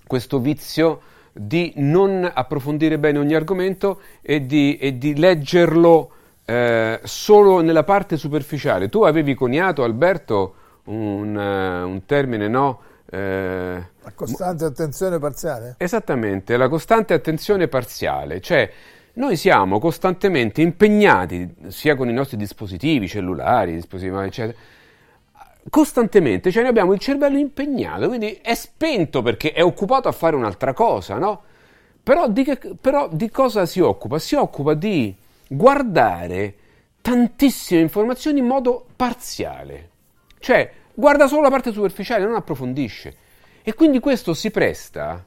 questo 0.05 0.37
vizio 0.39 1.01
di 1.33 1.73
non 1.77 2.29
approfondire 2.31 2.99
bene 2.99 3.17
ogni 3.17 3.33
argomento 3.33 3.99
e 4.21 4.45
di, 4.45 4.77
e 4.77 4.99
di 4.99 5.17
leggerlo 5.17 6.11
eh, 6.51 6.99
solo 7.03 7.61
nella 7.61 7.83
parte 7.83 8.17
superficiale. 8.17 8.89
Tu 8.89 9.03
avevi 9.03 9.33
coniato, 9.33 9.83
Alberto, 9.83 10.55
un, 10.85 11.33
uh, 11.33 11.87
un 11.87 12.05
termine, 12.05 12.49
no? 12.49 12.81
Eh, 13.09 13.83
la 14.03 14.11
costante 14.13 14.65
attenzione 14.65 15.17
parziale? 15.17 15.75
Esattamente, 15.77 16.57
la 16.57 16.67
costante 16.67 17.13
attenzione 17.13 17.69
parziale, 17.69 18.41
cioè 18.41 18.69
noi 19.13 19.37
siamo 19.37 19.79
costantemente 19.79 20.61
impegnati, 20.61 21.55
sia 21.67 21.95
con 21.95 22.09
i 22.09 22.13
nostri 22.13 22.35
dispositivi 22.35 23.07
cellulari, 23.07 23.73
dispositivi, 23.73 24.17
eccetera, 24.17 24.57
costantemente, 25.69 26.51
cioè 26.51 26.63
noi 26.63 26.71
abbiamo 26.71 26.91
il 26.91 26.99
cervello 26.99 27.37
impegnato, 27.37 28.07
quindi 28.07 28.39
è 28.41 28.55
spento 28.55 29.21
perché 29.21 29.53
è 29.53 29.63
occupato 29.63 30.09
a 30.09 30.11
fare 30.11 30.35
un'altra 30.35 30.73
cosa, 30.73 31.17
no? 31.17 31.43
Però 32.03 32.27
di, 32.27 32.43
che, 32.43 32.59
però 32.79 33.07
di 33.09 33.29
cosa 33.29 33.65
si 33.65 33.79
occupa? 33.79 34.17
Si 34.19 34.35
occupa 34.35 34.73
di 34.73 35.15
guardare 35.53 36.55
tantissime 37.01 37.81
informazioni 37.81 38.39
in 38.39 38.45
modo 38.45 38.85
parziale, 38.95 39.89
cioè 40.39 40.71
guarda 40.93 41.27
solo 41.27 41.41
la 41.41 41.49
parte 41.49 41.73
superficiale, 41.73 42.25
non 42.25 42.35
approfondisce. 42.35 43.15
E 43.63 43.73
quindi 43.73 43.99
questo 43.99 44.33
si 44.33 44.49
presta, 44.49 45.23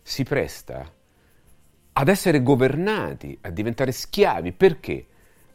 si 0.00 0.22
presta 0.22 0.90
ad 1.92 2.08
essere 2.08 2.42
governati, 2.42 3.36
a 3.42 3.50
diventare 3.50 3.92
schiavi. 3.92 4.52
Perché? 4.52 5.04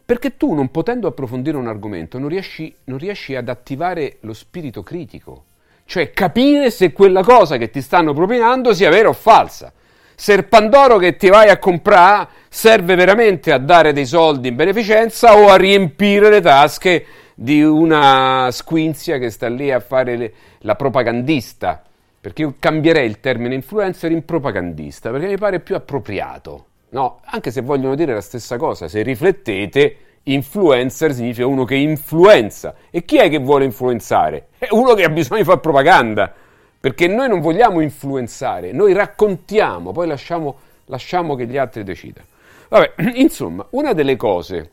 Perché 0.05 0.37
tu, 0.37 0.53
non 0.53 0.69
potendo 0.69 1.07
approfondire 1.07 1.57
un 1.57 1.67
argomento, 1.67 2.19
non 2.19 2.29
riesci, 2.29 2.75
non 2.85 2.97
riesci 2.97 3.35
ad 3.35 3.47
attivare 3.47 4.17
lo 4.21 4.33
spirito 4.33 4.83
critico, 4.83 5.45
cioè 5.85 6.11
capire 6.11 6.71
se 6.71 6.91
quella 6.91 7.23
cosa 7.23 7.57
che 7.57 7.69
ti 7.69 7.81
stanno 7.81 8.13
propinando 8.13 8.73
sia 8.73 8.89
vera 8.89 9.09
o 9.09 9.13
falsa. 9.13 9.71
Se 10.19 10.33
il 10.33 10.47
Pandoro 10.47 10.97
che 10.97 11.15
ti 11.15 11.29
vai 11.29 11.47
a 11.47 11.57
comprare 11.57 12.27
serve 12.49 12.95
veramente 12.95 13.53
a 13.53 13.57
dare 13.57 13.93
dei 13.93 14.05
soldi 14.05 14.49
in 14.49 14.57
beneficenza 14.57 15.37
o 15.37 15.47
a 15.47 15.55
riempire 15.55 16.29
le 16.29 16.41
tasche 16.41 17.05
di 17.33 17.63
una 17.63 18.49
squinzia 18.51 19.17
che 19.17 19.29
sta 19.29 19.47
lì 19.47 19.71
a 19.71 19.79
fare 19.79 20.17
le, 20.17 20.33
la 20.59 20.75
propagandista. 20.75 21.81
Perché 22.19 22.41
io 22.41 22.55
cambierei 22.59 23.07
il 23.07 23.21
termine 23.21 23.55
influencer 23.55 24.11
in 24.11 24.25
propagandista, 24.25 25.09
perché 25.09 25.27
mi 25.27 25.37
pare 25.37 25.61
più 25.61 25.75
appropriato. 25.75 26.65
No, 26.89 27.21
anche 27.23 27.49
se 27.49 27.61
vogliono 27.61 27.95
dire 27.95 28.13
la 28.13 28.19
stessa 28.19 28.57
cosa, 28.57 28.89
se 28.89 29.01
riflettete, 29.01 29.97
influencer 30.23 31.13
significa 31.13 31.47
uno 31.47 31.63
che 31.63 31.75
influenza. 31.75 32.75
E 32.89 33.05
chi 33.05 33.15
è 33.19 33.29
che 33.29 33.39
vuole 33.39 33.63
influenzare? 33.63 34.47
È 34.57 34.67
uno 34.71 34.95
che 34.95 35.05
ha 35.05 35.09
bisogno 35.09 35.39
di 35.39 35.45
fare 35.45 35.61
propaganda. 35.61 36.33
Perché 36.79 37.07
noi 37.07 37.27
non 37.27 37.41
vogliamo 37.41 37.81
influenzare, 37.81 38.71
noi 38.71 38.93
raccontiamo, 38.93 39.91
poi 39.91 40.07
lasciamo, 40.07 40.57
lasciamo 40.85 41.35
che 41.35 41.45
gli 41.45 41.57
altri 41.57 41.83
decidano. 41.83 42.27
Vabbè, 42.69 42.93
insomma, 43.19 43.65
una 43.71 43.93
delle 43.93 44.15
cose 44.15 44.71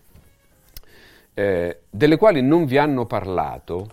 eh, 1.34 1.80
delle 1.90 2.16
quali 2.16 2.42
non 2.42 2.64
vi 2.64 2.78
hanno 2.78 3.06
parlato, 3.06 3.88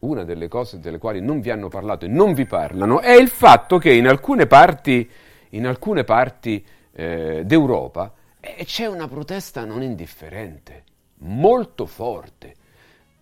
una 0.00 0.24
delle 0.24 0.48
cose 0.48 0.80
delle 0.80 0.98
quali 0.98 1.20
non 1.20 1.40
vi 1.40 1.50
hanno 1.50 1.68
parlato 1.68 2.04
e 2.04 2.08
non 2.08 2.34
vi 2.34 2.44
parlano, 2.44 3.00
è 3.00 3.14
il 3.14 3.28
fatto 3.28 3.78
che 3.78 3.92
in 3.92 4.06
alcune 4.06 4.46
parti, 4.46 5.08
in 5.50 5.66
alcune 5.66 6.04
parti 6.04 6.64
eh, 6.92 7.42
d'Europa 7.44 8.12
eh, 8.40 8.64
c'è 8.64 8.86
una 8.86 9.08
protesta 9.08 9.64
non 9.64 9.82
indifferente, 9.82 10.84
molto 11.20 11.86
forte. 11.86 12.54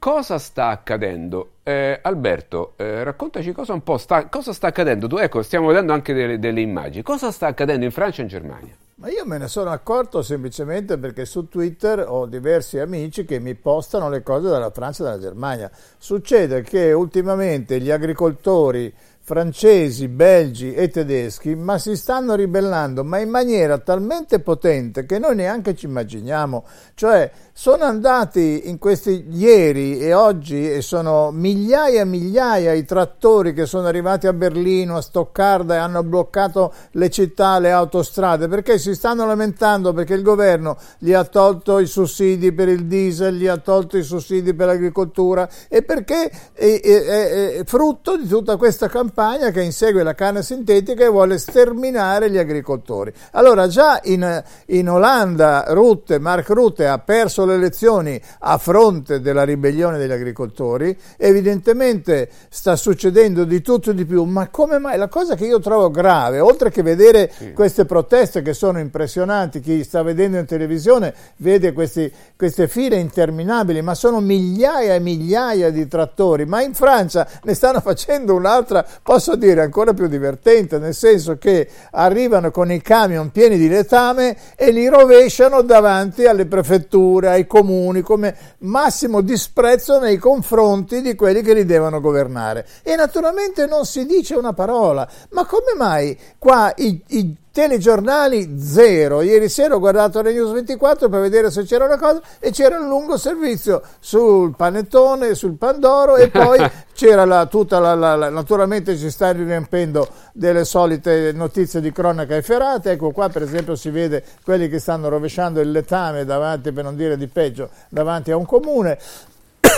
Cosa 0.02 0.38
sta 0.38 0.66
accadendo? 0.66 1.58
Eh, 1.62 2.00
Alberto, 2.02 2.72
eh, 2.74 3.04
raccontaci 3.04 3.52
cosa 3.52 3.72
un 3.72 3.84
po' 3.84 3.98
sta, 3.98 4.26
cosa 4.26 4.52
sta 4.52 4.66
accadendo. 4.66 5.06
Tu, 5.06 5.18
ecco, 5.18 5.42
stiamo 5.42 5.68
vedendo 5.68 5.92
anche 5.92 6.12
delle, 6.12 6.40
delle, 6.40 6.60
immagini. 6.60 7.04
Cosa 7.04 7.30
sta 7.30 7.46
accadendo 7.46 7.84
in 7.84 7.92
Francia 7.92 8.18
e 8.18 8.22
in 8.24 8.28
Germania? 8.28 8.74
Ma 8.96 9.08
io 9.10 9.24
me 9.24 9.38
ne 9.38 9.46
sono 9.46 9.70
accorto 9.70 10.22
semplicemente 10.22 10.98
perché 10.98 11.24
su 11.24 11.48
Twitter 11.48 12.04
ho 12.04 12.26
diversi 12.26 12.80
amici 12.80 13.24
che 13.24 13.38
mi 13.38 13.54
postano 13.54 14.08
le 14.08 14.24
cose 14.24 14.48
dalla 14.48 14.72
Francia 14.72 15.04
e 15.04 15.06
dalla 15.06 15.20
Germania. 15.20 15.70
Succede 15.96 16.62
che 16.62 16.90
ultimamente 16.90 17.80
gli 17.80 17.92
agricoltori 17.92 18.92
francesi, 19.24 20.08
belgi 20.08 20.74
e 20.74 20.88
tedeschi, 20.88 21.54
ma 21.54 21.78
si 21.78 21.94
stanno 21.94 22.34
ribellando, 22.34 23.04
ma 23.04 23.18
in 23.18 23.30
maniera 23.30 23.78
talmente 23.78 24.40
potente 24.40 25.06
che 25.06 25.20
noi 25.20 25.36
neanche 25.36 25.76
ci 25.76 25.86
immaginiamo. 25.86 26.64
Cioè, 26.94 27.30
sono 27.52 27.84
andati 27.84 28.62
in 28.68 28.78
questi 28.78 29.26
ieri 29.30 30.00
e 30.00 30.12
oggi 30.12 30.68
e 30.68 30.82
sono 30.82 31.30
migliaia 31.30 32.00
e 32.00 32.04
migliaia 32.04 32.72
i 32.72 32.84
trattori 32.84 33.52
che 33.52 33.64
sono 33.64 33.86
arrivati 33.86 34.26
a 34.26 34.32
Berlino, 34.32 34.96
a 34.96 35.00
Stoccarda 35.02 35.74
e 35.74 35.78
hanno 35.78 36.02
bloccato 36.02 36.72
le 36.92 37.08
città, 37.08 37.60
le 37.60 37.70
autostrade, 37.70 38.48
perché 38.48 38.76
si 38.78 38.92
stanno 38.94 39.24
lamentando 39.24 39.92
perché 39.92 40.14
il 40.14 40.22
governo 40.22 40.76
gli 40.98 41.12
ha 41.12 41.22
tolto 41.24 41.78
i 41.78 41.86
sussidi 41.86 42.50
per 42.50 42.68
il 42.68 42.86
diesel, 42.86 43.36
gli 43.36 43.46
ha 43.46 43.58
tolto 43.58 43.96
i 43.96 44.02
sussidi 44.02 44.52
per 44.52 44.66
l'agricoltura 44.66 45.48
e 45.68 45.82
perché 45.82 46.28
è, 46.52 46.80
è, 46.80 47.58
è 47.58 47.64
frutto 47.64 48.16
di 48.16 48.26
tutta 48.26 48.56
questa 48.56 48.88
campagna 48.88 49.10
che 49.52 49.62
insegue 49.62 50.02
la 50.02 50.14
canna 50.14 50.42
sintetica 50.42 51.04
e 51.04 51.08
vuole 51.08 51.38
sterminare 51.38 52.30
gli 52.30 52.38
agricoltori. 52.38 53.12
Allora 53.32 53.66
già 53.68 54.00
in, 54.04 54.42
in 54.66 54.88
Olanda 54.88 55.64
Rutte, 55.68 56.18
Mark 56.18 56.48
Rutte 56.48 56.86
ha 56.86 56.98
perso 56.98 57.20
perso 57.22 57.44
le 57.44 57.54
elezioni 57.54 58.20
a 58.40 58.58
fronte 58.58 59.20
della 59.20 59.44
ribellione 59.44 59.96
degli 59.96 60.12
agricoltori, 60.12 60.96
evidentemente 61.16 62.28
sta 62.48 62.76
succedendo 62.76 63.44
di 63.44 63.60
tutto 63.60 63.90
e 63.90 63.94
di 63.94 64.04
più, 64.04 64.24
ma 64.24 64.48
come 64.48 64.78
mai? 64.78 64.98
La 64.98 65.08
cosa 65.08 65.34
che 65.34 65.46
io 65.46 65.60
trovo 65.60 65.90
grave, 65.90 66.40
oltre 66.40 66.70
che 66.70 66.82
vedere 66.82 67.30
sì. 67.34 67.52
queste 67.52 67.84
proteste 67.84 68.42
che 68.42 68.54
sono 68.54 68.78
impressionanti, 68.78 69.60
chi 69.60 69.84
sta 69.84 70.02
vedendo 70.02 70.38
in 70.38 70.46
televisione 70.46 71.14
vede 71.36 71.72
questi, 71.72 72.12
queste 72.36 72.68
file 72.68 72.96
interminabili, 72.96 73.82
ma 73.82 73.94
sono 73.94 74.20
migliaia 74.20 74.94
e 74.94 75.00
migliaia 75.00 75.70
di 75.70 75.86
trattori, 75.86 76.44
ma 76.44 76.60
in 76.62 76.74
Francia 76.74 77.26
ne 77.44 77.54
stanno 77.54 77.80
facendo 77.80 78.34
un'altra, 78.34 78.84
posso 79.02 79.36
dire, 79.36 79.62
ancora 79.62 79.92
più 79.94 80.06
divertente, 80.06 80.78
nel 80.78 80.94
senso 80.94 81.36
che 81.36 81.68
arrivano 81.90 82.50
con 82.50 82.70
i 82.70 82.80
camion 82.80 83.30
pieni 83.30 83.58
di 83.58 83.68
letame 83.68 84.36
e 84.56 84.70
li 84.70 84.88
rovesciano 84.88 85.62
davanti 85.62 86.26
alle 86.26 86.46
prefetture, 86.46 87.28
ai 87.28 87.46
comuni 87.46 88.00
come 88.02 88.36
massimo 88.58 89.20
disprezzo 89.20 89.98
nei 89.98 90.18
confronti 90.18 91.00
di 91.02 91.14
quelli 91.14 91.42
che 91.42 91.54
li 91.54 91.64
devono 91.64 92.00
governare. 92.00 92.66
E 92.82 92.96
naturalmente 92.96 93.66
non 93.66 93.84
si 93.84 94.06
dice 94.06 94.34
una 94.34 94.52
parola. 94.52 95.08
Ma 95.30 95.44
come 95.46 95.74
mai 95.76 96.18
qua 96.38 96.72
i, 96.76 97.02
i 97.08 97.36
telegiornali 97.52 98.58
zero. 98.58 99.20
Ieri 99.20 99.48
sera 99.48 99.74
ho 99.74 99.78
guardato 99.78 100.22
le 100.22 100.32
News 100.32 100.52
24 100.52 101.08
per 101.08 101.20
vedere 101.20 101.50
se 101.50 101.64
c'era 101.64 101.84
una 101.84 101.98
cosa 101.98 102.20
e 102.40 102.50
c'era 102.50 102.78
un 102.78 102.88
lungo 102.88 103.18
servizio 103.18 103.82
sul 104.00 104.56
panettone, 104.56 105.34
sul 105.34 105.56
pandoro 105.56 106.16
e 106.16 106.28
poi 106.28 106.58
c'era 106.94 107.24
la, 107.24 107.46
tutta 107.46 107.78
la, 107.78 107.94
la, 107.94 108.16
la, 108.16 108.30
naturalmente 108.30 108.96
ci 108.96 109.10
sta 109.10 109.32
riempendo 109.32 110.08
delle 110.32 110.64
solite 110.64 111.32
notizie 111.32 111.80
di 111.80 111.92
cronaca 111.92 112.36
efferate. 112.36 112.92
Ecco 112.92 113.10
qua 113.10 113.28
per 113.28 113.42
esempio 113.42 113.76
si 113.76 113.90
vede 113.90 114.24
quelli 114.42 114.68
che 114.68 114.78
stanno 114.78 115.10
rovesciando 115.10 115.60
il 115.60 115.70
letame 115.70 116.24
davanti, 116.24 116.72
per 116.72 116.84
non 116.84 116.96
dire 116.96 117.18
di 117.18 117.28
peggio, 117.28 117.68
davanti 117.90 118.30
a 118.30 118.36
un 118.36 118.46
comune. 118.46 118.98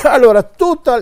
Allora, 0.14 0.50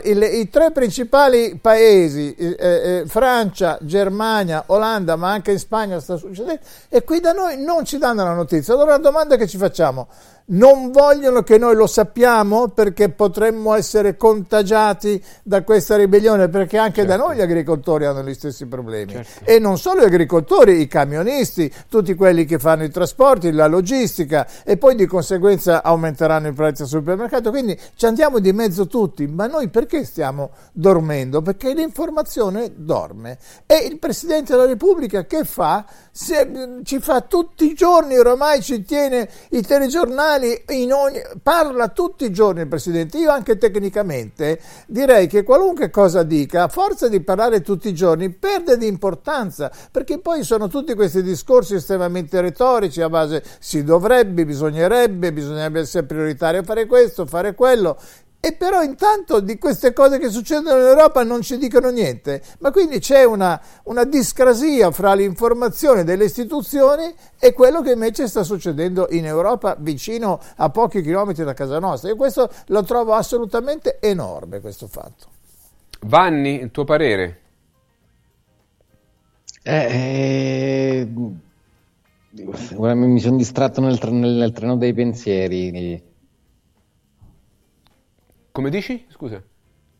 il, 0.05 0.23
i 0.23 0.49
tre 0.49 0.71
principali 0.71 1.59
paesi, 1.61 2.35
eh, 2.35 2.57
eh, 2.59 3.05
Francia, 3.07 3.79
Germania, 3.81 4.65
Olanda, 4.67 5.17
ma 5.17 5.31
anche 5.31 5.51
in 5.53 5.59
Spagna 5.59 5.99
sta 5.99 6.17
succedendo, 6.17 6.61
e 6.89 7.03
qui 7.03 7.21
da 7.21 7.33
noi 7.33 7.61
non 7.63 7.85
ci 7.85 7.99
danno 7.99 8.23
la 8.23 8.35
notizia. 8.35 8.75
Allora 8.75 8.93
la 8.93 8.99
domanda 8.99 9.37
che 9.37 9.49
ci 9.49 9.59
facciamo, 9.59 10.09
non 10.53 10.91
vogliono 10.91 11.43
che 11.43 11.59
noi 11.59 11.75
lo 11.75 11.87
sappiamo 11.87 12.69
perché 12.69 13.09
potremmo 13.11 13.75
essere 13.75 14.17
contagiati 14.17 15.23
da 15.43 15.63
questa 15.63 15.97
ribellione, 15.97 16.49
perché 16.49 16.79
anche 16.79 17.03
certo. 17.03 17.11
da 17.11 17.17
noi 17.17 17.37
gli 17.37 17.41
agricoltori 17.41 18.05
hanno 18.05 18.23
gli 18.23 18.35
stessi 18.35 18.67
problemi. 18.67 19.13
Certo. 19.13 19.45
E 19.45 19.59
non 19.59 19.79
solo 19.79 20.03
gli 20.03 20.07
agricoltori, 20.07 20.81
i 20.81 20.89
camionisti, 20.89 21.73
tutti 21.89 22.15
quelli 22.15 22.45
che 22.45 22.59
fanno 22.59 22.85
i 22.85 22.91
trasporti, 22.91 23.53
la 23.53 23.67
logistica 23.67 24.47
e 24.65 24.77
poi 24.77 24.95
di 24.95 25.07
conseguenza 25.07 25.83
aumenteranno 25.83 26.49
i 26.49 26.53
prezzi 26.53 26.83
al 26.83 26.89
supermercato. 26.89 27.51
Quindi 27.51 27.79
ci 27.95 28.07
andiamo 28.07 28.39
di 28.39 28.53
mezzo 28.53 28.87
tutti, 28.87 29.27
ma 29.27 29.47
noi 29.47 29.69
perché 29.69 30.05
stiamo 30.05 30.51
dormendo? 30.73 31.41
Perché 31.41 31.73
l'informazione 31.73 32.73
dorme. 32.75 33.39
E 33.67 33.77
il 33.91 33.99
Presidente 33.99 34.53
della 34.53 34.67
Repubblica 34.67 35.25
che 35.25 35.45
fa? 35.45 35.85
Se, 36.11 36.81
ci 36.85 37.01
fa 37.01 37.23
tutti 37.23 37.71
i 37.71 37.75
giorni, 37.75 38.19
ormai 38.19 38.61
ci 38.61 38.85
tiene 38.85 39.29
i 39.51 39.63
telegiornali 39.63 40.42
ogni, 40.93 41.21
parla 41.43 41.89
tutti 41.89 42.25
i 42.25 42.33
giorni 42.33 42.63
il 42.63 42.69
Presidente, 42.69 43.19
io 43.19 43.31
anche 43.31 43.59
tecnicamente 43.59 44.61
direi 44.87 45.27
che 45.27 45.43
qualunque 45.43 45.91
cosa 45.91 46.23
dica, 46.23 46.65
a 46.65 46.69
forza 46.69 47.09
di 47.09 47.21
parlare 47.21 47.61
tutti 47.61 47.89
i 47.89 47.95
giorni, 47.95 48.31
perde 48.31 48.77
di 48.77 48.87
importanza, 48.87 49.71
perché 49.91 50.19
poi 50.19 50.43
sono 50.43 50.69
tutti 50.69 50.95
questi 50.95 51.23
discorsi 51.23 51.75
estremamente 51.75 52.41
retorici 52.41 53.01
a 53.01 53.09
base 53.09 53.43
si 53.59 53.85
dovrebbe, 53.85 54.45
bisognerebbe, 54.45 55.33
bisognerebbe 55.33 55.81
essere 55.81 56.07
prioritario 56.07 56.63
fare 56.63 56.87
questo, 56.87 57.27
fare 57.27 57.55
quello, 57.55 57.99
e 58.45 58.55
però 58.55 58.83
intanto 58.83 59.39
di 59.39 59.57
queste 59.57 59.93
cose 59.93 60.19
che 60.19 60.29
succedono 60.29 60.77
in 60.77 60.87
Europa 60.89 61.23
non 61.23 61.43
ci 61.43 61.59
dicono 61.59 61.91
niente. 61.91 62.43
Ma 62.59 62.73
quindi 62.73 62.99
c'è 62.99 63.23
una, 63.23 63.61
una 63.85 64.03
discrasia 64.03 64.91
fra 64.91 65.15
l'informazione 65.15 66.03
delle 66.03 66.25
istituzioni 66.25 67.15
e 67.39 67.53
quello 67.53 67.83
che 67.83 67.93
invece 67.93 68.27
sta 68.27 68.43
succedendo 68.43 69.07
in 69.11 69.27
Europa 69.27 69.77
vicino 69.79 70.41
a 70.57 70.71
pochi 70.71 71.03
chilometri 71.03 71.45
da 71.45 71.55
casa 71.55 71.79
nostra. 71.79 72.11
E 72.11 72.17
questo 72.17 72.51
lo 72.67 72.83
trovo 72.83 73.13
assolutamente 73.13 73.99
enorme, 74.01 74.59
questo 74.59 74.89
fatto. 74.89 75.29
Vanni, 76.01 76.63
il 76.63 76.73
tuo 76.73 76.83
parere? 76.83 77.41
Eh, 79.63 81.07
eh, 81.07 81.09
mi 82.35 83.21
sono 83.21 83.37
distratto 83.37 83.81
nel, 83.81 84.01
nel, 84.11 84.31
nel 84.33 84.51
treno 84.51 84.77
dei 84.77 84.93
pensieri. 84.93 86.11
Come 88.53 88.69
dici? 88.69 89.07
Scusa. 89.09 89.43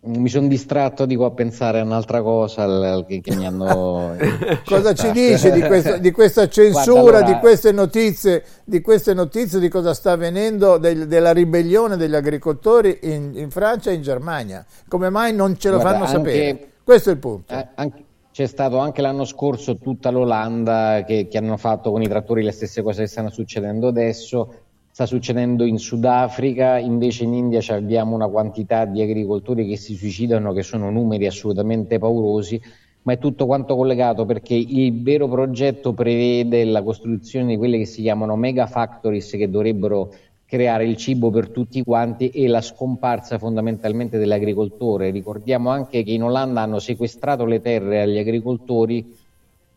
Mi 0.05 0.29
sono 0.29 0.49
distratto 0.49 1.07
dico, 1.07 1.25
a 1.25 1.31
pensare 1.31 1.79
a 1.79 1.85
un'altra 1.85 2.23
cosa 2.23 3.05
che, 3.05 3.21
che 3.21 3.35
mi 3.37 3.47
hanno. 3.47 4.17
cosa 4.67 4.95
ci 4.95 5.11
dici 5.13 5.51
di, 5.53 5.61
questo, 5.63 5.99
di 5.99 6.11
questa 6.11 6.49
censura, 6.49 7.01
Guarda, 7.01 7.19
allora... 7.19 7.33
di, 7.33 7.39
queste 7.39 7.73
notizie, 7.73 8.45
di 8.65 8.81
queste 8.81 9.15
notizie, 9.15 9.61
di 9.61 9.69
cosa 9.69 9.95
sta 9.95 10.13
avvenendo 10.13 10.77
del, 10.79 11.07
della 11.07 11.33
ribellione 11.33 11.97
degli 11.97 12.17
agricoltori 12.17 12.99
in, 13.03 13.31
in, 13.37 13.51
Francia 13.51 13.91
e 13.91 13.95
in 13.95 14.03
Germania? 14.03 14.67
Come 14.89 15.09
mai 15.09 15.33
non 15.33 15.57
ce 15.57 15.71
lo 15.71 15.79
Guarda, 15.79 16.05
fanno 16.05 16.05
anche, 16.05 16.31
sapere? 16.31 16.69
Questo 16.83 17.11
è 17.11 17.13
il 17.13 17.19
punto. 17.19 17.55
Eh, 17.55 17.69
anche, 17.77 18.05
c'è 18.33 18.47
stato 18.47 18.79
anche 18.79 19.03
l'anno 19.03 19.25
scorso 19.25 19.77
tutta 19.77 20.11
l'Olanda 20.11 21.05
che, 21.07 21.29
che 21.29 21.39
hanno 21.39 21.59
fatto 21.59 21.93
con 21.93 22.03
i 22.03 22.09
trattori 22.09 22.43
le 22.43 22.51
stesse 22.51 22.83
cose 22.83 23.03
che 23.03 23.09
stanno 23.09 23.31
succedendo 23.31 23.89
adesso 23.89 24.62
sta 24.93 25.07
succedendo 25.07 25.65
in 25.65 25.79
Sudafrica, 25.79 26.77
invece 26.77 27.25
in 27.25 27.33
India 27.33 27.61
abbiamo 27.75 28.15
una 28.15 28.29
quantità 28.29 28.85
di 28.85 29.01
agricoltori 29.01 29.67
che 29.67 29.79
si 29.79 29.95
suicidano, 29.95 30.53
che 30.53 30.63
sono 30.63 30.91
numeri 30.91 31.27
assolutamente 31.27 31.99
paurosi, 31.99 32.61
ma 33.05 33.15
è 33.15 33.19
tutto 33.19 33.47
quanto 33.47 33.75
collegato 33.75 34.27
perché 34.27 34.53
il 34.55 35.01
vero 35.03 35.29
progetto 35.29 35.95
prevede 35.95 36.65
la 36.67 36.83
costruzione 36.83 37.47
di 37.47 37.57
quelle 37.57 37.79
che 37.79 37.87
si 37.87 38.03
chiamano 38.03 38.37
mega 38.37 38.67
factories 38.67 39.31
che 39.31 39.49
dovrebbero 39.49 40.13
creare 40.45 40.85
il 40.85 40.99
cibo 40.99 41.31
per 41.31 41.49
tutti 41.49 41.83
quanti 41.83 42.29
e 42.29 42.47
la 42.47 42.61
scomparsa 42.61 43.39
fondamentalmente 43.39 44.19
dell'agricoltore. 44.19 45.11
Ricordiamo 45.11 45.71
anche 45.71 46.03
che 46.03 46.11
in 46.11 46.23
Olanda 46.23 46.61
hanno 46.61 46.79
sequestrato 46.79 47.47
le 47.47 47.63
terre 47.63 48.03
agli 48.03 48.19
agricoltori 48.19 49.17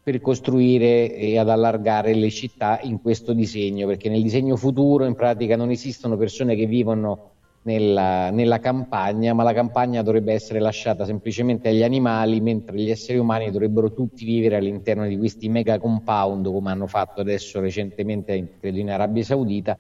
per 0.05 0.21
costruire 0.21 1.15
e 1.15 1.39
ad 1.39 1.49
allargare 1.49 2.13
le 2.13 2.29
città 2.29 2.79
in 2.83 3.01
questo 3.01 3.33
disegno, 3.33 3.87
perché 3.87 4.07
nel 4.07 4.21
disegno 4.21 4.55
futuro 4.55 5.03
in 5.03 5.15
pratica 5.15 5.55
non 5.55 5.71
esistono 5.71 6.15
persone 6.15 6.55
che 6.55 6.67
vivono 6.67 7.31
nella, 7.63 8.29
nella, 8.29 8.59
campagna, 8.59 9.33
ma 9.33 9.41
la 9.41 9.53
campagna 9.53 10.03
dovrebbe 10.03 10.31
essere 10.31 10.59
lasciata 10.59 11.05
semplicemente 11.05 11.69
agli 11.69 11.81
animali, 11.81 12.39
mentre 12.39 12.77
gli 12.77 12.91
esseri 12.91 13.17
umani 13.17 13.49
dovrebbero 13.49 13.93
tutti 13.93 14.25
vivere 14.25 14.57
all'interno 14.57 15.07
di 15.07 15.17
questi 15.17 15.49
mega 15.49 15.79
compound, 15.79 16.45
come 16.45 16.69
hanno 16.69 16.85
fatto 16.85 17.21
adesso 17.21 17.59
recentemente, 17.59 18.57
credo 18.59 18.77
in 18.77 18.91
Arabia 18.91 19.23
Saudita, 19.23 19.75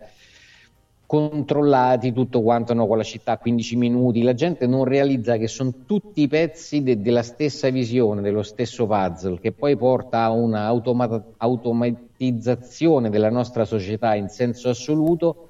controllati 1.05 2.11
tutto 2.11 2.41
quanto 2.41 2.73
no, 2.73 2.87
con 2.87 2.97
la 2.97 3.03
città 3.03 3.33
a 3.33 3.37
15 3.37 3.75
minuti, 3.75 4.23
la 4.23 4.33
gente 4.33 4.65
non 4.67 4.85
realizza 4.85 5.37
che 5.37 5.47
sono 5.47 5.71
tutti 5.85 6.21
i 6.21 6.27
pezzi 6.27 6.81
de- 6.83 7.01
della 7.01 7.23
stessa 7.23 7.69
visione, 7.69 8.21
dello 8.21 8.43
stesso 8.43 8.87
puzzle, 8.87 9.39
che 9.39 9.51
poi 9.51 9.75
porta 9.77 10.23
a 10.23 10.31
un'automatizzazione 10.31 13.09
della 13.09 13.29
nostra 13.29 13.65
società 13.65 14.15
in 14.15 14.29
senso 14.29 14.69
assoluto 14.69 15.49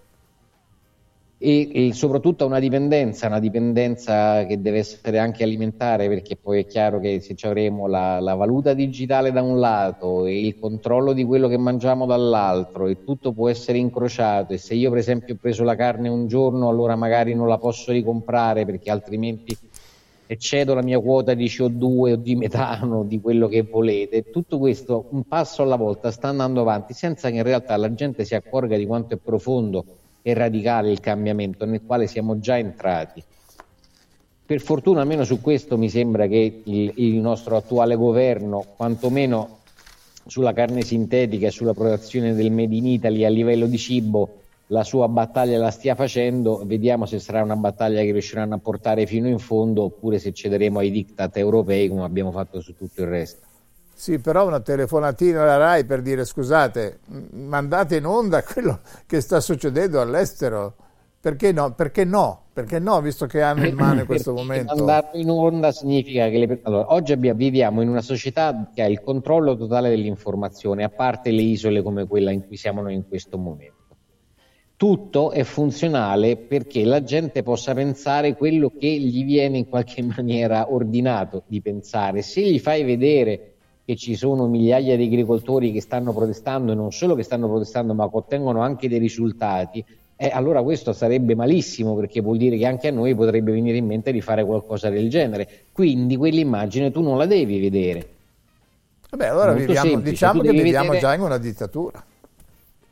e, 1.38 1.88
e, 1.88 1.94
soprattutto 1.94 2.45
una 2.45 2.60
dipendenza, 2.60 3.28
una 3.28 3.40
dipendenza 3.40 4.45
che 4.45 4.62
deve 4.62 4.78
essere 4.80 5.20
anche 5.20 5.44
alimentare 5.44 6.07
perché 6.07 6.38
poi 6.38 6.62
è 6.62 6.66
chiaro 6.66 6.99
che 6.99 7.20
se 7.20 7.36
avremo 7.45 7.88
la, 7.88 8.22
la, 8.22 8.36
valuta 8.36 8.74
digitale 8.74 9.34
da 9.34 9.41
un 9.41 9.60
lato 9.60 10.26
e 10.26 10.45
il 10.45 10.57
controllo 10.57 11.12
di 11.12 11.26
quello 11.26 11.49
che 11.49 11.57
mangiamo 11.57 12.06
dall'altro 12.06 12.88
e 12.88 13.03
tutto 13.03 13.34
può 13.34 13.49
essere 13.49 13.78
incrociato 13.78 14.53
e 14.53 14.57
se 14.57 14.76
io 14.76 14.90
per 14.90 14.99
esempio 14.99 15.34
ho 15.34 15.38
preso 15.40 15.66
la 15.66 15.76
carne 15.76 16.07
un 16.07 16.28
giorno 16.28 16.70
allora 16.70 16.95
magari 16.95 17.36
non 17.36 17.49
la 17.49 17.57
posso 17.57 17.91
ricomprare 17.91 18.66
perché 18.66 18.90
altrimenti 18.90 19.57
eccedo 20.28 20.74
la 20.74 20.82
mia 20.82 20.99
quota 20.99 21.34
di 21.34 21.45
CO2 21.45 22.14
o 22.14 22.16
di 22.16 22.36
metano, 22.36 23.03
di 23.03 23.22
quello 23.22 23.48
che 23.48 23.62
volete. 23.62 24.32
Tutto 24.32 24.57
questo 24.57 25.06
un 25.10 25.28
passo 25.28 25.62
alla 25.62 25.76
volta 25.76 26.10
sta 26.12 26.30
andando 26.30 26.62
avanti 26.62 26.94
senza 26.94 27.30
che 27.30 27.36
in 27.36 27.44
realtà 27.44 27.76
la 27.78 27.94
gente 27.94 28.24
si 28.26 28.34
accorga 28.34 28.78
di 28.78 28.88
quanto 28.88 29.14
è 29.14 29.18
profondo 29.18 29.86
e 30.28 30.34
radicale 30.34 30.90
il 30.90 31.00
cambiamento 31.02 31.66
nel 31.66 31.84
quale 31.86 32.08
siamo 32.08 32.40
già 32.40 32.58
entrati. 32.58 33.24
Per 34.44 34.60
fortuna, 34.60 35.02
almeno 35.02 35.24
su 35.24 35.40
questo 35.40 35.78
mi 35.78 35.88
sembra 35.88 36.26
che 36.26 36.62
il, 36.64 36.94
il 36.96 37.14
nostro 37.18 37.58
attuale 37.58 37.96
governo, 37.96 38.66
quantomeno 38.76 39.60
sulla 40.26 40.52
carne 40.52 40.82
sintetica 40.82 41.46
e 41.46 41.52
sulla 41.52 41.76
produzione 41.76 42.34
del 42.34 42.52
Made 42.52 42.74
in 42.74 42.88
Italy 42.88 43.24
a 43.24 43.30
livello 43.30 43.68
di 43.68 43.78
cibo, 43.78 44.38
la 44.70 44.84
sua 44.84 45.08
battaglia 45.08 45.60
la 45.60 45.70
stia 45.70 45.94
facendo, 45.94 46.64
vediamo 46.66 47.06
se 47.06 47.20
sarà 47.20 47.44
una 47.44 47.56
battaglia 47.56 48.02
che 48.02 48.12
riusciranno 48.12 48.56
a 48.56 48.58
portare 48.60 49.06
fino 49.06 49.28
in 49.28 49.38
fondo 49.38 49.84
oppure 49.84 50.18
se 50.18 50.34
cederemo 50.34 50.80
ai 50.80 50.90
diktat 50.90 51.38
europei 51.38 51.88
come 51.88 52.02
abbiamo 52.02 52.32
fatto 52.32 52.62
su 52.62 52.76
tutto 52.76 53.04
il 53.04 53.10
resto. 53.10 53.46
Sì, 53.98 54.20
però 54.20 54.46
una 54.46 54.60
telefonatina 54.60 55.42
alla 55.42 55.56
RAI 55.56 55.86
per 55.86 56.02
dire 56.02 56.26
scusate, 56.26 57.00
mandate 57.32 57.96
in 57.96 58.06
onda 58.06 58.44
quello 58.46 58.82
che 59.06 59.22
sta 59.22 59.40
succedendo 59.40 60.02
all'estero. 60.02 60.76
Perché 61.18 61.54
no? 61.54 61.74
Perché 61.74 62.04
no? 62.04 62.44
Perché 62.52 62.78
no, 62.78 63.00
visto 63.00 63.26
che 63.26 63.42
hanno 63.42 63.66
in 63.66 63.74
mano 63.80 64.02
in 64.02 64.06
questo 64.06 64.34
momento? 64.34 64.76
Mandarlo 64.76 65.18
in 65.18 65.30
onda 65.30 65.72
significa 65.72 66.28
che 66.28 66.38
le... 66.46 66.60
allora, 66.64 66.94
oggi 66.94 67.16
viviamo 67.16 67.82
in 67.82 67.88
una 67.88 68.02
società 68.02 68.70
che 68.74 68.82
ha 68.82 68.86
il 68.86 69.02
controllo 69.02 69.56
totale 69.56 69.90
dell'informazione, 69.90 70.84
a 70.84 70.90
parte 70.90 71.32
le 71.32 71.42
isole 71.42 71.82
come 71.82 72.06
quella 72.06 72.32
in 72.32 72.46
cui 72.46 72.58
siamo 72.58 72.82
noi 72.82 72.96
in 72.96 73.08
questo 73.08 73.38
momento 73.38 73.84
tutto 74.78 75.32
è 75.32 75.44
funzionale 75.44 76.36
perché 76.36 76.84
la 76.84 77.02
gente 77.02 77.44
possa 77.44 77.74
pensare 77.74 78.36
quello 78.36 78.74
che 78.78 78.88
gli 78.88 79.24
viene 79.24 79.60
in 79.60 79.70
qualche 79.70 80.04
maniera 80.04 80.70
ordinato 80.70 81.44
di 81.48 81.62
pensare. 81.62 82.22
Se 82.22 82.42
gli 82.42 82.60
fai 82.60 82.84
vedere 82.84 83.55
che 83.86 83.95
ci 83.95 84.16
sono 84.16 84.48
migliaia 84.48 84.98
di 84.98 85.06
agricoltori 85.06 85.72
che 85.72 85.80
stanno 85.80 86.12
protestando 86.12 86.72
e 86.72 86.76
non 86.76 86.91
solo 86.91 87.14
che 87.14 87.24
stanno 87.24 87.48
protestando 87.48 87.94
ma 87.94 88.10
che 88.10 88.18
ottengono 88.18 88.62
anche 88.62 88.90
dei 88.90 88.98
risultati, 88.98 89.86
eh, 90.18 90.30
allora 90.34 90.64
questo 90.64 90.94
sarebbe 90.94 91.36
malissimo 91.36 91.94
perché 91.95 92.22
vuol 92.22 92.38
dire 92.38 92.57
che 92.57 92.66
anche 92.66 92.88
a 92.88 92.91
noi 92.91 93.14
potrebbe 93.14 93.52
venire 93.52 93.78
in 93.78 93.86
mente 93.86 94.12
di 94.12 94.22
fare 94.22 94.44
qualcosa 94.45 94.90
del 94.90 95.10
genere. 95.10 95.48
Quindi 95.72 96.16
quell'immagine 96.16 96.91
tu 96.91 97.02
non 97.02 97.18
la 97.18 97.26
devi 97.26 97.60
vedere. 97.60 98.10
Vabbè, 99.12 99.28
allora 99.28 99.53
viviamo, 99.53 99.99
diciamo 99.99 100.41
che 100.41 100.52
viviamo 100.52 100.91
vedere... 100.91 100.99
già 100.99 101.14
in 101.14 101.22
una 101.22 101.38
dittatura. 101.38 102.03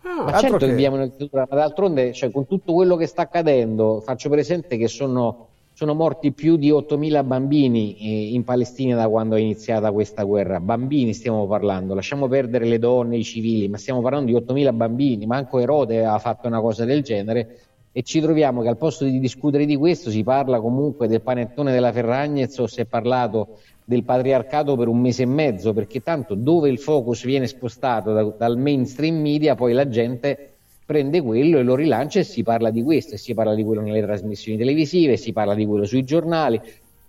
Ah, 0.06 0.24
ma 0.24 0.38
certo 0.38 0.58
che 0.58 0.68
viviamo 0.68 0.98
nel 0.98 1.10
dittatura, 1.10 1.48
ma 1.50 1.56
d'altronde 1.56 2.12
cioè, 2.12 2.30
con 2.30 2.46
tutto 2.46 2.74
quello 2.74 2.98
che 2.98 3.08
sta 3.08 3.24
accadendo, 3.24 4.02
faccio 4.02 4.30
presente 4.30 4.78
che 4.78 4.90
sono, 4.90 5.48
sono 5.74 5.96
morti 5.96 6.32
più 6.32 6.56
di 6.56 6.70
8.000 6.70 7.26
bambini 7.26 7.98
eh, 7.98 8.34
in 8.34 8.44
Palestina 8.44 8.96
da 8.96 9.08
quando 9.10 9.36
è 9.36 9.40
iniziata 9.40 9.92
questa 9.92 10.24
guerra. 10.24 10.60
Bambini 10.60 11.14
stiamo 11.14 11.48
parlando, 11.48 11.96
lasciamo 11.96 12.28
perdere 12.28 12.66
le 12.66 12.78
donne, 12.78 13.18
i 13.18 13.24
civili, 13.24 13.68
ma 13.68 13.78
stiamo 13.78 14.02
parlando 14.02 14.32
di 14.32 14.38
8.000 14.38 14.76
bambini. 14.76 15.26
Manco 15.26 15.58
Erode 15.60 16.06
ha 16.06 16.20
fatto 16.20 16.48
una 16.48 16.62
cosa 16.62 16.86
del 16.86 17.02
genere 17.02 17.58
e 17.92 18.04
ci 18.04 18.22
troviamo 18.22 18.62
che 18.62 18.68
al 18.68 18.78
posto 18.78 19.04
di 19.04 19.20
discutere 19.20 19.66
di 19.66 19.76
questo 19.76 20.12
si 20.12 20.24
parla 20.24 20.60
comunque 20.60 21.08
del 21.08 21.22
panettone 21.22 21.72
della 21.72 21.92
Ferragnez 21.92 22.58
o 22.60 22.68
si 22.68 22.82
è 22.82 22.86
parlato 22.86 23.60
del 23.84 24.04
patriarcato 24.04 24.76
per 24.76 24.88
un 24.88 25.00
mese 25.00 25.24
e 25.24 25.28
mezzo, 25.28 25.74
perché 25.74 26.02
tanto 26.02 26.36
dove 26.36 26.70
il 26.70 26.80
focus 26.80 27.26
viene 27.26 27.48
spostato 27.48 28.14
da, 28.14 28.24
dal 28.24 28.58
mainstream 28.58 29.20
media, 29.20 29.56
poi 29.56 29.74
la 29.74 29.88
gente 29.88 30.53
prende 30.86 31.22
quello 31.22 31.60
e 31.60 31.64
lo 31.64 31.76
rilancia 31.76 32.20
e 32.20 32.24
si 32.24 32.44
parla 32.44 32.70
di 32.70 32.84
questo, 32.84 33.16
e 33.16 33.18
si 33.18 33.34
parla 33.34 33.56
di 33.56 33.64
quello 33.64 33.82
nelle 33.82 34.02
trasmissioni 34.02 34.58
televisive, 34.58 35.18
si 35.18 35.32
parla 35.34 35.54
di 35.54 35.66
quello 35.66 35.86
sui 35.86 36.04
giornali, 36.04 36.60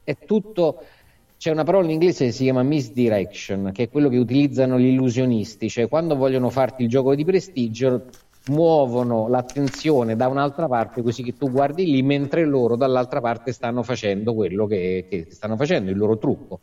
è 0.03 0.17
tutto... 0.25 0.83
C'è 1.37 1.51
una 1.51 1.65
parola 1.65 1.85
in 1.85 1.91
inglese 1.91 2.27
che 2.27 2.33
si 2.33 2.45
chiama 2.45 2.63
misdirection, 2.63 3.71
che 3.75 3.83
è 3.83 3.89
quello 3.91 4.09
che 4.09 4.17
utilizzano 4.17 4.79
gli 4.79 4.87
illusionisti, 4.87 5.69
cioè 5.69 5.89
quando 5.89 6.17
vogliono 6.17 6.49
farti 6.49 6.85
il 6.85 6.89
gioco 6.89 7.15
di 7.15 7.23
prestigio 7.25 8.05
muovono 8.47 9.29
l'attenzione 9.29 10.17
da 10.17 10.29
un'altra 10.29 10.69
parte 10.69 11.03
così 11.03 11.23
che 11.23 11.37
tu 11.37 11.51
guardi 11.51 11.85
lì 11.85 12.03
mentre 12.03 12.45
loro 12.45 12.77
dall'altra 12.77 13.21
parte 13.21 13.53
stanno 13.53 13.83
facendo 13.83 14.35
quello 14.35 14.67
che, 14.67 15.07
che 15.09 15.27
stanno 15.31 15.57
facendo, 15.57 15.91
il 15.91 15.97
loro 15.97 16.17
trucco. 16.17 16.61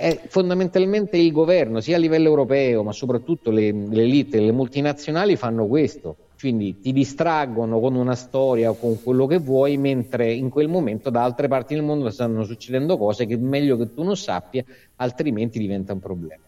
È 0.00 0.18
fondamentalmente 0.28 1.18
il 1.18 1.30
governo, 1.30 1.82
sia 1.82 1.96
a 1.96 1.98
livello 1.98 2.28
europeo, 2.28 2.82
ma 2.82 2.90
soprattutto 2.90 3.50
le, 3.50 3.70
le 3.70 4.00
elite, 4.00 4.40
le 4.40 4.50
multinazionali 4.50 5.36
fanno 5.36 5.66
questo, 5.66 6.16
quindi 6.40 6.80
ti 6.80 6.94
distraggono 6.94 7.78
con 7.80 7.94
una 7.96 8.14
storia 8.14 8.70
o 8.70 8.78
con 8.78 9.02
quello 9.02 9.26
che 9.26 9.36
vuoi, 9.36 9.76
mentre 9.76 10.32
in 10.32 10.48
quel 10.48 10.68
momento 10.68 11.10
da 11.10 11.22
altre 11.22 11.48
parti 11.48 11.74
del 11.74 11.82
mondo 11.82 12.08
stanno 12.08 12.44
succedendo 12.44 12.96
cose 12.96 13.26
che 13.26 13.34
è 13.34 13.36
meglio 13.36 13.76
che 13.76 13.92
tu 13.92 14.02
non 14.02 14.16
sappia, 14.16 14.64
altrimenti 14.96 15.58
diventa 15.58 15.92
un 15.92 16.00
problema. 16.00 16.42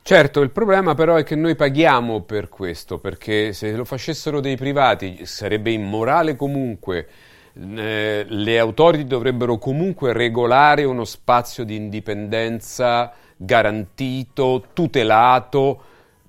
Certo, 0.00 0.40
il 0.40 0.50
problema 0.50 0.94
però 0.94 1.16
è 1.16 1.24
che 1.24 1.34
noi 1.34 1.56
paghiamo 1.56 2.20
per 2.20 2.48
questo, 2.48 3.00
perché 3.00 3.52
se 3.52 3.72
lo 3.72 3.84
facessero 3.84 4.38
dei 4.38 4.56
privati 4.56 5.26
sarebbe 5.26 5.72
immorale 5.72 6.36
comunque. 6.36 7.08
Eh, 7.60 8.24
le 8.28 8.58
autority 8.58 9.04
dovrebbero 9.04 9.58
comunque 9.58 10.12
regolare 10.12 10.84
uno 10.84 11.04
spazio 11.04 11.64
di 11.64 11.74
indipendenza 11.74 13.12
garantito, 13.36 14.66
tutelato, 14.72 15.82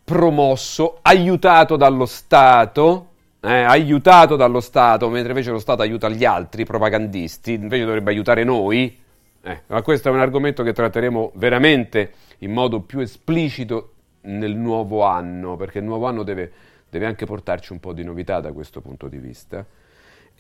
promosso, 0.04 0.98
aiutato 1.04 1.76
dallo 1.76 2.08
Stato, 2.08 3.08
eh, 3.42 3.62
aiutato 3.62 4.36
dallo 4.36 4.60
Stato, 4.60 5.08
mentre 5.10 5.30
invece 5.30 5.52
lo 5.52 5.60
Stato 5.60 5.84
aiuta 5.84 6.10
gli 6.10 6.26
altri 6.26 6.66
propagandisti, 6.66 7.54
invece 7.54 7.86
dovrebbe 7.86 8.10
aiutare 8.10 8.44
noi. 8.44 8.98
Eh, 9.42 9.62
ma 9.68 9.82
questo 9.84 10.10
è 10.10 10.12
un 10.12 10.20
argomento 10.20 10.64
che 10.64 10.74
tratteremo 10.74 11.34
veramente 11.36 12.12
in 12.40 12.52
modo 12.52 12.82
più 12.82 13.00
esplicito 13.00 13.94
nel 14.22 14.56
nuovo 14.56 15.04
anno, 15.04 15.56
perché 15.58 15.78
il 15.78 15.86
nuovo 15.86 16.08
anno 16.08 16.24
deve, 16.24 16.52
deve 16.90 17.06
anche 17.06 17.26
portarci 17.26 17.72
un 17.72 17.80
po' 17.80 17.94
di 17.94 18.04
novità 18.04 18.40
da 18.40 18.52
questo 18.52 18.82
punto 18.82 19.08
di 19.08 19.18
vista. 19.18 19.64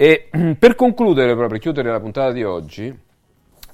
E 0.01 0.29
per 0.57 0.75
concludere, 0.75 1.35
proprio 1.35 1.59
chiudere 1.59 1.91
la 1.91 1.99
puntata 1.99 2.31
di 2.31 2.41
oggi, 2.41 2.97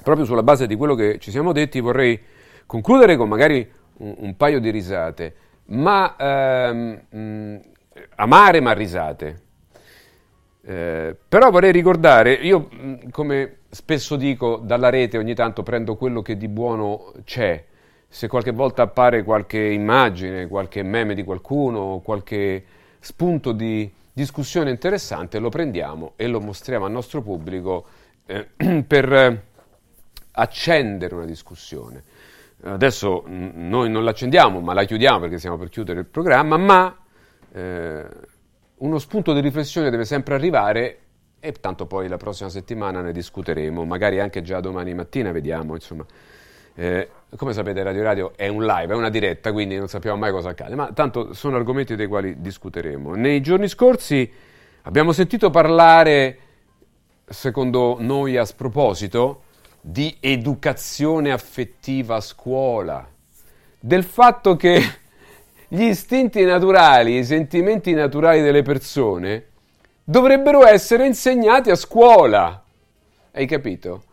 proprio 0.02 0.26
sulla 0.26 0.42
base 0.42 0.66
di 0.66 0.76
quello 0.76 0.96
che 0.96 1.20
ci 1.20 1.30
siamo 1.30 1.52
detti, 1.52 1.80
vorrei 1.80 2.20
concludere 2.66 3.16
con 3.16 3.30
magari 3.30 3.72
un, 3.98 4.16
un 4.18 4.36
paio 4.36 4.60
di 4.60 4.72
risate, 4.72 5.36
ma 5.66 6.16
ehm, 6.18 7.02
mh, 7.10 7.60
amare 8.16 8.60
ma 8.60 8.72
risate. 8.72 9.44
Eh, 10.64 11.16
però 11.30 11.52
vorrei 11.52 11.72
ricordare, 11.72 12.34
io 12.34 12.70
come 13.12 13.58
spesso 13.70 14.16
dico, 14.16 14.60
dalla 14.64 14.90
rete 14.90 15.20
ogni 15.20 15.36
tanto 15.36 15.62
prendo 15.62 15.96
quello 15.96 16.24
che 16.24 16.38
di 16.38 16.48
buono 16.48 17.14
c'è 17.24 17.64
se 18.08 18.28
qualche 18.28 18.52
volta 18.52 18.82
appare 18.82 19.22
qualche 19.24 19.60
immagine, 19.60 20.48
qualche 20.48 20.82
meme 20.82 21.14
di 21.14 21.24
qualcuno, 21.24 22.02
qualche 22.04 22.66
spunto 23.00 23.52
di 23.52 23.92
discussione 24.16 24.70
interessante, 24.70 25.40
lo 25.40 25.50
prendiamo 25.50 26.14
e 26.16 26.28
lo 26.28 26.40
mostriamo 26.40 26.86
al 26.86 26.92
nostro 26.92 27.22
pubblico 27.22 27.86
eh, 28.26 28.48
per 28.88 29.44
accendere 30.32 31.16
una 31.16 31.26
discussione. 31.26 32.02
Adesso 32.64 33.26
noi 33.28 33.90
non 33.90 34.06
l'accendiamo, 34.06 34.62
ma 34.62 34.74
la 34.74 34.86
chiudiamo 34.86 35.20
perché 35.20 35.38
stiamo 35.38 35.58
per 35.58 35.68
chiudere 35.68 36.00
il 36.00 36.06
programma, 36.06 36.56
ma 36.56 36.98
eh, 37.52 38.06
uno 38.78 39.00
spunto 39.00 39.34
di 39.34 39.42
riflessione 39.42 39.90
deve 39.90 40.06
sempre 40.06 40.36
arrivare 40.36 41.00
e 41.42 41.52
tanto 41.52 41.86
poi 41.86 42.08
la 42.08 42.18
prossima 42.18 42.50
settimana 42.50 43.02
ne 43.02 43.12
discuteremo, 43.12 43.84
magari 43.84 44.22
anche 44.22 44.42
già 44.42 44.62
domani 44.62 44.94
mattina, 44.94 45.34
vediamo, 45.34 45.76
insomma. 45.76 46.06
Eh, 46.78 47.10
come 47.38 47.54
sapete 47.54 47.84
Radio 47.84 48.04
Radio 48.04 48.34
è 48.36 48.48
un 48.50 48.66
live, 48.66 48.94
è 48.94 48.96
una 48.96 49.10
diretta, 49.10 49.54
quindi 49.54 49.78
non 49.78 49.88
sappiamo 49.88 50.18
mai 50.18 50.32
cosa 50.32 50.50
accade, 50.50 50.76
ma 50.76 50.92
tanto 50.92 51.34
sono 51.34 51.56
argomenti 51.56 51.96
dei 51.96 52.08
quali 52.08 52.42
discuteremo. 52.42 53.16
Nei 53.16 53.42
giorni 53.42 53.68
scorsi 53.70 54.30
abbiamo 54.84 55.14
sentito 55.14 55.50
parlare, 55.50 56.38
secondo 57.26 57.96
noi 58.00 58.36
a 58.38 58.44
sproposito, 58.44 59.44
di 59.80 60.18
educazione 60.20 61.32
affettiva 61.32 62.16
a 62.16 62.22
scuola, 62.22 63.08
del 63.80 64.04
fatto 64.04 64.56
che 64.56 64.82
gli 65.68 65.84
istinti 65.84 66.44
naturali, 66.44 67.18
i 67.18 67.24
sentimenti 67.24 67.94
naturali 67.94 68.42
delle 68.42 68.64
persone 68.64 69.46
dovrebbero 70.04 70.66
essere 70.66 71.06
insegnati 71.06 71.70
a 71.70 71.76
scuola. 71.76 72.64
Hai 73.32 73.46
capito? 73.46 74.04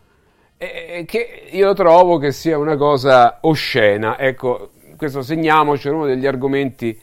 Eh, 0.70 1.04
che 1.04 1.48
io 1.50 1.72
trovo 1.74 2.18
che 2.18 2.30
sia 2.30 2.56
una 2.58 2.76
cosa 2.76 3.38
oscena. 3.42 4.18
Ecco, 4.18 4.70
questo 4.96 5.22
segniamoci, 5.22 5.88
è 5.88 5.90
uno 5.90 6.06
degli 6.06 6.26
argomenti 6.26 6.98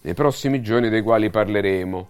nei 0.00 0.14
prossimi 0.14 0.60
giorni 0.60 0.88
dei 0.88 1.02
quali 1.02 1.30
parleremo. 1.30 2.08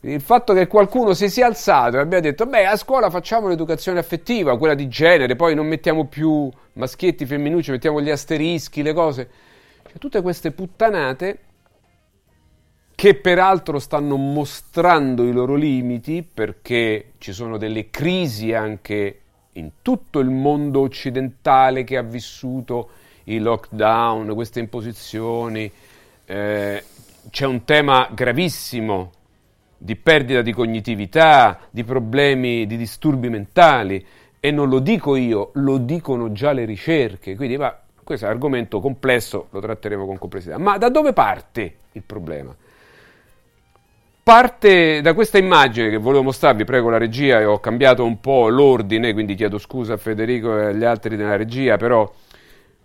Il 0.00 0.20
fatto 0.20 0.52
che 0.52 0.66
qualcuno 0.66 1.14
si 1.14 1.28
sia 1.28 1.46
alzato 1.46 1.96
e 1.96 2.00
abbia 2.00 2.20
detto, 2.20 2.46
beh, 2.46 2.66
a 2.66 2.76
scuola 2.76 3.10
facciamo 3.10 3.48
l'educazione 3.48 3.98
affettiva, 3.98 4.58
quella 4.58 4.74
di 4.74 4.88
genere, 4.88 5.36
poi 5.36 5.54
non 5.54 5.66
mettiamo 5.66 6.06
più 6.06 6.50
maschietti, 6.74 7.26
femminucci, 7.26 7.70
mettiamo 7.70 8.00
gli 8.00 8.10
asterischi, 8.10 8.82
le 8.82 8.92
cose. 8.92 9.28
Cioè, 9.82 9.98
tutte 9.98 10.20
queste 10.22 10.50
puttanate 10.50 11.38
che 12.94 13.14
peraltro 13.14 13.78
stanno 13.78 14.16
mostrando 14.16 15.22
i 15.22 15.32
loro 15.32 15.54
limiti 15.54 16.22
perché 16.22 17.12
ci 17.18 17.32
sono 17.32 17.58
delle 17.58 17.90
crisi 17.90 18.54
anche 18.54 19.20
in 19.56 19.70
tutto 19.82 20.18
il 20.18 20.30
mondo 20.30 20.80
occidentale 20.80 21.84
che 21.84 21.96
ha 21.96 22.02
vissuto 22.02 22.90
i 23.24 23.38
lockdown, 23.38 24.34
queste 24.34 24.60
imposizioni, 24.60 25.70
eh, 26.24 26.84
c'è 27.30 27.46
un 27.46 27.64
tema 27.64 28.08
gravissimo 28.12 29.12
di 29.78 29.96
perdita 29.96 30.42
di 30.42 30.52
cognitività, 30.52 31.58
di 31.70 31.84
problemi, 31.84 32.66
di 32.66 32.76
disturbi 32.76 33.28
mentali 33.28 34.04
e 34.40 34.50
non 34.50 34.68
lo 34.68 34.78
dico 34.78 35.16
io, 35.16 35.50
lo 35.54 35.78
dicono 35.78 36.32
già 36.32 36.52
le 36.52 36.64
ricerche, 36.64 37.34
quindi 37.36 37.56
va, 37.56 37.78
questo 38.02 38.26
è 38.26 38.28
un 38.28 38.34
argomento 38.34 38.80
complesso, 38.80 39.48
lo 39.50 39.60
tratteremo 39.60 40.06
con 40.06 40.18
complessità. 40.18 40.58
Ma 40.58 40.78
da 40.78 40.88
dove 40.88 41.12
parte 41.12 41.74
il 41.92 42.02
problema? 42.02 42.54
Parte 44.26 45.02
da 45.02 45.14
questa 45.14 45.38
immagine 45.38 45.88
che 45.88 45.98
volevo 45.98 46.24
mostrarvi, 46.24 46.64
prego 46.64 46.88
la 46.88 46.98
regia, 46.98 47.38
e 47.38 47.44
ho 47.44 47.60
cambiato 47.60 48.04
un 48.04 48.18
po' 48.18 48.48
l'ordine, 48.48 49.12
quindi 49.12 49.36
chiedo 49.36 49.56
scusa 49.56 49.92
a 49.92 49.96
Federico 49.98 50.58
e 50.58 50.64
agli 50.64 50.82
altri 50.82 51.14
della 51.14 51.36
regia, 51.36 51.76
però 51.76 52.12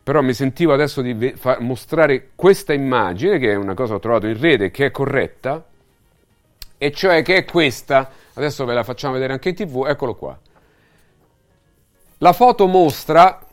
però 0.03 0.21
mi 0.21 0.33
sentivo 0.33 0.71
adesso 0.71 1.01
di 1.01 1.33
fa- 1.35 1.57
mostrare 1.59 2.29
questa 2.35 2.73
immagine, 2.73 3.39
che 3.39 3.53
è 3.53 3.55
una 3.55 3.73
cosa 3.73 3.93
che 3.93 3.95
ho 3.95 3.99
trovato 3.99 4.27
in 4.27 4.39
rete, 4.39 4.69
che 4.69 4.85
è 4.85 4.91
corretta, 4.91 5.65
e 6.77 6.91
cioè 6.91 7.23
che 7.23 7.37
è 7.37 7.45
questa, 7.45 8.11
adesso 8.35 8.63
ve 8.63 8.75
la 8.75 8.83
facciamo 8.83 9.13
vedere 9.13 9.33
anche 9.33 9.49
in 9.49 9.55
tv, 9.55 9.87
eccolo 9.87 10.13
qua. 10.13 10.39
La 12.19 12.33
foto 12.33 12.67
mostra, 12.67 13.43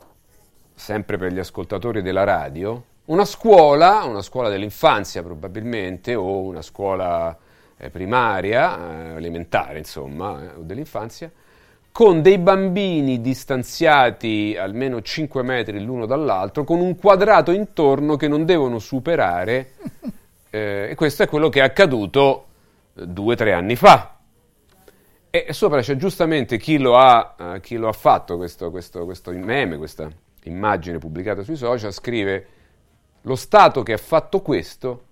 sempre 0.75 1.17
per 1.17 1.33
gli 1.33 1.39
ascoltatori 1.39 2.03
della 2.03 2.23
radio, 2.23 2.83
una 3.05 3.25
scuola, 3.25 4.03
una 4.03 4.21
scuola 4.21 4.47
dell'infanzia 4.47 5.23
probabilmente, 5.23 6.13
o 6.13 6.41
una 6.41 6.61
scuola 6.61 7.35
primaria, 7.89 9.13
eh, 9.13 9.15
elementare 9.15 9.77
insomma, 9.77 10.41
eh, 10.41 10.57
o 10.57 10.61
dell'infanzia, 10.63 11.31
con 11.91 12.21
dei 12.21 12.37
bambini 12.37 13.21
distanziati 13.21 14.55
almeno 14.59 15.01
5 15.01 15.41
metri 15.43 15.81
l'uno 15.81 16.05
dall'altro, 16.05 16.63
con 16.63 16.79
un 16.81 16.95
quadrato 16.97 17.51
intorno 17.51 18.17
che 18.17 18.27
non 18.27 18.45
devono 18.45 18.79
superare, 18.79 19.71
eh, 20.49 20.89
e 20.91 20.95
questo 20.95 21.23
è 21.23 21.27
quello 21.27 21.49
che 21.49 21.59
è 21.59 21.63
accaduto 21.63 22.45
eh, 22.95 23.07
due 23.07 23.33
o 23.33 23.37
tre 23.37 23.53
anni 23.53 23.75
fa. 23.75 24.17
E 25.31 25.53
sopra 25.53 25.81
c'è 25.81 25.95
giustamente 25.95 26.57
chi 26.57 26.79
lo 26.79 26.97
ha, 26.97 27.35
uh, 27.37 27.59
chi 27.59 27.77
lo 27.77 27.87
ha 27.87 27.93
fatto, 27.93 28.35
questo, 28.35 28.71
questo, 28.71 29.05
questo 29.05 29.31
meme, 29.31 29.77
questa 29.77 30.09
immagine 30.43 30.97
pubblicata 30.97 31.43
sui 31.43 31.55
social, 31.55 31.93
scrive 31.93 32.47
lo 33.21 33.35
Stato 33.35 33.83
che 33.83 33.93
ha 33.93 33.97
fatto 33.97 34.41
questo 34.41 35.03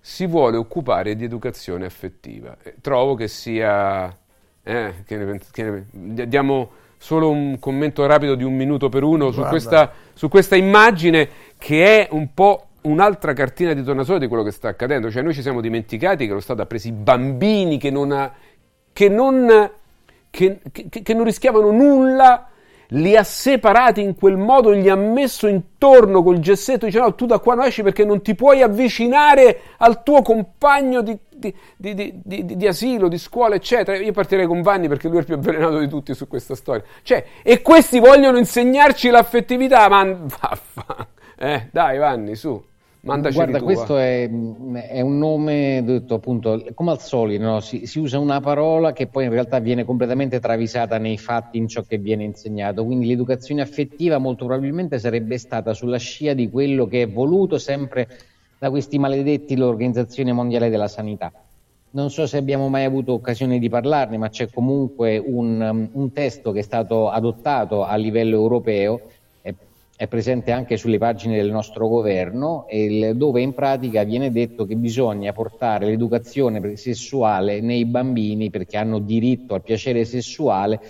si 0.00 0.26
vuole 0.26 0.56
occupare 0.56 1.14
di 1.14 1.24
educazione 1.24 1.84
affettiva. 1.84 2.56
E 2.62 2.74
trovo 2.80 3.14
che 3.14 3.28
sia 3.28 4.16
eh, 4.62 4.94
che 5.06 5.16
ne, 5.16 5.40
che 5.50 5.84
ne, 5.90 6.28
diamo 6.28 6.70
solo 6.98 7.30
un 7.30 7.58
commento 7.58 8.04
rapido 8.06 8.34
di 8.34 8.44
un 8.44 8.54
minuto 8.54 8.88
per 8.88 9.02
uno 9.02 9.30
su 9.30 9.40
questa, 9.42 9.90
su 10.12 10.28
questa, 10.28 10.54
immagine 10.54 11.28
che 11.56 12.06
è 12.06 12.08
un 12.12 12.34
po' 12.34 12.66
un'altra 12.82 13.32
cartina 13.32 13.72
di 13.72 13.82
tornasole 13.82 14.18
di 14.18 14.26
quello 14.26 14.42
che 14.42 14.50
sta 14.50 14.68
accadendo. 14.68 15.10
Cioè 15.10 15.22
noi 15.22 15.34
ci 15.34 15.42
siamo 15.42 15.60
dimenticati 15.60 16.26
che 16.26 16.32
lo 16.32 16.40
Stato 16.40 16.62
ha 16.62 16.66
preso 16.66 16.88
i 16.88 16.92
bambini 16.92 17.78
che 17.78 17.90
non, 17.90 18.12
ha, 18.12 18.32
che 18.92 19.08
non, 19.08 19.70
che, 20.30 20.60
che 20.70 21.14
non 21.14 21.24
rischiavano 21.24 21.70
nulla 21.70 22.48
li 22.90 23.16
ha 23.16 23.22
separati 23.22 24.00
in 24.00 24.14
quel 24.14 24.36
modo, 24.36 24.74
gli 24.74 24.88
ha 24.88 24.96
messo 24.96 25.46
intorno 25.46 26.22
col 26.22 26.38
gessetto, 26.38 26.86
dice 26.86 26.98
no, 26.98 27.14
tu 27.14 27.26
da 27.26 27.38
qua 27.38 27.54
non 27.54 27.66
esci 27.66 27.82
perché 27.82 28.04
non 28.04 28.22
ti 28.22 28.34
puoi 28.34 28.62
avvicinare 28.62 29.60
al 29.78 30.02
tuo 30.02 30.22
compagno 30.22 31.02
di, 31.02 31.16
di, 31.28 31.54
di, 31.76 32.56
di, 32.56 32.66
asilo, 32.66 33.08
di 33.08 33.18
scuola, 33.18 33.54
eccetera. 33.54 33.96
Io 33.98 34.12
partirei 34.12 34.46
con 34.46 34.62
Vanni 34.62 34.88
perché 34.88 35.08
lui 35.08 35.18
è 35.18 35.20
il 35.20 35.26
più 35.26 35.34
avvelenato 35.34 35.78
di 35.78 35.88
tutti 35.88 36.14
su 36.14 36.26
questa 36.26 36.54
storia. 36.54 36.82
Cioè, 37.02 37.24
e 37.42 37.62
questi 37.62 37.98
vogliono 37.98 38.38
insegnarci 38.38 39.10
l'affettività, 39.10 39.88
ma 39.88 40.04
vaffa. 40.40 41.08
Eh, 41.36 41.68
dai 41.70 41.98
Vanni, 41.98 42.34
su. 42.34 42.62
Mandaci 43.02 43.34
Guarda, 43.34 43.62
questo 43.62 43.96
è, 43.96 44.28
è, 44.28 45.00
un 45.00 45.16
nome, 45.16 45.82
detto 45.84 46.14
appunto, 46.14 46.62
come 46.74 46.90
al 46.90 47.00
solito, 47.00 47.42
no? 47.42 47.60
si, 47.60 47.86
si, 47.86 47.98
usa 47.98 48.18
una 48.18 48.40
parola 48.40 48.92
che 48.92 49.06
poi 49.06 49.24
in 49.24 49.30
realtà 49.30 49.58
viene 49.58 49.84
completamente 49.84 50.38
travisata 50.38 50.98
nei 50.98 51.16
fatti 51.16 51.56
in 51.56 51.66
ciò 51.66 51.82
che 51.82 51.96
viene 51.96 52.24
insegnato. 52.24 52.84
Quindi 52.84 53.06
l'educazione 53.06 53.62
affettiva 53.62 54.18
molto 54.18 54.44
probabilmente 54.44 54.98
sarebbe 54.98 55.38
stata 55.38 55.72
sulla 55.72 55.96
scia 55.96 56.34
di 56.34 56.50
quello 56.50 56.86
che 56.86 57.02
è 57.02 57.08
voluto 57.08 57.56
sempre 57.56 58.06
da 58.58 58.68
questi 58.68 58.98
maledetti 58.98 59.56
l'Organizzazione 59.56 60.32
Mondiale 60.32 60.68
della 60.68 60.88
Sanità. 60.88 61.32
Non 61.92 62.10
so 62.10 62.26
se 62.26 62.36
abbiamo 62.36 62.68
mai 62.68 62.84
avuto 62.84 63.14
occasione 63.14 63.58
di 63.58 63.70
parlarne, 63.70 64.18
ma 64.18 64.28
c'è 64.28 64.50
comunque 64.50 65.16
un, 65.16 65.88
un 65.90 66.12
testo 66.12 66.52
che 66.52 66.58
è 66.58 66.62
stato 66.62 67.08
adottato 67.08 67.82
a 67.82 67.96
livello 67.96 68.36
europeo 68.36 69.00
è 70.00 70.06
presente 70.06 70.50
anche 70.50 70.78
sulle 70.78 70.96
pagine 70.96 71.36
del 71.36 71.50
nostro 71.50 71.86
governo, 71.86 72.64
dove 73.12 73.42
in 73.42 73.52
pratica 73.52 74.02
viene 74.02 74.32
detto 74.32 74.64
che 74.64 74.74
bisogna 74.74 75.34
portare 75.34 75.84
l'educazione 75.84 76.74
sessuale 76.78 77.60
nei 77.60 77.84
bambini 77.84 78.48
perché 78.48 78.78
hanno 78.78 78.98
diritto 78.98 79.52
al 79.52 79.60
piacere 79.60 80.06
sessuale 80.06 80.80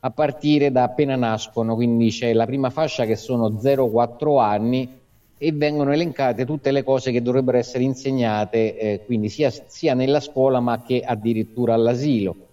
a 0.00 0.10
partire 0.10 0.72
da 0.72 0.82
appena 0.82 1.14
nascono, 1.14 1.76
quindi 1.76 2.10
c'è 2.10 2.32
la 2.32 2.46
prima 2.46 2.68
fascia 2.70 3.04
che 3.04 3.14
sono 3.14 3.48
0-4 3.48 4.40
anni 4.40 4.92
e 5.38 5.52
vengono 5.52 5.92
elencate 5.92 6.44
tutte 6.44 6.72
le 6.72 6.82
cose 6.82 7.12
che 7.12 7.22
dovrebbero 7.22 7.58
essere 7.58 7.84
insegnate, 7.84 8.76
eh, 8.76 9.04
quindi 9.06 9.28
sia, 9.28 9.52
sia 9.66 9.94
nella 9.94 10.18
scuola 10.18 10.58
ma 10.58 10.82
che 10.82 11.00
addirittura 11.06 11.74
all'asilo 11.74 12.47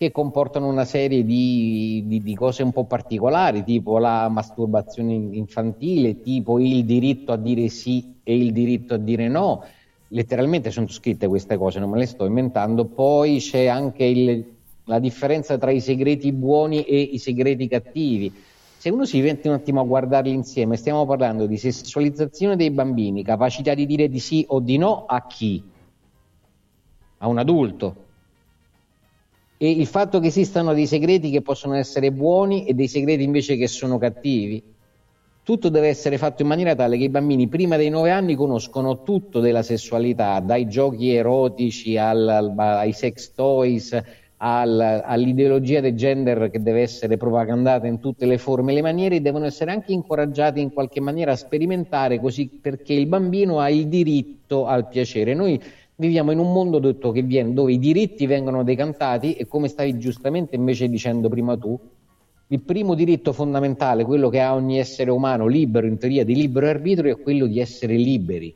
che 0.00 0.12
comportano 0.12 0.66
una 0.66 0.86
serie 0.86 1.26
di, 1.26 2.04
di, 2.06 2.22
di, 2.22 2.34
cose 2.34 2.62
un 2.62 2.72
po' 2.72 2.84
particolari, 2.84 3.62
tipo 3.64 3.98
la 3.98 4.30
masturbazione 4.30 5.12
infantile, 5.12 6.22
tipo 6.22 6.58
il 6.58 6.86
diritto 6.86 7.32
a 7.32 7.36
dire 7.36 7.68
sì 7.68 8.14
e 8.22 8.34
il 8.34 8.50
diritto 8.50 8.94
a 8.94 8.96
dire 8.96 9.28
no. 9.28 9.62
Letteralmente 10.08 10.70
sono 10.70 10.88
scritte 10.88 11.26
queste 11.26 11.58
cose, 11.58 11.80
non 11.80 11.90
me 11.90 11.98
le 11.98 12.06
sto 12.06 12.24
inventando. 12.24 12.86
Poi 12.86 13.40
c'è 13.40 13.66
anche 13.66 14.04
il, 14.04 14.42
la 14.84 14.98
differenza 14.98 15.58
tra 15.58 15.70
i 15.70 15.82
segreti 15.82 16.32
buoni 16.32 16.82
e 16.84 16.98
i 16.98 17.18
segreti 17.18 17.68
cattivi. 17.68 18.32
Se 18.78 18.88
uno 18.88 19.04
si 19.04 19.20
mette 19.20 19.48
un 19.48 19.54
attimo 19.56 19.82
a 19.82 19.84
guardarli 19.84 20.32
insieme, 20.32 20.78
stiamo 20.78 21.04
parlando 21.04 21.44
di 21.44 21.58
sessualizzazione 21.58 22.56
dei 22.56 22.70
bambini, 22.70 23.22
capacità 23.22 23.74
di 23.74 23.84
dire 23.84 24.08
di 24.08 24.18
sì 24.18 24.46
o 24.48 24.60
di 24.60 24.78
no 24.78 25.04
a 25.04 25.26
chi? 25.26 25.62
A 27.18 27.28
un 27.28 27.36
adulto 27.36 28.08
e 29.62 29.70
il 29.70 29.86
fatto 29.86 30.20
che 30.20 30.28
esistano 30.28 30.72
dei 30.72 30.86
segreti 30.86 31.28
che 31.28 31.42
possono 31.42 31.74
essere 31.74 32.10
buoni 32.12 32.64
e 32.64 32.72
dei 32.72 32.88
segreti 32.88 33.24
invece 33.24 33.58
che 33.58 33.68
sono 33.68 33.98
cattivi. 33.98 34.62
Tutto 35.42 35.68
deve 35.68 35.88
essere 35.88 36.16
fatto 36.16 36.40
in 36.40 36.48
maniera 36.48 36.74
tale 36.74 36.96
che 36.96 37.04
i 37.04 37.10
bambini 37.10 37.46
prima 37.46 37.76
dei 37.76 37.90
nove 37.90 38.10
anni 38.10 38.36
conoscono 38.36 39.02
tutto 39.02 39.38
della 39.40 39.62
sessualità, 39.62 40.40
dai 40.40 40.66
giochi 40.66 41.14
erotici 41.14 41.98
al, 41.98 42.26
al, 42.26 42.54
ai 42.56 42.92
sex 42.92 43.32
toys, 43.34 44.02
al, 44.38 45.02
all'ideologia 45.04 45.80
del 45.80 45.94
gender 45.94 46.48
che 46.50 46.62
deve 46.62 46.80
essere 46.80 47.18
propagandata 47.18 47.86
in 47.86 48.00
tutte 48.00 48.24
le 48.24 48.38
forme 48.38 48.72
e 48.72 48.76
le 48.76 48.82
maniere, 48.82 49.20
devono 49.20 49.44
essere 49.44 49.72
anche 49.72 49.92
incoraggiati 49.92 50.62
in 50.62 50.72
qualche 50.72 51.02
maniera 51.02 51.32
a 51.32 51.36
sperimentare 51.36 52.18
così 52.18 52.48
perché 52.48 52.94
il 52.94 53.04
bambino 53.04 53.60
ha 53.60 53.68
il 53.68 53.88
diritto 53.88 54.64
al 54.64 54.88
piacere. 54.88 55.34
Noi 55.34 55.60
viviamo 56.00 56.30
in 56.30 56.38
un 56.38 56.50
mondo 56.50 56.78
detto 56.78 57.12
che 57.12 57.20
viene, 57.22 57.52
dove 57.52 57.72
i 57.72 57.78
diritti 57.78 58.24
vengono 58.24 58.64
decantati 58.64 59.34
e 59.34 59.46
come 59.46 59.68
stavi 59.68 59.98
giustamente 59.98 60.56
invece 60.56 60.88
dicendo 60.88 61.28
prima 61.28 61.58
tu, 61.58 61.78
il 62.48 62.60
primo 62.62 62.94
diritto 62.94 63.32
fondamentale, 63.32 64.04
quello 64.04 64.30
che 64.30 64.40
ha 64.40 64.54
ogni 64.54 64.78
essere 64.78 65.10
umano 65.10 65.46
libero, 65.46 65.86
in 65.86 65.98
teoria 65.98 66.24
di 66.24 66.34
libero 66.34 66.66
arbitrio, 66.66 67.12
è 67.12 67.20
quello 67.20 67.46
di 67.46 67.60
essere 67.60 67.94
liberi. 67.94 68.52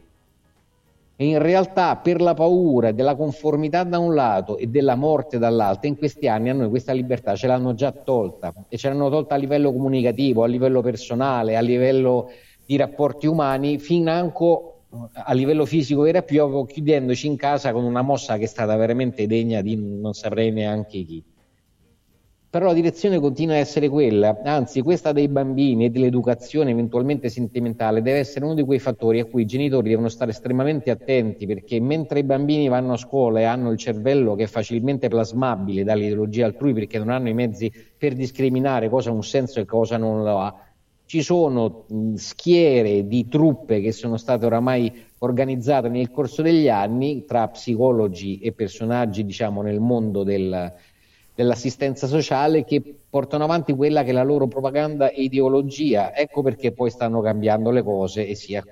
E 1.17 1.27
in 1.27 1.39
realtà 1.39 1.95
per 1.97 2.21
la 2.21 2.35
paura 2.35 2.91
della 2.91 3.15
conformità 3.15 3.85
da 3.85 3.99
un 3.99 4.15
lato 4.15 4.57
e 4.57 4.67
della 4.67 4.97
morte 4.97 5.39
dall'altro, 5.39 5.87
in 5.87 5.97
questi 5.97 6.27
anni 6.27 6.49
a 6.49 6.55
noi 6.55 6.71
questa 6.71 6.93
libertà 6.93 7.37
ce 7.37 7.47
l'hanno 7.47 7.75
già 7.75 7.93
tolta 7.93 8.53
e 8.69 8.77
ce 8.77 8.89
l'hanno 8.89 9.11
tolta 9.11 9.35
a 9.35 9.39
livello 9.39 9.71
comunicativo, 9.71 10.43
a 10.43 10.49
livello 10.49 10.81
personale, 10.81 11.57
a 11.57 11.61
livello 11.61 12.31
di 12.67 12.77
rapporti 12.77 13.27
umani, 13.29 13.79
fin 13.79 14.09
anche 14.09 14.73
a 15.13 15.33
livello 15.33 15.67
fisico 15.67 16.03
vero 16.03 16.19
e 16.19 16.23
proprio 16.23 16.65
chiudendoci 16.65 17.27
in 17.27 17.37
casa 17.37 17.73
con 17.73 17.85
una 17.85 18.03
mossa 18.03 18.37
che 18.37 18.45
è 18.45 18.49
stata 18.49 18.77
veramente 18.77 19.27
degna 19.27 19.61
di 19.61 19.77
non 19.77 20.13
saprei 20.13 20.53
neanche 20.53 21.03
chi. 21.03 21.25
Però 22.55 22.67
la 22.67 22.73
direzione 22.73 23.19
continua 23.19 23.57
a 23.57 23.59
essere 23.59 23.89
quella, 23.89 24.41
anzi 24.45 24.81
questa 24.81 25.11
dei 25.11 25.27
bambini 25.27 25.87
e 25.87 25.91
dell'educazione 25.91 26.71
eventualmente 26.71 27.29
sentimentale 27.29 28.01
deve 28.01 28.19
essere 28.19 28.45
uno 28.45 28.55
di 28.55 28.63
quei 28.63 28.79
fattori 28.79 29.19
a 29.19 29.25
cui 29.25 29.43
i 29.43 29.45
genitori 29.45 29.89
devono 29.89 30.09
stare 30.09 30.31
estremamente 30.31 30.93
attenti 30.93 31.47
perché 31.47 31.81
mentre 31.81 32.21
i 32.21 32.23
bambini 32.23 32.69
vanno 32.69 32.93
a 32.93 32.97
scuola 32.97 33.41
e 33.41 33.43
hanno 33.43 33.73
il 33.73 33.79
cervello 33.79 34.37
che 34.37 34.45
è 34.45 34.47
facilmente 34.47 35.09
plasmabile 35.09 35.83
dall'ideologia 35.83 36.47
altrui 36.47 36.75
perché 36.75 36.97
non 36.97 37.09
hanno 37.09 37.29
i 37.29 37.35
mezzi 37.35 37.73
per 37.99 38.15
discriminare 38.15 38.89
cosa 38.89 39.11
ha 39.11 39.15
un 39.15 39.25
senso 39.25 39.59
e 39.59 39.65
cosa 39.65 39.97
non 39.97 40.23
lo 40.23 40.39
ha, 40.39 40.55
ci 41.07 41.23
sono 41.23 41.85
schiere 42.15 43.07
di 43.07 43.29
truppe 43.29 43.81
che 43.81 43.93
sono 43.93 44.17
state 44.17 44.47
oramai 44.47 44.93
organizzate 45.19 45.89
nel 45.89 46.11
corso 46.11 46.43
degli 46.43 46.69
anni 46.69 47.25
tra 47.25 47.49
psicologi 47.49 48.39
e 48.39 48.53
personaggi 48.53 49.25
diciamo, 49.25 49.63
nel 49.63 49.81
mondo 49.81 50.23
del, 50.23 50.73
dell'assistenza 51.35 52.07
sociale 52.07 52.65
che 52.65 52.83
portano 53.09 53.45
avanti 53.45 53.75
quella 53.75 54.03
che 54.03 54.11
è 54.11 54.13
la 54.13 54.23
loro 54.23 54.47
propaganda 54.47 55.11
e 55.11 55.23
ideologia. 55.23 56.15
Ecco 56.15 56.43
perché 56.43 56.73
poi 56.73 56.91
stanno 56.91 57.21
cambiando 57.21 57.71
le 57.71 57.83
cose 57.83 58.27
e, 58.27 58.35
sia, 58.35 58.65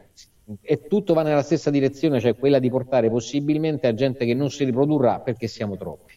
e 0.61 0.87
tutto 0.87 1.15
va 1.15 1.23
nella 1.23 1.43
stessa 1.43 1.71
direzione, 1.71 2.21
cioè 2.21 2.37
quella 2.37 2.59
di 2.59 2.71
portare 2.71 3.11
possibilmente 3.11 3.87
a 3.87 3.95
gente 3.95 4.25
che 4.25 4.35
non 4.35 4.51
si 4.51 4.65
riprodurrà 4.65 5.21
perché 5.21 5.49
siamo 5.49 5.77
troppi. 5.77 6.15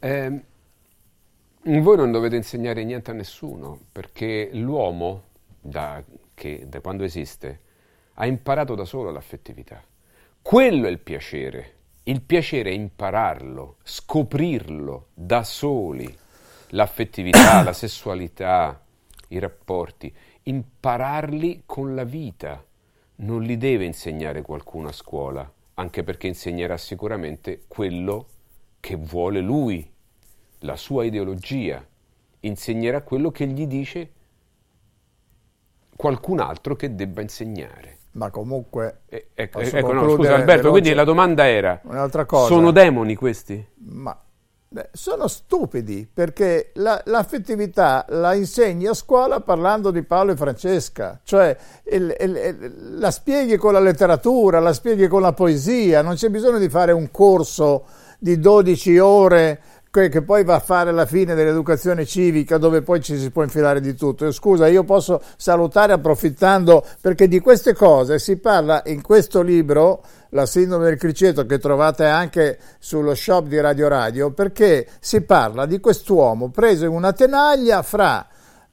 Eh, 0.00 0.40
voi 1.80 1.96
non 1.96 2.12
dovete 2.12 2.36
insegnare 2.36 2.84
niente 2.84 3.10
a 3.10 3.14
nessuno, 3.14 3.78
perché 3.90 4.50
l'uomo, 4.52 5.22
da, 5.60 6.02
che, 6.34 6.66
da 6.68 6.80
quando 6.80 7.04
esiste, 7.04 7.60
ha 8.14 8.26
imparato 8.26 8.74
da 8.74 8.84
solo 8.84 9.10
l'affettività. 9.10 9.82
Quello 10.42 10.86
è 10.86 10.90
il 10.90 10.98
piacere. 10.98 11.72
Il 12.02 12.20
piacere 12.20 12.68
è 12.68 12.74
impararlo, 12.74 13.76
scoprirlo 13.82 15.06
da 15.14 15.42
soli. 15.42 16.14
L'affettività, 16.68 17.62
la 17.62 17.72
sessualità, 17.72 18.84
i 19.28 19.38
rapporti, 19.38 20.14
impararli 20.42 21.62
con 21.64 21.94
la 21.94 22.04
vita. 22.04 22.62
Non 23.16 23.42
li 23.42 23.56
deve 23.56 23.86
insegnare 23.86 24.42
qualcuno 24.42 24.88
a 24.88 24.92
scuola, 24.92 25.50
anche 25.74 26.02
perché 26.02 26.26
insegnerà 26.26 26.76
sicuramente 26.76 27.62
quello 27.68 28.26
che 28.80 28.96
vuole 28.96 29.40
lui, 29.40 29.93
la 30.64 30.76
sua 30.76 31.04
ideologia, 31.04 31.84
insegnerà 32.40 33.02
quello 33.02 33.30
che 33.30 33.46
gli 33.46 33.66
dice 33.66 34.10
qualcun 35.96 36.40
altro 36.40 36.74
che 36.74 36.94
debba 36.94 37.20
insegnare. 37.20 37.98
Ma 38.12 38.30
comunque... 38.30 39.00
Eh, 39.08 39.28
ecco, 39.34 39.60
ecco 39.60 39.92
no, 39.92 40.08
scusa 40.10 40.34
Alberto, 40.34 40.70
quindi 40.70 40.92
la 40.92 41.04
domanda 41.04 41.48
era, 41.48 41.80
un'altra 41.84 42.24
cosa. 42.24 42.46
sono 42.46 42.70
demoni 42.70 43.14
questi? 43.14 43.64
Ma 43.76 44.16
beh, 44.68 44.88
sono 44.92 45.26
stupidi 45.26 46.08
perché 46.12 46.70
la, 46.74 47.00
l'affettività 47.06 48.06
la 48.10 48.34
insegni 48.34 48.86
a 48.86 48.94
scuola 48.94 49.40
parlando 49.40 49.90
di 49.90 50.02
Paolo 50.02 50.32
e 50.32 50.36
Francesca, 50.36 51.20
cioè 51.24 51.56
il, 51.90 52.14
il, 52.20 52.36
il, 52.36 52.98
la 52.98 53.10
spieghi 53.10 53.56
con 53.56 53.72
la 53.72 53.80
letteratura, 53.80 54.60
la 54.60 54.72
spieghi 54.72 55.08
con 55.08 55.20
la 55.20 55.32
poesia, 55.32 56.00
non 56.02 56.14
c'è 56.14 56.28
bisogno 56.28 56.58
di 56.58 56.68
fare 56.68 56.92
un 56.92 57.10
corso 57.10 57.84
di 58.18 58.38
12 58.38 58.98
ore 58.98 59.60
che 59.94 60.22
poi 60.22 60.42
va 60.42 60.56
a 60.56 60.60
fare 60.60 60.90
la 60.90 61.06
fine 61.06 61.36
dell'educazione 61.36 62.04
civica 62.04 62.58
dove 62.58 62.82
poi 62.82 63.00
ci 63.00 63.16
si 63.16 63.30
può 63.30 63.44
infilare 63.44 63.80
di 63.80 63.94
tutto. 63.94 64.28
Scusa, 64.32 64.66
io 64.66 64.82
posso 64.82 65.22
salutare 65.36 65.92
approfittando 65.92 66.84
perché 67.00 67.28
di 67.28 67.38
queste 67.38 67.74
cose 67.74 68.18
si 68.18 68.38
parla 68.38 68.82
in 68.86 69.02
questo 69.02 69.40
libro, 69.40 70.02
La 70.30 70.46
sindrome 70.46 70.86
del 70.86 70.98
criceto, 70.98 71.46
che 71.46 71.60
trovate 71.60 72.06
anche 72.06 72.58
sullo 72.80 73.14
shop 73.14 73.46
di 73.46 73.60
Radio 73.60 73.86
Radio, 73.86 74.32
perché 74.32 74.88
si 74.98 75.20
parla 75.20 75.64
di 75.64 75.78
quest'uomo 75.78 76.50
preso 76.50 76.86
in 76.86 76.90
una 76.90 77.12
tenaglia 77.12 77.80
fra 77.82 78.26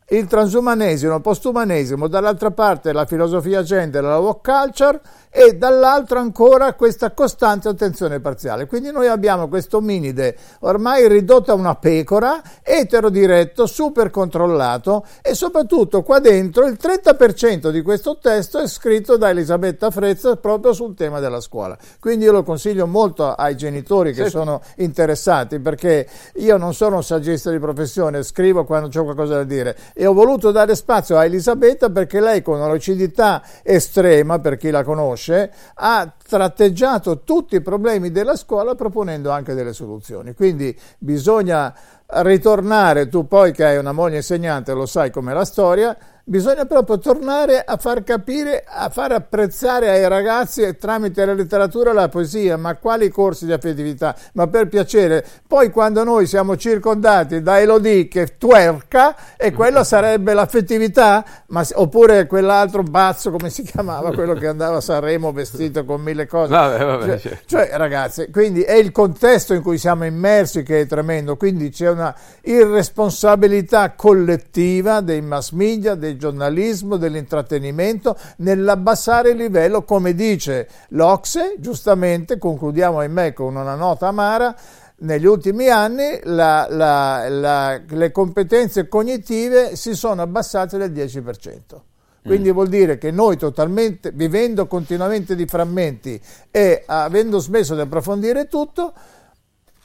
il 0.09 0.25
transumanesimo, 0.25 1.15
il 1.15 1.21
postumanesimo, 1.21 2.07
dall'altra 2.07 2.51
parte 2.51 2.91
la 2.91 3.05
filosofia 3.05 3.61
gender, 3.63 4.03
la 4.03 4.17
walk 4.17 4.41
culture 4.41 4.99
e 5.31 5.55
dall'altro 5.55 6.19
ancora 6.19 6.73
questa 6.73 7.11
costante 7.11 7.69
attenzione 7.69 8.19
parziale. 8.19 8.65
Quindi 8.65 8.91
noi 8.91 9.07
abbiamo 9.07 9.47
questo 9.47 9.79
minide 9.79 10.35
ormai 10.59 11.07
ridotto 11.07 11.51
a 11.51 11.55
una 11.55 11.75
pecora, 11.75 12.41
eterodiretto, 12.61 13.65
super 13.65 14.09
controllato 14.09 15.05
e 15.21 15.33
soprattutto 15.33 16.03
qua 16.03 16.19
dentro 16.19 16.67
il 16.67 16.77
30% 16.79 17.69
di 17.69 17.81
questo 17.81 18.17
testo 18.21 18.59
è 18.59 18.67
scritto 18.67 19.15
da 19.15 19.29
Elisabetta 19.29 19.89
Frezza 19.89 20.35
proprio 20.35 20.73
sul 20.73 20.95
tema 20.95 21.19
della 21.21 21.39
scuola. 21.39 21.77
Quindi 21.99 22.25
io 22.25 22.33
lo 22.33 22.43
consiglio 22.43 22.85
molto 22.85 23.33
ai 23.33 23.55
genitori 23.55 24.13
che 24.13 24.25
sì. 24.25 24.31
sono 24.31 24.61
interessati 24.77 25.59
perché 25.59 26.07
io 26.35 26.57
non 26.57 26.73
sono 26.73 26.97
un 26.97 27.03
saggista 27.03 27.49
di 27.51 27.59
professione, 27.59 28.23
scrivo 28.23 28.65
quando 28.65 28.89
ho 28.99 29.03
qualcosa 29.03 29.35
da 29.35 29.43
dire 29.43 29.77
e 29.93 30.05
ho 30.05 30.13
voluto 30.13 30.51
dare 30.51 30.75
spazio 30.75 31.17
a 31.17 31.23
Elisabetta 31.23 31.89
perché 31.89 32.19
lei 32.19 32.41
con 32.41 32.57
una 32.57 32.67
lucidità 32.67 33.41
estrema, 33.63 34.39
per 34.39 34.57
chi 34.57 34.69
la 34.69 34.83
conosce, 34.83 35.20
conosce, 35.21 35.51
ha 35.75 36.13
tratteggiato 36.31 37.23
tutti 37.23 37.55
i 37.55 37.61
problemi 37.61 38.09
della 38.09 38.37
scuola 38.37 38.73
proponendo 38.73 39.31
anche 39.31 39.53
delle 39.53 39.73
soluzioni. 39.73 40.33
Quindi 40.33 40.73
bisogna 40.97 41.75
ritornare, 42.07 43.09
tu 43.09 43.27
poi 43.27 43.51
che 43.51 43.65
hai 43.65 43.77
una 43.77 43.91
moglie 43.91 44.17
insegnante 44.17 44.71
lo 44.71 44.85
sai 44.85 45.11
com'è 45.11 45.33
la 45.33 45.43
storia, 45.43 45.97
bisogna 46.23 46.65
proprio 46.65 46.97
tornare 46.99 47.63
a 47.63 47.77
far 47.77 48.03
capire, 48.03 48.63
a 48.65 48.89
far 48.89 49.11
apprezzare 49.11 49.89
ai 49.89 50.07
ragazzi 50.07 50.77
tramite 50.77 51.25
la 51.25 51.33
letteratura 51.33 51.91
e 51.91 51.93
la 51.93 52.09
poesia, 52.09 52.57
ma 52.57 52.75
quali 52.75 53.09
corsi 53.09 53.45
di 53.45 53.53
affettività? 53.53 54.15
Ma 54.33 54.47
per 54.47 54.67
piacere, 54.67 55.25
poi 55.47 55.71
quando 55.71 56.03
noi 56.03 56.27
siamo 56.27 56.55
circondati 56.55 57.41
da 57.41 57.59
Elodie 57.59 58.07
che 58.07 58.37
twerca 58.37 59.35
e 59.35 59.51
quella 59.51 59.83
sarebbe 59.83 60.33
l'affettività, 60.33 61.25
ma, 61.47 61.65
oppure 61.73 62.27
quell'altro 62.27 62.83
pazzo, 62.83 63.31
come 63.31 63.49
si 63.49 63.63
chiamava, 63.63 64.13
quello 64.13 64.33
che 64.33 64.47
andava 64.47 64.77
a 64.77 64.81
Sanremo 64.81 65.31
vestito 65.31 65.83
con 65.85 66.01
mille 66.01 66.20
cose. 66.27 66.51
Vabbè, 66.51 66.85
vabbè, 66.85 67.05
cioè, 67.05 67.19
certo. 67.19 67.43
cioè, 67.45 67.69
ragazzi, 67.73 68.29
quindi 68.31 68.61
è 68.61 68.73
il 68.73 68.91
contesto 68.91 69.53
in 69.53 69.61
cui 69.61 69.77
siamo 69.77 70.05
immersi 70.05 70.63
che 70.63 70.81
è 70.81 70.85
tremendo, 70.87 71.37
quindi 71.37 71.69
c'è 71.69 71.89
una 71.89 72.15
irresponsabilità 72.41 73.93
collettiva 73.93 75.01
dei 75.01 75.21
mass 75.21 75.51
media, 75.51 75.95
dei 75.95 76.17
giornalismo, 76.17 76.97
dell'intrattenimento, 76.97 78.17
nell'abbassare 78.37 79.31
il 79.31 79.37
livello, 79.37 79.83
come 79.83 80.13
dice 80.13 80.67
l'Ocse, 80.89 81.55
giustamente, 81.57 82.37
concludiamo 82.37 82.99
ahimè 82.99 83.33
con 83.33 83.55
una 83.55 83.75
nota 83.75 84.07
amara, 84.07 84.55
negli 85.01 85.25
ultimi 85.25 85.67
anni 85.67 86.19
la, 86.23 86.67
la, 86.69 87.27
la, 87.27 87.81
le 87.87 88.11
competenze 88.11 88.87
cognitive 88.87 89.75
si 89.75 89.95
sono 89.95 90.21
abbassate 90.21 90.77
del 90.77 90.91
10%. 90.91 91.90
Quindi 92.23 92.49
mm. 92.49 92.53
vuol 92.53 92.67
dire 92.67 92.97
che 92.97 93.11
noi 93.11 93.37
totalmente, 93.37 94.11
vivendo 94.11 94.67
continuamente 94.67 95.35
di 95.35 95.45
frammenti 95.45 96.21
e 96.51 96.83
avendo 96.85 97.39
smesso 97.39 97.73
di 97.73 97.81
approfondire 97.81 98.47
tutto, 98.47 98.93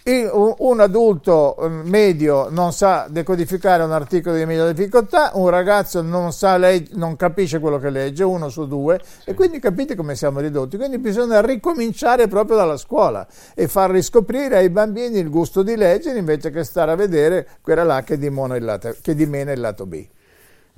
un 0.08 0.78
adulto 0.78 1.56
eh, 1.58 1.68
medio 1.68 2.48
non 2.50 2.72
sa 2.72 3.08
decodificare 3.10 3.82
un 3.82 3.90
articolo 3.90 4.36
di 4.36 4.44
media 4.44 4.70
difficoltà, 4.70 5.32
un 5.34 5.48
ragazzo 5.48 6.00
non, 6.00 6.32
sa 6.32 6.56
leg- 6.56 6.92
non 6.92 7.16
capisce 7.16 7.58
quello 7.58 7.78
che 7.78 7.90
legge, 7.90 8.22
uno 8.22 8.48
su 8.48 8.68
due, 8.68 9.00
sì. 9.02 9.30
e 9.30 9.34
quindi 9.34 9.58
capite 9.58 9.96
come 9.96 10.14
siamo 10.14 10.38
ridotti. 10.38 10.76
Quindi 10.76 10.98
bisogna 10.98 11.40
ricominciare 11.40 12.28
proprio 12.28 12.56
dalla 12.56 12.76
scuola 12.76 13.26
e 13.54 13.66
far 13.66 13.90
riscoprire 13.90 14.58
ai 14.58 14.70
bambini 14.70 15.18
il 15.18 15.28
gusto 15.28 15.64
di 15.64 15.74
leggere 15.74 16.18
invece 16.18 16.50
che 16.50 16.62
stare 16.62 16.92
a 16.92 16.94
vedere 16.94 17.48
quella 17.60 17.82
là 17.82 18.04
che 18.04 18.16
dimena 18.16 18.54
il 18.56 19.60
lato 19.60 19.86
B. 19.86 20.06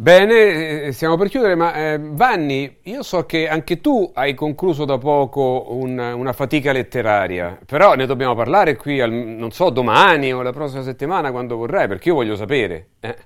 Bene, 0.01 0.83
eh, 0.85 0.93
stiamo 0.93 1.17
per 1.17 1.29
chiudere, 1.29 1.57
ma 1.57 1.75
eh, 1.75 1.99
Vanni, 1.99 2.79
io 2.83 3.03
so 3.03 3.27
che 3.27 3.49
anche 3.49 3.81
tu 3.81 4.09
hai 4.15 4.33
concluso 4.33 4.85
da 4.85 4.97
poco 4.97 5.67
un, 5.71 5.99
una 5.99 6.33
fatica 6.33 6.71
letteraria, 6.71 7.59
però 7.67 7.95
ne 7.97 8.07
dobbiamo 8.07 8.37
parlare 8.37 8.77
qui, 8.77 9.01
al, 9.01 9.11
non 9.11 9.51
so, 9.51 9.71
domani 9.71 10.33
o 10.33 10.41
la 10.43 10.53
prossima 10.53 10.83
settimana, 10.83 11.33
quando 11.33 11.57
vorrai, 11.57 11.89
perché 11.89 12.11
io 12.11 12.15
voglio 12.15 12.37
sapere. 12.37 12.91
Eh. 13.01 13.17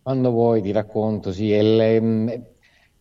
Quando 0.00 0.30
vuoi 0.30 0.62
ti 0.62 0.72
racconto, 0.72 1.32
sì, 1.32 1.48
le, 1.50 2.49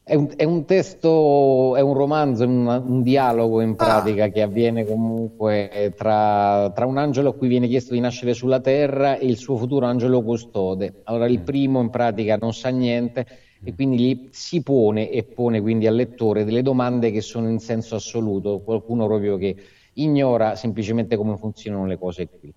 è 0.09 0.15
un, 0.15 0.27
è 0.35 0.43
un, 0.43 0.65
testo, 0.65 1.75
è 1.75 1.81
un 1.81 1.93
romanzo, 1.93 2.43
un, 2.43 2.65
un 2.65 3.03
dialogo 3.03 3.61
in 3.61 3.75
pratica 3.75 4.23
ah. 4.23 4.29
che 4.29 4.41
avviene 4.41 4.83
comunque 4.83 5.93
tra, 5.95 6.71
tra, 6.73 6.87
un 6.87 6.97
angelo 6.97 7.29
a 7.29 7.33
cui 7.35 7.47
viene 7.47 7.67
chiesto 7.67 7.93
di 7.93 7.99
nascere 7.99 8.33
sulla 8.33 8.59
terra 8.59 9.19
e 9.19 9.27
il 9.27 9.37
suo 9.37 9.55
futuro 9.55 9.85
angelo 9.85 10.23
custode. 10.23 11.01
Allora 11.03 11.27
il 11.27 11.41
mm. 11.41 11.43
primo 11.43 11.79
in 11.79 11.91
pratica 11.91 12.37
non 12.37 12.53
sa 12.55 12.69
niente 12.69 13.23
e 13.63 13.75
quindi 13.75 13.99
gli 13.99 14.29
si 14.31 14.63
pone 14.63 15.11
e 15.11 15.21
pone 15.21 15.61
quindi 15.61 15.85
al 15.85 15.93
lettore 15.93 16.43
delle 16.43 16.63
domande 16.63 17.11
che 17.11 17.21
sono 17.21 17.47
in 17.47 17.59
senso 17.59 17.93
assoluto, 17.93 18.61
qualcuno 18.61 19.05
proprio 19.05 19.37
che 19.37 19.55
ignora 19.93 20.55
semplicemente 20.55 21.17
come 21.17 21.37
funzionano 21.37 21.85
le 21.85 21.99
cose 21.99 22.27
qui. 22.27 22.51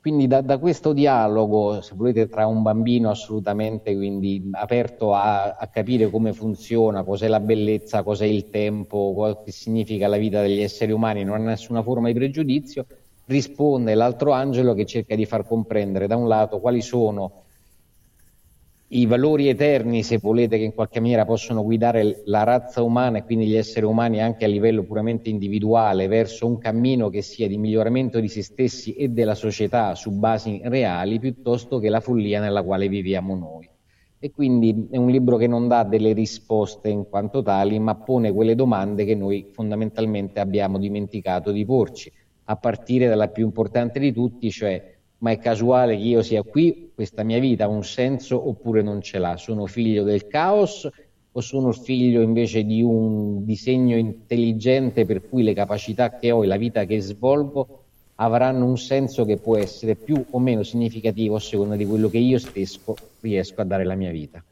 Quindi 0.00 0.26
da, 0.26 0.40
da, 0.40 0.56
questo 0.56 0.94
dialogo, 0.94 1.82
se 1.82 1.94
volete, 1.94 2.26
tra 2.26 2.46
un 2.46 2.62
bambino 2.62 3.10
assolutamente 3.10 3.94
quindi 3.94 4.48
aperto 4.52 5.12
a, 5.12 5.56
a, 5.56 5.66
capire 5.66 6.08
come 6.08 6.32
funziona, 6.32 7.02
cos'è 7.02 7.28
la 7.28 7.38
bellezza, 7.38 8.02
cos'è 8.02 8.24
il 8.24 8.48
tempo, 8.48 9.12
cosa 9.14 9.42
significa 9.46 10.08
la 10.08 10.16
vita 10.16 10.40
degli 10.40 10.62
esseri 10.62 10.92
umani, 10.92 11.22
non 11.22 11.42
ha 11.42 11.50
nessuna 11.50 11.82
forma 11.82 12.06
di 12.06 12.14
pregiudizio, 12.14 12.86
risponde 13.26 13.94
l'altro 13.94 14.32
angelo 14.32 14.72
che 14.72 14.86
cerca 14.86 15.14
di 15.14 15.26
far 15.26 15.46
comprendere 15.46 16.06
da 16.06 16.16
un 16.16 16.28
lato 16.28 16.60
quali 16.60 16.80
sono 16.80 17.44
i 18.92 19.06
valori 19.06 19.48
eterni, 19.48 20.02
se 20.02 20.18
volete, 20.18 20.58
che 20.58 20.64
in 20.64 20.74
qualche 20.74 20.98
maniera 20.98 21.24
possono 21.24 21.62
guidare 21.62 22.22
la 22.24 22.42
razza 22.42 22.82
umana 22.82 23.18
e 23.18 23.24
quindi 23.24 23.46
gli 23.46 23.54
esseri 23.54 23.86
umani 23.86 24.20
anche 24.20 24.44
a 24.44 24.48
livello 24.48 24.82
puramente 24.82 25.28
individuale 25.28 26.08
verso 26.08 26.46
un 26.46 26.58
cammino 26.58 27.08
che 27.08 27.22
sia 27.22 27.46
di 27.46 27.56
miglioramento 27.56 28.18
di 28.18 28.26
se 28.26 28.42
stessi 28.42 28.94
e 28.94 29.08
della 29.10 29.36
società 29.36 29.94
su 29.94 30.10
basi 30.10 30.60
reali, 30.64 31.20
piuttosto 31.20 31.78
che 31.78 31.88
la 31.88 32.00
follia 32.00 32.40
nella 32.40 32.64
quale 32.64 32.88
viviamo 32.88 33.36
noi. 33.36 33.68
E 34.18 34.32
quindi 34.32 34.88
è 34.90 34.96
un 34.96 35.08
libro 35.08 35.36
che 35.36 35.46
non 35.46 35.68
dà 35.68 35.84
delle 35.84 36.12
risposte 36.12 36.88
in 36.88 37.08
quanto 37.08 37.42
tali, 37.42 37.78
ma 37.78 37.94
pone 37.94 38.32
quelle 38.32 38.56
domande 38.56 39.04
che 39.04 39.14
noi 39.14 39.46
fondamentalmente 39.52 40.40
abbiamo 40.40 40.78
dimenticato 40.78 41.52
di 41.52 41.64
porci, 41.64 42.12
a 42.44 42.56
partire 42.56 43.06
dalla 43.06 43.28
più 43.28 43.44
importante 43.44 44.00
di 44.00 44.12
tutti, 44.12 44.50
cioè 44.50 44.98
ma 45.20 45.30
è 45.30 45.38
casuale 45.38 45.96
che 45.96 46.02
io 46.02 46.22
sia 46.22 46.42
qui, 46.42 46.92
questa 46.94 47.22
mia 47.22 47.38
vita 47.38 47.64
ha 47.64 47.68
un 47.68 47.84
senso 47.84 48.48
oppure 48.48 48.82
non 48.82 49.02
ce 49.02 49.18
l'ha? 49.18 49.36
Sono 49.36 49.66
figlio 49.66 50.02
del 50.02 50.26
caos 50.26 50.88
o 51.32 51.40
sono 51.40 51.72
figlio 51.72 52.22
invece 52.22 52.64
di 52.64 52.82
un 52.82 53.44
disegno 53.44 53.96
intelligente 53.96 55.04
per 55.04 55.28
cui 55.28 55.42
le 55.42 55.54
capacità 55.54 56.18
che 56.18 56.30
ho 56.30 56.42
e 56.42 56.46
la 56.46 56.56
vita 56.56 56.84
che 56.84 57.00
svolgo 57.00 57.84
avranno 58.16 58.66
un 58.66 58.76
senso 58.76 59.24
che 59.24 59.36
può 59.36 59.56
essere 59.56 59.94
più 59.94 60.22
o 60.30 60.38
meno 60.38 60.62
significativo 60.62 61.36
a 61.36 61.40
seconda 61.40 61.76
di 61.76 61.86
quello 61.86 62.08
che 62.08 62.18
io 62.18 62.38
stesso 62.38 62.94
riesco 63.20 63.60
a 63.60 63.64
dare 63.64 63.82
alla 63.82 63.94
mia 63.94 64.10
vita. 64.10 64.42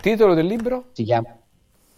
Titolo 0.00 0.34
del 0.34 0.46
libro? 0.46 0.86
Si 0.92 1.04
chiama, 1.04 1.36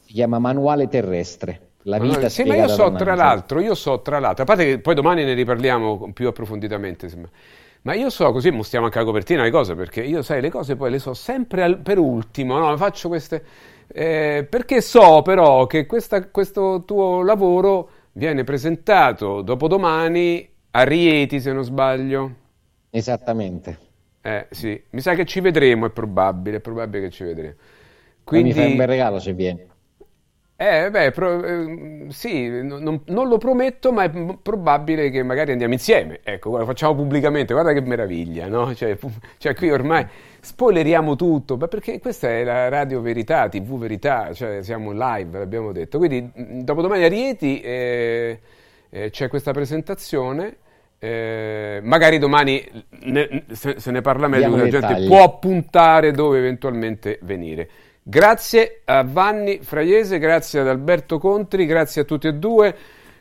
si 0.05 0.13
chiama 0.13 0.39
Manuale 0.39 0.89
terrestre. 0.89 1.71
La 1.85 1.99
vita 1.99 2.15
Allora, 2.15 2.29
sì, 2.29 2.45
ma 2.45 2.55
io 2.55 2.69
so 2.69 2.93
tra 2.93 3.15
l'altro, 3.15 3.61
io 3.61 3.75
so 3.75 4.01
tra 4.03 4.21
l'altro, 4.21 4.45
a 4.45 4.47
parte 4.47 4.65
che 4.65 4.79
poi 4.79 4.95
domani 4.95 5.25
ne 5.25 5.35
riparliamo 5.35 6.13
più 6.13 6.29
approfonditamente, 6.29 7.09
sembra. 7.09 7.31
Ma 7.83 7.95
io 7.95 8.11
so 8.11 8.31
così, 8.33 8.51
mostriamo 8.51 8.87
anche 8.87 8.99
la 8.99 9.05
copertina 9.05 9.43
le 9.43 9.51
cose, 9.51 9.75
perché 9.75 10.03
io 10.03 10.23
sai, 10.23 10.41
le 10.41 10.51
cose 10.51 10.77
poi 10.77 10.91
le 10.91 10.99
so 10.99 11.15
sempre 11.15 11.63
al- 11.63 11.79
per 11.81 11.99
ultimo, 11.99 12.59
no? 12.59 12.77
Faccio 12.77 13.09
queste... 13.09 13.45
eh, 13.89 14.47
perché 14.49 14.81
so 14.81 15.23
però 15.23 15.67
che 15.67 15.87
questa- 15.87 16.29
questo 16.29 16.85
tuo 16.87 17.23
lavoro 17.23 17.91
viene 18.13 18.45
presentato 18.45 19.43
dopodomani 19.43 20.49
a 20.73 20.83
Rieti, 20.85 21.41
se 21.41 21.53
non 21.53 21.65
sbaglio. 21.65 22.31
Esattamente. 22.91 23.77
Eh, 24.25 24.47
sì, 24.51 24.81
mi 24.91 25.01
sa 25.01 25.15
che 25.15 25.25
ci 25.25 25.41
vedremo, 25.41 25.87
è 25.87 25.91
probabile, 25.91 26.59
è 26.59 26.61
probabile 26.61 27.05
che 27.05 27.11
ci 27.11 27.25
vedremo. 27.25 27.55
Quindi... 28.23 28.49
Mi 28.51 28.55
fai 28.55 28.67
un 28.71 28.77
bel 28.77 28.87
regalo 28.87 29.19
se 29.19 29.33
vieni. 29.33 29.67
Eh, 30.65 30.91
beh, 30.91 31.11
pro- 31.13 31.43
eh, 31.45 32.07
sì, 32.11 32.49
non, 32.63 33.01
non- 33.07 33.29
lo 33.29 33.39
prometto, 33.39 33.91
ma 33.91 34.05
è 34.05 34.11
probabile 34.43 35.11
che 35.11 35.23
magari 35.23 35.51
andiamo 35.53 35.73
insieme. 35.73 36.21
Ecco, 36.23 36.51
guarda, 36.51 36.67
facciamo 36.67 36.95
pubblicamente, 36.95 37.53
guarda 37.53 37.73
che 37.73 37.81
meraviglia, 37.81 38.47
no? 38.49 38.73
Cioè, 38.77 38.95
pu- 38.97 39.11
cioè, 39.39 39.55
qui 39.55 39.71
ormai 39.71 40.07
spoileriamo 40.41 41.17
tutto, 41.17 41.57
ma 41.57 41.67
perché 41.69 41.99
questa 41.99 42.29
è 42.29 42.45
la 42.45 42.69
radio 42.69 43.01
verità, 43.01 43.49
TV 43.49 43.77
verità, 43.79 44.33
cioè 44.35 44.63
siamo 44.63 44.93
live, 44.93 45.39
l'abbiamo 45.39 45.73
detto. 45.73 45.99
Quindi, 45.99 46.31
mh, 46.33 46.61
dopodomani 46.63 47.05
a 47.05 47.09
Rieti 47.09 47.61
eh, 47.61 48.41
eh, 48.91 49.11
c'è 49.11 49.29
questa 49.29 49.53
presentazione. 49.53 50.57
eh, 51.05 51.81
magari 51.83 52.19
domani 52.19 52.65
ne- 53.01 53.45
se, 53.51 53.81
se 53.81 53.91
ne 53.91 54.01
parla 54.03 54.29
meglio, 54.29 54.55
la 54.55 54.69
gente 54.69 54.99
può 55.03 55.39
puntare 55.41 56.13
dove 56.13 56.39
eventualmente 56.39 57.19
venire. 57.23 57.69
Grazie 58.05 58.81
a 58.85 59.05
Vanni 59.05 59.61
Fraiese, 59.63 60.19
grazie 60.19 60.59
ad 60.61 60.67
Alberto 60.67 61.19
Contri, 61.19 61.67
grazie 61.67 62.03
a 62.03 62.05
tutti 62.05 62.27
e 62.27 62.35
due. 62.35 62.75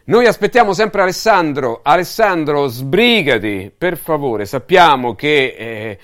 Noi 0.05 0.25
aspettiamo 0.25 0.73
sempre 0.73 1.03
Alessandro. 1.03 1.81
Alessandro, 1.83 2.65
sbrigati, 2.65 3.71
per 3.75 3.95
favore. 3.95 4.45
Sappiamo 4.45 5.13
che 5.13 5.55
eh, 5.55 5.97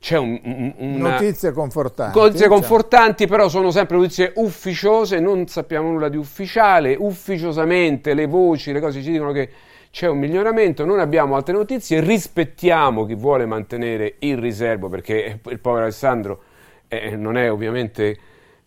c'è 0.00 0.18
un, 0.18 0.40
un- 0.42 0.74
una... 0.78 1.10
Notizie 1.10 1.52
confortanti. 1.52 2.18
Notizie 2.18 2.40
Cioè, 2.40 2.48
confortanti, 2.48 3.26
però 3.28 3.48
sono 3.48 3.70
sempre 3.70 3.96
notizie 3.98 4.32
ufficiose, 4.34 5.20
non 5.20 5.46
sappiamo 5.46 5.90
nulla 5.90 6.08
di 6.08 6.16
ufficiale. 6.16 6.96
Ufficiosamente 6.98 8.14
le 8.14 8.26
voci, 8.26 8.72
le 8.72 8.80
cose 8.80 9.00
ci 9.00 9.12
dicono 9.12 9.30
che 9.30 9.48
c'è 9.92 10.08
un 10.08 10.18
miglioramento, 10.18 10.84
non 10.84 10.98
abbiamo 10.98 11.36
altre 11.36 11.54
notizie, 11.54 12.00
rispettiamo 12.00 13.06
chi 13.06 13.14
vuole 13.14 13.46
mantenere 13.46 14.16
il 14.18 14.38
riservo 14.38 14.88
perché 14.88 15.38
il 15.48 15.60
povero 15.60 15.84
Alessandro 15.84 16.42
eh, 16.88 17.16
non 17.16 17.36
è 17.36 17.50
ovviamente 17.50 18.18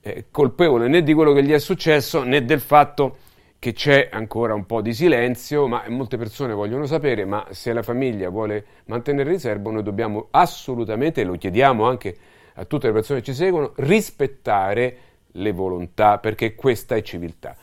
eh, 0.02 0.26
colpevole 0.32 0.88
né 0.88 1.04
di 1.04 1.14
quello 1.14 1.34
che 1.34 1.44
gli 1.44 1.52
è 1.52 1.60
successo 1.60 2.24
né 2.24 2.46
del 2.46 2.60
fatto 2.60 3.18
che 3.60 3.74
c'è 3.74 4.10
ancora 4.12 4.54
un 4.54 4.66
po' 4.66 4.82
di 4.82 4.94
silenzio, 4.94 5.68
ma 5.68 5.84
molte 5.88 6.18
persone 6.18 6.54
vogliono 6.54 6.86
sapere, 6.86 7.26
ma 7.26 7.46
se 7.50 7.74
la 7.74 7.82
famiglia 7.82 8.30
vuole 8.30 8.66
mantenere 8.86 9.32
riservo, 9.32 9.72
noi 9.72 9.84
dobbiamo 9.84 10.28
assolutamente, 10.32 11.24
lo 11.24 11.36
chiediamo 11.36 11.88
anche 11.88 12.16
a 12.54 12.66
tutte 12.66 12.88
le 12.88 12.94
persone 12.94 13.20
che 13.20 13.26
ci 13.26 13.34
seguono, 13.34 13.74
rispettare 13.78 14.98
le 15.32 15.52
volontà, 15.52 16.20
perché 16.20 16.54
questa 16.56 16.96
è 16.96 17.02
civiltà. 17.02 17.56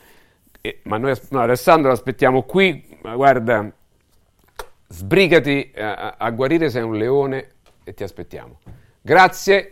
E- 0.61 0.79
ma 0.83 0.97
noi 0.97 1.17
no, 1.29 1.39
Alessandro 1.39 1.91
aspettiamo 1.91 2.43
qui, 2.43 2.97
ma 3.01 3.15
guarda, 3.15 3.71
sbrigati 4.87 5.71
a- 5.75 6.15
a 6.17 6.29
guarire, 6.31 6.69
sei 6.69 6.83
un 6.83 6.97
leone 6.97 7.51
e 7.83 7.93
ti 7.93 8.03
aspettiamo. 8.03 8.59
Grazie. 9.01 9.71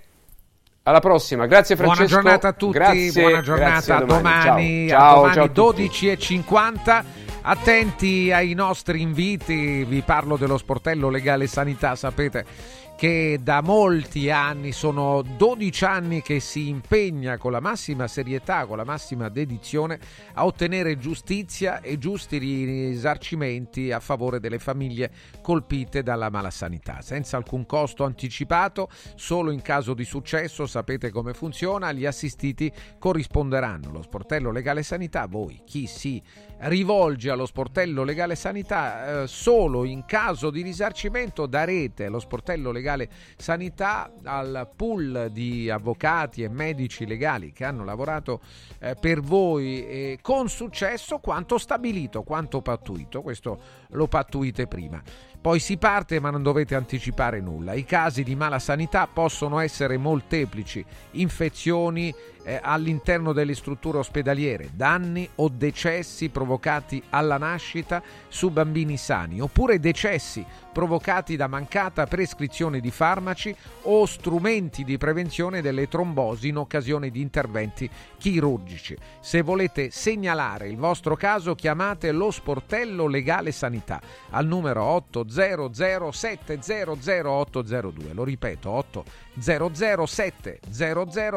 Alla 0.86 1.00
prossima, 1.00 1.46
grazie 1.46 1.76
Buona 1.78 1.94
Francesco. 1.96 2.22
giornata 2.22 2.48
a 2.50 2.54
tutti, 2.54 2.78
Grazie, 2.78 3.22
buona 3.22 3.42
giornata 3.42 3.96
a 3.96 4.00
domani. 4.04 4.44
domani, 4.44 4.88
Ciao, 4.90 5.00
a 5.00 5.08
ciao, 5.08 5.16
domani 5.16 5.34
ciao 5.34 5.44
a 5.44 5.50
tutti. 5.50 5.90
12.50. 5.90 7.04
Attenti 7.46 8.32
ai 8.34 8.54
nostri 8.54 9.02
inviti, 9.02 9.86
vi 9.86 10.02
parlo 10.02 10.36
dello 10.36 10.58
sportello 10.58 11.10
legale 11.10 11.48
sanità, 11.48 11.96
sapete 11.96 12.46
che 13.04 13.38
da 13.44 13.60
molti 13.60 14.32
anni, 14.32 14.72
sono 14.72 15.24
12 15.24 15.84
anni 15.84 16.22
che 16.22 16.40
si 16.40 16.70
impegna 16.70 17.38
con 17.38 17.52
la 17.52 17.60
massima 17.60 18.08
serietà, 18.08 18.66
con 18.66 18.78
la 18.78 18.86
massima 18.86 19.28
dedizione 19.28 20.00
a 20.36 20.46
ottenere 20.46 20.98
giustizia 20.98 21.82
e 21.82 21.98
giusti 21.98 22.38
risarcimenti 22.38 23.92
a 23.92 24.00
favore 24.00 24.40
delle 24.40 24.58
famiglie 24.58 25.12
colpite 25.42 26.02
dalla 26.02 26.30
malasanità, 26.30 27.02
senza 27.02 27.36
alcun 27.36 27.66
costo 27.66 28.06
anticipato, 28.06 28.88
solo 29.16 29.52
in 29.52 29.62
caso 29.62 29.94
di 29.94 30.06
successo, 30.06 30.66
sapete 30.66 31.12
come 31.12 31.34
funziona, 31.34 31.92
gli 31.92 32.06
assistiti 32.06 32.72
corrisponderanno. 32.98 33.92
Lo 33.92 34.02
sportello 34.02 34.50
legale 34.50 34.82
sanità, 34.82 35.28
voi 35.28 35.62
chi 35.66 35.88
si 35.88 36.24
rivolge 36.64 37.30
allo 37.30 37.46
sportello 37.46 38.04
legale 38.04 38.36
sanità 38.36 39.24
eh, 39.24 39.28
solo 39.28 39.84
in 39.84 40.06
caso 40.06 40.50
di 40.50 40.62
risarcimento 40.62 41.46
darete 41.46 42.08
lo 42.08 42.20
sportello 42.20 42.72
legale 42.72 43.10
sanità 43.36 44.12
al 44.24 44.70
pool 44.76 45.30
di 45.32 45.70
avvocati 45.70 46.44
e 46.44 46.50
medici 46.50 47.06
legali 47.06 47.52
che 47.52 47.66
hanno 47.66 47.84
lavorato 47.84 48.42
eh, 48.80 48.96
per 48.96 49.20
voi 49.22 49.86
eh, 49.86 50.20
con 50.22 50.48
successo 50.48 51.20
quanto 51.20 51.58
stabilito, 51.58 52.24
quanto 52.24 52.62
pattuito, 52.62 53.22
questo 53.22 53.60
lo 53.90 54.08
pattuite 54.08 54.68
prima. 54.68 55.02
Poi 55.44 55.60
si 55.60 55.76
parte 55.76 56.22
ma 56.22 56.30
non 56.30 56.42
dovete 56.42 56.74
anticipare 56.74 57.42
nulla. 57.42 57.74
I 57.74 57.84
casi 57.84 58.24
di 58.24 58.34
mala 58.34 58.60
sanità 58.60 59.08
possono 59.08 59.60
essere 59.60 59.98
molteplici, 59.98 60.86
infezioni 61.12 62.14
eh, 62.44 62.60
all'interno 62.62 63.34
delle 63.34 63.56
strutture 63.56 63.98
ospedaliere, 63.98 64.72
danni 64.74 65.28
o 65.36 65.50
decessi 65.50 66.30
provocati 66.30 67.02
alla 67.10 67.38
nascita 67.38 68.02
su 68.28 68.50
bambini 68.50 68.98
sani, 68.98 69.40
oppure 69.40 69.80
decessi 69.80 70.46
provocati 70.72 71.36
da 71.36 71.48
mancata 71.48 72.06
prescrizione 72.08 72.80
di 72.80 72.92
farmaci 72.92 73.56
o 73.84 74.06
strumenti 74.06 74.84
di 74.84 74.98
prevenzione 74.98 75.62
delle 75.62 75.88
trombosi 75.88 76.50
in 76.50 76.58
occasione 76.58 77.10
di 77.10 77.22
interventi 77.22 77.90
chirurgici. 78.18 78.98
Se 79.20 79.42
volete 79.42 79.92
segnalare 79.92 80.68
il 80.68 80.78
vostro 80.78 81.16
caso 81.16 81.56
chiamate 81.56 82.12
lo 82.12 82.32
sportello 82.32 83.08
legale 83.08 83.52
sanità 83.52 84.02
al 84.32 84.46
numero 84.46 84.84
800 84.84 86.12
700 86.12 87.30
802. 87.30 88.14
Lo 88.14 88.24
ripeto 88.24 88.70
800 88.70 89.23
700 89.40 90.60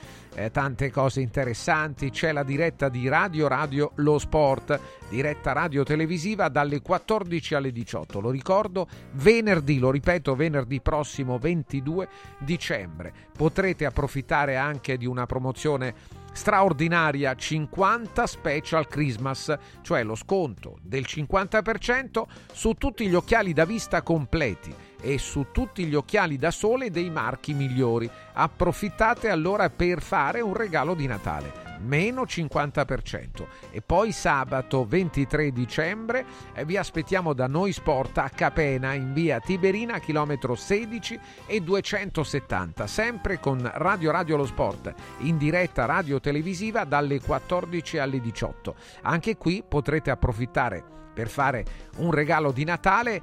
eh, 0.45 0.51
tante 0.51 0.91
cose 0.91 1.21
interessanti. 1.21 2.09
C'è 2.09 2.31
la 2.31 2.43
diretta 2.43 2.89
di 2.89 3.07
Radio 3.07 3.47
Radio 3.47 3.91
Lo 3.95 4.17
Sport, 4.17 4.79
diretta 5.09 5.51
radio 5.51 5.83
televisiva 5.83 6.49
dalle 6.49 6.81
14 6.81 7.55
alle 7.55 7.71
18. 7.71 8.19
Lo 8.19 8.29
ricordo, 8.29 8.87
venerdì, 9.13 9.79
lo 9.79 9.91
ripeto, 9.91 10.35
venerdì 10.35 10.81
prossimo 10.81 11.37
22 11.37 12.07
dicembre. 12.39 13.13
Potrete 13.35 13.85
approfittare 13.85 14.57
anche 14.57 14.97
di 14.97 15.05
una 15.05 15.25
promozione 15.25 15.93
straordinaria 16.33 17.35
50 17.35 18.25
Special 18.25 18.87
Christmas, 18.87 19.53
cioè 19.81 20.03
lo 20.03 20.15
sconto 20.15 20.77
del 20.81 21.05
50% 21.07 22.23
su 22.51 22.73
tutti 22.73 23.07
gli 23.07 23.15
occhiali 23.15 23.53
da 23.53 23.65
vista 23.65 24.01
completi 24.01 24.73
e 25.01 25.17
su 25.17 25.47
tutti 25.51 25.85
gli 25.85 25.95
occhiali 25.95 26.37
da 26.37 26.51
sole 26.51 26.89
dei 26.89 27.09
marchi 27.09 27.53
migliori. 27.53 28.09
Approfittate 28.33 29.29
allora 29.29 29.69
per 29.69 30.01
fare 30.01 30.41
un 30.41 30.53
regalo 30.53 30.93
di 30.93 31.07
Natale. 31.07 31.69
meno 31.81 32.23
50%. 32.23 33.45
E 33.71 33.81
poi 33.81 34.11
sabato 34.11 34.85
23 34.85 35.51
dicembre 35.51 36.25
eh, 36.53 36.65
vi 36.65 36.77
aspettiamo 36.77 37.33
da 37.33 37.47
Noi 37.47 37.73
Sport 37.73 38.19
a 38.19 38.29
Capena 38.29 38.93
in 38.93 39.13
via 39.13 39.39
Tiberina, 39.39 39.99
chilometro 39.99 40.55
16 40.55 41.19
e 41.47 41.61
270, 41.61 42.87
sempre 42.87 43.39
con 43.39 43.69
Radio 43.73 44.11
Radio 44.11 44.37
Lo 44.37 44.45
Sport 44.45 44.93
in 45.19 45.37
diretta 45.37 45.85
radio 45.85 46.19
televisiva 46.19 46.83
dalle 46.83 47.19
14 47.19 47.97
alle 47.97 48.19
18. 48.19 48.75
Anche 49.01 49.37
qui 49.37 49.63
potrete 49.67 50.11
approfittare 50.11 50.83
per 51.13 51.27
fare 51.27 51.65
un 51.97 52.11
regalo 52.11 52.51
di 52.51 52.63
Natale 52.63 53.21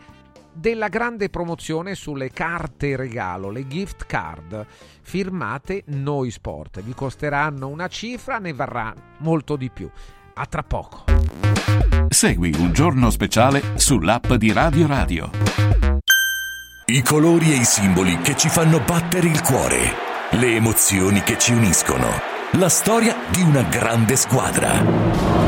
della 0.58 0.88
grande 0.88 1.28
promozione 1.28 1.94
sulle 1.94 2.30
carte 2.30 2.96
regalo, 2.96 3.50
le 3.50 3.66
gift 3.68 4.06
card 4.06 4.66
firmate 5.02 5.84
Noi 5.86 6.30
Sport. 6.30 6.82
Vi 6.82 6.94
costeranno 6.94 7.68
una 7.68 7.86
cifra, 7.86 8.38
ne 8.38 8.52
varrà 8.52 8.92
molto 9.18 9.56
di 9.56 9.70
più. 9.70 9.88
A 10.34 10.46
tra 10.46 10.62
poco. 10.62 11.04
Segui 12.08 12.54
un 12.58 12.72
giorno 12.72 13.10
speciale 13.10 13.62
sull'app 13.76 14.32
di 14.32 14.52
Radio 14.52 14.86
Radio. 14.86 15.30
I 16.86 17.02
colori 17.02 17.52
e 17.52 17.56
i 17.56 17.64
simboli 17.64 18.18
che 18.18 18.36
ci 18.36 18.48
fanno 18.48 18.80
battere 18.80 19.28
il 19.28 19.42
cuore, 19.42 19.92
le 20.32 20.54
emozioni 20.54 21.22
che 21.22 21.38
ci 21.38 21.52
uniscono, 21.52 22.08
la 22.52 22.68
storia 22.68 23.14
di 23.30 23.42
una 23.42 23.62
grande 23.62 24.16
squadra. 24.16 25.47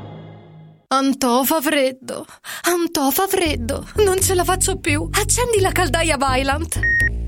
Antò 0.93 1.45
fa 1.45 1.61
freddo. 1.61 2.25
Antò 2.63 3.11
fa 3.11 3.25
freddo. 3.25 3.87
Non 4.03 4.19
ce 4.19 4.35
la 4.35 4.43
faccio 4.43 4.77
più. 4.77 5.07
Accendi 5.09 5.61
la 5.61 5.71
caldaia 5.71 6.17
Vylant. 6.17 7.10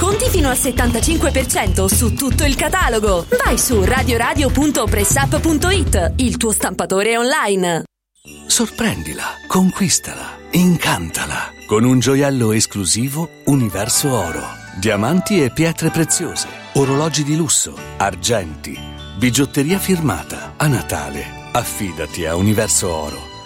Sconti 0.00 0.30
fino 0.30 0.48
al 0.48 0.56
75% 0.56 1.84
su 1.84 2.14
tutto 2.14 2.44
il 2.44 2.56
catalogo. 2.56 3.26
Vai 3.44 3.58
su 3.58 3.84
radioradio.pressup.it, 3.84 6.14
il 6.16 6.38
tuo 6.38 6.52
stampatore 6.52 7.18
online. 7.18 7.84
Sorprendila, 8.46 9.24
conquistala, 9.46 10.38
incantala 10.52 11.52
con 11.66 11.84
un 11.84 11.98
gioiello 11.98 12.52
esclusivo 12.52 13.28
Universo 13.44 14.10
Oro. 14.10 14.42
Diamanti 14.78 15.44
e 15.44 15.52
pietre 15.52 15.90
preziose, 15.90 16.48
orologi 16.76 17.22
di 17.22 17.36
lusso, 17.36 17.74
argenti, 17.98 18.78
bigiotteria 19.18 19.78
firmata. 19.78 20.54
A 20.56 20.66
Natale, 20.66 21.50
affidati 21.52 22.24
a 22.24 22.36
Universo 22.36 22.90
Oro. 22.90 23.29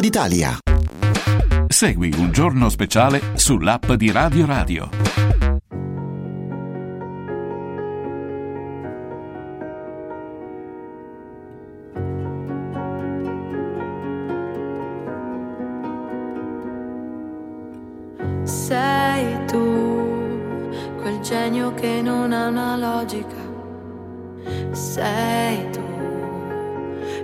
d'Italia. 0.00 0.58
Segui 1.66 2.12
un 2.16 2.32
giorno 2.32 2.68
speciale 2.68 3.20
sull'app 3.34 3.92
di 3.92 4.10
Radio 4.10 4.46
Radio. 4.46 4.88
Sei 18.44 19.44
tu, 19.46 20.70
quel 21.00 21.20
genio 21.20 21.74
che 21.74 22.00
non 22.02 22.32
ha 22.32 22.48
una 22.48 22.76
logica. 22.76 23.36
Sei 24.72 25.70
tu, 25.70 25.97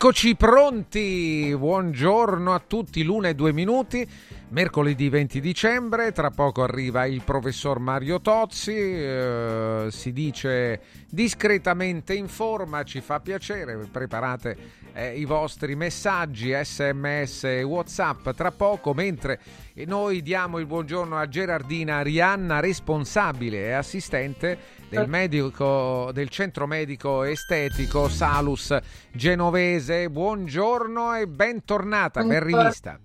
Eccoci 0.00 0.36
pronti, 0.36 1.52
buongiorno 1.58 2.54
a 2.54 2.62
tutti, 2.64 3.02
l'una 3.02 3.30
e 3.30 3.34
due 3.34 3.52
minuti, 3.52 4.08
mercoledì 4.50 5.08
20 5.08 5.40
dicembre, 5.40 6.12
tra 6.12 6.30
poco 6.30 6.62
arriva 6.62 7.04
il 7.04 7.22
professor 7.24 7.80
Mario 7.80 8.20
Tozzi, 8.20 8.76
eh, 8.76 9.88
si 9.90 10.12
dice 10.12 10.82
discretamente 11.10 12.14
in 12.14 12.28
forma, 12.28 12.84
ci 12.84 13.00
fa 13.00 13.18
piacere, 13.18 13.76
preparate 13.90 14.56
eh, 14.92 15.18
i 15.18 15.24
vostri 15.24 15.74
messaggi, 15.74 16.52
sms 16.54 17.42
e 17.42 17.62
whatsapp 17.64 18.30
tra 18.36 18.52
poco, 18.52 18.94
mentre 18.94 19.40
noi 19.86 20.22
diamo 20.22 20.60
il 20.60 20.66
buongiorno 20.66 21.16
a 21.16 21.26
Gerardina 21.26 22.02
Rianna, 22.02 22.60
responsabile 22.60 23.64
e 23.64 23.72
assistente 23.72 24.58
del 24.88 25.08
medico 25.08 26.10
del 26.12 26.28
centro 26.30 26.66
medico 26.66 27.24
estetico 27.24 28.08
Salus 28.08 28.76
Genovese. 29.12 30.08
Buongiorno 30.08 31.14
e 31.14 31.26
bentornata, 31.26 32.22
ben 32.22 32.42
rivista. 32.42 32.98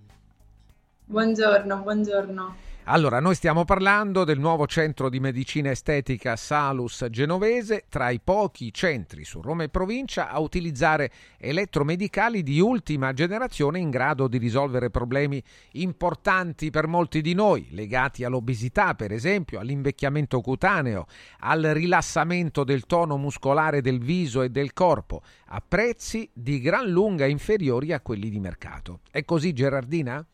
Buongiorno, 1.05 1.77
buongiorno. 1.77 2.55
Allora, 2.85 3.21
noi 3.21 3.33
stiamo 3.33 3.63
parlando 3.63 4.25
del 4.25 4.39
nuovo 4.39 4.67
centro 4.67 5.07
di 5.07 5.21
medicina 5.21 5.71
estetica 5.71 6.35
Salus 6.35 7.07
Genovese, 7.09 7.85
tra 7.87 8.09
i 8.09 8.19
pochi 8.19 8.73
centri 8.73 9.23
su 9.23 9.39
Roma 9.39 9.63
e 9.63 9.69
provincia 9.69 10.29
a 10.29 10.39
utilizzare 10.39 11.09
elettromedicali 11.37 12.43
di 12.43 12.59
ultima 12.59 13.13
generazione 13.13 13.79
in 13.79 13.89
grado 13.89 14.27
di 14.27 14.37
risolvere 14.37 14.89
problemi 14.89 15.41
importanti 15.73 16.71
per 16.71 16.87
molti 16.87 17.21
di 17.21 17.33
noi, 17.33 17.69
legati 17.71 18.25
all'obesità, 18.25 18.95
per 18.95 19.13
esempio, 19.13 19.61
all'invecchiamento 19.61 20.41
cutaneo, 20.41 21.05
al 21.39 21.61
rilassamento 21.61 22.65
del 22.65 22.85
tono 22.85 23.15
muscolare 23.15 23.79
del 23.79 23.99
viso 23.99 24.41
e 24.41 24.49
del 24.49 24.73
corpo, 24.73 25.21
a 25.47 25.63
prezzi 25.65 26.29
di 26.33 26.59
gran 26.59 26.89
lunga 26.89 27.25
inferiori 27.27 27.93
a 27.93 28.01
quelli 28.01 28.29
di 28.29 28.41
mercato. 28.41 28.99
È 29.09 29.23
così, 29.23 29.53
Gerardina? 29.53 30.25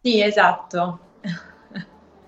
Sì, 0.00 0.22
esatto. 0.22 1.05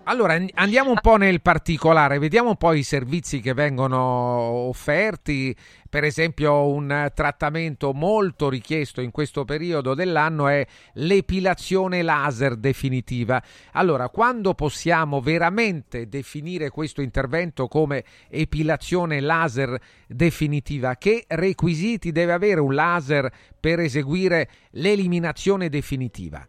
Allora 0.09 0.43
andiamo 0.55 0.89
un 0.89 1.01
po' 1.03 1.17
nel 1.17 1.43
particolare, 1.43 2.19
vediamo 2.19 2.49
un 2.49 2.57
po' 2.57 2.73
i 2.73 2.83
servizi 2.83 3.41
che 3.41 3.53
vengono 3.53 3.99
offerti, 3.99 5.55
per 5.87 6.03
esempio 6.03 6.67
un 6.67 7.11
trattamento 7.15 7.93
molto 7.93 8.49
richiesto 8.49 9.03
in 9.03 9.11
questo 9.11 9.45
periodo 9.45 9.93
dell'anno 9.93 10.49
è 10.49 10.67
l'epilazione 10.95 12.01
laser 12.01 12.57
definitiva. 12.57 13.43
Allora, 13.73 14.09
quando 14.09 14.55
possiamo 14.55 15.21
veramente 15.21 16.09
definire 16.09 16.71
questo 16.71 17.03
intervento 17.03 17.69
come 17.69 18.03
epilazione 18.31 19.21
laser 19.21 19.79
definitiva? 20.07 20.97
Che 20.97 21.27
requisiti 21.29 22.13
deve 22.13 22.33
avere 22.33 22.61
un 22.61 22.75
laser 22.75 23.31
per 23.61 23.79
eseguire 23.81 24.49
l'eliminazione 24.71 25.69
definitiva? 25.69 26.49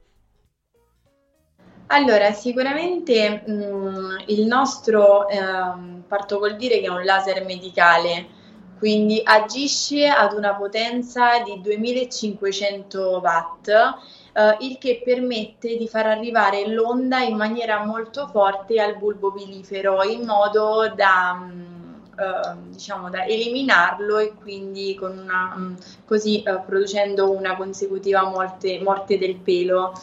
Allora, 1.91 2.31
sicuramente 2.33 3.43
mh, 3.47 3.51
mm, 3.51 4.17
il 4.27 4.45
nostro, 4.45 5.27
eh, 5.27 5.39
parto 6.07 6.37
col 6.37 6.55
dire 6.55 6.79
che 6.79 6.85
è 6.85 6.89
un 6.89 7.03
laser 7.03 7.43
medicale, 7.45 8.27
quindi 8.77 9.19
agisce 9.23 10.07
ad 10.07 10.33
una 10.33 10.53
potenza 10.55 11.39
di 11.39 11.59
2500 11.61 13.19
watt, 13.23 13.67
eh, 13.69 14.57
il 14.59 14.77
che 14.77 15.01
permette 15.03 15.77
di 15.77 15.87
far 15.87 16.05
arrivare 16.05 16.67
l'onda 16.67 17.21
in 17.21 17.35
maniera 17.35 17.83
molto 17.83 18.27
forte 18.27 18.79
al 18.79 18.97
bulbo 18.97 19.31
pilifero 19.33 20.03
in 20.03 20.25
modo 20.25 20.93
da... 20.95 21.33
Mh, 21.33 21.53
mm, 21.53 21.77
Uh, 22.19 22.69
diciamo 22.71 23.09
da 23.09 23.23
eliminarlo 23.23 24.17
e 24.17 24.33
quindi 24.33 24.99
una, 24.99 25.53
um, 25.55 25.77
così 26.03 26.43
uh, 26.45 26.61
producendo 26.65 27.31
una 27.31 27.55
consecutiva 27.55 28.25
morte, 28.25 28.77
morte 28.81 29.17
del 29.17 29.37
pelo. 29.37 29.93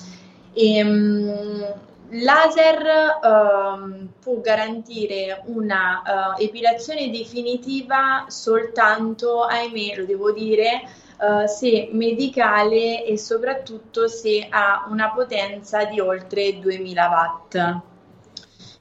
E, 0.59 0.83
um, 0.83 1.75
laser 2.13 3.19
um, 3.23 4.09
può 4.19 4.41
garantire 4.41 5.43
una 5.49 6.35
uh, 6.37 6.43
epilazione 6.43 7.11
definitiva 7.11 8.25
soltanto, 8.29 9.43
ahimè, 9.43 9.97
lo 9.97 10.07
devo 10.07 10.33
dire, 10.33 10.89
uh, 11.19 11.47
se 11.47 11.91
medicale 11.93 13.05
e 13.05 13.19
soprattutto 13.19 14.09
se 14.09 14.47
ha 14.49 14.87
una 14.89 15.11
potenza 15.11 15.85
di 15.85 16.01
oltre 16.01 16.59
2000 16.59 17.09
watt. 17.09 17.81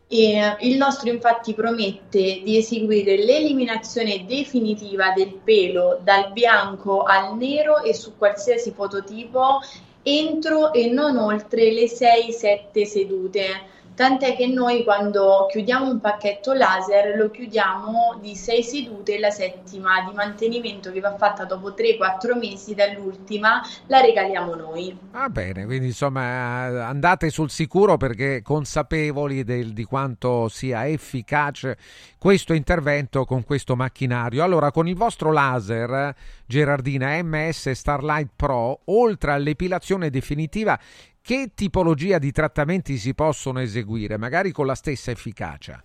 E 0.08 0.56
il 0.60 0.78
nostro 0.78 1.10
infatti 1.10 1.54
promette 1.54 2.42
di 2.42 2.58
eseguire 2.58 3.18
l'eliminazione 3.18 4.24
definitiva 4.26 5.12
del 5.12 5.34
pelo 5.44 6.00
dal 6.02 6.32
bianco 6.32 7.04
al 7.04 7.36
nero 7.36 7.82
e 7.82 7.94
su 7.94 8.16
qualsiasi 8.16 8.72
fototipo 8.72 9.60
entro 10.06 10.72
e 10.72 10.88
non 10.88 11.18
oltre 11.18 11.72
le 11.72 11.88
6-7 11.88 12.86
sedute. 12.86 13.64
Tant'è 13.96 14.36
che 14.36 14.48
noi 14.48 14.84
quando 14.84 15.48
chiudiamo 15.50 15.90
un 15.90 16.02
pacchetto 16.02 16.52
laser 16.52 17.16
lo 17.16 17.32
chiudiamo 17.32 18.20
di 18.22 18.36
6 18.36 18.64
sedute 18.64 19.18
la 19.20 19.30
settima 19.30 20.02
di 20.02 20.14
mantenimento 20.14 20.92
che 20.92 21.00
va 21.00 21.16
fatta 21.16 21.46
dopo 21.46 21.70
3-4 21.70 22.38
mesi 22.38 22.76
dall'ultima 22.76 23.62
la 23.86 24.02
regaliamo 24.02 24.54
noi. 24.54 24.98
Va 25.12 25.30
bene, 25.30 25.64
quindi 25.64 25.88
insomma 25.88 26.88
andate 26.88 27.30
sul 27.30 27.50
sicuro 27.50 27.96
perché 27.96 28.42
consapevoli 28.42 29.46
del, 29.46 29.72
di 29.72 29.86
quanto 29.86 30.50
sia 30.50 30.86
efficace 30.86 31.78
questo 32.18 32.54
intervento 32.54 33.24
con 33.24 33.46
questo 33.46 33.78
macchinario. 33.78 34.44
Allora 34.44 34.72
con 34.72 34.90
il 34.90 34.96
vostro 34.96 35.32
laser 35.32 36.14
Gerardina 36.46 37.24
MS 37.24 37.72
Starlight 37.72 38.32
Pro, 38.36 38.82
oltre 38.86 39.32
all'epilazione 39.32 40.10
definitiva 40.10 40.78
che 41.26 41.54
tipologia 41.56 42.20
di 42.20 42.32
trattamenti 42.32 42.98
si 42.98 43.16
possono 43.16 43.60
eseguire, 43.60 44.16
magari 44.16 44.52
con 44.52 44.68
la 44.68 44.76
stessa 44.76 45.10
efficacia? 45.10 45.84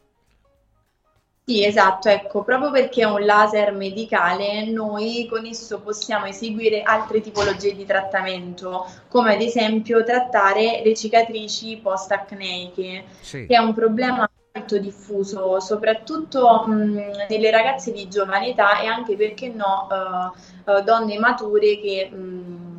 Sì, 1.46 1.64
esatto, 1.64 2.10
ecco, 2.10 2.44
proprio 2.44 2.70
perché 2.70 3.00
è 3.00 3.06
un 3.06 3.24
laser 3.24 3.72
medicale, 3.72 4.70
noi 4.70 5.26
con 5.30 5.46
esso 5.46 5.80
possiamo 5.80 6.26
eseguire 6.26 6.82
altre 6.82 7.22
tipologie 7.22 7.74
di 7.74 7.86
trattamento, 7.86 8.84
come 9.08 9.32
ad 9.32 9.40
esempio 9.40 10.04
trattare 10.04 10.82
le 10.84 10.94
cicatrici 10.94 11.78
post-acneiche, 11.78 13.04
sì. 13.20 13.46
che 13.46 13.54
è 13.54 13.58
un 13.58 13.72
problema 13.72 14.28
molto 14.52 14.76
diffuso, 14.76 15.58
soprattutto 15.58 16.64
mh, 16.66 17.26
nelle 17.30 17.50
ragazze 17.50 17.92
di 17.92 18.08
giovane 18.08 18.48
età 18.48 18.78
e 18.82 18.86
anche 18.86 19.16
perché 19.16 19.48
no, 19.48 19.88
uh, 19.88 20.70
uh, 20.70 20.82
donne 20.82 21.18
mature 21.18 21.78
che 21.78 22.10
mh, 22.10 22.69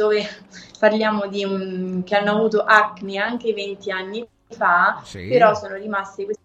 dove 0.00 0.26
parliamo 0.78 1.26
di 1.26 1.44
um, 1.44 2.02
che 2.04 2.16
hanno 2.16 2.36
avuto 2.36 2.64
acne 2.64 3.18
anche 3.18 3.52
20 3.52 3.90
anni 3.90 4.26
fa, 4.48 5.02
sì. 5.04 5.28
però 5.28 5.54
sono 5.54 5.74
rimaste 5.74 6.24
questi 6.24 6.38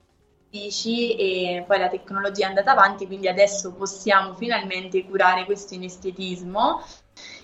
e 1.17 1.63
poi 1.67 1.79
la 1.79 1.89
tecnologia 1.89 2.45
è 2.45 2.49
andata 2.49 2.71
avanti, 2.71 3.07
quindi 3.07 3.27
adesso 3.27 3.73
possiamo 3.73 4.33
finalmente 4.35 5.03
curare 5.05 5.43
questo 5.43 5.73
inestetismo 5.73 6.81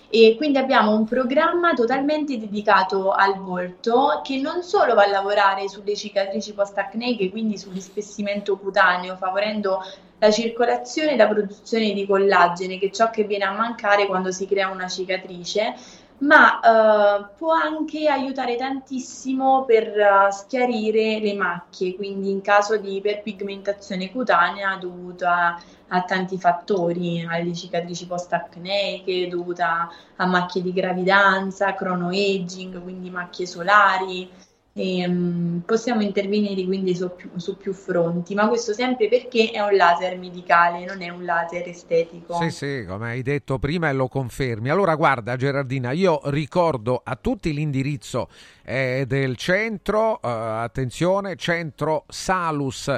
e 0.10 0.36
quindi 0.38 0.58
abbiamo 0.58 0.94
un 0.94 1.06
programma 1.06 1.74
totalmente 1.74 2.38
dedicato 2.38 3.12
al 3.12 3.40
volto 3.40 4.20
che 4.24 4.38
non 4.38 4.64
solo 4.64 4.94
va 4.94 5.04
a 5.04 5.10
lavorare 5.10 5.70
sulle 5.70 5.96
cicatrici 5.96 6.54
post-acneiche, 6.54 7.30
quindi 7.30 7.58
sull'ispessimento 7.58 8.58
cutaneo, 8.58 9.16
favorendo 9.16 9.82
la 10.20 10.30
circolazione 10.30 11.14
e 11.14 11.16
la 11.16 11.28
produzione 11.28 11.94
di 11.94 12.06
collagene, 12.06 12.78
che 12.78 12.88
è 12.88 12.92
ciò 12.92 13.10
che 13.10 13.24
viene 13.24 13.46
a 13.46 13.54
mancare 13.54 14.06
quando 14.06 14.32
si 14.32 14.46
crea 14.46 14.70
una 14.70 14.88
cicatrice, 14.88 15.74
ma 16.22 16.60
uh, 16.60 17.28
può 17.36 17.52
anche 17.52 18.08
aiutare 18.08 18.56
tantissimo 18.56 19.66
per 19.66 19.88
uh, 19.88 20.32
schiarire 20.32 21.20
le 21.20 21.34
macchie, 21.34 21.96
quindi 21.96 22.30
in 22.30 22.42
caso 22.42 22.78
di 22.78 22.98
iperpigmentazione 22.98 24.12
cutanea 24.12 24.76
dovuta 24.76 25.60
a, 25.88 26.02
tanti 26.04 26.38
fattori, 26.38 27.26
alle 27.28 27.54
cicatrici 27.54 28.06
post-acneiche, 28.06 29.28
dovuta 29.28 29.90
a 30.16 30.26
macchie 30.26 30.62
di 30.62 30.74
gravidanza, 30.74 31.74
chronoaging, 31.74 32.82
quindi 32.82 33.10
macchie 33.10 33.48
solari, 33.48 34.30
e, 34.74 35.06
um, 35.06 35.62
possiamo 35.66 36.02
intervenire 36.02 36.64
quindi 36.64 36.96
su 36.96 37.14
più, 37.16 37.30
su 37.36 37.58
più, 37.58 37.74
fronti, 37.74 38.34
ma 38.34 38.48
questo 38.48 38.74
sempre 38.74 39.10
perché 39.10 39.52
è 39.52 39.60
un 39.60 39.76
laser 39.76 40.18
medicale, 40.18 40.86
non 40.86 41.02
è 41.02 41.10
un 41.10 41.26
laser 41.26 41.68
estetico. 41.68 42.36
Sì, 42.36 42.50
sì, 42.50 42.86
come 42.88 43.10
hai 43.10 43.22
detto 43.22 43.60
prima 43.60 43.90
e 43.90 43.94
lo 43.94 44.08
confermi. 44.08 44.70
Allora 44.70 44.96
guarda 44.96 45.36
Gerardina, 45.36 45.92
io 45.92 46.22
ricordo 46.26 47.02
a 47.04 47.18
tutti 47.18 47.54
l'indirizzo 47.54 48.30
eh, 48.64 49.04
del 49.08 49.36
centro, 49.36 50.22
eh, 50.22 50.28
attenzione, 50.30 51.36
centro 51.36 52.06
Salus 52.08 52.90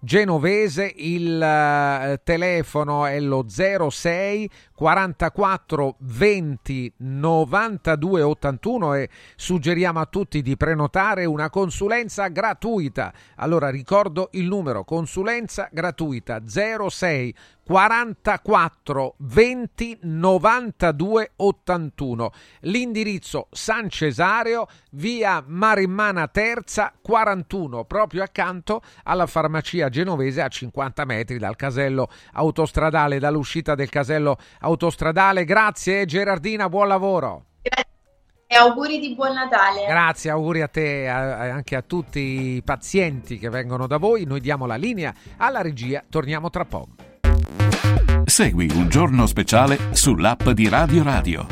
genovese, 0.00 0.92
il 0.96 1.40
eh, 1.40 2.20
telefono 2.24 3.04
è 3.04 3.20
lo 3.20 3.44
06 3.48 4.50
44 4.80 5.96
20 5.98 6.94
92 6.96 8.22
81 8.22 8.94
e 8.94 9.10
suggeriamo 9.36 10.00
a 10.00 10.06
tutti 10.06 10.40
di 10.40 10.56
prenotare 10.56 11.26
una 11.26 11.50
consulenza 11.50 12.28
gratuita. 12.28 13.12
Allora 13.36 13.68
ricordo 13.68 14.30
il 14.32 14.46
numero 14.46 14.84
consulenza 14.84 15.68
gratuita 15.70 16.40
06 16.46 17.34
44 17.70 19.14
20 19.18 19.98
92 20.00 21.32
81. 21.36 22.32
L'indirizzo 22.62 23.46
San 23.52 23.88
Cesareo, 23.88 24.66
via 24.92 25.40
Marimmana 25.46 26.26
Terza 26.26 26.92
41, 27.00 27.84
proprio 27.84 28.24
accanto 28.24 28.82
alla 29.04 29.26
farmacia 29.26 29.88
genovese 29.88 30.42
a 30.42 30.48
50 30.48 31.04
metri 31.04 31.38
dal 31.38 31.54
casello 31.54 32.08
autostradale, 32.32 33.20
dall'uscita 33.20 33.76
del 33.76 33.88
casello 33.88 34.30
autostradale. 34.30 34.69
Grazie 35.44 36.04
Gerardina, 36.06 36.68
buon 36.68 36.88
lavoro. 36.88 37.44
E 38.52 38.56
auguri 38.56 38.98
di 38.98 39.14
buon 39.14 39.34
Natale. 39.34 39.86
Grazie, 39.86 40.30
auguri 40.30 40.60
a 40.60 40.66
te 40.66 41.04
e 41.04 41.06
anche 41.06 41.76
a 41.76 41.82
tutti 41.82 42.18
i 42.56 42.62
pazienti 42.64 43.38
che 43.38 43.48
vengono 43.48 43.86
da 43.86 43.96
voi. 43.96 44.24
Noi 44.24 44.40
diamo 44.40 44.66
la 44.66 44.74
linea 44.74 45.14
alla 45.36 45.62
regia, 45.62 46.02
torniamo 46.08 46.50
tra 46.50 46.64
poco. 46.64 46.94
Segui 48.24 48.68
un 48.74 48.88
giorno 48.88 49.26
speciale 49.26 49.78
sull'app 49.92 50.48
di 50.48 50.68
Radio 50.68 51.02
Radio. 51.04 51.46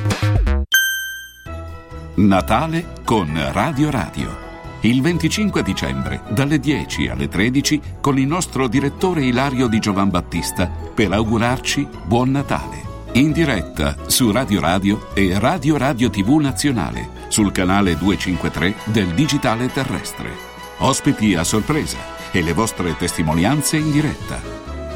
Natale 2.17 2.85
con 3.05 3.33
Radio 3.53 3.91
Radio. 3.93 4.47
Il 4.81 5.01
25 5.01 5.63
dicembre, 5.63 6.23
dalle 6.31 6.59
10 6.59 7.09
alle 7.09 7.29
13, 7.29 7.81
con 8.01 8.19
il 8.19 8.27
nostro 8.27 8.67
direttore 8.67 9.23
Ilario 9.23 9.69
Di 9.69 9.79
Giovan 9.79 10.11
Battista, 10.11 10.69
per 10.69 11.13
augurarci 11.13 11.87
Buon 12.07 12.33
Natale. 12.33 12.98
In 13.13 13.33
diretta 13.33 13.97
su 14.07 14.31
Radio 14.31 14.61
Radio 14.61 15.09
e 15.15 15.39
Radio 15.39 15.79
Radio 15.79 16.11
TV 16.11 16.39
Nazionale, 16.41 17.09
sul 17.29 17.51
canale 17.53 17.97
253 17.97 18.93
del 18.93 19.09
Digitale 19.15 19.69
Terrestre. 19.73 20.31
Ospiti 20.79 21.35
a 21.35 21.43
sorpresa 21.43 21.97
e 22.31 22.43
le 22.43 22.53
vostre 22.53 22.97
testimonianze 22.97 23.79
in 23.79 23.91
diretta. 23.91 24.41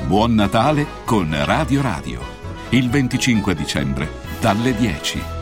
Buon 0.06 0.34
Natale 0.34 0.86
con 1.04 1.34
Radio 1.44 1.80
Radio. 1.80 2.20
Il 2.68 2.90
25 2.90 3.54
dicembre, 3.54 4.08
dalle 4.40 4.74
10. 4.74 5.41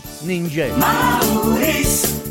ninja. 0.23 0.67
Mauris. 0.77 2.30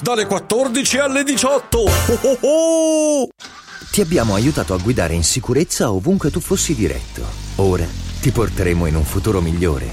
dalle 0.00 0.26
14 0.26 0.98
alle 0.98 1.24
18. 1.24 1.78
Oh, 1.78 1.90
oh, 2.22 2.38
oh! 2.40 3.28
Ti 3.90 4.00
abbiamo 4.00 4.34
aiutato 4.34 4.74
a 4.74 4.78
guidare 4.78 5.14
in 5.14 5.24
sicurezza 5.24 5.90
ovunque 5.90 6.30
tu 6.30 6.40
fossi 6.40 6.74
diretto. 6.74 7.22
Ora 7.56 7.86
ti 8.20 8.30
porteremo 8.30 8.86
in 8.86 8.94
un 8.94 9.04
futuro 9.04 9.40
migliore. 9.40 9.88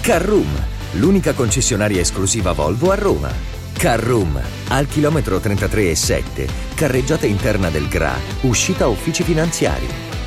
Carroom, 0.00 0.50
l'unica 0.92 1.32
concessionaria 1.32 2.00
esclusiva 2.00 2.52
Volvo 2.52 2.90
a 2.90 2.96
Roma. 2.96 3.32
Carroom, 3.72 4.40
al 4.68 4.86
chilometro 4.86 5.40
33 5.40 5.90
e 5.90 5.94
7, 5.94 6.48
carreggiata 6.74 7.26
interna 7.26 7.70
del 7.70 7.88
GRA, 7.88 8.16
uscita 8.42 8.88
uffici 8.88 9.22
finanziari. 9.22 10.03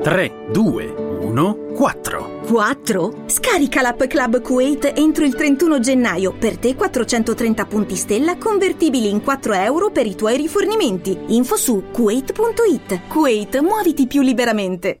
3, 0.00 0.50
2, 0.52 0.94
1, 1.22 1.56
4. 1.74 2.40
4? 2.46 3.24
Scarica 3.26 3.82
l'app 3.82 4.04
Club 4.04 4.40
Kuwait 4.42 4.92
entro 4.94 5.24
il 5.24 5.34
31 5.34 5.80
gennaio. 5.80 6.34
Per 6.38 6.56
te 6.56 6.76
430 6.76 7.64
punti 7.64 7.96
stella 7.96 8.36
convertibili 8.36 9.10
in 9.10 9.20
4 9.20 9.54
euro 9.54 9.90
per 9.90 10.06
i 10.06 10.14
tuoi 10.14 10.36
rifornimenti. 10.36 11.18
Info 11.30 11.56
su 11.56 11.86
kuwait.it. 11.90 13.08
Kuwait, 13.08 13.58
muoviti 13.58 14.06
più 14.06 14.22
liberamente. 14.22 15.00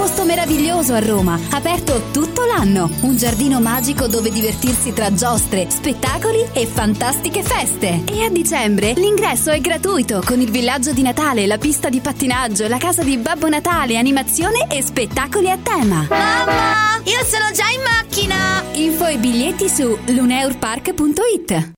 posto 0.00 0.24
meraviglioso 0.24 0.94
a 0.94 0.98
Roma, 0.98 1.38
aperto 1.50 2.04
tutto 2.10 2.46
l'anno. 2.46 2.88
Un 3.02 3.18
giardino 3.18 3.60
magico 3.60 4.06
dove 4.06 4.30
divertirsi 4.30 4.94
tra 4.94 5.12
giostre, 5.12 5.68
spettacoli 5.68 6.42
e 6.54 6.64
fantastiche 6.64 7.42
feste. 7.42 8.04
E 8.10 8.24
a 8.24 8.30
dicembre 8.30 8.94
l'ingresso 8.94 9.50
è 9.50 9.60
gratuito 9.60 10.22
con 10.24 10.40
il 10.40 10.50
villaggio 10.50 10.94
di 10.94 11.02
Natale, 11.02 11.46
la 11.46 11.58
pista 11.58 11.90
di 11.90 12.00
pattinaggio, 12.00 12.66
la 12.66 12.78
casa 12.78 13.02
di 13.02 13.18
Babbo 13.18 13.50
Natale, 13.50 13.98
animazione 13.98 14.68
e 14.70 14.80
spettacoli 14.80 15.50
a 15.50 15.58
tema. 15.58 16.06
Mamma, 16.08 17.02
io 17.04 17.22
sono 17.26 17.50
già 17.52 17.68
in 17.68 17.82
macchina! 17.82 18.64
Info 18.72 19.04
e 19.04 19.18
biglietti 19.18 19.68
su 19.68 19.98
luneurpark.it 20.06 21.72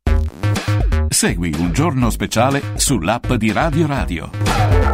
Segui 1.09 1.53
un 1.59 1.73
giorno 1.73 2.09
speciale 2.09 2.63
sull'app 2.77 3.33
di 3.33 3.51
Radio 3.51 3.87
Radio. 3.89 4.92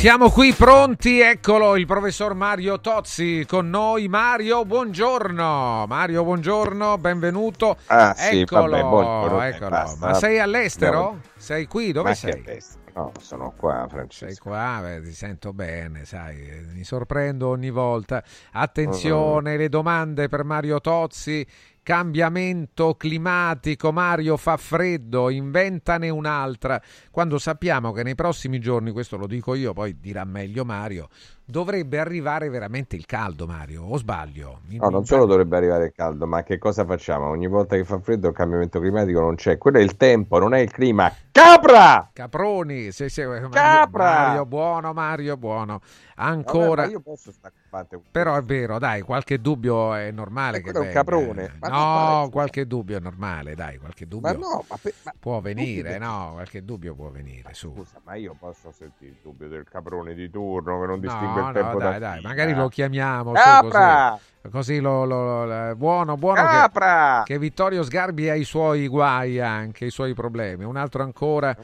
Siamo 0.00 0.30
qui 0.30 0.54
pronti, 0.54 1.20
eccolo 1.20 1.76
il 1.76 1.84
professor 1.84 2.32
Mario 2.32 2.80
Tozzi 2.80 3.44
con 3.46 3.68
noi. 3.68 4.08
Mario, 4.08 4.64
buongiorno. 4.64 5.84
Mario, 5.86 6.24
buongiorno, 6.24 6.96
benvenuto. 6.96 7.76
Ah, 7.84 8.14
sì, 8.14 8.40
eccolo, 8.40 8.70
vabbè, 8.70 8.82
buongiorno, 8.82 9.42
eccolo. 9.42 9.68
basta. 9.68 10.06
Ma 10.06 10.14
sei 10.14 10.38
all'estero? 10.38 11.00
Andiamo. 11.00 11.20
Sei 11.36 11.66
qui? 11.66 11.92
Dove 11.92 12.08
Ma 12.08 12.14
sei? 12.14 12.62
No, 12.94 13.12
sono 13.20 13.52
qua, 13.54 13.86
Francesco. 13.90 14.26
Sei 14.26 14.36
qua, 14.36 14.78
beh, 14.82 15.02
ti 15.02 15.12
sento 15.12 15.52
bene, 15.52 16.06
sai, 16.06 16.48
eh, 16.48 16.64
mi 16.72 16.82
sorprendo 16.82 17.48
ogni 17.48 17.70
volta. 17.70 18.24
Attenzione, 18.52 19.58
le 19.58 19.68
domande 19.68 20.28
per 20.28 20.44
Mario 20.44 20.80
Tozzi. 20.80 21.46
Cambiamento 21.90 22.94
climatico, 22.94 23.90
Mario 23.90 24.36
fa 24.36 24.56
freddo, 24.56 25.28
inventane 25.28 26.08
un'altra. 26.08 26.80
Quando 27.10 27.36
sappiamo 27.36 27.90
che 27.90 28.04
nei 28.04 28.14
prossimi 28.14 28.60
giorni, 28.60 28.92
questo 28.92 29.16
lo 29.16 29.26
dico 29.26 29.56
io, 29.56 29.72
poi 29.72 29.98
dirà 29.98 30.24
meglio 30.24 30.64
Mario, 30.64 31.08
dovrebbe 31.50 31.98
arrivare 31.98 32.48
veramente 32.48 32.96
il 32.96 33.04
caldo, 33.06 33.46
Mario, 33.46 33.84
o 33.84 33.96
sbaglio? 33.96 34.60
No, 34.68 34.88
non 34.88 35.04
solo 35.04 35.26
dovrebbe 35.26 35.56
arrivare 35.56 35.86
il 35.86 35.92
caldo, 35.92 36.26
ma 36.26 36.42
che 36.42 36.58
cosa 36.58 36.84
facciamo? 36.84 37.26
Ogni 37.28 37.48
volta 37.48 37.76
che 37.76 37.84
fa 37.84 37.98
freddo 38.00 38.28
il 38.28 38.34
cambiamento 38.34 38.80
climatico 38.80 39.20
non 39.20 39.34
c'è. 39.34 39.58
Quello 39.58 39.78
è 39.78 39.82
il 39.82 39.96
tempo, 39.96 40.38
non 40.38 40.54
è 40.54 40.60
il 40.60 40.70
clima. 40.70 41.12
Capra! 41.32 42.10
Caproni, 42.12 42.90
se, 42.92 43.08
se, 43.08 43.26
Mario, 43.26 43.48
Capra! 43.50 44.04
Mario, 44.04 44.46
buono, 44.46 44.92
Mario, 44.92 45.36
buono. 45.36 45.80
Ancora. 46.16 46.82
Vabbè, 46.82 46.86
ma 46.86 46.90
io 46.92 47.00
posso 47.00 47.32
stare 47.32 47.54
batte- 47.70 48.00
Però 48.10 48.36
è 48.36 48.42
vero, 48.42 48.78
dai, 48.78 49.00
qualche 49.00 49.40
dubbio 49.40 49.94
è 49.94 50.10
normale. 50.10 50.58
Eh, 50.58 50.62
che 50.62 50.70
è 50.70 50.74
un 50.76 50.80
venga. 50.80 50.92
caprone. 50.94 51.56
Ma 51.60 51.68
no, 51.68 51.76
ma- 52.24 52.28
qualche 52.30 52.66
dubbio 52.66 52.98
è 52.98 53.00
normale, 53.00 53.54
dai, 53.54 53.78
qualche 53.78 54.06
dubbio 54.06 54.30
Ma 54.30 54.36
no, 54.38 54.64
ma, 54.68 54.76
pe- 54.80 54.94
ma- 55.02 55.14
può 55.18 55.40
venire, 55.40 55.96
no, 55.98 56.30
qualche 56.34 56.64
dubbio 56.64 56.94
può 56.94 57.08
venire, 57.08 57.54
su. 57.54 57.72
Scusa, 57.74 58.00
ma 58.04 58.14
io 58.16 58.36
posso 58.38 58.70
sentire 58.72 59.12
il 59.12 59.16
dubbio 59.22 59.48
del 59.48 59.64
caprone 59.64 60.12
di 60.14 60.28
turno 60.30 60.78
che 60.80 60.86
non 60.86 61.00
distingue 61.00 61.39
No, 61.39 61.39
no, 61.40 61.52
da 61.52 61.74
dai, 61.90 61.98
dai, 61.98 62.20
magari 62.22 62.54
lo 62.54 62.68
chiamiamo 62.68 63.34
su, 63.34 63.42
Capra! 63.42 64.18
così, 64.40 64.50
così 64.50 64.80
lo, 64.80 65.04
lo- 65.04 65.44
lo- 65.44 65.76
buono, 65.76 66.16
buono 66.16 66.42
che, 66.42 66.56
Capra! 66.56 67.22
che 67.24 67.38
Vittorio 67.38 67.82
Sgarbi 67.82 68.28
ha 68.28 68.34
i 68.34 68.44
suoi 68.44 68.86
guai 68.88 69.40
anche, 69.40 69.86
i 69.86 69.90
suoi 69.90 70.14
problemi. 70.14 70.64
Un 70.64 70.76
altro 70.76 71.02
ancora, 71.02 71.56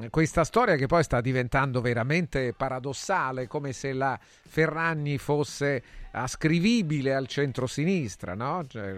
eh, 0.00 0.10
questa 0.10 0.44
storia 0.44 0.76
che 0.76 0.86
poi 0.86 1.02
sta 1.02 1.20
diventando 1.20 1.80
veramente 1.80 2.52
paradossale, 2.56 3.46
come 3.46 3.72
se 3.72 3.92
la 3.92 4.18
Ferragni 4.20 5.18
fosse 5.18 5.82
ascrivibile 6.12 7.14
al 7.14 7.26
centro-sinistra, 7.26 8.34
no? 8.34 8.64
Cioè, 8.68 8.88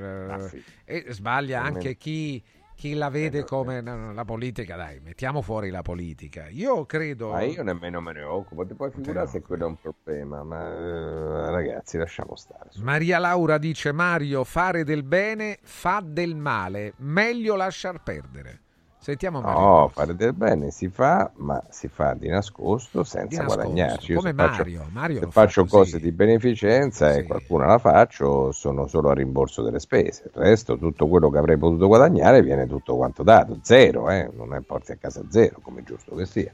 eh, 0.84 1.04
e 1.06 1.12
sbaglia 1.12 1.62
anche 1.62 1.96
chi, 1.96 2.42
chi 2.76 2.92
la 2.92 3.08
vede 3.08 3.44
come 3.44 3.80
no, 3.80 3.96
no, 3.96 4.12
la 4.12 4.24
politica, 4.24 4.76
dai, 4.76 5.00
mettiamo 5.00 5.40
fuori 5.40 5.70
la 5.70 5.82
politica. 5.82 6.46
Io 6.48 6.84
credo... 6.84 7.30
Ma 7.30 7.42
io 7.42 7.62
nemmeno 7.62 8.00
me 8.00 8.12
ne 8.12 8.22
occupo, 8.22 8.66
ti 8.66 8.74
puoi 8.74 8.90
figurare 8.90 9.26
se 9.26 9.40
quello 9.40 9.64
è 9.64 9.68
un 9.68 9.80
problema, 9.80 10.44
ma 10.44 10.68
eh, 10.68 11.50
ragazzi 11.50 11.96
lasciamo 11.96 12.36
stare. 12.36 12.68
Maria 12.76 13.18
Laura 13.18 13.56
dice 13.56 13.92
Mario 13.92 14.44
fare 14.44 14.84
del 14.84 15.02
bene 15.02 15.58
fa 15.62 16.02
del 16.04 16.36
male, 16.36 16.92
meglio 16.98 17.56
lasciar 17.56 18.02
perdere. 18.02 18.60
Sentiamo 19.06 19.40
Mario. 19.40 19.60
No, 19.60 19.88
fare 19.94 20.16
del 20.16 20.32
bene 20.32 20.72
si 20.72 20.88
fa, 20.88 21.30
ma 21.36 21.62
si 21.70 21.86
fa 21.86 22.14
di 22.14 22.26
nascosto 22.26 23.04
senza 23.04 23.28
Di 23.28 23.36
nascosto, 23.36 23.62
guadagnarci. 23.62 24.10
Io 24.10 24.18
come 24.18 24.30
se 24.30 24.34
faccio- 24.34 24.56
Mario, 24.56 24.88
Mario 24.90 25.18
se 25.20 25.24
fa 25.26 25.30
faccio 25.30 25.60
così. 25.60 25.72
cose 25.76 26.00
di 26.00 26.10
beneficenza 26.10 27.14
e 27.14 27.24
qualcuna 27.24 27.66
la 27.66 27.78
faccio, 27.78 28.50
sono 28.50 28.88
solo 28.88 29.10
a 29.10 29.14
rimborso 29.14 29.62
delle 29.62 29.78
spese. 29.78 30.24
Il 30.24 30.32
resto, 30.42 30.76
tutto 30.76 31.06
quello 31.06 31.30
che 31.30 31.38
avrei 31.38 31.56
potuto 31.56 31.86
guadagnare, 31.86 32.42
viene 32.42 32.66
tutto 32.66 32.96
quanto 32.96 33.22
dato. 33.22 33.60
Zero, 33.62 34.10
eh? 34.10 34.28
non 34.34 34.52
è 34.54 34.60
porti 34.60 34.90
a 34.90 34.96
casa 34.96 35.22
zero, 35.28 35.60
come 35.62 35.84
giusto 35.84 36.16
che 36.16 36.26
sia. 36.26 36.52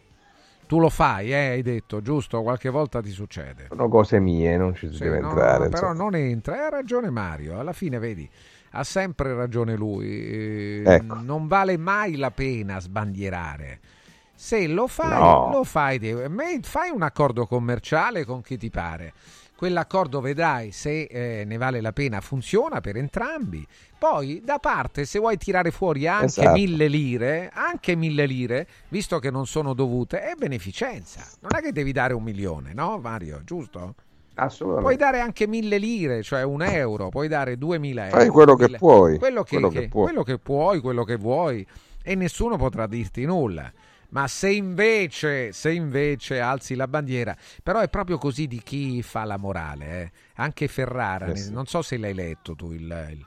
Tu 0.66 0.78
lo 0.78 0.90
fai, 0.90 1.32
eh, 1.32 1.48
hai 1.52 1.62
detto, 1.62 2.02
giusto? 2.02 2.42
Qualche 2.42 2.68
volta 2.68 3.00
ti 3.00 3.10
succede. 3.12 3.68
Sono 3.68 3.88
cose 3.88 4.20
mie, 4.20 4.58
non 4.58 4.74
ci 4.74 4.88
si 4.88 4.96
Sì, 4.96 5.02
deve 5.04 5.20
no, 5.20 5.28
entrare. 5.30 5.64
no, 5.64 5.68
però 5.70 5.92
non 5.94 6.14
entra, 6.14 6.66
ha 6.66 6.68
ragione 6.68 7.08
Mario, 7.08 7.58
alla 7.58 7.72
fine 7.72 7.98
vedi, 7.98 8.28
ha 8.72 8.84
sempre 8.84 9.34
ragione 9.34 9.76
lui, 9.76 10.06
eh, 10.08 10.82
Ecco. 10.84 11.20
non 11.22 11.46
vale 11.46 11.76
mai 11.76 12.16
la 12.16 12.30
pena 12.30 12.80
sbandierare. 12.80 13.80
Se 14.34 14.66
lo 14.66 14.86
fai, 14.88 15.18
No. 15.20 15.50
lo 15.52 15.64
fai, 15.64 15.98
fai 16.62 16.90
un 16.90 17.02
accordo 17.02 17.46
commerciale 17.46 18.24
con 18.24 18.42
chi 18.42 18.56
ti 18.58 18.70
pare. 18.70 19.12
Quell'accordo 19.54 20.20
vedrai 20.20 20.72
se 20.72 21.02
eh, 21.02 21.44
ne 21.44 21.56
vale 21.56 21.80
la 21.80 21.92
pena, 21.92 22.20
funziona 22.20 22.80
per 22.80 22.96
entrambi. 22.96 23.64
Poi 23.96 24.40
da 24.44 24.58
parte, 24.58 25.04
se 25.04 25.20
vuoi 25.20 25.36
tirare 25.36 25.70
fuori 25.70 26.08
anche 26.08 26.24
Esatto. 26.24 26.50
mille 26.52 26.88
lire, 26.88 27.48
anche 27.54 27.94
mille 27.94 28.26
lire, 28.26 28.66
visto 28.88 29.20
che 29.20 29.30
non 29.30 29.46
sono 29.46 29.74
dovute, 29.74 30.22
è 30.22 30.34
beneficenza. 30.34 31.24
Non 31.40 31.54
è 31.54 31.60
che 31.62 31.70
devi 31.70 31.92
dare 31.92 32.12
un 32.12 32.24
milione, 32.24 32.72
no 32.74 32.98
Mario? 32.98 33.42
Giusto? 33.44 33.94
Assolutamente. 34.34 34.82
Puoi 34.88 34.96
dare 34.96 35.20
anche 35.20 35.46
mille 35.46 35.78
lire, 35.78 36.22
cioè 36.22 36.42
un 36.42 36.62
euro, 36.62 37.08
puoi 37.10 37.28
dare 37.28 37.58
duemila 37.58 38.06
euro. 38.06 38.16
Fai 38.18 38.28
quello 38.28 38.54
che 38.54 38.64
mille- 38.64 38.78
puoi, 38.78 39.18
Quello 39.18 39.42
che, 39.42 39.48
quello 39.50 39.68
che 39.68 39.80
che- 39.80 39.88
puoi. 39.88 40.04
quello 40.06 40.22
che 40.22 40.38
puoi, 40.38 40.80
quello 40.80 41.04
che 41.04 41.16
vuoi, 41.16 41.66
e 42.02 42.14
nessuno 42.14 42.56
potrà 42.56 42.86
dirti 42.86 43.24
nulla. 43.24 43.70
Ma 44.10 44.28
se 44.28 44.50
invece, 44.50 45.52
se 45.52 45.72
invece 45.72 46.38
alzi 46.40 46.74
la 46.74 46.86
bandiera, 46.86 47.34
però 47.62 47.80
è 47.80 47.88
proprio 47.88 48.18
così 48.18 48.46
di 48.46 48.60
chi 48.62 49.02
fa 49.02 49.24
la 49.24 49.36
morale, 49.38 50.02
eh. 50.02 50.10
anche 50.36 50.68
Ferrara, 50.68 51.26
Eh 51.26 51.36
sì. 51.36 51.52
non 51.52 51.66
so 51.66 51.80
se 51.82 51.96
l'hai 51.96 52.12
letto 52.14 52.54
tu 52.54 52.72
il- 52.72 52.80
il- 53.10 53.26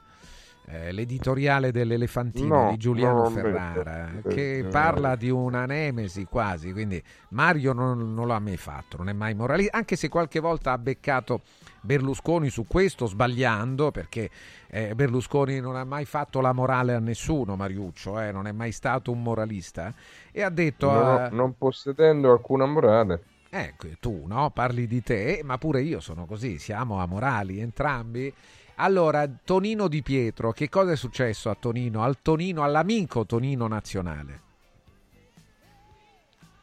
eh, 0.68 0.92
l'editoriale 0.92 1.72
dell'Elefantino 1.72 2.64
No, 2.64 2.70
di 2.70 2.78
Giuliano 2.78 3.24
no, 3.24 3.30
Ferrara, 3.30 4.22
vedo. 4.22 4.28
che 4.28 4.60
Eh, 4.60 4.64
parla 4.64 5.16
di 5.16 5.30
una 5.30 5.66
nemesi 5.66 6.26
quasi, 6.26 6.72
quindi 6.72 7.02
Mario 7.30 7.74
non, 7.74 8.14
non 8.14 8.28
l'ha 8.28 8.40
mai 8.40 8.58
fatto, 8.58 8.98
non 8.98 9.10
è 9.10 9.14
mai 9.14 9.34
moralista, 9.36 9.78
anche 9.78 9.96
se 9.96 10.10
qualche 10.10 10.40
volta 10.40 10.72
ha 10.72 10.78
beccato 10.78 11.42
Berlusconi 11.82 12.50
su 12.50 12.66
questo 12.66 13.06
sbagliando, 13.06 13.92
perché 13.92 14.30
eh, 14.68 14.96
Berlusconi 14.96 15.60
non 15.60 15.76
ha 15.76 15.84
mai 15.84 16.06
fatto 16.06 16.42
la 16.42 16.52
morale 16.54 16.94
a 16.96 17.00
nessuno, 17.00 17.56
Mariuccio, 17.56 18.20
eh, 18.20 18.32
non 18.32 18.48
è 18.48 18.52
mai 18.52 18.72
stato 18.72 19.12
un 19.12 19.22
moralista, 19.22 19.94
e 20.32 20.42
ha 20.42 20.50
detto... 20.50 20.92
Non, 20.92 21.22
eh, 21.26 21.30
non 21.30 21.56
possedendo 21.58 22.32
alcuna 22.32 22.66
morale. 22.66 23.24
Ecco, 23.50 23.88
tu 24.00 24.26
no? 24.28 24.50
parli 24.50 24.88
di 24.88 25.02
te, 25.02 25.42
ma 25.44 25.58
pure 25.58 25.82
io 25.82 26.00
sono 26.02 26.26
così, 26.26 26.58
siamo 26.58 27.00
amorali 27.00 27.60
entrambi. 27.60 28.34
Allora, 28.78 29.26
Tonino 29.44 29.88
Di 29.88 30.02
Pietro, 30.04 30.52
che 30.52 30.68
cosa 30.70 30.92
è 30.92 30.96
successo 30.98 31.50
a 31.50 31.56
Tonino? 31.58 32.04
Al 32.04 32.18
Tonino, 32.22 32.64
all'amico 32.64 33.26
Tonino 33.26 33.68
nazionale? 33.68 34.42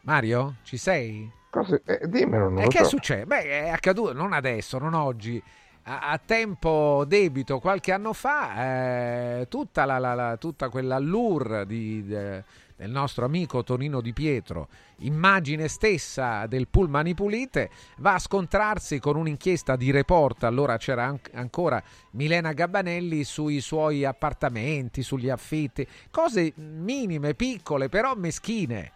Mario, 0.02 0.56
ci 0.62 0.76
sei? 0.76 1.30
Cosa- 1.50 1.80
eh, 1.84 2.08
dimmelo, 2.08 2.48
non 2.48 2.62
E 2.62 2.68
che 2.68 2.78
so. 2.78 2.84
succede? 2.90 3.24
Beh, 3.24 3.42
è 3.42 3.68
accaduto 3.68 4.12
non 4.12 4.32
adesso, 4.32 4.78
non 4.78 4.94
oggi. 4.94 5.42
A, 5.84 6.10
a 6.10 6.18
tempo 6.24 7.04
debito, 7.06 7.58
qualche 7.58 7.92
anno 7.92 8.12
fa, 8.12 9.38
eh, 9.40 9.46
tutta, 9.48 9.84
la, 9.84 9.98
la- 9.98 10.14
la- 10.14 10.36
tutta 10.36 10.68
quell'allure 10.68 11.66
di- 11.66 12.04
de- 12.06 12.44
del 12.82 12.90
nostro 12.90 13.24
amico 13.24 13.62
Tonino 13.62 14.00
Di 14.00 14.12
Pietro, 14.12 14.66
immagine 14.98 15.68
stessa 15.68 16.46
del 16.46 16.66
Pullman 16.66 17.14
Pulite, 17.14 17.70
va 17.98 18.14
a 18.14 18.18
scontrarsi 18.18 18.98
con 18.98 19.14
un'inchiesta 19.14 19.76
di 19.76 19.92
report. 19.92 20.42
Allora 20.42 20.76
c'era 20.78 21.04
an- 21.06 21.20
ancora 21.34 21.80
Milena 22.12 22.52
Gabbanelli 22.52 23.22
sui 23.22 23.60
suoi 23.60 24.04
appartamenti, 24.04 25.02
sugli 25.04 25.28
affitti, 25.30 25.86
cose 26.10 26.52
minime, 26.56 27.34
piccole, 27.34 27.88
però 27.88 28.14
meschine 28.16 28.90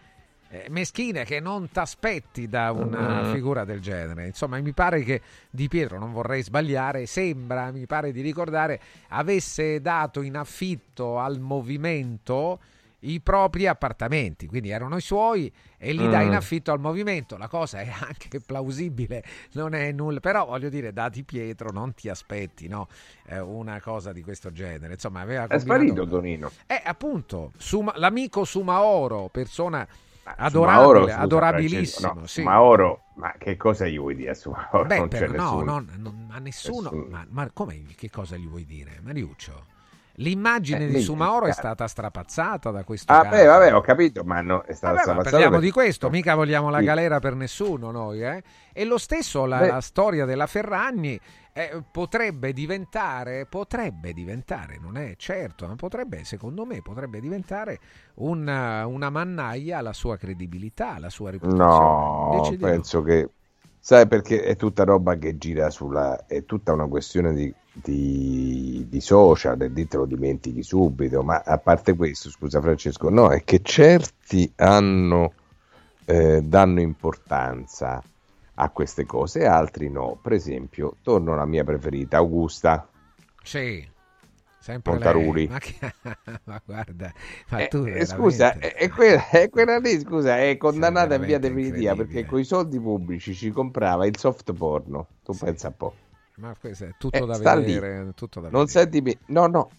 eh, 0.48 0.66
meschine 0.70 1.24
che 1.24 1.40
non 1.40 1.70
t'aspetti 1.72 2.48
da 2.48 2.70
una 2.70 3.22
Mm. 3.22 3.32
figura 3.32 3.64
del 3.64 3.80
genere. 3.80 4.26
Insomma, 4.26 4.60
mi 4.60 4.72
pare 4.72 5.02
che 5.02 5.20
Di 5.50 5.66
Pietro, 5.66 5.98
non 5.98 6.12
vorrei 6.12 6.40
sbagliare, 6.44 7.06
sembra, 7.06 7.72
mi 7.72 7.84
pare 7.86 8.12
di 8.12 8.20
ricordare, 8.20 8.80
avesse 9.08 9.80
dato 9.80 10.22
in 10.22 10.36
affitto 10.36 11.18
al 11.18 11.40
movimento 11.40 12.60
i 13.00 13.20
propri 13.20 13.66
appartamenti, 13.66 14.46
quindi 14.46 14.70
erano 14.70 14.96
i 14.96 15.00
suoi 15.00 15.52
e 15.76 15.92
li 15.92 16.08
dà 16.08 16.20
Mm. 16.20 16.26
in 16.28 16.34
affitto 16.34 16.72
al 16.72 16.80
movimento. 16.80 17.36
La 17.36 17.46
cosa 17.48 17.78
è 17.80 17.88
anche 18.08 18.40
plausibile, 18.40 19.22
non 19.52 19.74
è 19.74 19.92
nulla, 19.92 20.20
però 20.20 20.46
voglio 20.46 20.68
dire, 20.68 20.92
da 20.92 21.08
Di 21.08 21.22
Pietro 21.22 21.70
non 21.70 21.94
ti 21.94 22.08
aspetti 22.08 22.68
no? 22.68 22.88
Eh, 23.26 23.38
una 23.38 23.80
cosa 23.80 24.12
di 24.12 24.22
questo 24.22 24.50
genere. 24.50 24.94
Insomma, 24.94 25.20
aveva 25.20 25.44
È 25.44 25.48
combinato- 25.48 25.82
sparito 25.84 26.06
Tonino. 26.08 26.50
eh, 26.66 26.80
appunto, 26.84 27.52
Suma- 27.58 27.92
l'amico 27.96 28.44
Sumaoro, 28.44 29.28
persona 29.30 29.86
Sumaoro, 30.48 31.02
adorabile, 31.02 31.02
scusa, 31.12 31.18
adorabilissimo. 31.20 32.12
No, 32.14 32.26
sì. 32.26 32.40
Sumaoro, 32.40 33.02
ma 33.14 33.32
che 33.38 33.56
cosa 33.56 33.86
gli 33.86 33.98
vuoi 33.98 34.16
dire 34.16 34.30
a 34.30 34.34
Sumaoro? 34.34 34.84
Beh, 34.84 34.98
non 34.98 35.08
c'è 35.08 35.18
però, 35.26 35.32
no, 35.32 35.42
nessuno. 35.52 35.64
non- 35.64 35.90
non- 35.98 36.28
a 36.32 36.38
nessuno. 36.40 36.90
Ma, 37.08 37.24
ma 37.28 37.50
come, 37.52 37.84
che 37.94 38.10
cosa 38.10 38.36
gli 38.36 38.48
vuoi 38.48 38.64
dire? 38.64 38.98
Mariuccio? 39.02 39.74
L'immagine 40.16 40.84
Eh, 40.84 40.88
di 40.88 41.00
Sumaoro 41.00 41.46
è 41.46 41.52
stata 41.52 41.86
strapazzata 41.86 42.70
da 42.70 42.84
questo 42.84 43.14
Ah, 43.14 43.18
caso. 43.18 43.36
beh, 43.36 43.44
vabbè, 43.46 43.74
ho 43.74 43.80
capito, 43.80 44.24
ma 44.24 44.40
no, 44.40 44.62
è 44.62 44.72
stata 44.74 44.92
Vabbè, 44.94 44.98
strapazzata 44.98 45.30
parliamo 45.30 45.50
perché- 45.50 45.66
di 45.66 45.70
questo, 45.72 46.10
mica 46.10 46.34
vogliamo 46.34 46.70
la 46.70 46.80
galera 46.82 47.18
per 47.18 47.34
nessuno 47.34 47.90
noi. 47.90 48.22
eh? 48.22 48.42
E 48.72 48.84
lo 48.84 48.98
stesso 48.98 49.44
la, 49.46 49.62
la 49.62 49.80
storia 49.80 50.24
della 50.24 50.46
Ferragni 50.46 51.18
eh, 51.52 51.82
potrebbe 51.90 52.52
diventare, 52.52 53.46
potrebbe 53.46 54.12
diventare, 54.12 54.78
non 54.78 54.96
è 54.96 55.14
certo, 55.16 55.66
ma 55.66 55.74
potrebbe, 55.76 56.24
secondo 56.24 56.64
me, 56.64 56.82
potrebbe 56.82 57.20
diventare 57.20 57.78
una, 58.16 58.86
una 58.86 59.10
mannaia 59.10 59.78
alla 59.78 59.92
sua 59.92 60.16
credibilità, 60.16 60.94
alla 60.94 61.10
sua 61.10 61.30
reputazione. 61.30 61.56
No, 61.56 62.20
Invece 62.20 62.56
di 62.56 62.66
no. 62.68 62.70
penso 62.70 63.02
che 63.02 63.30
sai 63.78 64.06
perché 64.08 64.42
è 64.42 64.56
tutta 64.56 64.84
roba 64.84 65.16
che 65.16 65.36
gira 65.38 65.70
sulla 65.70 66.26
è 66.26 66.44
tutta 66.44 66.72
una 66.72 66.86
questione 66.88 67.32
di, 67.34 67.52
di, 67.82 68.86
di 68.88 69.00
social 69.00 69.60
e 69.62 69.68
lì 69.68 69.86
te 69.86 69.96
lo 69.96 70.06
dimentichi 70.06 70.62
subito. 70.62 71.22
Ma 71.22 71.42
a 71.44 71.58
parte 71.58 71.94
questo, 71.94 72.30
scusa 72.30 72.60
Francesco, 72.60 73.10
no, 73.10 73.30
è 73.30 73.44
che 73.44 73.60
certi 73.62 74.50
hanno 74.56 75.32
eh, 76.04 76.40
danno 76.42 76.80
importanza 76.80 78.02
a 78.58 78.70
queste 78.70 79.04
cose 79.04 79.40
e 79.40 79.46
altri 79.46 79.90
no. 79.90 80.18
Per 80.22 80.32
esempio, 80.32 80.96
torno 81.02 81.32
alla 81.34 81.44
mia 81.46 81.64
preferita, 81.64 82.16
Augusta. 82.16 82.88
Sì, 83.42 83.86
sempre 84.58 84.92
Montaruli. 84.92 85.34
lei. 85.40 85.48
Ma, 85.48 85.58
che- 85.58 85.92
ma 86.44 86.62
guarda, 86.64 87.12
ma 87.50 87.58
Eh, 87.58 87.68
tu 87.68 87.84
eh, 87.84 88.04
scusa, 88.06 88.58
è, 88.58 88.88
quella, 88.88 89.28
è 89.30 89.48
quella 89.50 89.78
lì, 89.78 90.00
scusa, 90.00 90.38
è 90.38 90.56
condannata 90.56 91.14
in 91.16 91.24
via 91.24 91.38
definitiva 91.38 91.94
perché 91.94 92.24
con 92.24 92.40
i 92.40 92.44
soldi 92.44 92.80
pubblici 92.80 93.34
ci 93.34 93.50
comprava 93.50 94.06
il 94.06 94.16
soft 94.16 94.52
porno. 94.54 95.06
Tu 95.22 95.36
pensa 95.36 95.68
un 95.68 95.76
po'. 95.76 95.94
Ma 96.38 96.54
questo 96.58 96.84
è 96.84 96.90
tutto 96.98 97.16
Eh, 97.16 97.26
da 97.26 97.36
vedere. 97.38 98.12
Tutto 98.14 98.40
da 98.40 98.48
Non 98.48 98.66
vedere. 98.66 98.84
senti 98.84 99.00
me- 99.00 99.18
No, 99.26 99.46
no. 99.46 99.70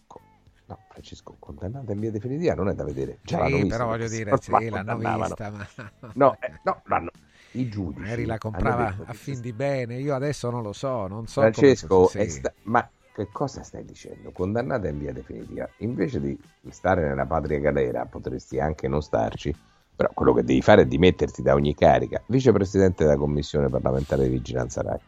No, 0.67 0.77
Francesco, 0.89 1.35
condannata 1.39 1.93
in 1.93 1.99
via 1.99 2.11
definitiva 2.11 2.53
non 2.53 2.67
è 2.69 2.73
da 2.73 2.83
vedere. 2.83 3.19
Già 3.23 3.45
Sì, 3.45 3.53
vista, 3.53 3.77
però 3.77 3.89
voglio 3.89 4.07
dire, 4.09 4.37
sì, 4.41 4.69
l'hanno 4.69 4.97
vista, 4.97 5.49
ma... 5.49 5.67
No, 6.15 6.35
eh, 6.41 6.53
no, 6.63 6.81
l'hanno... 6.85 7.09
I 7.53 7.69
giudici 7.69 8.01
Magari 8.01 8.25
la 8.25 8.37
comprava 8.37 8.85
detto 8.85 9.03
a 9.09 9.13
fin 9.13 9.41
di 9.41 9.53
bene, 9.53 9.95
io 9.95 10.13
adesso 10.13 10.49
non 10.49 10.61
lo 10.61 10.73
so, 10.73 11.07
non 11.07 11.25
so 11.25 11.41
Francesco, 11.41 12.07
sì. 12.07 12.29
sta- 12.29 12.53
ma 12.63 12.87
che 13.13 13.27
cosa 13.31 13.63
stai 13.63 13.83
dicendo? 13.85 14.31
Condannata 14.31 14.87
in 14.89 14.99
via 14.99 15.13
definitiva. 15.13 15.67
Invece 15.77 16.19
di 16.19 16.37
stare 16.69 17.07
nella 17.07 17.25
patria 17.25 17.59
galera, 17.59 18.05
potresti 18.05 18.59
anche 18.59 18.87
non 18.87 19.01
starci. 19.01 19.55
Però 19.95 20.11
quello 20.13 20.33
che 20.33 20.43
devi 20.43 20.61
fare 20.61 20.83
è 20.83 20.85
dimetterti 20.85 21.41
da 21.41 21.55
ogni 21.55 21.73
carica. 21.73 22.21
Vicepresidente 22.27 23.03
della 23.05 23.17
Commissione 23.17 23.69
parlamentare 23.69 24.23
di 24.23 24.29
vigilanza 24.29 24.81
RAI. 24.83 24.99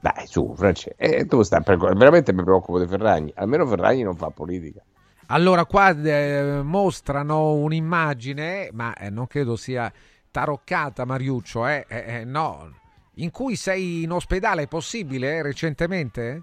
Dai, 0.00 0.26
su, 0.26 0.54
Francesco. 0.56 0.94
Eh, 0.98 1.26
tu 1.26 1.42
stai 1.42 1.62
per- 1.62 1.78
veramente 1.78 2.32
mi 2.32 2.42
preoccupo 2.44 2.78
di 2.78 2.86
Ferragni. 2.86 3.32
Almeno 3.36 3.66
Ferragni 3.66 4.02
non 4.02 4.16
fa 4.16 4.30
politica. 4.30 4.80
Allora, 5.28 5.64
qua 5.64 5.88
eh, 5.90 6.60
mostrano 6.62 7.54
un'immagine, 7.54 8.68
ma 8.72 8.94
eh, 8.94 9.10
non 9.10 9.26
credo 9.26 9.56
sia 9.56 9.92
taroccata, 10.30 11.04
Mariuccio, 11.04 11.66
eh? 11.66 11.84
Eh, 11.88 12.04
eh, 12.20 12.24
no, 12.24 12.70
in 13.14 13.30
cui 13.32 13.56
sei 13.56 14.02
in 14.04 14.12
ospedale, 14.12 14.62
è 14.62 14.68
possibile, 14.68 15.36
eh, 15.36 15.42
recentemente? 15.42 16.42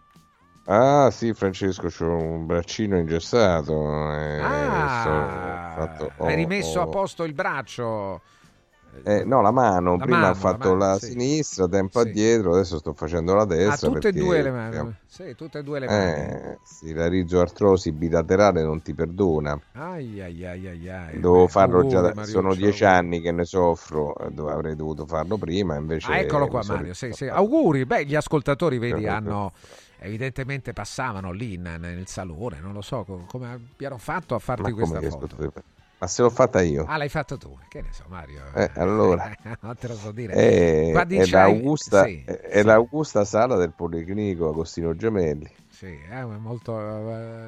Ah, 0.66 1.10
sì, 1.12 1.34
Francesco, 1.34 1.88
c'ho 1.88 2.10
un 2.16 2.46
braccino 2.46 2.98
ingessato. 2.98 4.12
eh, 4.14 4.40
Ah, 4.42 5.74
fatto- 5.76 6.12
hai 6.26 6.34
ho- 6.34 6.36
rimesso 6.36 6.80
ho- 6.80 6.84
a 6.84 6.88
posto 6.88 7.24
il 7.24 7.34
braccio. 7.34 8.22
Eh, 9.06 9.24
no, 9.26 9.42
la 9.42 9.52
mano, 9.52 9.98
La 9.98 10.04
prima 10.04 10.20
mano, 10.20 10.32
ho 10.32 10.36
fatto 10.36 10.70
la 10.70 10.76
la, 10.78 10.86
mano, 10.86 11.00
sì. 11.00 11.06
sinistra, 11.08 11.68
tempo 11.68 12.00
Sì. 12.00 12.08
addietro, 12.08 12.54
adesso 12.54 12.78
sto 12.78 12.94
facendo 12.94 13.34
la 13.34 13.42
Ah, 13.42 13.46
destra. 13.46 13.88
tutte 13.90 13.98
e 13.98 14.12
perché- 14.12 14.20
due 14.20 14.42
le 14.42 14.52
mani. 14.52 14.96
Sì, 15.08 15.36
tutte 15.36 15.60
e 15.60 15.64
due 15.64 15.80
le 15.80 15.88
mani. 15.88 16.22
Eh, 16.22 16.58
sì, 16.64 16.94
la 16.94 17.08
rizoartrosi 17.08 17.92
bilaterale 17.92 18.64
non 18.64 18.82
ti 18.82 18.94
perdona. 18.94 19.60
Ai, 19.74 20.22
ai, 20.22 20.46
ai, 20.46 20.68
ai, 20.68 20.90
ai. 20.90 21.20
Devo 21.20 21.48
farlo 21.48 21.86
già, 21.88 22.02
da- 22.02 22.24
sono 22.26 22.54
dieci 22.54 22.86
anni 22.86 23.20
che 23.20 23.32
ne 23.32 23.46
soffro, 23.46 24.16
eh, 24.18 24.32
dove 24.32 24.52
avrei 24.52 24.76
dovuto 24.76 25.06
farlo 25.06 25.38
prima, 25.38 25.76
invece... 25.76 26.12
Ah, 26.12 26.20
eccolo 26.20 26.48
qua 26.48 26.64
Mario, 26.64 26.94
sì, 26.94 27.12
sì. 27.14 27.28
auguri. 27.28 27.86
Beh, 27.86 28.06
gli 28.06 28.16
ascoltatori, 28.16 28.78
vedi, 28.78 29.08
hanno 29.08 29.52
evidentemente 30.00 30.74
passavano 30.74 31.32
lì 31.32 31.58
nel 31.58 32.06
salone, 32.08 32.60
non 32.60 32.74
lo 32.74 32.82
so 32.82 33.04
co- 33.06 33.26
come 33.28 33.52
abbiano 33.52 33.98
fatto 33.98 34.36
a 34.36 34.40
farti 34.40 34.64
Ma 34.70 34.74
questa 34.74 35.02
foto. 35.02 35.38
Ma 36.04 36.10
se 36.10 36.22
l'ho 36.22 36.30
fatta 36.30 36.62
io. 36.62 36.84
Ah, 36.86 36.98
l'hai 36.98 37.08
fatto 37.08 37.38
tu, 37.38 37.58
che 37.70 37.82
ne 37.82 37.94
so 37.94 38.04
Mario. 38.10 38.42
Eh, 38.54 38.72
allora. 38.76 39.32
non 39.62 39.74
te 39.78 39.88
lo 39.88 39.96
so 39.96 40.12
dire. 40.12 40.34
È, 40.34 40.90
Qua 40.92 41.08
è 41.08 41.26
l'Augusta, 41.28 42.04
sì, 42.04 42.24
è- 42.26 42.40
è 42.42 42.62
l'Augusta 42.62 43.24
sala 43.24 43.56
del 43.56 43.72
Policlinico 43.72 44.50
Agostino 44.50 44.98
Gemelli. 44.98 45.50
Sì, 45.70 45.98
è 46.10 46.22
molto 46.26 46.78
eh, 46.78 47.48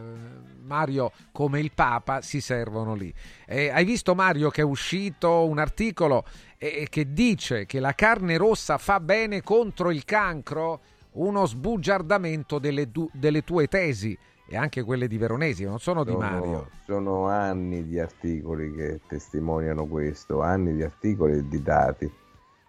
Mario 0.63 1.11
come 1.33 1.59
il 1.59 1.73
Papa 1.73 2.21
si 2.21 2.39
servono 2.39 2.95
lì. 2.95 3.13
Eh, 3.45 3.71
hai 3.71 3.83
visto 3.83 4.15
Mario 4.15 4.49
che 4.49 4.61
è 4.61 4.63
uscito 4.63 5.45
un 5.45 5.59
articolo 5.59 6.23
eh, 6.57 6.87
che 6.89 7.11
dice 7.11 7.65
che 7.65 7.81
la 7.81 7.93
carne 7.93 8.37
rossa 8.37 8.77
fa 8.77 9.01
bene 9.01 9.41
contro 9.41 9.91
il 9.91 10.05
cancro? 10.05 10.79
Uno 11.15 11.45
sbugiardamento 11.45 12.57
delle, 12.59 12.89
du- 12.89 13.09
delle 13.11 13.43
tue 13.43 13.67
tesi 13.67 14.17
e 14.47 14.55
anche 14.57 14.83
quelle 14.83 15.07
di 15.07 15.17
Veronesi, 15.17 15.63
non 15.63 15.79
sono 15.79 16.03
di 16.03 16.11
Sono, 16.11 16.21
Mario. 16.23 16.69
sono 16.85 17.27
anni 17.27 17.87
di 17.87 17.99
articoli 17.99 18.73
che 18.73 18.99
testimoniano 19.07 19.85
questo, 19.85 20.41
anni 20.41 20.73
di 20.75 20.83
articoli 20.83 21.37
e 21.39 21.47
di 21.47 21.61
dati. 21.63 22.11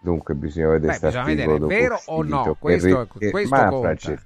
Dunque 0.01 0.35
bisogna 0.35 0.69
vedere 0.69 0.99
vedere, 1.25 1.59
dopo 1.59 1.67
vero 1.67 2.01
o 2.07 2.23
no? 2.23 2.57
Questo- 2.59 3.09
che- 3.19 3.31
questo 3.31 3.55
ma. 3.55 3.69
Francesco, 3.71 4.25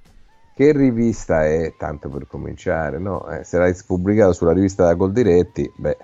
che 0.53 0.71
rivista 0.73 1.45
è, 1.45 1.73
tanto 1.77 2.09
per 2.09 2.27
cominciare, 2.27 2.99
no? 2.99 3.27
Eh, 3.29 3.43
se 3.43 3.57
l'hai 3.57 3.75
pubblicato 3.85 4.33
sulla 4.33 4.53
rivista 4.53 4.83
da 4.85 4.93
Goldiretti, 4.93 5.71
beh, 5.75 5.97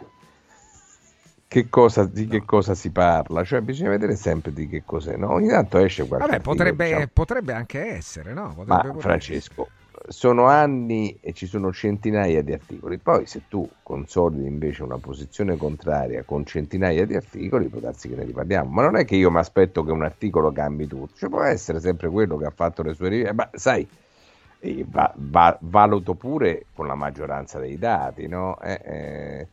che 1.47 1.69
cosa, 1.69 2.03
di 2.05 2.27
che 2.27 2.43
cosa 2.43 2.75
si 2.75 2.89
parla? 2.89 3.43
Cioè 3.43 3.61
bisogna 3.61 3.89
vedere 3.91 4.15
sempre 4.15 4.51
di 4.51 4.67
che 4.67 4.83
cos'è, 4.85 5.15
no? 5.15 5.31
Ogni 5.33 5.47
tanto 5.47 5.77
esce 5.77 6.05
qualche 6.05 6.25
Vabbè, 6.25 6.37
articolo, 6.37 6.55
potrebbe, 6.57 6.85
diciamo. 6.85 7.05
potrebbe 7.13 7.53
anche 7.53 7.85
essere, 7.95 8.33
no? 8.33 8.53
Potrebbe 8.55 8.93
Ma 8.93 8.99
Francesco, 8.99 9.67
sono 10.07 10.45
anni 10.47 11.17
e 11.19 11.33
ci 11.33 11.45
sono 11.47 11.71
centinaia 11.71 12.41
di 12.41 12.53
articoli. 12.53 12.99
Poi, 12.99 13.25
se 13.25 13.47
tu 13.47 13.69
consolidi 13.83 14.47
invece 14.47 14.83
una 14.83 14.99
posizione 14.99 15.57
contraria 15.57 16.23
con 16.23 16.45
centinaia 16.45 17.05
di 17.05 17.15
articoli, 17.15 17.69
può 17.69 17.79
darsi 17.79 18.09
che 18.09 18.15
ne 18.15 18.23
riparliamo. 18.25 18.69
Ma 18.71 18.83
non 18.83 18.95
è 18.97 19.05
che 19.05 19.15
io 19.15 19.31
mi 19.31 19.39
aspetto 19.39 19.83
che 19.83 19.91
un 19.91 20.03
articolo 20.03 20.51
cambi 20.51 20.87
tutto, 20.87 21.13
cioè, 21.15 21.29
può 21.29 21.43
essere 21.43 21.79
sempre 21.79 22.09
quello 22.09 22.37
che 22.37 22.45
ha 22.45 22.51
fatto 22.51 22.83
le 22.83 22.93
sue 22.93 23.09
ricerche. 23.09 23.33
Ma 23.33 23.49
sai, 23.53 23.89
eh, 24.59 24.85
va- 24.87 25.13
va- 25.17 25.57
valuto 25.61 26.15
pure 26.15 26.67
con 26.73 26.87
la 26.87 26.95
maggioranza 26.95 27.59
dei 27.59 27.77
dati, 27.77 28.27
no? 28.27 28.59
Eh, 28.61 28.81
eh, 28.83 29.49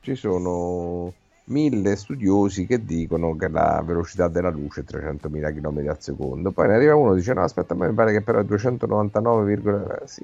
ci 0.00 0.14
sono 0.14 1.14
mille 1.46 1.96
studiosi 1.96 2.66
che 2.66 2.84
dicono 2.84 3.36
che 3.36 3.48
la 3.48 3.82
velocità 3.84 4.28
della 4.28 4.50
luce 4.50 4.80
è 4.80 4.84
300.000 4.84 5.50
km 5.52 5.90
al 5.90 6.00
secondo. 6.00 6.52
Poi 6.52 6.68
ne 6.68 6.74
arriva 6.74 6.94
uno 6.94 7.12
e 7.12 7.16
dice: 7.16 7.34
No, 7.34 7.42
aspetta, 7.42 7.74
a 7.74 7.76
me 7.76 7.88
mi 7.88 7.94
pare 7.94 8.12
che 8.12 8.22
però 8.22 8.40
è 8.40 8.44
299, 8.44 9.52
eh, 9.52 10.06
sì. 10.06 10.22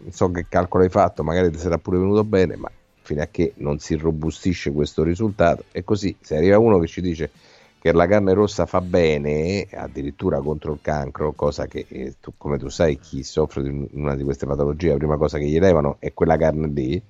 Non 0.00 0.12
so 0.12 0.30
che 0.30 0.46
calcolo 0.48 0.84
hai 0.84 0.90
fatto, 0.90 1.22
magari 1.22 1.50
ti 1.50 1.58
sarà 1.58 1.78
pure 1.78 1.98
venuto 1.98 2.24
bene, 2.24 2.56
ma 2.56 2.70
fino 3.02 3.22
a 3.22 3.26
che 3.26 3.54
non 3.56 3.78
si 3.78 3.94
robustisce 3.96 4.70
questo 4.72 5.02
risultato. 5.02 5.64
E 5.72 5.84
così, 5.84 6.16
se 6.20 6.36
arriva 6.36 6.58
uno 6.58 6.78
che 6.78 6.86
ci 6.86 7.00
dice 7.00 7.30
che 7.80 7.92
la 7.92 8.06
carne 8.06 8.32
rossa 8.34 8.66
fa 8.66 8.80
bene, 8.80 9.66
addirittura 9.72 10.40
contro 10.40 10.72
il 10.72 10.80
cancro, 10.82 11.32
cosa 11.32 11.66
che 11.66 11.86
eh, 11.88 12.14
tu- 12.20 12.34
come 12.36 12.58
tu 12.58 12.68
sai, 12.68 12.98
chi 12.98 13.22
soffre 13.22 13.62
di 13.62 13.88
una 13.92 14.14
di 14.16 14.24
queste 14.24 14.46
patologie, 14.46 14.90
la 14.90 14.96
prima 14.96 15.16
cosa 15.16 15.38
che 15.38 15.46
gli 15.46 15.58
levano 15.58 15.96
è 16.00 16.12
quella 16.12 16.36
carne 16.36 16.66
lì. 16.68 17.02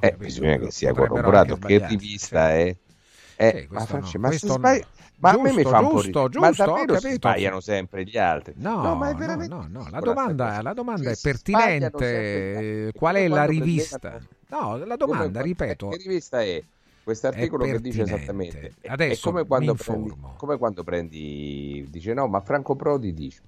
Eh, 0.00 0.14
bisogna 0.16 0.58
che 0.58 0.70
sia 0.70 0.92
corroborato. 0.92 1.56
Che 1.56 1.86
rivista 1.86 2.52
è? 2.52 2.76
Eh, 3.40 3.68
ma, 3.70 3.80
Francia, 3.84 4.18
no, 4.18 4.24
ma, 4.24 4.28
no. 4.30 4.36
sbagli- 4.36 4.84
ma 5.20 5.30
a 5.30 5.36
me 5.36 5.50
mi 5.50 5.62
Giusto, 5.62 5.68
fa 5.68 5.78
un 5.80 5.88
po' 5.88 6.00
giusto, 6.00 6.26
ridere. 6.26 6.40
Ma 6.40 6.46
giusto, 6.48 6.62
ho 6.62 6.66
davvero 6.66 7.00
si 7.00 7.12
sbagliano 7.12 7.60
sempre 7.60 8.04
gli 8.04 8.18
altri? 8.18 8.54
No, 8.56 8.94
ma 8.94 9.08
è 9.08 9.12
no, 9.12 9.18
veramente 9.18 9.54
no, 9.54 9.66
no, 9.68 9.88
la 9.90 10.00
domanda, 10.00 10.62
la 10.62 10.72
domanda 10.72 11.10
è 11.10 11.16
pertinente. 11.20 12.92
Qual 12.94 13.14
è 13.14 13.28
la 13.28 13.44
rivista? 13.44 14.20
No, 14.48 14.76
la 14.84 14.96
domanda, 14.96 15.40
ripeto, 15.40 15.88
Che 15.88 15.96
rivista 15.96 16.42
è? 16.42 16.62
Questo 17.02 17.26
articolo 17.28 17.64
che 17.64 17.80
dice 17.80 18.02
esattamente. 18.02 18.74
Adesso 18.86 19.28
è 19.28 19.32
come 19.32 19.46
quando, 19.46 19.74
prendi, 19.74 20.14
come 20.36 20.58
quando 20.58 20.84
prendi, 20.84 21.86
dice 21.88 22.12
no, 22.14 22.26
ma 22.26 22.40
Franco 22.40 22.76
Prodi 22.76 23.14
dice. 23.14 23.40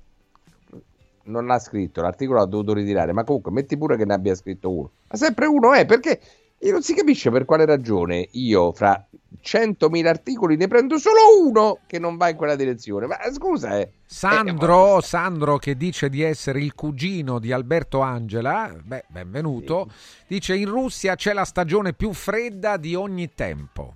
Non 1.31 1.47
l'ha 1.47 1.59
scritto, 1.59 2.03
l'articolo 2.03 2.39
l'ha 2.39 2.47
dovuto 2.47 2.75
ritirare, 2.75 3.13
ma 3.13 3.25
comunque 3.25 3.53
metti 3.53 3.79
pure 3.79 3.97
che 3.97 4.05
ne 4.05 4.15
abbia 4.15 4.35
scritto 4.35 4.71
uno. 4.71 4.91
Ma 5.09 5.17
sempre 5.17 5.47
uno 5.47 5.73
è 5.73 5.87
perché 5.87 6.21
e 6.63 6.71
non 6.71 6.83
si 6.83 6.93
capisce 6.93 7.31
per 7.31 7.47
quale 7.47 7.65
ragione 7.65 8.29
io 8.33 8.71
fra 8.73 9.03
100.000 9.43 10.07
articoli 10.07 10.57
ne 10.57 10.69
prendo 10.69 10.99
solo 10.99 11.43
uno 11.43 11.79
che 11.87 11.99
non 11.99 12.19
va 12.19 12.29
in 12.29 12.37
quella 12.37 12.55
direzione. 12.55 13.07
Ma 13.07 13.17
scusa, 13.33 13.79
eh. 13.79 13.93
Sandro, 14.05 15.01
Sandro 15.01 15.57
che 15.57 15.75
dice 15.75 16.11
di 16.11 16.21
essere 16.21 16.61
il 16.61 16.75
cugino 16.75 17.39
di 17.39 17.51
Alberto 17.51 18.01
Angela, 18.01 18.77
beh, 18.79 19.05
benvenuto, 19.09 19.91
dice 20.27 20.55
in 20.55 20.69
Russia 20.69 21.15
c'è 21.15 21.33
la 21.33 21.47
stagione 21.47 21.95
più 21.95 22.13
fredda 22.13 22.77
di 22.77 22.95
ogni 22.95 23.33
tempo. 23.35 23.95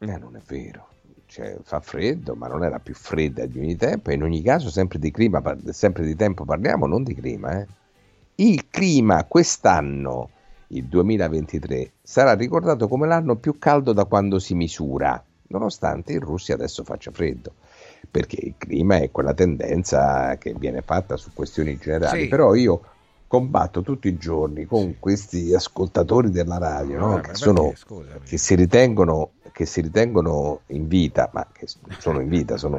Eh, 0.00 0.18
non 0.18 0.36
è 0.36 0.40
vero. 0.46 0.91
Cioè, 1.32 1.56
fa 1.62 1.80
freddo, 1.80 2.34
ma 2.34 2.46
non 2.46 2.62
è 2.62 2.68
la 2.68 2.78
più 2.78 2.92
fredda 2.92 3.46
di 3.46 3.58
ogni 3.58 3.74
tempo. 3.76 4.10
E 4.10 4.14
in 4.14 4.22
ogni 4.22 4.42
caso, 4.42 4.68
sempre 4.68 4.98
di 4.98 5.10
clima, 5.10 5.42
sempre 5.70 6.04
di 6.04 6.14
tempo 6.14 6.44
parliamo, 6.44 6.86
non 6.86 7.02
di 7.02 7.14
clima. 7.14 7.58
Eh. 7.58 7.66
il 8.34 8.68
clima 8.68 9.24
quest'anno, 9.24 10.28
il 10.68 10.84
2023, 10.84 11.92
sarà 12.02 12.34
ricordato 12.34 12.86
come 12.86 13.06
l'anno 13.06 13.36
più 13.36 13.56
caldo 13.58 13.94
da 13.94 14.04
quando 14.04 14.38
si 14.38 14.54
misura, 14.54 15.24
nonostante 15.48 16.12
in 16.12 16.20
Russia 16.20 16.54
adesso 16.54 16.84
faccia 16.84 17.10
freddo, 17.10 17.54
perché 18.10 18.36
il 18.38 18.54
clima 18.58 18.96
è 18.96 19.10
quella 19.10 19.32
tendenza 19.32 20.36
che 20.36 20.52
viene 20.54 20.82
fatta 20.82 21.16
su 21.16 21.30
questioni 21.32 21.78
generali. 21.78 22.24
Sì. 22.24 22.28
Però 22.28 22.54
io 22.54 22.82
combatto 23.26 23.80
tutti 23.80 24.08
i 24.08 24.18
giorni 24.18 24.66
con 24.66 24.96
questi 24.98 25.54
ascoltatori 25.54 26.28
della 26.28 26.58
radio 26.58 26.98
no? 26.98 27.04
Eh, 27.04 27.14
ma 27.14 27.14
che, 27.14 27.20
perché, 27.28 27.36
sono, 27.38 27.72
scusami? 27.74 28.20
che 28.26 28.36
si 28.36 28.54
ritengono 28.54 29.30
che 29.52 29.66
si 29.66 29.80
ritengono 29.82 30.60
in 30.68 30.88
vita, 30.88 31.28
ma 31.32 31.46
che 31.52 31.66
non 31.86 31.96
sono 32.00 32.20
in 32.20 32.28
vita, 32.28 32.56
sono 32.56 32.78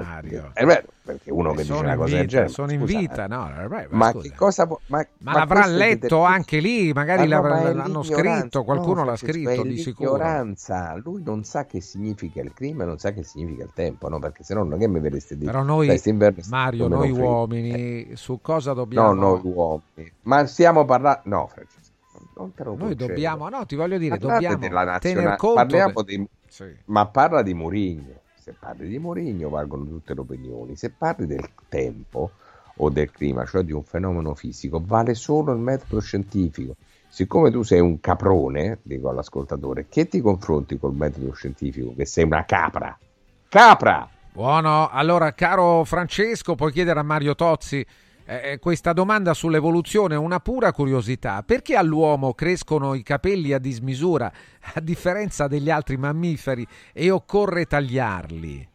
è 0.53 0.65
vero, 0.65 0.87
perché 1.03 1.31
uno 1.31 1.51
che 1.51 1.61
dice 1.61 1.67
sono 1.67 1.79
una 1.81 1.91
in 1.93 1.97
cosa 1.97 2.09
del 2.15 2.19
vita, 2.21 2.31
genere. 2.31 2.49
sono 2.51 2.71
in 2.71 2.79
scusa, 2.79 2.97
vita, 2.97 3.23
eh, 3.23 3.27
no, 3.27 3.51
vabbè, 3.55 3.87
ma 3.91 4.09
scusa. 4.11 4.27
che 4.29 4.35
cosa 4.35 4.67
può- 4.67 4.79
ma, 4.87 5.05
Ma 5.19 5.45
ma 5.45 5.65
è 5.65 5.67
letto 5.69 5.99
determin- 5.99 6.27
anche 6.27 6.59
lì, 6.59 6.93
magari 6.93 7.27
Ma 7.27 7.39
no, 7.39 7.73
l'hanno 7.73 8.03
scritto, 8.03 8.63
qualcuno 8.63 9.01
no, 9.01 9.05
l'ha 9.05 9.15
scritto 9.15 9.61
di 9.63 9.77
sicuro. 9.77 10.17
Lui 11.03 11.21
non 11.23 11.43
sa 11.43 11.65
che 11.65 11.79
significa 11.79 12.41
il 12.41 12.53
clima, 12.53 12.83
non 12.85 12.97
sa 12.97 13.11
che 13.13 13.23
significa 13.23 13.63
il 13.63 13.71
tempo, 13.73 14.09
no? 14.09 14.19
Perché 14.19 14.43
se 14.43 14.53
no 14.55 14.63
non 14.63 14.73
è 14.73 14.77
che 14.79 14.87
mi 14.87 14.99
verreste 14.99 15.37
di 15.37 15.45
Però 15.45 15.61
noi, 15.61 15.87
"Dai, 15.87 15.97
st'inverno 15.99 16.41
sta 16.41 16.55
Mario, 16.55 16.87
noi 16.87 17.07
non 17.09 17.15
freddo". 17.15 17.29
uomini, 17.31 18.09
su 18.15 18.39
cosa 18.41 18.73
dobbiamo... 18.73 19.13
No, 19.13 19.19
noi 19.29 19.41
uomini. 19.43 20.11
Ma 20.23 20.45
stiamo 20.47 20.85
parlando 20.85 21.21
no, 21.25 21.47
Francesco. 21.47 21.91
Non 22.35 22.53
te 22.53 22.63
lo 22.63 22.75
Noi 22.75 22.95
dobbiamo, 22.95 23.47
no, 23.49 23.65
ti 23.65 23.75
voglio 23.75 23.97
dire, 23.99 24.17
Parlate 24.17 24.47
dobbiamo 24.47 24.99
tener 24.99 25.35
conto... 25.35 25.53
parliamo 25.55 26.01
de- 26.01 26.17
di- 26.17 26.27
Sì. 26.53 26.65
Ma 26.85 27.07
parla 27.07 27.41
di 27.41 27.55
Mourinho. 27.55 28.21
Se 28.35 28.53
parli 28.53 28.88
di 28.88 28.99
Mourinho 28.99 29.49
valgono 29.49 29.85
tutte 29.85 30.13
le 30.13 30.19
opinioni. 30.19 30.75
Se 30.75 30.91
parli 30.91 31.25
del 31.25 31.49
tempo 31.67 32.30
o 32.75 32.91
del 32.91 33.09
clima, 33.09 33.43
cioè 33.43 33.63
di 33.63 33.71
un 33.71 33.84
fenomeno 33.84 34.35
fisico, 34.35 34.80
vale 34.85 35.15
solo 35.15 35.51
il 35.51 35.57
metodo 35.57 35.99
scientifico. 35.99 36.75
Siccome 37.07 37.49
tu 37.49 37.63
sei 37.63 37.80
un 37.80 37.99
caprone, 37.99 38.77
dico 38.84 39.09
all'ascoltatore, 39.09 39.88
che 39.89 40.07
ti 40.07 40.21
confronti 40.21 40.77
col 40.77 40.93
metodo 40.93 41.34
scientifico, 41.34 41.95
che 41.95 42.05
sei 42.05 42.25
una 42.25 42.45
capra. 42.45 42.95
Capra! 43.49 44.07
Buono, 44.31 44.89
allora 44.89 45.34
caro 45.34 45.84
Francesco, 45.85 46.53
puoi 46.53 46.71
chiedere 46.71 46.99
a 46.99 47.03
Mario 47.03 47.34
Tozzi 47.34 47.84
eh, 48.25 48.59
questa 48.59 48.93
domanda 48.93 49.33
sull'evoluzione, 49.33 50.15
una 50.15 50.39
pura 50.39 50.71
curiosità. 50.71 51.43
Perché 51.43 51.75
all'uomo 51.75 52.33
crescono 52.33 52.93
i 52.93 53.03
capelli 53.03 53.53
a 53.53 53.59
dismisura, 53.59 54.31
a 54.73 54.79
differenza 54.79 55.47
degli 55.47 55.69
altri 55.69 55.97
mammiferi, 55.97 56.65
e 56.93 57.09
occorre 57.11 57.65
tagliarli? 57.65 58.67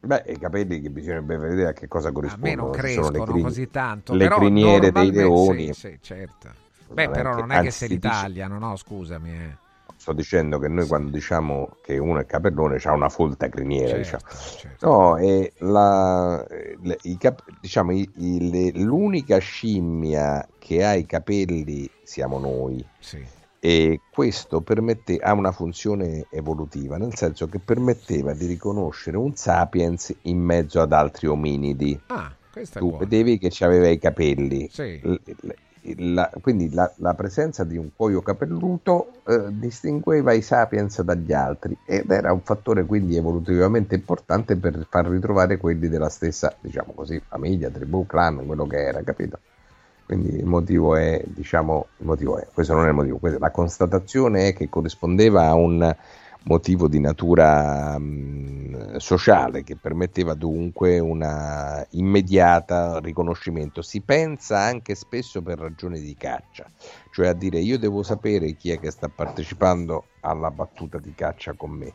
Beh, 0.00 0.22
i 0.28 0.38
capelli 0.38 0.80
che 0.80 0.90
bisognerebbe 0.90 1.36
vedere 1.36 1.70
a 1.70 1.72
che 1.72 1.88
cosa 1.88 2.08
A 2.08 2.10
me 2.12 2.16
corrispondono. 2.20 2.62
non 2.62 2.70
crescono 2.70 3.24
crini- 3.24 3.42
così 3.42 3.70
tanto. 3.70 4.12
Le 4.14 4.18
però 4.18 4.38
criniere 4.38 4.92
dei 4.92 5.10
leoni. 5.10 5.72
Sì, 5.72 5.88
sì, 5.88 5.98
certo. 6.00 6.48
Beh, 6.92 7.08
però 7.08 7.34
non 7.34 7.50
è 7.50 7.60
che 7.62 7.70
se 7.72 7.86
li 7.88 7.98
tagliano, 7.98 8.58
no? 8.58 8.76
Scusami. 8.76 9.30
eh. 9.30 9.56
Sto 10.06 10.14
dicendo 10.14 10.60
che 10.60 10.68
noi 10.68 10.86
quando 10.86 11.10
diciamo 11.10 11.78
che 11.82 11.98
uno 11.98 12.20
è 12.20 12.26
capellone 12.26 12.76
c'ha 12.78 12.92
una 12.92 13.08
folta 13.08 13.48
criniera, 13.48 14.04
Certo, 14.04 14.28
diciamo. 14.52 14.76
No, 14.82 15.16
e 15.16 15.52
la, 15.58 16.46
le- 16.82 16.98
i 17.02 17.16
cap- 17.18 17.42
diciamo, 17.60 17.90
i- 17.90 18.08
i- 18.18 18.48
le- 18.48 18.70
l'unica 18.84 19.38
scimmia 19.38 20.46
che 20.60 20.84
ha 20.84 20.94
i 20.94 21.06
capelli 21.06 21.90
siamo 22.04 22.38
noi. 22.38 22.86
Sì. 23.00 23.20
E 23.58 24.02
questo 24.08 24.60
permette, 24.60 25.16
ha 25.16 25.32
una 25.32 25.50
funzione 25.50 26.26
evolutiva, 26.30 26.98
nel 26.98 27.16
senso 27.16 27.48
che 27.48 27.58
permetteva 27.58 28.32
di 28.32 28.46
riconoscere 28.46 29.16
un 29.16 29.34
sapiens 29.34 30.14
in 30.22 30.38
mezzo 30.38 30.80
ad 30.80 30.92
altri 30.92 31.26
ominidi. 31.26 32.00
Ah, 32.06 32.32
Tu 32.74 32.96
vedevi 32.96 33.38
che 33.38 33.52
aveva 33.64 33.88
i 33.88 33.98
capelli, 33.98 34.68
Sì. 34.70 35.00
La- 35.98 36.30
quindi 36.40 36.72
la, 36.72 36.90
la 36.96 37.14
presenza 37.14 37.64
di 37.64 37.76
un 37.76 37.90
cuoio 37.94 38.20
capelluto 38.22 39.22
eh, 39.26 39.46
distingueva 39.50 40.32
i 40.32 40.42
sapiens 40.42 41.02
dagli 41.02 41.32
altri 41.32 41.76
ed 41.84 42.10
era 42.10 42.32
un 42.32 42.40
fattore 42.40 42.84
quindi 42.84 43.16
evolutivamente 43.16 43.94
importante 43.94 44.56
per 44.56 44.86
far 44.88 45.06
ritrovare 45.06 45.58
quelli 45.58 45.88
della 45.88 46.08
stessa, 46.08 46.54
diciamo 46.60 46.92
così, 46.92 47.20
famiglia, 47.20 47.68
tribù, 47.70 48.06
clan, 48.06 48.44
quello 48.46 48.66
che 48.66 48.78
era, 48.78 49.02
capito? 49.02 49.38
Quindi 50.06 50.36
il 50.36 50.46
motivo 50.46 50.94
è, 50.94 51.20
diciamo, 51.26 51.86
il 51.98 52.06
motivo 52.06 52.38
è, 52.38 52.46
questo 52.52 52.74
non 52.74 52.84
è 52.86 52.88
il 52.88 52.94
motivo, 52.94 53.18
la 53.38 53.50
constatazione 53.50 54.48
è 54.48 54.54
che 54.54 54.68
corrispondeva 54.68 55.46
a 55.46 55.54
un 55.54 55.94
motivo 56.46 56.88
di 56.88 57.00
natura 57.00 57.98
mh, 57.98 58.96
sociale 58.96 59.62
che 59.64 59.76
permetteva 59.76 60.34
dunque 60.34 60.98
una 60.98 61.84
immediata 61.90 62.98
riconoscimento. 63.00 63.82
Si 63.82 64.00
pensa 64.00 64.58
anche 64.58 64.94
spesso 64.94 65.42
per 65.42 65.58
ragioni 65.58 66.00
di 66.00 66.14
caccia, 66.16 66.70
cioè 67.10 67.28
a 67.28 67.32
dire 67.32 67.58
io 67.58 67.78
devo 67.78 68.02
sapere 68.02 68.54
chi 68.54 68.70
è 68.70 68.78
che 68.78 68.90
sta 68.90 69.08
partecipando 69.08 70.06
alla 70.20 70.50
battuta 70.50 70.98
di 70.98 71.14
caccia 71.14 71.54
con 71.54 71.70
me, 71.70 71.92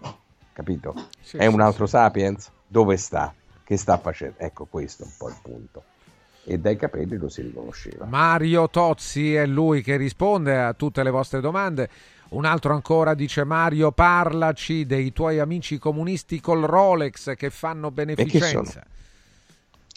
capito? 0.53 0.93
Sì, 1.21 1.37
è 1.37 1.47
sì, 1.47 1.53
un 1.53 1.61
altro 1.61 1.85
sapiens? 1.85 2.51
Dove 2.67 2.97
sta? 2.97 3.33
Che 3.63 3.77
sta 3.77 3.97
facendo? 3.97 4.35
Ecco 4.37 4.65
questo 4.65 5.03
è 5.03 5.05
un 5.05 5.13
po' 5.17 5.29
il 5.29 5.37
punto. 5.41 5.83
E 6.43 6.57
dai 6.57 6.75
capelli 6.75 7.17
lo 7.17 7.29
si 7.29 7.43
riconosceva. 7.43 8.05
Mario 8.05 8.67
Tozzi 8.67 9.35
è 9.35 9.45
lui 9.45 9.83
che 9.83 9.95
risponde 9.95 10.59
a 10.59 10.73
tutte 10.73 11.03
le 11.03 11.11
vostre 11.11 11.39
domande. 11.39 11.87
Un 12.31 12.45
altro 12.45 12.73
ancora 12.73 13.13
dice 13.13 13.43
Mario, 13.43 13.91
parlaci 13.91 14.85
dei 14.85 15.11
tuoi 15.11 15.39
amici 15.39 15.77
comunisti 15.77 16.39
col 16.39 16.61
Rolex 16.61 17.35
che 17.35 17.49
fanno 17.49 17.91
beneficenza. 17.91 18.81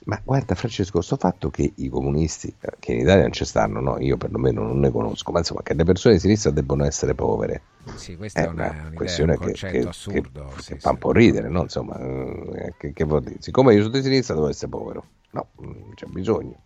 Ma 0.06 0.20
guarda 0.22 0.54
Francesco, 0.54 1.00
sto 1.00 1.16
fatto 1.16 1.48
che 1.48 1.72
i 1.76 1.88
comunisti, 1.88 2.52
eh, 2.60 2.72
che 2.78 2.92
in 2.92 3.00
Italia 3.00 3.22
non 3.22 3.32
ci 3.32 3.44
stanno, 3.44 3.80
no? 3.80 3.98
io 4.00 4.16
perlomeno 4.18 4.62
non 4.62 4.78
ne 4.80 4.90
conosco, 4.90 5.30
ma 5.32 5.38
insomma 5.38 5.62
che 5.62 5.72
le 5.74 5.84
persone 5.84 6.14
di 6.14 6.20
sinistra 6.20 6.50
debbono 6.50 6.84
essere 6.84 7.14
povere. 7.14 7.62
Sì, 7.96 8.16
questa 8.16 8.40
È 8.40 8.44
è 8.44 8.48
una, 8.48 8.90
questione 8.94 9.36
un 9.38 9.52
che- 9.52 9.52
che- 9.52 9.88
assurdo. 9.88 10.50
che 10.56 10.62
sì, 10.62 10.74
fa 10.78 10.90
un 10.90 10.98
po' 10.98 11.12
ridere, 11.12 11.48
no? 11.48 11.62
Insomma, 11.62 11.98
eh, 11.98 12.74
che, 12.76 12.92
che 12.92 13.04
vuol 13.04 13.22
dire? 13.22 13.36
Siccome 13.40 13.72
io 13.74 13.82
sono 13.82 13.94
di 13.94 14.02
sinistra 14.02 14.34
devo 14.34 14.48
essere 14.48 14.70
povero. 14.70 15.04
No, 15.30 15.46
non 15.60 15.92
c'è 15.94 16.06
bisogno. 16.06 16.58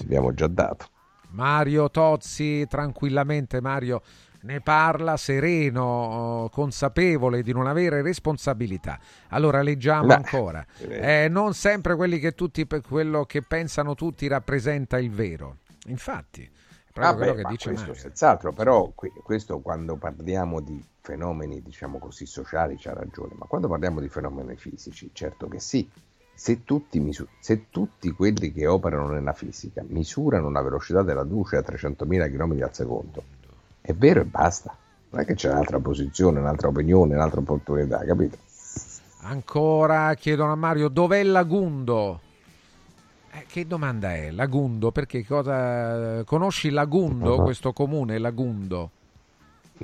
Abbiamo 0.00 0.34
già 0.34 0.48
dato. 0.48 0.86
Mario 1.30 1.88
Tozzi, 1.90 2.66
tranquillamente 2.66 3.60
Mario 3.62 4.02
ne 4.42 4.60
parla 4.60 5.16
sereno, 5.16 6.48
consapevole 6.52 7.42
di 7.42 7.52
non 7.52 7.66
avere 7.66 8.02
responsabilità. 8.02 8.98
Allora 9.28 9.62
leggiamo 9.62 10.06
Beh, 10.06 10.14
ancora. 10.14 10.64
eh. 10.78 11.24
Eh, 11.24 11.28
non 11.28 11.54
sempre 11.54 11.96
quelli 11.96 12.18
che 12.18 12.32
tutti, 12.32 12.66
quello 12.86 13.24
che 13.24 13.42
pensano 13.42 13.94
tutti 13.94 14.26
rappresenta 14.26 14.98
il 14.98 15.10
vero. 15.10 15.58
Infatti, 15.86 16.42
è 16.42 16.90
proprio 16.92 17.14
Vabbè, 17.14 17.16
quello 17.16 17.34
che 17.34 17.44
ma 17.44 17.50
dice 17.50 17.70
questo 17.70 17.92
Mario. 17.92 17.94
senz'altro, 17.94 18.52
però 18.52 18.90
que- 18.94 19.12
questo 19.22 19.60
quando 19.60 19.96
parliamo 19.96 20.60
di 20.60 20.82
fenomeni, 21.00 21.62
diciamo 21.62 21.98
così, 21.98 22.26
sociali 22.26 22.76
c'ha 22.78 22.92
ragione, 22.92 23.34
ma 23.36 23.46
quando 23.46 23.68
parliamo 23.68 24.00
di 24.00 24.08
fenomeni 24.08 24.56
fisici, 24.56 25.10
certo 25.12 25.48
che 25.48 25.58
sì. 25.60 25.88
Se 26.34 26.64
tutti, 26.64 26.98
misu- 26.98 27.28
se 27.38 27.68
tutti 27.70 28.10
quelli 28.10 28.52
che 28.52 28.66
operano 28.66 29.08
nella 29.08 29.32
fisica 29.34 29.84
misurano 29.86 30.50
la 30.50 30.62
velocità 30.62 31.02
della 31.02 31.22
luce 31.22 31.56
a 31.56 31.62
300.000 31.62 32.28
km 32.28 32.62
al 32.62 32.74
secondo, 32.74 33.24
è 33.82 33.92
vero 33.92 34.20
e 34.20 34.24
basta. 34.24 34.74
Non 35.10 35.20
è 35.20 35.24
che 35.26 35.34
c'è 35.34 35.50
un'altra 35.50 35.78
posizione, 35.78 36.38
un'altra 36.40 36.68
opinione, 36.68 37.14
un'altra 37.14 37.40
opportunità, 37.40 37.98
capito? 37.98 38.38
Ancora 39.24 40.14
chiedono 40.14 40.52
a 40.52 40.56
Mario 40.56 40.88
dov'è 40.88 41.22
Lagundo? 41.22 42.20
Eh, 43.32 43.44
che 43.46 43.66
domanda 43.66 44.14
è? 44.14 44.30
Lagundo? 44.30 44.90
Perché 44.90 45.24
cosa 45.24 46.24
conosci 46.24 46.70
Lagundo, 46.70 47.36
No. 47.36 47.42
questo 47.42 47.72
comune 47.72 48.18
Lagundo? 48.18 48.90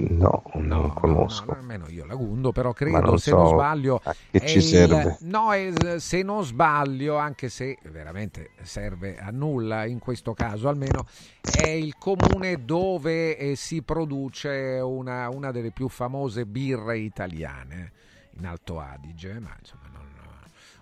No, 0.01 0.43
non 0.55 0.93
conosco. 0.95 1.47
No, 1.47 1.55
nemmeno 1.55 1.89
io 1.89 2.05
Lagundo, 2.07 2.53
però 2.53 2.73
credo 2.73 3.01
non 3.01 3.19
se 3.19 3.31
so 3.31 3.37
non 3.37 3.49
sbaglio 3.49 4.01
a 4.03 4.15
che 4.31 4.47
ci 4.47 4.59
il- 4.59 4.63
serve. 4.63 5.17
No, 5.23 5.53
è- 5.53 5.99
se 5.99 6.23
non 6.23 6.45
sbaglio, 6.45 7.17
anche 7.17 7.49
se 7.49 7.79
veramente 7.91 8.51
serve 8.63 9.19
a 9.19 9.31
nulla 9.31 9.85
in 9.87 9.99
questo 9.99 10.35
caso 10.35 10.69
almeno, 10.69 11.07
è 11.43 11.67
il 11.67 11.97
comune 11.99 12.65
dove 12.65 13.37
eh, 13.37 13.57
si 13.57 13.83
produce 13.83 14.79
una, 14.83 15.29
una 15.31 15.51
delle 15.51 15.73
più 15.73 15.89
famose 15.89 16.47
birre 16.47 16.99
italiane 16.99 17.93
in 18.39 18.47
Alto 18.47 18.79
Adige, 18.79 19.41
ma 19.41 19.55
insomma 19.59 19.89
non- 19.93 20.07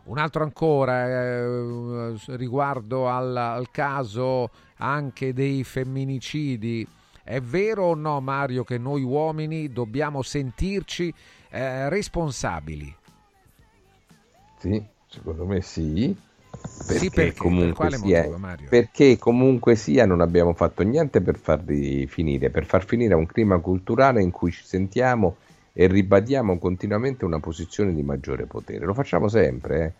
un 0.04 0.18
altro 0.18 0.44
ancora 0.44 1.04
eh, 1.08 2.14
riguardo 2.36 3.08
al, 3.08 3.36
al 3.36 3.70
caso 3.72 4.50
anche 4.76 5.32
dei 5.32 5.64
femminicidi. 5.64 6.86
È 7.28 7.40
vero 7.40 7.86
o 7.86 7.94
no, 7.94 8.20
Mario, 8.20 8.62
che 8.62 8.78
noi 8.78 9.02
uomini 9.02 9.72
dobbiamo 9.72 10.22
sentirci 10.22 11.12
eh, 11.50 11.88
responsabili? 11.88 12.96
Sì, 14.58 14.82
secondo 15.06 15.46
me 15.46 15.60
sì. 15.60 16.16
Perché, 16.84 17.00
Sì, 17.00 17.10
perché? 17.10 17.52
Per 17.54 17.72
comunque 17.72 17.74
quale 17.74 17.98
sia, 17.98 18.28
motivo, 18.28 18.38
Mario? 18.38 18.68
perché 18.68 19.18
comunque 19.18 19.74
sia 19.76 20.06
non 20.06 20.20
abbiamo 20.20 20.54
fatto 20.54 20.82
niente 20.82 21.20
per 21.20 21.36
farli 21.38 22.06
finire, 22.06 22.50
per 22.50 22.64
far 22.66 22.84
finire 22.84 23.14
un 23.14 23.26
clima 23.26 23.58
culturale 23.58 24.22
in 24.22 24.30
cui 24.30 24.50
ci 24.52 24.64
sentiamo 24.64 25.36
e 25.72 25.86
ribadiamo 25.88 26.58
continuamente 26.58 27.24
una 27.24 27.40
posizione 27.40 27.94
di 27.94 28.02
maggiore 28.02 28.46
potere. 28.46 28.84
Lo 28.86 28.94
facciamo 28.94 29.28
sempre, 29.28 29.84
eh. 29.84 29.92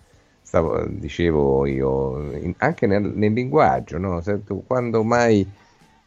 stavo, 0.42 0.84
dicevo 0.86 1.66
io, 1.66 2.32
in- 2.36 2.54
anche 2.58 2.86
nel, 2.86 3.02
nel 3.02 3.32
linguaggio, 3.32 3.98
no? 3.98 4.22
Quando 4.66 5.02
mai 5.04 5.46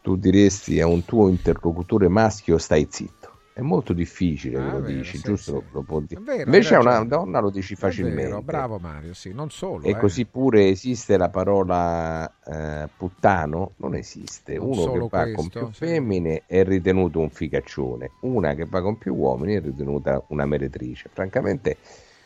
tu 0.09 0.15
diresti 0.15 0.81
a 0.81 0.87
un 0.87 1.05
tuo 1.05 1.27
interlocutore 1.29 2.07
maschio 2.07 2.57
stai 2.57 2.87
zitto? 2.89 3.41
È 3.53 3.61
molto 3.61 3.93
difficile 3.93 4.63
che 4.63 4.69
Ah, 4.69 4.71
lo 4.71 4.77
è 4.77 4.81
vero, 4.81 4.97
dici, 4.97 5.17
sì, 5.17 5.23
giusto? 5.23 5.59
sì. 5.67 5.73
Lo 5.73 5.81
può 5.83 5.99
dire. 5.99 6.19
Vero, 6.21 6.43
Invece 6.45 6.75
a 6.75 6.79
una 6.79 7.03
donna 7.03 7.39
lo 7.39 7.51
dici 7.51 7.75
facilmente. 7.75 8.23
vero, 8.23 8.41
bravo 8.41 8.79
Mario, 8.79 9.13
sì, 9.13 9.33
non 9.33 9.51
solo. 9.51 9.83
E 9.83 9.93
eh. 9.93 9.97
così 9.97 10.25
pure 10.25 10.67
esiste 10.69 11.17
la 11.17 11.29
parola 11.29 12.25
eh, 12.43 12.89
puttano? 12.95 13.73
Non 13.77 13.93
esiste. 13.95 14.57
Non 14.57 14.69
Uno 14.69 14.91
che 14.91 15.05
va 15.09 15.29
con 15.31 15.49
questo, 15.49 15.49
più 15.49 15.71
sì. 15.73 15.85
femmine 15.85 16.43
è 16.47 16.63
ritenuto 16.63 17.19
un 17.19 17.29
figaccione, 17.29 18.13
una 18.21 18.55
che 18.55 18.65
va 18.65 18.81
con 18.81 18.97
più 18.97 19.13
uomini 19.13 19.53
è 19.55 19.61
ritenuta 19.61 20.23
una 20.29 20.45
meretrice. 20.45 21.09
Francamente, 21.13 21.77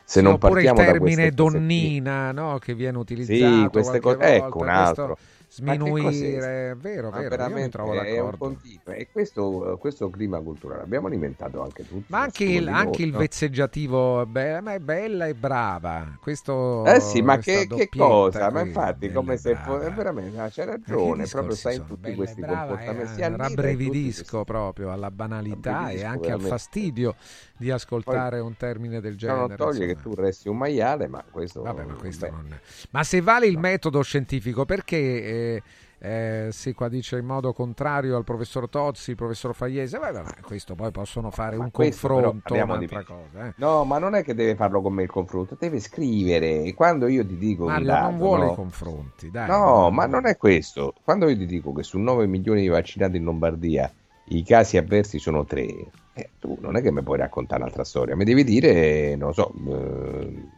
se 0.05 0.21
non 0.21 0.33
oppure 0.33 0.61
il 0.61 0.71
partiamo 0.71 0.75
queste 0.75 0.91
termine 0.91 1.31
donnina 1.31 2.31
no, 2.31 2.59
che 2.59 2.75
viene 2.75 2.97
utilizzato 2.97 3.63
Sì, 3.63 3.67
queste 3.69 3.99
cose, 3.99 4.19
ecco 4.35 4.59
un 4.59 4.67
questo 4.67 5.01
altro. 5.01 5.15
Che 5.15 5.42
sminuire, 5.55 6.71
è 6.71 6.75
vero, 6.75 7.11
Ma 7.11 7.21
vero, 7.21 7.39
io 7.39 7.57
mi 7.59 7.69
trovo 7.69 7.93
è 8.01 8.19
un 8.19 8.35
d'accordo. 8.35 8.59
E 8.85 9.09
questo, 9.11 9.77
questo 9.79 10.09
clima 10.09 10.41
culturale 10.41 10.81
l'abbiamo 10.81 11.07
alimentato 11.07 11.61
anche 11.61 11.85
tutti. 11.85 12.11
Ma 12.11 12.21
anche 12.21 12.43
il, 12.45 12.67
anche 12.69 13.01
il 13.03 13.13
vezzeggiativo, 13.13 14.25
beh, 14.25 14.61
ma 14.61 14.73
è 14.73 14.79
bella 14.79 15.25
e 15.27 15.35
brava. 15.35 16.17
Questo, 16.21 16.85
Eh 16.85 16.99
sì, 16.99 17.21
ma 17.21 17.39
che, 17.39 17.69
che 17.69 17.91
cosa? 17.93 18.51
Ma 18.51 18.59
qui, 18.59 18.61
infatti, 18.61 19.09
bella 19.09 19.11
come 19.11 19.37
se 19.37 19.55
fosse 19.55 19.89
veramente, 19.91 20.37
ah, 20.37 20.49
c'è 20.49 20.65
Ma 20.65 20.65
ragione, 20.65 21.27
proprio 21.29 21.55
sta 21.55 21.71
in 21.71 21.83
sono? 21.83 21.85
tutti 21.85 22.13
questi 22.13 22.43
brava, 22.43 22.77
comportamenti. 22.77 23.21
Eh, 23.21 23.29
rabbrividisco 23.37 24.43
proprio 24.43 24.91
alla 24.91 25.11
banalità 25.11 25.89
e 25.91 26.03
anche 26.03 26.31
al 26.31 26.41
veramente. 26.41 26.41
fastidio 26.41 27.15
di 27.57 27.71
ascoltare 27.71 28.39
un 28.39 28.55
termine 28.57 28.99
del 28.99 29.15
genere. 29.15 29.47
non 29.47 29.55
toglie 29.55 29.85
insomma. 29.85 29.93
che 29.93 30.01
tu 30.01 30.15
resti 30.15 30.49
un 30.49 30.57
maiale, 30.57 31.07
ma 31.07 31.23
questo... 31.29 31.61
Vabbè, 31.61 31.85
ma 31.85 31.93
questo 31.93 32.29
non 32.29 32.59
Ma 32.89 33.03
se 33.03 33.21
vale 33.21 33.47
il 33.47 33.57
metodo 33.57 34.01
scientifico, 34.01 34.65
perché 34.65 34.97
eh, 34.97 35.63
eh, 36.05 36.49
se 36.51 36.73
qua 36.73 36.89
dice 36.89 37.17
in 37.17 37.25
modo 37.25 37.53
contrario 37.53 38.17
al 38.17 38.25
professor 38.25 38.67
Tozzi, 38.67 39.11
il 39.11 39.15
professor 39.15 39.55
Fagliese, 39.55 39.97
vabbè, 39.97 40.21
vabbè, 40.21 40.41
questo 40.41 40.75
poi 40.75 40.91
possono 40.91 41.31
fare 41.31 41.55
un 41.55 41.71
questo 41.71 42.07
però 42.07 42.29
confronto, 42.29 42.53
un'altra 42.55 43.03
cosa. 43.03 43.47
eh. 43.47 43.53
No, 43.55 43.85
ma 43.85 43.99
non 43.99 44.13
è 44.13 44.21
che 44.21 44.33
deve 44.33 44.55
farlo 44.55 44.81
con 44.81 44.93
me 44.93 45.03
il 45.03 45.09
confronto, 45.09 45.55
deve 45.57 45.79
scrivere. 45.79 46.73
Quando 46.73 47.07
io 47.07 47.25
ti 47.25 47.37
dico 47.37 47.63
un 47.63 47.71
Mario 47.71 47.87
dato, 47.87 48.09
non 48.09 48.17
vuole 48.17 48.45
no? 48.47 48.51
i 48.51 48.55
confronti, 48.55 49.31
dai. 49.31 49.47
No, 49.47 49.89
ma 49.91 50.05
non 50.05 50.25
è 50.25 50.35
questo. 50.35 50.93
Quando 51.01 51.29
io 51.29 51.37
ti 51.37 51.45
dico 51.45 51.71
che 51.71 51.83
su 51.83 51.97
9 51.97 52.27
milioni 52.27 52.61
di 52.61 52.67
vaccinati 52.67 53.15
in 53.15 53.23
Lombardia 53.23 53.89
i 54.25 54.43
casi 54.43 54.77
avversi 54.77 55.19
sono 55.19 55.45
3, 55.45 55.65
eh, 56.13 56.29
tu 56.39 56.57
non 56.61 56.75
è 56.75 56.81
che 56.81 56.91
mi 56.91 57.01
puoi 57.01 57.17
raccontare 57.17 57.61
un'altra 57.61 57.83
storia, 57.83 58.15
mi 58.15 58.23
devi 58.23 58.43
dire, 58.43 59.15
non 59.15 59.33
so, 59.33 59.51
eh, 59.51 60.51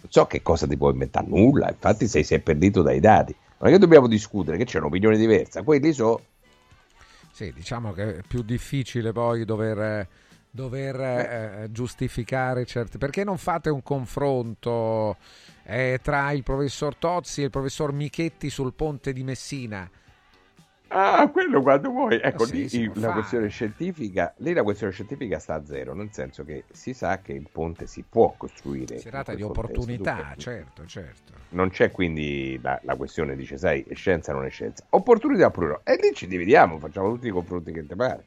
non 0.00 0.08
so 0.08 0.26
che 0.26 0.42
cosa 0.42 0.66
ti 0.66 0.76
puoi 0.76 0.92
inventare, 0.92 1.26
nulla, 1.26 1.68
infatti 1.68 2.06
sei, 2.06 2.24
sei 2.24 2.40
perdito 2.40 2.82
dai 2.82 3.00
dati. 3.00 3.34
Non 3.58 3.68
è 3.68 3.72
che 3.72 3.78
dobbiamo 3.78 4.06
discutere, 4.06 4.56
che 4.56 4.64
c'è 4.64 4.78
un'opinione 4.78 5.16
diversa, 5.16 5.62
quelli 5.62 5.92
so... 5.92 6.24
Sì, 7.32 7.52
diciamo 7.52 7.92
che 7.92 8.18
è 8.18 8.22
più 8.26 8.42
difficile 8.42 9.12
poi 9.12 9.44
dover, 9.44 10.06
dover 10.50 11.00
eh, 11.00 11.68
giustificare 11.70 12.64
certe... 12.64 12.98
Perché 12.98 13.22
non 13.22 13.38
fate 13.38 13.70
un 13.70 13.82
confronto 13.82 15.16
eh, 15.64 16.00
tra 16.02 16.32
il 16.32 16.42
professor 16.42 16.96
Tozzi 16.96 17.42
e 17.42 17.44
il 17.44 17.50
professor 17.50 17.92
Michetti 17.92 18.50
sul 18.50 18.72
ponte 18.72 19.12
di 19.12 19.22
Messina? 19.22 19.88
Ah, 20.92 21.28
quello 21.28 21.62
quando 21.62 21.90
vuoi. 21.90 22.18
Ecco, 22.20 22.44
lì 22.44 22.68
si 22.68 22.90
la 22.94 23.12
questione 23.12 23.48
scientifica, 23.48 24.34
lì 24.38 24.52
la 24.52 24.64
questione 24.64 24.92
scientifica 24.92 25.38
sta 25.38 25.54
a 25.54 25.64
zero, 25.64 25.94
nel 25.94 26.08
senso 26.10 26.44
che 26.44 26.64
si 26.72 26.94
sa 26.94 27.20
che 27.20 27.32
il 27.32 27.46
ponte 27.50 27.86
si 27.86 28.04
può 28.08 28.34
costruire. 28.36 28.98
Serata 28.98 29.30
in 29.30 29.36
di 29.36 29.42
contesto, 29.44 29.70
opportunità, 29.70 30.14
dunque, 30.14 30.42
certo, 30.42 30.86
certo. 30.86 31.32
Non 31.50 31.70
c'è 31.70 31.92
quindi 31.92 32.58
la, 32.60 32.80
la 32.82 32.96
questione, 32.96 33.36
dice, 33.36 33.56
sai, 33.56 33.84
è 33.86 33.94
scienza 33.94 34.32
non 34.32 34.44
è 34.44 34.50
scienza. 34.50 34.84
Opportunità 34.90 35.46
oppure 35.46 35.66
no. 35.68 35.80
E 35.84 35.96
lì 36.00 36.12
ci 36.12 36.26
dividiamo, 36.26 36.78
facciamo 36.78 37.12
tutti 37.12 37.28
i 37.28 37.30
confronti 37.30 37.70
che 37.72 37.86
ti 37.86 37.94
pare. 37.94 38.24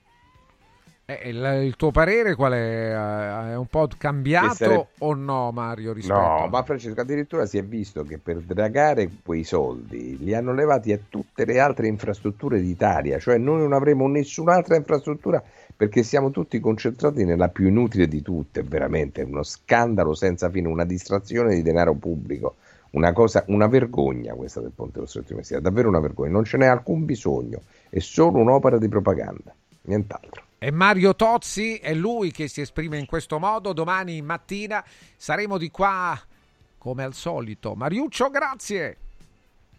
Eh, 1.06 1.30
il, 1.30 1.64
il 1.66 1.76
tuo 1.76 1.92
parere 1.92 2.34
qual 2.34 2.54
è? 2.54 2.56
Eh, 2.56 3.52
È 3.52 3.56
un 3.58 3.68
po' 3.68 3.90
cambiato 3.98 4.54
sarebbe- 4.54 4.88
o 5.00 5.14
no, 5.14 5.52
Mario? 5.52 5.92
Rispetto 5.92 6.18
No, 6.18 6.48
ma 6.48 6.64
Francesco, 6.64 7.02
addirittura 7.02 7.46
si 7.46 7.58
è 7.58 7.64
visto 7.64 8.04
che 8.04 8.18
per 8.18 8.40
dragare 8.40 9.10
quei 9.22 9.44
soldi 9.44 10.18
li 10.18 10.34
hanno 10.34 10.54
levati 10.54 10.94
a 10.94 11.00
tutte 11.10 11.44
le 11.44 11.60
altre 11.60 11.88
infrastrutture 11.88 12.62
d'Italia, 12.62 13.20
cioè 13.20 13.38
noi 13.38 13.60
non 13.60 13.74
avremo 13.74 14.08
nessun'altra 14.08 14.78
infrastruttura 14.78 15.44
perché 15.76 16.04
siamo 16.04 16.32
tutti 16.32 16.60
concentrati 16.62 17.26
nella 17.26 17.50
più 17.50 17.68
inutile 17.68 18.08
di 18.08 18.22
tutte, 18.22 18.64
veramente 18.64 19.24
uno 19.24 19.44
scandalo 19.44 20.14
senza 20.14 20.50
fine, 20.50 20.70
una 20.70 20.86
distrazione 20.86 21.54
di 21.56 21.62
denaro 21.64 21.96
pubblico, 21.96 22.56
una 22.92 23.12
cosa, 23.12 23.44
una 23.48 23.68
vergogna 23.68 24.34
questa 24.36 24.62
del 24.62 24.72
Ponte 24.74 24.94
dello 24.94 25.08
Stretto 25.08 25.30
di 25.30 25.36
Messina, 25.36 25.60
davvero 25.60 25.90
una 25.90 26.00
vergogna, 26.00 26.32
non 26.32 26.46
ce 26.46 26.56
n'è 26.56 26.68
alcun 26.68 27.04
bisogno, 27.04 27.64
è 27.90 28.00
solo 28.00 28.38
un'opera 28.40 28.78
di 28.78 28.88
propaganda, 28.88 29.54
nient'altro. 29.82 30.43
E 30.64 30.72
Mario 30.72 31.14
Tozzi 31.14 31.76
è 31.76 31.94
lui 31.94 32.32
che 32.32 32.48
si 32.48 32.62
esprime 32.62 32.98
in 32.98 33.06
questo 33.06 33.38
modo. 33.38 33.74
Domani 33.74 34.22
mattina 34.22 34.82
saremo 35.18 35.58
di 35.58 35.70
qua 35.70 36.18
come 36.78 37.04
al 37.04 37.14
solito. 37.14 37.76
Mariuccio, 37.76 38.30
grazie. 38.30 38.98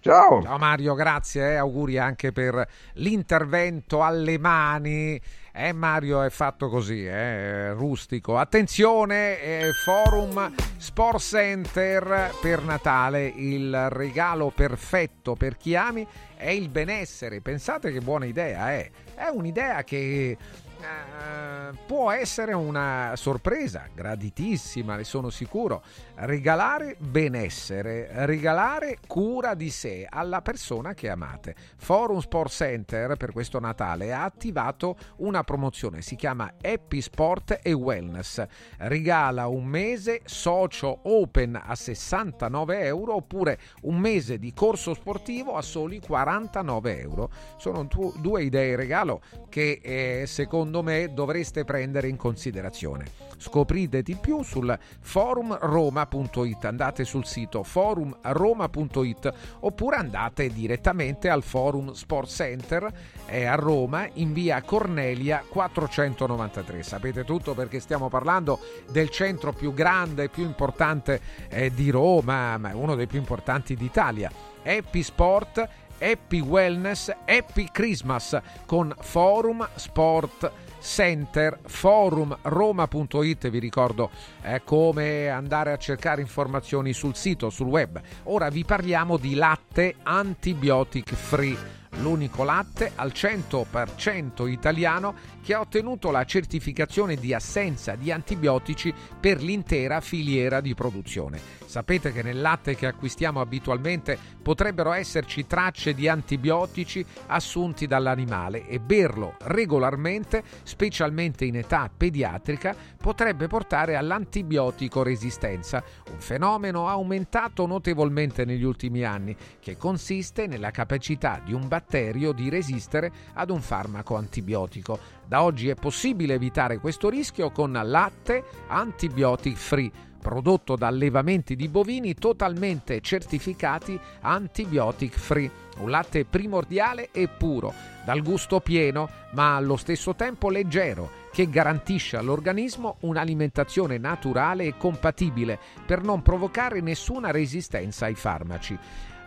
Ciao. 0.01 0.43
Ciao 0.43 0.59
Mario, 0.59 0.93
grazie. 0.93 1.53
eh. 1.53 1.55
Auguri 1.55 1.97
anche 1.97 2.33
per 2.33 2.69
l'intervento 2.97 4.03
alle 4.03 4.39
mani. 4.39 5.19
Eh, 5.55 5.73
Mario 5.73 6.21
è 6.21 6.29
fatto 6.29 6.69
così, 6.69 7.07
eh, 7.07 7.73
rustico. 7.73 8.37
Attenzione, 8.37 9.41
eh, 9.41 9.71
Forum 9.85 10.53
Sport 10.77 11.21
Center 11.21 12.35
per 12.43 12.63
Natale. 12.63 13.25
Il 13.29 13.89
regalo 13.89 14.51
perfetto 14.51 15.35
per 15.35 15.57
chi 15.57 15.77
ami 15.77 16.07
è 16.37 16.51
il 16.51 16.69
benessere. 16.69 17.41
Pensate 17.41 17.91
che 17.91 18.01
buona 18.01 18.27
idea 18.27 18.73
è. 18.73 18.91
È 19.15 19.29
un'idea 19.33 19.83
che 19.85 20.37
eh, 20.85 21.77
può 21.87 22.11
essere 22.11 22.53
una 22.53 23.13
sorpresa 23.17 23.89
graditissima, 23.93 24.97
ne 24.97 25.05
sono 25.05 25.31
sicuro. 25.31 25.83
Regalare 26.17 26.97
benessere, 26.99 28.09
regalare 28.27 28.99
cura 29.07 29.55
di 29.55 29.71
sé 29.71 30.07
alla 30.09 30.43
persona 30.43 30.95
che 30.95 31.09
amate. 31.09 31.55
Forum 31.77 32.19
Sport 32.21 32.51
Center 32.51 33.17
per 33.17 33.33
questo 33.33 33.59
Natale 33.59 34.13
ha 34.13 34.25
attivato 34.25 34.97
una 35.17 35.43
promozione, 35.43 36.03
si 36.03 36.17
chiama 36.17 36.53
Happy 36.63 37.01
Sport 37.01 37.61
e 37.63 37.73
Wellness. 37.73 38.45
Regala 38.79 39.47
un 39.47 39.65
mese 39.65 40.23
socio 40.25 41.01
open 41.03 41.61
a 41.63 41.75
69 41.75 42.85
euro 42.85 43.15
oppure 43.15 43.59
un 43.83 43.99
mese 43.99 44.39
di 44.39 44.53
corso 44.53 44.95
sportivo 44.95 45.57
a 45.57 45.63
soli 45.63 46.01
49 46.01 47.01
euro. 47.01 47.31
Sono 47.57 47.89
due 48.17 48.43
idee 48.43 48.77
regalo 48.77 49.21
che 49.49 49.81
eh, 49.83 50.27
secondo 50.27 50.74
me 50.83 51.12
dovreste 51.12 51.65
prendere 51.65 52.09
in 52.09 52.17
considerazione. 52.17 53.05
Scoprite 53.36 54.03
di 54.03 54.17
più 54.17 54.43
sul 54.43 54.77
forumroma.it, 55.01 56.65
andate 56.65 57.05
sul 57.05 57.27
sito 57.27 57.62
forumroma.it 57.62 59.33
oppure 59.61 59.97
andate 59.97 60.49
direttamente 60.49 61.28
al 61.28 61.43
Forum 61.43 61.93
Sport 61.93 62.28
Center 62.28 62.93
è 63.27 63.44
a 63.44 63.55
Roma 63.55 64.09
in 64.15 64.33
via 64.33 64.62
Cornelia 64.62 65.44
493. 65.47 66.83
Sapete 66.83 67.25
tutto 67.25 67.55
perché 67.55 67.81
stiamo 67.81 68.09
parlando 68.09 68.59
del 68.91 69.11
centro 69.11 69.53
più 69.53 69.75
grande 69.75 70.25
e 70.25 70.28
più 70.28 70.44
importante 70.44 71.20
eh, 71.49 71.73
di 71.73 71.91
Roma, 71.91 72.57
ma 72.59 72.75
uno 72.75 72.94
dei 72.94 73.07
più 73.07 73.19
importanti 73.19 73.75
d'Italia. 73.75 74.31
Happy 74.62 75.03
Sport 75.03 75.69
Happy 75.99 76.41
Wellness, 76.41 77.11
Happy 77.25 77.69
Christmas 77.70 78.39
con 78.67 78.94
Forum 79.01 79.67
Sport 79.75 80.51
Center, 80.85 81.61
forumroma.it, 81.65 83.49
vi 83.49 83.59
ricordo 83.59 84.11
eh, 84.43 84.61
come 84.65 85.31
andare 85.31 85.73
a 85.73 85.79
cercare 85.79 86.21
informazioni 86.21 86.93
sul 86.93 87.17
sito, 87.17 87.49
sul 87.49 87.69
web. 87.69 87.99
Ora 88.25 88.51
vi 88.51 88.65
parliamo 88.65 89.17
di 89.17 89.35
latte 89.35 89.95
antibiotic 90.03 91.15
free 91.15 91.57
l'unico 92.01 92.45
latte 92.45 92.93
al 92.95 93.13
100% 93.15 94.49
italiano 94.49 95.15
che 95.43 95.55
ha 95.55 95.61
ottenuto 95.61 96.11
la 96.11 96.25
certificazione 96.25 97.17
di 97.17 97.35
assenza 97.35 97.95
di 97.95 98.11
antibiotici 98.11 98.93
per 99.21 99.43
l'intera 99.43 100.01
filiera 100.01 100.61
di 100.61 100.75
produzione. 100.75 101.63
Sapete 101.67 102.13
che 102.13 102.23
nel 102.23 102.41
latte 102.41 102.77
che 102.77 102.87
acquistiamo 102.87 103.41
abitualmente 103.41 104.17
potrebbero 104.43 104.93
esserci 104.93 105.47
tracce 105.47 105.93
di 105.93 106.09
antibiotici 106.09 107.05
assunti 107.27 107.87
dall'animale 107.87 108.67
e 108.69 108.79
berlo 108.79 109.35
regolarmente, 109.41 110.43
specialmente 110.63 111.45
in 111.45 111.57
età 111.57 111.91
pediatrica, 111.95 112.75
potrebbe 112.97 113.49
portare 113.49 113.97
all'antibiotico 113.97 115.03
resistenza, 115.03 115.83
un 116.13 116.21
fenomeno 116.21 116.89
aumentato 116.89 117.67
notevolmente 117.67 118.45
negli 118.45 118.63
ultimi 118.63 119.05
anni 119.05 119.37
che 119.61 119.77
consiste 119.77 120.47
nella 120.47 120.71
capacità 120.71 121.41
di 121.45 121.53
un 121.53 121.67
batterio 121.67 121.84
batterio 121.85 122.33
di 122.33 122.49
resistere 122.49 123.13
ad 123.35 123.51
un 123.51 123.61
farmaco 123.61 124.17
antibiotico. 124.17 124.99
Da 125.27 125.43
oggi 125.43 125.69
è 125.69 125.75
possibile 125.75 126.35
evitare 126.35 126.79
questo 126.79 127.09
rischio 127.09 127.51
con 127.51 127.79
latte 127.85 128.43
antibiotic 128.69 129.57
free 129.57 129.93
prodotto 130.25 130.75
da 130.75 130.87
allevamenti 130.87 131.55
di 131.55 131.69
bovini 131.69 132.15
totalmente 132.15 133.03
certificati 133.03 134.01
antibiotic 134.23 135.19
free. 135.19 135.51
Un 135.81 135.91
latte 135.91 136.25
primordiale 136.25 137.11
e 137.13 137.29
puro, 137.29 137.75
dal 138.07 138.23
gusto 138.23 138.61
pieno 138.61 139.11
ma 139.33 139.57
allo 139.57 139.77
stesso 139.77 140.15
tempo 140.15 140.49
leggero, 140.49 141.11
che 141.31 141.51
garantisce 141.51 142.17
all'organismo 142.17 142.97
un'alimentazione 143.01 143.99
naturale 143.99 144.65
e 144.65 144.77
compatibile 144.79 145.59
per 145.85 146.03
non 146.03 146.23
provocare 146.23 146.81
nessuna 146.81 147.31
resistenza 147.31 148.07
ai 148.07 148.15
farmaci. 148.15 148.79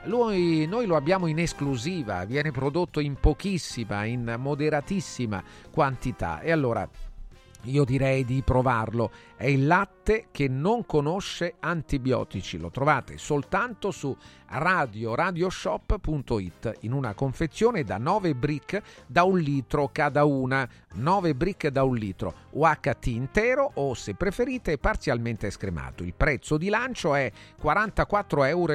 Lui, 0.07 0.65
noi 0.67 0.85
lo 0.85 0.95
abbiamo 0.95 1.27
in 1.27 1.37
esclusiva, 1.37 2.23
viene 2.23 2.51
prodotto 2.51 3.01
in 3.01 3.15
pochissima, 3.19 4.05
in 4.05 4.37
moderatissima 4.39 5.43
quantità. 5.69 6.39
E 6.39 6.49
allora 6.49 6.87
io 7.67 7.83
direi 7.83 8.23
di 8.25 8.41
provarlo. 8.43 9.11
È 9.35 9.45
il 9.45 9.67
latte 9.67 10.27
che 10.31 10.47
non 10.47 10.85
conosce 10.85 11.55
antibiotici. 11.59 12.57
Lo 12.57 12.71
trovate 12.71 13.17
soltanto 13.17 13.91
su 13.91 14.15
radioradioshop.it 14.47 16.77
in 16.81 16.91
una 16.93 17.13
confezione 17.13 17.83
da 17.83 17.97
9 17.97 18.35
brick 18.35 18.81
da 19.05 19.23
un 19.23 19.39
litro 19.39 19.89
cada 19.91 20.23
una. 20.23 20.65
9 20.95 21.35
brick 21.35 21.67
da 21.67 21.83
un 21.83 21.95
litro, 21.95 22.33
UHT 22.51 23.07
intero 23.07 23.69
o 23.75 23.93
se 23.93 24.15
preferite 24.15 24.77
parzialmente 24.79 25.51
scremato. 25.51 26.03
Il 26.03 26.13
prezzo 26.15 26.57
di 26.57 26.69
lancio 26.69 27.13
è 27.13 27.29
44,90 27.61 28.47
euro, 28.47 28.73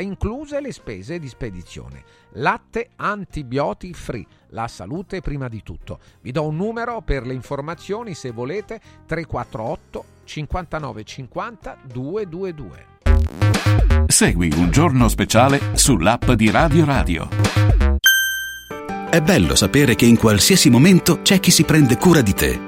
incluse 0.00 0.60
le 0.60 0.72
spese 0.72 1.18
di 1.18 1.28
spedizione. 1.28 2.04
Latte 2.32 2.90
antibiotic 2.96 3.96
free, 3.96 4.26
la 4.50 4.68
salute 4.68 5.20
prima 5.20 5.48
di 5.48 5.62
tutto. 5.62 5.98
Vi 6.20 6.30
do 6.30 6.46
un 6.46 6.56
numero 6.56 7.00
per 7.02 7.26
le 7.26 7.34
informazioni 7.34 8.14
se 8.14 8.30
volete 8.30 8.80
348 9.06 10.04
59 10.24 11.04
50 11.04 11.76
222. 11.84 12.86
Segui 14.06 14.52
un 14.56 14.70
giorno 14.70 15.08
speciale 15.08 15.60
sull'app 15.74 16.30
di 16.32 16.50
Radio 16.50 16.84
Radio. 16.84 17.28
È 19.10 19.20
bello 19.22 19.54
sapere 19.54 19.94
che 19.94 20.04
in 20.04 20.18
qualsiasi 20.18 20.68
momento 20.68 21.22
c'è 21.22 21.40
chi 21.40 21.50
si 21.50 21.64
prende 21.64 21.96
cura 21.96 22.20
di 22.20 22.34
te. 22.34 22.67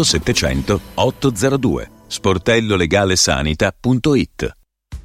700 0.00 0.80
802. 0.94 1.90
sportellolegalesanita.it 2.06 4.60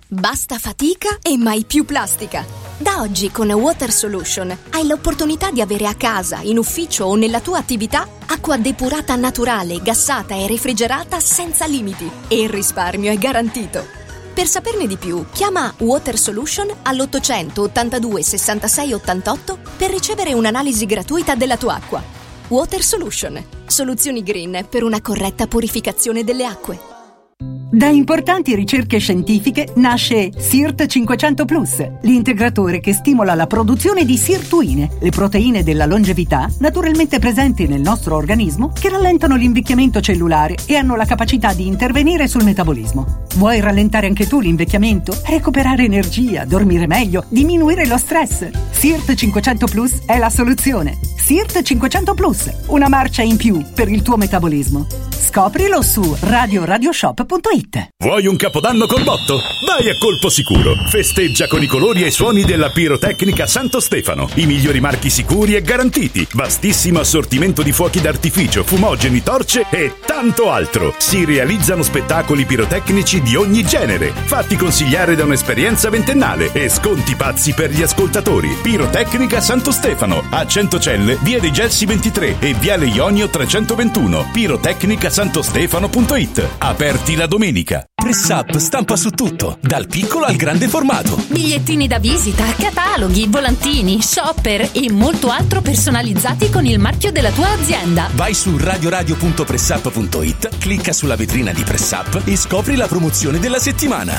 Basta 0.09 0.57
fatica 0.57 1.17
e 1.21 1.35
mai 1.35 1.65
più 1.65 1.83
plastica. 1.83 2.45
Da 2.77 3.01
oggi 3.01 3.29
con 3.29 3.51
Water 3.51 3.91
Solution 3.91 4.57
hai 4.71 4.87
l'opportunità 4.87 5.51
di 5.51 5.59
avere 5.59 5.85
a 5.85 5.95
casa, 5.95 6.39
in 6.43 6.57
ufficio 6.57 7.03
o 7.03 7.15
nella 7.15 7.41
tua 7.41 7.57
attività 7.57 8.07
acqua 8.27 8.55
depurata 8.55 9.17
naturale, 9.17 9.81
gassata 9.81 10.33
e 10.33 10.47
refrigerata 10.47 11.19
senza 11.19 11.65
limiti 11.65 12.09
e 12.29 12.41
il 12.41 12.49
risparmio 12.49 13.11
è 13.11 13.17
garantito. 13.17 13.85
Per 14.33 14.47
saperne 14.47 14.87
di 14.87 14.95
più, 14.95 15.25
chiama 15.33 15.73
Water 15.79 16.17
Solution 16.17 16.69
all'800 16.83 17.59
82 17.59 18.23
66 18.23 18.93
88 18.93 19.57
per 19.75 19.89
ricevere 19.89 20.33
un'analisi 20.33 20.85
gratuita 20.85 21.35
della 21.35 21.57
tua 21.57 21.75
acqua. 21.75 22.01
Water 22.49 22.81
Solution, 22.81 23.43
soluzioni 23.65 24.23
green 24.23 24.65
per 24.69 24.83
una 24.83 25.01
corretta 25.01 25.47
purificazione 25.47 26.23
delle 26.23 26.45
acque. 26.45 26.79
Da 27.69 27.87
importanti 27.87 28.55
ricerche 28.55 28.99
scientifiche 28.99 29.67
nasce 29.75 30.31
SIRT 30.33 30.85
500 30.85 31.43
Plus, 31.43 31.85
l'integratore 32.03 32.79
che 32.79 32.93
stimola 32.93 33.35
la 33.35 33.47
produzione 33.47 34.05
di 34.05 34.15
sirtuine, 34.15 34.91
le 35.01 35.09
proteine 35.09 35.61
della 35.61 35.85
longevità 35.85 36.49
naturalmente 36.59 37.19
presenti 37.19 37.67
nel 37.67 37.81
nostro 37.81 38.15
organismo 38.15 38.71
che 38.71 38.87
rallentano 38.87 39.35
l'invecchiamento 39.35 39.99
cellulare 39.99 40.55
e 40.67 40.77
hanno 40.77 40.95
la 40.95 41.05
capacità 41.05 41.53
di 41.53 41.67
intervenire 41.67 42.29
sul 42.29 42.45
metabolismo. 42.45 43.25
Vuoi 43.35 43.59
rallentare 43.59 44.07
anche 44.07 44.25
tu 44.25 44.39
l'invecchiamento? 44.39 45.21
Recuperare 45.25 45.83
energia, 45.83 46.45
dormire 46.45 46.87
meglio, 46.87 47.25
diminuire 47.27 47.85
lo 47.85 47.97
stress? 47.97 48.49
SIRT 48.71 49.13
500 49.13 49.65
Plus 49.65 50.05
è 50.05 50.17
la 50.17 50.29
soluzione. 50.29 50.97
SIRT 51.27 51.61
500 51.61 52.13
Plus, 52.13 52.49
una 52.67 52.87
marcia 52.87 53.21
in 53.21 53.35
più 53.35 53.61
per 53.75 53.89
il 53.89 54.01
tuo 54.01 54.15
metabolismo. 54.15 54.87
Scoprilo 55.09 55.81
su 55.81 56.15
radioradioshop.it. 56.21 57.89
Vuoi 57.97 58.27
un 58.27 58.37
capodanno 58.37 58.85
col 58.85 59.03
botto? 59.03 59.41
Vai 59.65 59.89
a 59.89 59.97
colpo 59.99 60.29
sicuro. 60.29 60.73
Festeggia 60.87 61.47
con 61.47 61.61
i 61.61 61.67
colori 61.67 62.03
e 62.03 62.07
i 62.07 62.11
suoni 62.11 62.43
della 62.43 62.69
pirotecnica 62.69 63.45
Santo 63.45 63.81
Stefano. 63.81 64.29
I 64.35 64.45
migliori 64.45 64.79
marchi 64.79 65.09
sicuri 65.09 65.55
e 65.55 65.61
garantiti. 65.61 66.25
Vastissimo 66.31 66.99
assortimento 66.99 67.61
di 67.61 67.73
fuochi 67.73 67.99
d'artificio, 67.99 68.63
fumogeni, 68.63 69.21
torce 69.21 69.65
e 69.69 69.95
tanto 70.05 70.49
altro. 70.49 70.95
Si 70.97 71.25
realizzano 71.25 71.83
spettacoli 71.83 72.45
pirotecnici 72.45 73.21
di 73.21 73.35
ogni 73.35 73.63
genere. 73.63 74.13
Fatti 74.13 74.55
consigliare 74.55 75.15
da 75.15 75.25
un'esperienza 75.25 75.89
ventennale 75.89 76.53
e 76.53 76.69
sconti 76.69 77.15
pazzi 77.15 77.53
per 77.53 77.71
gli 77.71 77.81
ascoltatori. 77.81 78.55
Pirotecnica 78.61 79.41
Santo 79.41 79.71
Stefano. 79.71 80.23
A 80.29 80.47
Centocelle, 80.47 81.16
via 81.21 81.39
dei 81.39 81.51
Gelsi 81.51 81.85
23 81.85 82.37
e 82.39 82.53
viale 82.53 82.85
Ionio 82.85 83.29
321. 83.29 84.29
Pirotecnicasantostefano.it. 84.31 86.47
Aperti 86.59 87.15
la 87.15 87.27
domenica. 87.27 87.83
Press 87.93 88.29
Up 88.29 88.55
stampa 88.57 88.95
su 88.95 89.09
tutto, 89.09 89.57
dal 89.59 89.87
piccolo 89.87 90.23
al 90.25 90.37
grande 90.37 90.69
formato. 90.69 91.21
Bigliettini 91.27 91.87
da 91.87 91.99
visita, 91.99 92.45
cataloghi, 92.55 93.27
volantini, 93.27 94.01
shopper 94.01 94.69
e 94.71 94.89
molto 94.91 95.29
altro 95.29 95.59
personalizzati 95.61 96.49
con 96.49 96.65
il 96.65 96.79
marchio 96.79 97.11
della 97.11 97.31
tua 97.31 97.49
azienda. 97.49 98.09
Vai 98.13 98.33
su 98.33 98.55
radioradio.pressup.it, 98.57 100.57
clicca 100.57 100.93
sulla 100.93 101.17
vetrina 101.17 101.51
di 101.51 101.63
Press 101.63 101.91
Up 101.91 102.21
e 102.23 102.37
scopri 102.37 102.75
la 102.75 102.87
promozione 102.87 103.39
della 103.39 103.59
settimana. 103.59 104.13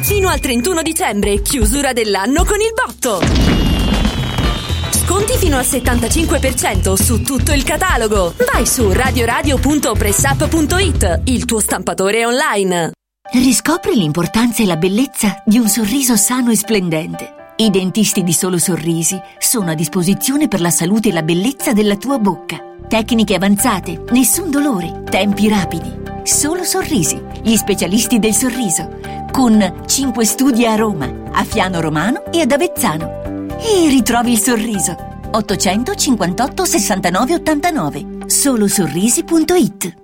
Fino 0.00 0.28
al 0.28 0.40
31 0.40 0.82
dicembre, 0.82 1.40
chiusura 1.42 1.92
dell'anno 1.92 2.44
con 2.44 2.60
il 2.60 2.72
botto. 2.74 3.63
Sconti 5.06 5.36
fino 5.36 5.58
al 5.58 5.66
75% 5.66 6.94
su 6.94 7.20
tutto 7.20 7.52
il 7.52 7.62
catalogo. 7.62 8.32
Vai 8.50 8.64
su 8.64 8.90
radioradio.pressup.it, 8.90 11.20
il 11.24 11.44
tuo 11.44 11.60
stampatore 11.60 12.24
online. 12.24 12.92
Riscopri 13.32 13.96
l'importanza 13.96 14.62
e 14.62 14.66
la 14.66 14.76
bellezza 14.76 15.42
di 15.44 15.58
un 15.58 15.68
sorriso 15.68 16.16
sano 16.16 16.50
e 16.50 16.56
splendente. 16.56 17.52
I 17.56 17.68
dentisti 17.68 18.22
di 18.22 18.32
Solo 18.32 18.56
Sorrisi 18.56 19.20
sono 19.38 19.72
a 19.72 19.74
disposizione 19.74 20.48
per 20.48 20.62
la 20.62 20.70
salute 20.70 21.10
e 21.10 21.12
la 21.12 21.22
bellezza 21.22 21.74
della 21.74 21.96
tua 21.96 22.18
bocca. 22.18 22.56
Tecniche 22.88 23.34
avanzate, 23.34 24.04
nessun 24.12 24.50
dolore, 24.50 25.02
tempi 25.10 25.50
rapidi. 25.50 26.00
Solo 26.22 26.64
Sorrisi, 26.64 27.20
gli 27.42 27.56
specialisti 27.56 28.18
del 28.18 28.32
sorriso. 28.32 29.00
Con 29.30 29.82
5 29.84 30.24
studi 30.24 30.64
a 30.64 30.76
Roma, 30.76 31.12
a 31.30 31.44
Fiano 31.44 31.80
Romano 31.80 32.24
e 32.32 32.40
ad 32.40 32.52
Avezzano. 32.52 33.33
E 33.58 33.88
ritrovi 33.88 34.32
il 34.32 34.38
sorriso. 34.38 34.96
858 35.30 36.64
69 36.64 37.34
89. 37.34 38.06
Solosorrisi.it 38.26 40.03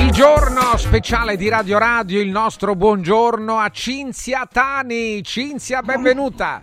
Il 0.00 0.10
giorno 0.12 0.76
speciale 0.76 1.36
di 1.36 1.48
Radio 1.48 1.78
Radio, 1.78 2.20
il 2.20 2.30
nostro 2.30 2.74
buongiorno 2.74 3.58
a 3.58 3.68
Cinzia 3.68 4.48
Tani. 4.50 5.22
Cinzia, 5.22 5.82
benvenuta. 5.82 6.62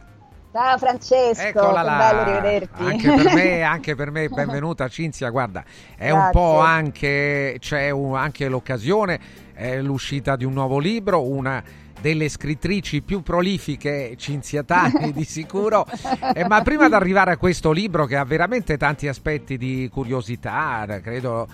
Ciao 0.52 0.78
Francesco, 0.78 1.42
Eccola 1.42 1.82
là. 1.84 1.98
bello 1.98 2.24
rivederti. 2.24 2.84
Anche 2.84 3.14
per 3.14 3.34
me, 3.34 3.62
anche 3.64 3.96
per 3.96 4.12
me, 4.12 4.28
benvenuta 4.28 4.88
Cinzia. 4.88 5.30
Guarda, 5.30 5.64
è 5.96 6.10
un 6.10 6.18
Grazie. 6.18 6.32
po' 6.32 6.60
anche, 6.60 7.58
c'è 7.60 7.90
un- 7.92 8.16
anche 8.16 8.48
l'occasione, 8.48 9.20
è 9.54 9.80
l'uscita 9.82 10.36
di 10.36 10.44
un 10.44 10.54
nuovo 10.54 10.80
libro, 10.80 11.22
una 11.24 11.64
delle 12.00 12.30
scrittrici 12.30 13.02
più 13.02 13.22
prolifiche, 13.22 14.16
Cinzia 14.18 14.64
Tani 14.64 15.12
di 15.14 15.24
sicuro. 15.24 15.86
Eh, 16.34 16.46
ma 16.48 16.62
prima 16.62 16.88
di 16.88 16.94
arrivare 16.96 17.32
a 17.34 17.38
questo 17.38 17.72
libro 17.72 18.06
che 18.06 18.16
ha 18.18 18.26
veramente 18.26 18.78
tanti 18.78 19.08
aspetti 19.08 19.58
di 19.58 19.90
curiosità, 19.92 20.86
credo 21.04 21.48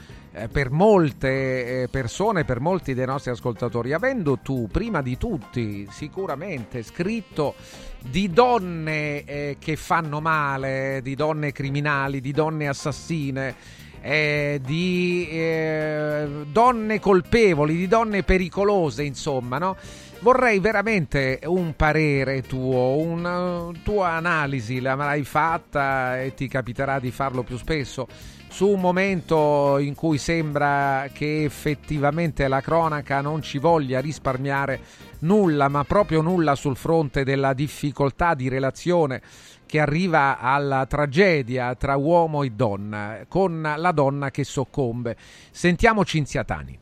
per 0.51 0.71
molte 0.71 1.83
eh, 1.83 1.87
persone, 1.89 2.43
per 2.43 2.59
molti 2.59 2.93
dei 2.95 3.05
nostri 3.05 3.29
ascoltatori, 3.29 3.93
avendo 3.93 4.39
tu 4.39 4.67
prima 4.71 5.01
di 5.03 5.17
tutti 5.17 5.87
sicuramente 5.91 6.81
scritto 6.81 7.53
di 7.99 8.31
donne 8.31 9.23
eh, 9.25 9.57
che 9.59 9.75
fanno 9.75 10.19
male, 10.21 11.01
di 11.03 11.15
donne 11.15 11.51
criminali, 11.51 12.19
di 12.19 12.31
donne 12.31 12.67
assassine, 12.67 13.55
eh, 14.01 14.59
di 14.63 15.27
eh, 15.29 16.27
donne 16.51 16.99
colpevoli, 16.99 17.75
di 17.75 17.87
donne 17.87 18.23
pericolose, 18.23 19.03
insomma, 19.03 19.57
no? 19.59 19.77
Vorrei 20.19 20.59
veramente 20.59 21.41
un 21.45 21.75
parere 21.75 22.43
tuo, 22.43 22.95
una 22.95 23.69
tua 23.83 24.11
analisi, 24.11 24.79
l'avrai 24.79 25.23
fatta 25.23 26.21
e 26.21 26.33
ti 26.33 26.47
capiterà 26.47 26.99
di 26.99 27.11
farlo 27.11 27.43
più 27.43 27.57
spesso, 27.57 28.07
su 28.53 28.67
un 28.67 28.79
momento 28.79 29.79
in 29.79 29.95
cui 29.95 30.19
sembra 30.19 31.07
che 31.11 31.43
effettivamente 31.43 32.47
la 32.47 32.61
cronaca 32.61 33.19
non 33.19 33.41
ci 33.41 33.57
voglia 33.57 33.99
risparmiare 33.99 34.79
nulla, 35.21 35.69
ma 35.69 35.83
proprio 35.85 36.21
nulla 36.21 36.53
sul 36.53 36.75
fronte 36.75 37.23
della 37.23 37.53
difficoltà 37.53 38.35
di 38.35 38.49
relazione 38.49 39.23
che 39.65 39.79
arriva 39.79 40.37
alla 40.39 40.85
tragedia 40.85 41.73
tra 41.73 41.95
uomo 41.95 42.43
e 42.43 42.51
donna, 42.51 43.25
con 43.27 43.59
la 43.75 43.91
donna 43.91 44.29
che 44.29 44.43
soccombe. 44.43 45.17
Sentiamo 45.49 46.05
Cinzia 46.05 46.43
Tani. 46.43 46.77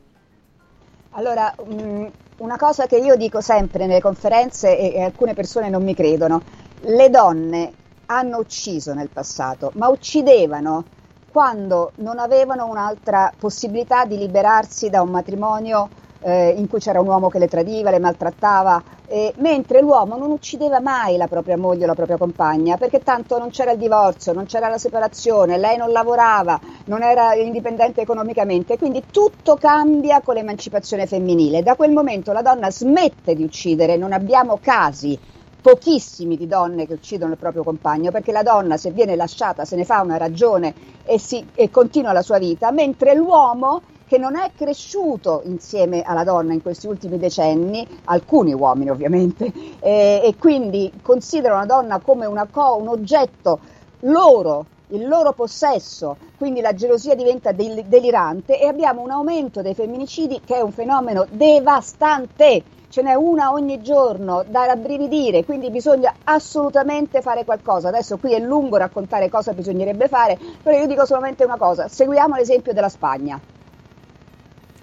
Allora, 1.12 1.54
mh, 1.56 2.06
una 2.36 2.58
cosa 2.58 2.84
che 2.84 2.98
io 2.98 3.16
dico 3.16 3.40
sempre 3.40 3.86
nelle 3.86 4.02
conferenze 4.02 4.78
e 4.78 5.00
alcune 5.00 5.32
persone 5.32 5.70
non 5.70 5.82
mi 5.82 5.94
credono, 5.94 6.42
le 6.82 7.08
donne 7.08 7.72
hanno 8.04 8.36
ucciso 8.36 8.92
nel 8.92 9.08
passato, 9.08 9.72
ma 9.76 9.88
uccidevano 9.88 11.00
quando 11.32 11.92
non 11.96 12.18
avevano 12.18 12.66
un'altra 12.66 13.32
possibilità 13.36 14.04
di 14.04 14.18
liberarsi 14.18 14.90
da 14.90 15.00
un 15.00 15.08
matrimonio 15.08 15.88
eh, 16.20 16.50
in 16.50 16.68
cui 16.68 16.78
c'era 16.78 17.00
un 17.00 17.06
uomo 17.06 17.28
che 17.28 17.38
le 17.38 17.48
tradiva, 17.48 17.90
le 17.90 17.98
maltrattava, 17.98 18.82
eh, 19.06 19.34
mentre 19.38 19.80
l'uomo 19.80 20.16
non 20.16 20.30
uccideva 20.30 20.80
mai 20.80 21.16
la 21.16 21.26
propria 21.26 21.56
moglie 21.56 21.84
o 21.84 21.86
la 21.86 21.94
propria 21.94 22.16
compagna, 22.16 22.76
perché 22.76 23.02
tanto 23.02 23.38
non 23.38 23.50
c'era 23.50 23.72
il 23.72 23.78
divorzio, 23.78 24.32
non 24.32 24.44
c'era 24.44 24.68
la 24.68 24.78
separazione, 24.78 25.58
lei 25.58 25.76
non 25.76 25.90
lavorava, 25.90 26.60
non 26.84 27.02
era 27.02 27.34
indipendente 27.34 28.02
economicamente, 28.02 28.78
quindi 28.78 29.04
tutto 29.10 29.56
cambia 29.56 30.20
con 30.20 30.34
l'emancipazione 30.34 31.06
femminile. 31.06 31.62
Da 31.62 31.76
quel 31.76 31.92
momento 31.92 32.32
la 32.32 32.42
donna 32.42 32.70
smette 32.70 33.34
di 33.34 33.42
uccidere, 33.42 33.96
non 33.96 34.12
abbiamo 34.12 34.58
casi 34.60 35.18
pochissimi 35.62 36.36
di 36.36 36.46
donne 36.48 36.86
che 36.86 36.94
uccidono 36.94 37.32
il 37.32 37.38
proprio 37.38 37.62
compagno, 37.62 38.10
perché 38.10 38.32
la 38.32 38.42
donna 38.42 38.76
se 38.76 38.90
viene 38.90 39.16
lasciata 39.16 39.64
se 39.64 39.76
ne 39.76 39.84
fa 39.84 40.02
una 40.02 40.16
ragione 40.18 40.74
e, 41.04 41.18
si, 41.18 41.46
e 41.54 41.70
continua 41.70 42.12
la 42.12 42.22
sua 42.22 42.38
vita, 42.38 42.70
mentre 42.72 43.14
l'uomo 43.14 43.82
che 44.04 44.18
non 44.18 44.36
è 44.36 44.52
cresciuto 44.54 45.40
insieme 45.44 46.02
alla 46.02 46.24
donna 46.24 46.52
in 46.52 46.60
questi 46.60 46.86
ultimi 46.86 47.18
decenni, 47.18 47.86
alcuni 48.04 48.52
uomini 48.52 48.90
ovviamente, 48.90 49.50
eh, 49.80 50.20
e 50.22 50.36
quindi 50.38 50.92
considera 51.00 51.54
una 51.54 51.64
donna 51.64 52.00
come 52.00 52.26
co- 52.50 52.76
un 52.76 52.88
oggetto 52.88 53.60
loro, 54.00 54.66
il 54.88 55.06
loro 55.08 55.32
possesso, 55.32 56.18
quindi 56.36 56.60
la 56.60 56.74
gelosia 56.74 57.14
diventa 57.14 57.52
del- 57.52 57.84
delirante 57.86 58.60
e 58.60 58.66
abbiamo 58.66 59.00
un 59.00 59.10
aumento 59.10 59.62
dei 59.62 59.74
femminicidi 59.74 60.42
che 60.44 60.56
è 60.56 60.60
un 60.60 60.72
fenomeno 60.72 61.26
devastante. 61.30 62.64
Ce 62.92 63.00
n'è 63.00 63.14
una 63.14 63.52
ogni 63.52 63.80
giorno 63.80 64.44
da 64.46 64.66
rabbrividire, 64.66 65.46
quindi 65.46 65.70
bisogna 65.70 66.14
assolutamente 66.24 67.22
fare 67.22 67.42
qualcosa. 67.42 67.88
Adesso 67.88 68.18
qui 68.18 68.34
è 68.34 68.38
lungo 68.38 68.76
raccontare 68.76 69.30
cosa 69.30 69.54
bisognerebbe 69.54 70.08
fare, 70.08 70.38
però 70.62 70.76
io 70.76 70.86
dico 70.86 71.06
solamente 71.06 71.42
una 71.42 71.56
cosa, 71.56 71.88
seguiamo 71.88 72.36
l'esempio 72.36 72.74
della 72.74 72.90
Spagna. 72.90 73.40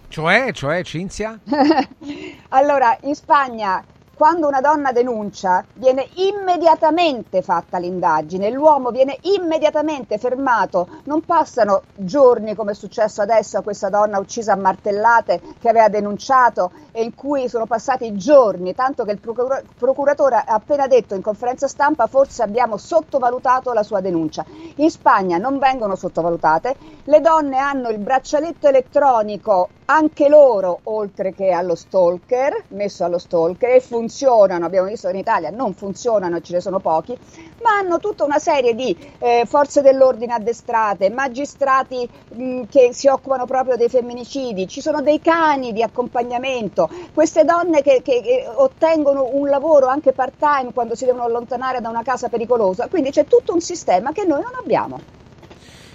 Cioè, 0.08 0.52
cioè, 0.54 0.84
Cinzia? 0.84 1.38
allora, 2.50 2.98
in 3.02 3.14
Spagna, 3.14 3.86
quando 4.20 4.48
una 4.48 4.60
donna 4.60 4.92
denuncia, 4.92 5.64
viene 5.76 6.06
immediatamente 6.16 7.42
fatta 7.42 7.78
l'indagine, 7.78 8.50
l'uomo 8.50 8.92
viene 8.92 9.18
immediatamente 9.22 10.18
fermato, 10.18 10.90
non 11.06 11.24
passano 11.24 11.84
giorni 11.96 12.54
come 12.54 12.72
è 12.72 12.76
successo 12.76 13.22
adesso 13.22 13.58
a 13.58 13.62
questa 13.62 13.88
donna 13.88 14.20
uccisa 14.20 14.52
a 14.52 14.58
martellate 14.58 15.40
che 15.58 15.70
aveva 15.70 15.88
denunciato 15.88 16.70
e 16.92 17.02
in 17.02 17.16
cui 17.16 17.48
sono 17.48 17.66
passati 17.66 18.14
giorni, 18.18 18.76
tanto 18.76 19.06
che 19.06 19.12
il 19.12 19.20
procura- 19.20 19.64
procuratore 19.78 20.36
ha 20.36 20.54
appena 20.54 20.88
detto 20.88 21.16
in 21.16 21.22
conferenza 21.22 21.70
stampa 21.70 22.08
forse 22.08 22.44
abbiamo 22.44 22.76
sottovalutato 22.76 23.72
la 23.72 23.84
sua 23.84 24.02
denuncia. 24.02 24.46
In 24.76 24.92
Spagna 24.92 25.38
non 25.38 25.60
vengono 25.60 25.96
sottovalutate, 25.96 26.76
le 27.06 27.22
donne 27.22 27.58
hanno 27.58 27.88
il 27.88 28.00
braccialetto 28.00 28.68
elettronico 28.68 29.70
anche 29.90 30.30
loro, 30.30 30.82
oltre 30.84 31.34
che 31.34 31.50
allo 31.50 31.74
stalker, 31.74 32.66
messo 32.70 33.04
allo 33.04 33.18
stalker, 33.18 33.72
e 33.72 33.82
funzionano, 34.10 34.66
abbiamo 34.66 34.88
visto 34.88 35.08
che 35.08 35.14
in 35.14 35.20
Italia 35.20 35.50
non 35.52 35.74
funzionano 35.76 36.42
ce 36.42 36.54
ne 36.54 36.62
sono 36.62 36.80
pochi, 36.80 37.18
ma 37.62 37.78
hanno 37.80 38.00
tutta 38.00 38.24
una 38.24 38.40
serie 38.40 38.74
di 38.74 38.98
eh, 39.20 39.44
forze 39.46 39.82
dell'ordine 39.82 40.34
addestrate, 40.34 41.10
magistrati 41.12 42.10
mh, 42.30 42.64
che 42.70 42.90
si 42.92 43.08
occupano 43.08 43.46
proprio 43.46 43.76
dei 43.76 43.88
femminicidi, 43.88 44.68
ci 44.68 44.82
sono 44.82 45.02
dei 45.02 45.22
cani 45.22 45.72
di 45.72 45.84
accompagnamento, 45.84 46.90
queste 47.14 47.44
donne 47.46 47.82
che, 47.84 48.02
che- 48.02 48.22
che 48.22 48.46
ottengono 48.48 49.30
un 49.32 49.48
lavoro 49.48 49.88
anche 49.88 50.14
part-time 50.14 50.74
quando 50.74 50.96
si 50.96 51.06
devono 51.06 51.24
allontanare 51.26 51.80
da 51.80 51.90
una 51.90 52.02
casa 52.02 52.30
pericolosa, 52.30 52.88
quindi 52.90 53.12
c'è 53.12 53.28
tutto 53.28 53.54
un 53.54 53.62
sistema 53.62 54.12
che 54.12 54.26
noi 54.26 54.42
non 54.42 54.52
abbiamo. 54.62 55.04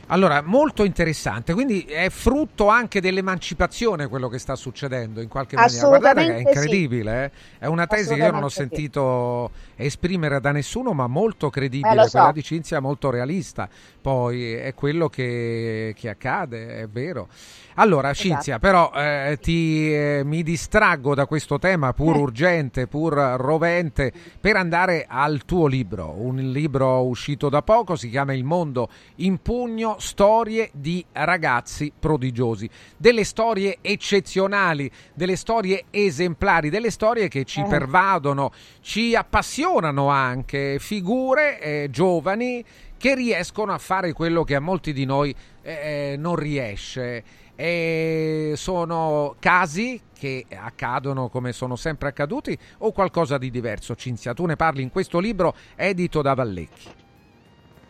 Allora, 0.09 0.43
molto 0.43 0.85
interessante, 0.85 1.55
quindi 1.55 1.83
è 1.83 2.09
frutto 2.11 2.69
anche 2.69 3.01
dell'emancipazione 3.01 4.09
quello 4.09 4.29
che 4.29 4.39
sta 4.39 4.55
succedendo 4.55 5.21
in 5.21 5.29
qualche 5.29 5.57
maniera. 5.57 5.87
Guardate 5.87 6.27
che 6.27 6.35
è 6.35 6.39
incredibile, 6.39 7.25
eh? 7.25 7.31
è 7.61 7.67
una 7.67 7.87
tesi 7.87 8.15
che 8.15 8.21
io 8.21 8.31
non 8.31 8.43
ho 8.43 8.49
sentito 8.49 9.51
sì. 9.77 9.83
esprimere 9.83 10.41
da 10.41 10.53
nessuno, 10.53 10.93
ma 10.93 11.07
molto 11.07 11.51
credibile, 11.51 12.03
eh, 12.03 12.09
so. 12.09 12.19
quella 12.19 12.33
di 12.33 12.43
Cinzia 12.43 12.81
molto 12.81 13.11
realista, 13.11 13.69
poi 14.09 14.53
è 14.53 14.75
quello 14.75 15.09
che, 15.09 15.95
che 15.97 16.11
accade, 16.11 16.77
è 16.81 16.89
vero. 16.89 17.27
Allora, 17.77 18.11
Esatto. 18.11 18.29
Cinzia, 18.29 18.59
però 18.59 18.93
eh, 18.95 19.39
ti, 19.41 19.91
eh, 19.93 20.21
mi 20.27 20.43
distraggo 20.43 21.15
da 21.15 21.25
questo 21.25 21.59
tema 21.59 21.95
pur 21.95 22.15
Eh. 22.17 22.19
urgente, 22.19 22.87
pur 22.87 23.15
rovente, 23.15 24.13
per 24.39 24.57
andare 24.57 25.07
al 25.09 25.47
tuo 25.47 25.67
libro. 25.67 26.11
Un 26.19 26.37
libro 26.53 27.03
uscito 27.07 27.49
da 27.49 27.63
poco, 27.63 27.97
si 27.97 28.11
chiama 28.11 28.35
Il 28.35 28.45
mondo 28.45 28.91
in 29.17 29.39
pugno, 29.41 29.97
storie 30.01 30.69
di 30.75 31.03
ragazzi 31.13 31.91
prodigiosi. 31.99 32.69
Delle 32.99 33.25
storie 33.25 33.79
eccezionali, 33.81 34.91
delle 35.15 35.37
storie 35.37 35.85
esemplari, 35.89 36.69
delle 36.69 36.91
storie 36.91 37.29
che 37.29 37.45
ci 37.45 37.61
Eh. 37.61 37.67
pervadono, 37.67 38.53
ci 38.83 39.15
appassionano 39.17 40.09
anche, 40.09 40.77
figure 40.79 41.59
eh, 41.59 41.89
giovani 41.91 42.63
che 43.05 43.15
riescono 43.15 43.75
a 43.75 43.77
fare 43.77 44.15
quello 44.15 44.45
che 44.45 44.55
a 44.55 44.61
molti 44.61 44.95
di 44.95 45.05
noi 45.05 45.37
eh, 45.61 46.15
non 46.17 46.37
riesce. 46.37 47.23
E 47.55 48.55
sono 48.57 49.35
casi 49.41 50.01
che 50.19 50.47
accadono 50.57 51.29
come 51.29 51.53
sono 51.53 51.77
sempre 51.77 52.09
accaduti 52.09 52.59
o 52.79 52.93
qualcosa 52.93 53.37
di 53.37 53.51
diverso? 53.51 53.95
Cinzia, 53.95 54.33
tu 54.33 54.47
ne 54.47 54.57
parli 54.57 54.81
in 54.81 54.91
questo 54.91 55.19
libro 55.19 55.55
edito 55.77 56.23
da 56.23 56.33
Vallecchi. 56.33 56.89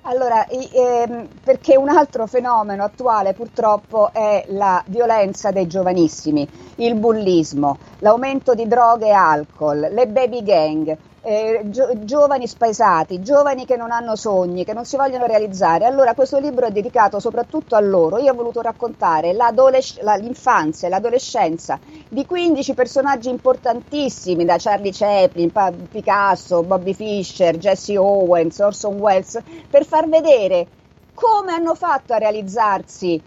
Allora, 0.02 0.48
ehm, 0.48 1.28
perché 1.44 1.76
un 1.76 1.90
altro 1.90 2.26
fenomeno 2.26 2.82
attuale 2.82 3.34
purtroppo 3.34 4.12
è 4.12 4.44
la 4.48 4.82
violenza 4.88 5.52
dei 5.52 5.68
giovanissimi, 5.68 6.46
il 6.78 6.96
bullismo, 6.96 7.78
l'aumento 8.00 8.52
di 8.54 8.66
droghe 8.66 9.06
e 9.06 9.12
alcol, 9.12 9.90
le 9.92 10.08
baby 10.08 10.42
gang, 10.42 10.98
eh, 11.24 11.62
gio- 11.66 12.04
giovani 12.04 12.46
spaesati, 12.46 13.22
giovani 13.22 13.64
che 13.64 13.76
non 13.76 13.90
hanno 13.90 14.14
sogni, 14.16 14.64
che 14.64 14.72
non 14.74 14.84
si 14.84 14.96
vogliono 14.96 15.24
realizzare. 15.26 15.86
Allora 15.86 16.14
questo 16.14 16.38
libro 16.38 16.66
è 16.66 16.70
dedicato 16.70 17.18
soprattutto 17.18 17.74
a 17.76 17.80
loro. 17.80 18.18
Io 18.18 18.32
ho 18.32 18.34
voluto 18.34 18.60
raccontare 18.60 19.32
l'adolesc- 19.32 20.02
la- 20.02 20.16
l'infanzia 20.16 20.88
l'adolescenza 20.88 21.80
di 22.08 22.24
15 22.26 22.74
personaggi 22.74 23.28
importantissimi, 23.30 24.44
da 24.44 24.56
Charlie 24.58 24.92
Chaplin, 24.92 25.50
Pa- 25.50 25.72
Picasso, 25.90 26.62
Bobby 26.62 26.94
Fischer, 26.94 27.56
Jesse 27.56 27.96
Owens, 27.96 28.58
Orson 28.58 28.96
Welles, 28.96 29.42
per 29.68 29.84
far 29.84 30.08
vedere 30.08 30.68
come 31.14 31.52
hanno 31.52 31.74
fatto 31.74 32.12
a 32.12 32.18
realizzarsi 32.18 33.22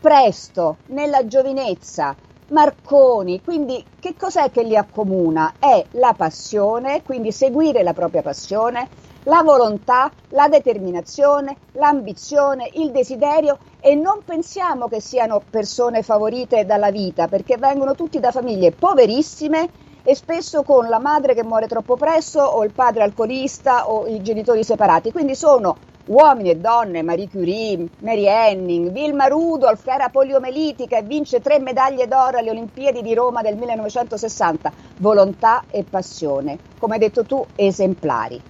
presto, 0.00 0.80
nella 0.86 1.26
giovinezza, 1.26 2.16
Marconi, 2.48 3.42
quindi 3.42 3.84
che 3.98 4.14
cos'è 4.16 4.52
che 4.52 4.62
li 4.62 4.76
accomuna? 4.76 5.54
È 5.58 5.84
la 5.92 6.14
passione, 6.16 7.02
quindi 7.02 7.32
seguire 7.32 7.82
la 7.82 7.92
propria 7.92 8.22
passione, 8.22 8.88
la 9.24 9.42
volontà, 9.42 10.12
la 10.28 10.46
determinazione, 10.46 11.56
l'ambizione, 11.72 12.70
il 12.74 12.92
desiderio. 12.92 13.58
E 13.80 13.96
non 13.96 14.22
pensiamo 14.24 14.86
che 14.86 15.00
siano 15.00 15.42
persone 15.50 16.02
favorite 16.02 16.64
dalla 16.64 16.92
vita 16.92 17.26
perché 17.26 17.56
vengono 17.56 17.96
tutti 17.96 18.20
da 18.20 18.30
famiglie 18.30 18.70
poverissime 18.70 19.68
e 20.04 20.14
spesso 20.14 20.62
con 20.62 20.88
la 20.88 21.00
madre 21.00 21.34
che 21.34 21.42
muore 21.42 21.66
troppo 21.66 21.96
presto 21.96 22.40
o 22.40 22.62
il 22.62 22.70
padre 22.70 23.02
alcolista 23.02 23.90
o 23.90 24.06
i 24.06 24.22
genitori 24.22 24.62
separati, 24.62 25.10
quindi 25.10 25.34
sono 25.34 25.76
uomini 26.06 26.50
e 26.50 26.56
donne, 26.56 27.02
Marie 27.02 27.28
Curie, 27.28 27.88
Mary 28.00 28.26
Henning, 28.26 28.90
Vilma 28.90 29.26
Rudolph 29.26 29.86
era 29.86 30.08
poliomelitica 30.08 30.98
e 30.98 31.02
vince 31.02 31.40
tre 31.40 31.58
medaglie 31.58 32.06
d'oro 32.06 32.38
alle 32.38 32.50
Olimpiadi 32.50 33.02
di 33.02 33.14
Roma 33.14 33.42
del 33.42 33.56
1960, 33.56 34.72
volontà 34.98 35.64
e 35.70 35.84
passione, 35.84 36.58
come 36.78 36.94
hai 36.94 37.00
detto 37.00 37.24
tu, 37.24 37.44
esemplari. 37.54 38.40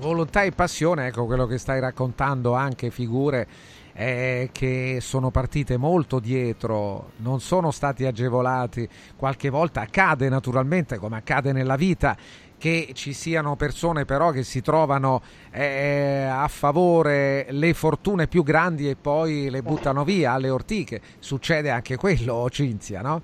Volontà 0.00 0.42
e 0.42 0.52
passione, 0.52 1.06
ecco 1.06 1.24
quello 1.26 1.46
che 1.46 1.58
stai 1.58 1.80
raccontando, 1.80 2.54
anche 2.54 2.90
figure 2.90 3.46
eh, 3.94 4.50
che 4.52 4.98
sono 5.00 5.30
partite 5.30 5.76
molto 5.76 6.18
dietro, 6.18 7.12
non 7.18 7.40
sono 7.40 7.70
stati 7.70 8.04
agevolati, 8.04 8.88
qualche 9.16 9.50
volta 9.50 9.82
accade 9.82 10.28
naturalmente 10.28 10.98
come 10.98 11.18
accade 11.18 11.52
nella 11.52 11.76
vita 11.76 12.16
che 12.64 12.92
ci 12.94 13.12
siano 13.12 13.56
persone 13.56 14.06
però 14.06 14.30
che 14.30 14.42
si 14.42 14.62
trovano 14.62 15.20
eh, 15.50 16.24
a 16.26 16.48
favore 16.48 17.44
le 17.50 17.74
fortune 17.74 18.26
più 18.26 18.42
grandi 18.42 18.88
e 18.88 18.96
poi 18.96 19.50
le 19.50 19.60
buttano 19.60 20.02
via 20.02 20.32
alle 20.32 20.48
ortiche. 20.48 21.02
Succede 21.18 21.68
anche 21.68 21.96
quello, 21.96 22.48
Cinzia, 22.48 23.02
no? 23.02 23.20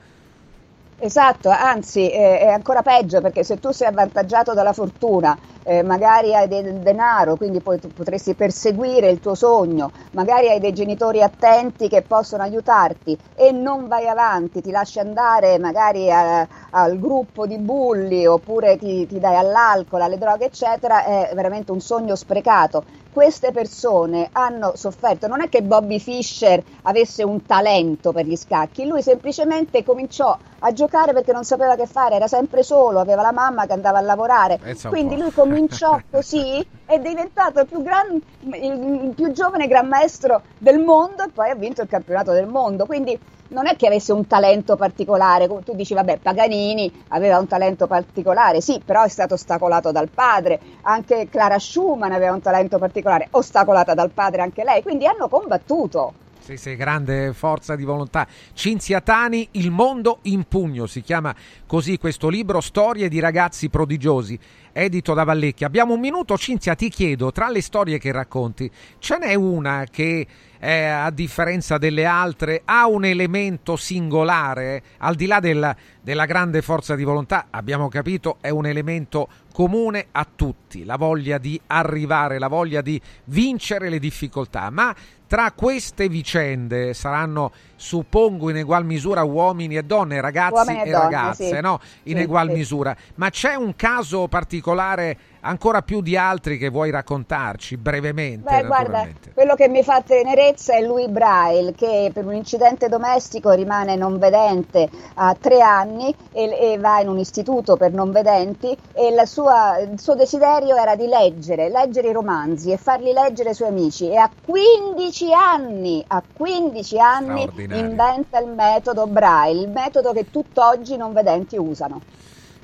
Esatto, 1.02 1.48
anzi 1.48 2.10
eh, 2.10 2.40
è 2.40 2.48
ancora 2.48 2.82
peggio 2.82 3.22
perché 3.22 3.42
se 3.42 3.58
tu 3.58 3.70
sei 3.70 3.88
avvantaggiato 3.88 4.52
dalla 4.52 4.74
fortuna, 4.74 5.38
eh, 5.62 5.82
magari 5.82 6.34
hai 6.34 6.46
del 6.46 6.82
denaro, 6.82 7.36
quindi 7.38 7.62
poi 7.62 7.78
potresti 7.78 8.34
perseguire 8.34 9.08
il 9.08 9.18
tuo 9.18 9.34
sogno, 9.34 9.92
magari 10.12 10.50
hai 10.50 10.60
dei 10.60 10.74
genitori 10.74 11.22
attenti 11.22 11.88
che 11.88 12.02
possono 12.02 12.42
aiutarti 12.42 13.18
e 13.34 13.50
non 13.50 13.88
vai 13.88 14.08
avanti, 14.08 14.60
ti 14.60 14.70
lasci 14.70 14.98
andare 14.98 15.58
magari 15.58 16.10
a- 16.12 16.46
al 16.70 16.98
gruppo 16.98 17.46
di 17.46 17.58
bulli 17.58 18.26
oppure 18.26 18.76
ti, 18.76 19.06
ti 19.06 19.18
dai 19.18 19.36
all'alcol, 19.36 20.02
alle 20.02 20.18
droghe 20.18 20.44
eccetera, 20.46 21.04
è 21.04 21.30
veramente 21.34 21.72
un 21.72 21.80
sogno 21.80 22.14
sprecato. 22.14 22.84
Queste 23.12 23.50
persone 23.50 24.28
hanno 24.32 24.72
sofferto, 24.76 25.26
non 25.26 25.40
è 25.40 25.48
che 25.48 25.62
Bobby 25.62 25.98
Fischer 25.98 26.62
avesse 26.82 27.24
un 27.24 27.44
talento 27.44 28.12
per 28.12 28.24
gli 28.24 28.36
scacchi, 28.36 28.86
lui 28.86 29.02
semplicemente 29.02 29.82
cominciò 29.82 30.39
a 30.60 30.72
giocare 30.72 31.12
perché 31.12 31.32
non 31.32 31.44
sapeva 31.44 31.74
che 31.74 31.86
fare, 31.86 32.14
era 32.14 32.28
sempre 32.28 32.62
solo, 32.62 33.00
aveva 33.00 33.22
la 33.22 33.32
mamma 33.32 33.66
che 33.66 33.72
andava 33.72 33.98
a 33.98 34.02
lavorare, 34.02 34.60
quindi 34.89 35.16
po'. 35.16 35.22
lui 35.22 35.32
cominciò 35.32 36.00
così 36.08 36.64
è 36.86 36.98
diventato 36.98 37.60
il 37.60 37.66
più, 37.66 37.82
gran- 37.82 38.22
il 38.52 39.12
più 39.14 39.32
giovane 39.32 39.66
gran 39.66 39.89
maestro 39.89 40.42
del 40.58 40.78
mondo 40.78 41.24
e 41.24 41.30
poi 41.30 41.50
ha 41.50 41.55
vinto 41.55 41.82
il 41.82 41.89
campionato 41.89 42.32
del 42.32 42.47
mondo. 42.47 42.86
Quindi 42.86 43.18
non 43.50 43.66
è 43.66 43.76
che 43.76 43.86
avesse 43.86 44.12
un 44.12 44.26
talento 44.26 44.76
particolare, 44.76 45.46
come 45.46 45.62
tu 45.62 45.74
dici, 45.74 45.94
vabbè, 45.94 46.18
Paganini 46.18 47.04
aveva 47.08 47.38
un 47.38 47.46
talento 47.46 47.86
particolare, 47.86 48.60
sì, 48.60 48.80
però 48.84 49.04
è 49.04 49.08
stato 49.08 49.34
ostacolato 49.34 49.92
dal 49.92 50.08
padre, 50.08 50.60
anche 50.82 51.28
Clara 51.28 51.58
Schumann 51.58 52.12
aveva 52.12 52.32
un 52.32 52.40
talento 52.40 52.78
particolare, 52.78 53.28
ostacolata 53.30 53.94
dal 53.94 54.10
padre 54.10 54.42
anche 54.42 54.64
lei, 54.64 54.82
quindi 54.82 55.06
hanno 55.06 55.28
combattuto. 55.28 56.12
Sì, 56.40 56.56
sì, 56.56 56.74
grande 56.74 57.32
forza 57.34 57.76
di 57.76 57.84
volontà. 57.84 58.26
Cinzia 58.54 59.00
Tani, 59.00 59.46
Il 59.52 59.70
mondo 59.70 60.18
in 60.22 60.44
pugno, 60.44 60.86
si 60.86 61.02
chiama 61.02 61.34
così 61.66 61.98
questo 61.98 62.28
libro, 62.28 62.60
Storie 62.60 63.08
di 63.08 63.20
ragazzi 63.20 63.68
prodigiosi, 63.68 64.38
edito 64.72 65.12
da 65.12 65.24
Vallecchi. 65.24 65.64
Abbiamo 65.64 65.94
un 65.94 66.00
minuto, 66.00 66.36
Cinzia, 66.38 66.74
ti 66.74 66.88
chiedo, 66.88 67.30
tra 67.30 67.50
le 67.50 67.60
storie 67.60 67.98
che 67.98 68.10
racconti, 68.10 68.70
ce 68.98 69.18
n'è 69.18 69.34
una 69.34 69.84
che, 69.90 70.26
eh, 70.60 70.84
a 70.84 71.10
differenza 71.10 71.78
delle 71.78 72.05
altre, 72.05 72.62
ha 72.64 72.86
un 72.86 73.05
elemento 73.05 73.76
singolare, 73.76 74.82
al 74.98 75.14
di 75.14 75.26
là 75.26 75.40
della, 75.40 75.74
della 76.00 76.26
grande 76.26 76.62
forza 76.62 76.94
di 76.94 77.02
volontà, 77.02 77.47
abbiamo 77.50 77.89
capito, 77.89 78.36
è 78.40 78.50
un 78.50 78.66
elemento 78.66 79.28
comune 79.52 80.06
a 80.12 80.26
tutti, 80.32 80.84
la 80.84 80.97
voglia 80.97 81.39
di 81.39 81.60
arrivare, 81.66 82.39
la 82.39 82.48
voglia 82.48 82.82
di 82.82 83.00
vincere 83.24 83.89
le 83.89 83.98
difficoltà, 83.98 84.70
ma 84.70 84.94
tra 85.26 85.52
queste 85.52 86.08
vicende 86.08 86.92
saranno, 86.92 87.52
suppongo, 87.76 88.50
in 88.50 88.56
egual 88.56 88.84
misura 88.84 89.22
uomini 89.22 89.76
e 89.76 89.84
donne, 89.84 90.20
ragazzi 90.20 90.55
Uomini 90.55 90.82
e 90.82 90.89
e, 90.89 90.90
donne, 90.90 91.05
ragazze, 91.05 91.55
sì. 91.55 91.60
no? 91.60 91.80
In 92.05 92.16
Sì, 92.16 92.22
egual 92.22 92.48
sì. 92.48 92.55
misura. 92.55 92.97
Ma 93.14 93.30
c'è 93.30 93.55
un 93.55 93.76
caso 93.76 94.26
particolare, 94.26 95.16
ancora 95.40 95.82
più 95.82 96.00
di 96.00 96.16
altri, 96.16 96.58
che 96.58 96.68
vuoi 96.68 96.90
raccontarci 96.90 97.76
brevemente? 97.76 98.42
Beh, 98.42 98.66
guarda, 98.66 99.06
quello 99.32 99.54
che 99.54 99.68
mi 99.68 99.82
fa 99.82 100.02
tenerezza 100.02 100.74
è 100.74 100.82
Louis 100.82 101.08
Braille, 101.08 101.74
che 101.74 102.10
per 102.12 102.26
un 102.26 102.34
incidente 102.34 102.88
domestico 102.88 103.50
rimane 103.50 103.96
non 103.96 104.18
vedente 104.18 104.88
a 105.14 105.36
tre 105.38 105.60
anni 105.60 106.14
e, 106.32 106.72
e 106.72 106.78
va 106.78 107.00
in 107.00 107.08
un 107.08 107.18
istituto 107.18 107.76
per 107.76 107.92
non 107.92 108.10
vedenti 108.12 108.76
e 108.92 109.10
la 109.10 109.26
sua- 109.26 109.78
il 109.78 109.98
suo 109.98 110.14
desiderio 110.14 110.76
era 110.76 110.96
di 110.96 111.06
leggere, 111.06 111.68
leggere 111.68 112.08
i 112.08 112.12
romanzi 112.12 112.72
e 112.72 112.76
farli 112.76 113.12
leggere 113.12 113.50
ai 113.50 113.54
suoi 113.54 113.68
amici 113.68 114.10
e 114.10 114.16
a 114.16 114.30
15 114.40 115.32
anni, 115.32 116.04
a 116.06 116.22
15 116.32 116.98
anni 116.98 117.48
inventa 117.78 118.38
il 118.38 118.48
metodo 118.48 119.06
Braille, 119.06 119.62
il 119.62 119.70
metodo 119.70 120.12
che 120.12 120.30
tutt'oggi 120.30 120.94
i 120.94 120.96
non 120.96 121.12
vedenti 121.12 121.56
usano. 121.56 122.02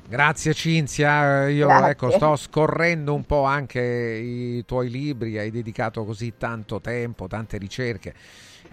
Grazie 0.09 0.53
Cinzia, 0.53 1.49
io 1.49 1.67
Grazie. 1.67 1.89
ecco, 1.91 2.11
sto 2.11 2.37
scorrendo 2.37 3.13
un 3.13 3.25
po' 3.25 3.43
anche 3.43 3.81
i 3.81 4.63
tuoi 4.65 4.89
libri, 4.89 5.37
hai 5.37 5.51
dedicato 5.51 6.05
così 6.05 6.35
tanto 6.37 6.79
tempo, 6.79 7.27
tante 7.27 7.57
ricerche. 7.57 8.13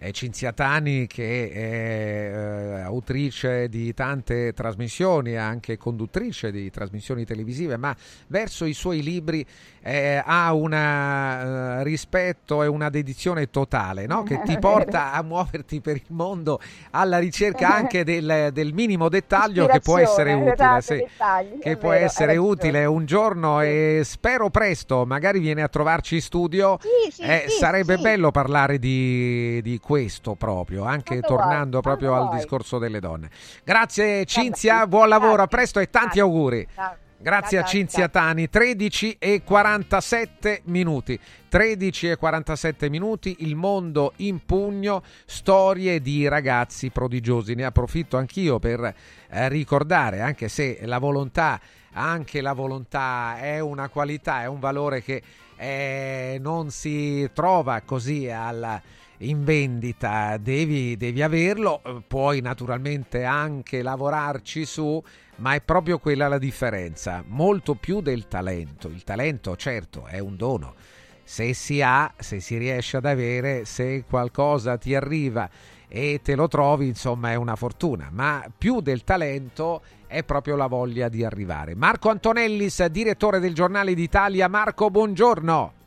Eh, 0.05 0.12
Cinzia 0.12 0.52
Tani 0.52 1.07
che 1.07 1.50
è 1.50 1.57
eh, 1.57 2.81
autrice 2.83 3.68
di 3.68 3.94
tante 3.94 4.52
trasmissioni, 4.52 5.36
anche 5.36 5.78
conduttrice 5.78 6.50
di 6.50 6.70
trasmissioni 6.70 7.24
televisive, 7.24 7.78
ma 7.78 7.97
verso 8.26 8.66
i 8.66 8.74
suoi 8.74 9.02
libri 9.02 9.44
eh, 9.83 10.23
ha 10.24 10.52
un 10.52 11.83
rispetto 11.83 12.62
e 12.62 12.66
una 12.66 12.91
dedizione 12.91 13.50
totale 13.50 14.07
no? 14.07 14.23
che 14.23 14.41
ti 14.44 14.58
porta 14.60 15.12
a 15.12 15.23
muoverti 15.23 15.81
per 15.81 15.97
il 15.97 16.02
mondo 16.08 16.60
alla 16.91 17.18
ricerca 17.18 17.74
anche 17.74 18.05
del, 18.05 18.50
del 18.52 18.73
minimo 18.73 19.08
dettaglio 19.08 19.66
che 19.66 19.81
può 19.81 19.99
essere 19.99 20.33
utile. 20.34 20.52
esatto, 20.52 20.81
sì, 20.83 20.97
dettagli, 20.97 21.58
che 21.60 21.76
può 21.76 21.91
vero, 21.91 22.05
essere 22.05 22.36
utile 22.36 22.84
un 22.84 23.07
giorno 23.07 23.60
e 23.62 24.02
spero 24.05 24.50
presto, 24.50 25.07
magari 25.07 25.39
viene 25.39 25.62
a 25.62 25.68
trovarci 25.68 26.16
in 26.16 26.23
studio. 26.23 26.78
Sì, 26.81 27.10
sì, 27.10 27.23
Eh, 27.23 27.44
sì, 27.49 27.58
sarebbe 27.58 27.97
sì. 27.97 28.02
bello 28.02 28.31
parlare 28.31 28.78
di, 28.78 29.60
di 29.62 29.78
questo 29.78 29.94
proprio, 30.37 30.85
anche 30.85 31.21
Quando 31.21 31.27
tornando 31.27 31.81
vuoi, 31.81 31.83
proprio 31.83 32.15
al 32.15 32.27
vuoi. 32.27 32.37
discorso 32.37 32.79
delle 32.79 33.01
donne. 33.01 33.31
Grazie 33.65 34.25
Cinzia, 34.25 34.87
buon 34.87 35.09
lavoro, 35.09 35.43
a 35.43 35.47
presto 35.47 35.81
e 35.81 35.89
tanti 35.89 36.21
auguri. 36.21 36.67
Ciao. 36.75 36.97
Grazie 37.25 37.57
a 37.57 37.65
Cinzia 37.65 38.09
Tani, 38.09 38.51
13 38.51 39.17
e 39.19 39.41
47 39.43 40.61
minuti. 40.65 41.19
13 41.49 42.11
e 42.11 42.17
47 42.17 42.91
minuti, 42.91 43.37
il 43.39 43.57
mondo 43.57 44.13
in 44.17 44.45
pugno, 44.45 45.03
storie 45.25 46.03
di 46.03 46.29
ragazzi 46.29 46.91
prodigiosi. 46.91 47.55
Ne 47.55 47.65
approfitto 47.65 48.19
anch'io 48.19 48.59
per 48.59 48.95
eh, 49.31 49.49
ricordare, 49.49 50.21
anche 50.21 50.49
se 50.49 50.81
la 50.83 50.99
volontà, 50.99 51.59
anche 51.93 52.43
la 52.43 52.53
volontà 52.53 53.39
è 53.39 53.59
una 53.59 53.89
qualità, 53.89 54.43
è 54.43 54.47
un 54.47 54.61
valore 54.61 55.03
che 55.03 55.23
eh, 55.57 56.37
non 56.43 56.71
si 56.71 57.31
trova 57.33 57.81
così 57.87 58.29
alla 58.29 58.83
in 59.28 59.44
vendita, 59.44 60.36
devi, 60.36 60.97
devi 60.97 61.23
averlo, 61.23 61.83
eh, 61.85 62.03
puoi 62.07 62.41
naturalmente 62.41 63.25
anche 63.25 63.83
lavorarci 63.83 64.65
su, 64.65 65.03
ma 65.36 65.55
è 65.55 65.61
proprio 65.61 65.99
quella 65.99 66.28
la 66.28 66.39
differenza, 66.39 67.25
molto 67.27 67.75
più 67.75 68.01
del 68.01 68.28
talento. 68.28 68.89
Il 68.89 69.05
talento, 69.05 69.57
certo, 69.57 70.07
è 70.07 70.19
un 70.19 70.36
dono. 70.36 70.75
Se 71.23 71.55
si 71.55 71.81
ha, 71.81 72.12
se 72.19 72.41
si 72.41 72.59
riesce 72.59 72.99
ad 72.99 73.07
avere, 73.07 73.65
se 73.65 74.05
qualcosa 74.07 74.77
ti 74.77 74.94
arriva 74.94 75.49
e 75.89 76.20
te 76.23 76.35
lo 76.35 76.49
trovi, 76.49 76.86
insomma, 76.86 77.31
è 77.31 77.35
una 77.35 77.57
fortuna, 77.57 78.09
ma 78.12 78.44
più 78.57 78.81
del 78.81 79.05
talento 79.05 79.83
è 80.07 80.23
proprio 80.23 80.57
la 80.57 80.67
voglia 80.67 81.09
di 81.09 81.25
arrivare. 81.25 81.75
Marco 81.75 82.11
Antonellis, 82.11 82.85
direttore 82.86 83.41
del 83.41 83.55
Giornale 83.55 83.94
d'Italia. 83.94 84.49
Marco, 84.49 84.91
buongiorno. 84.91 85.84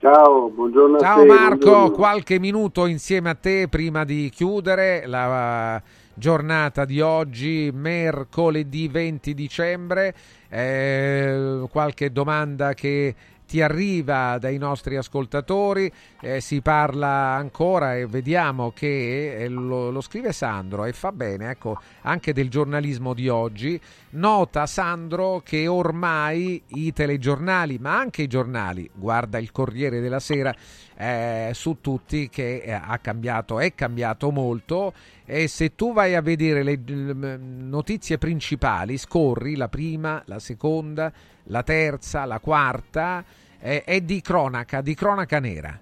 Ciao, 0.00 0.48
buongiorno 0.48 0.98
Ciao 0.98 1.20
te, 1.20 1.26
Marco, 1.26 1.56
buongiorno. 1.58 1.90
qualche 1.90 2.38
minuto 2.38 2.86
insieme 2.86 3.28
a 3.28 3.34
te 3.34 3.68
prima 3.68 4.04
di 4.04 4.30
chiudere 4.34 5.04
la 5.04 5.76
eh, 5.76 5.82
giornata 6.14 6.86
di 6.86 7.02
oggi, 7.02 7.70
mercoledì 7.70 8.88
20 8.88 9.34
dicembre. 9.34 10.14
Eh, 10.48 11.66
qualche 11.70 12.10
domanda 12.12 12.72
che 12.72 13.14
ti 13.50 13.60
arriva 13.60 14.38
dai 14.38 14.58
nostri 14.58 14.94
ascoltatori, 14.94 15.90
eh, 16.20 16.40
si 16.40 16.60
parla 16.60 17.34
ancora 17.34 17.96
e 17.96 18.06
vediamo 18.06 18.70
che 18.70 19.38
eh, 19.38 19.48
lo, 19.48 19.90
lo 19.90 20.00
scrive 20.00 20.30
Sandro 20.30 20.84
e 20.84 20.92
fa 20.92 21.10
bene, 21.10 21.50
ecco, 21.50 21.80
anche 22.02 22.32
del 22.32 22.48
giornalismo 22.48 23.12
di 23.12 23.28
oggi. 23.28 23.80
Nota 24.10 24.66
Sandro 24.66 25.42
che 25.44 25.66
ormai 25.66 26.62
i 26.68 26.92
telegiornali, 26.92 27.78
ma 27.80 27.98
anche 27.98 28.22
i 28.22 28.28
giornali, 28.28 28.88
guarda 28.94 29.38
il 29.38 29.50
Corriere 29.50 29.98
della 29.98 30.20
Sera, 30.20 30.54
eh, 30.96 31.50
su 31.52 31.78
tutti 31.80 32.28
che 32.28 32.58
eh, 32.58 32.70
ha 32.70 32.98
cambiato, 32.98 33.58
è 33.58 33.74
cambiato 33.74 34.30
molto 34.30 34.92
e 35.24 35.48
se 35.48 35.74
tu 35.74 35.92
vai 35.92 36.14
a 36.14 36.20
vedere 36.20 36.62
le 36.62 36.76
notizie 36.76 38.18
principali, 38.18 38.98
scorri 38.98 39.56
la 39.56 39.68
prima, 39.68 40.22
la 40.26 40.38
seconda, 40.38 41.12
la 41.50 41.62
terza, 41.62 42.24
la 42.24 42.38
quarta, 42.38 43.22
eh, 43.60 43.84
è 43.84 44.00
di 44.00 44.20
cronaca, 44.20 44.80
di 44.80 44.94
cronaca 44.94 45.38
nera. 45.38 45.78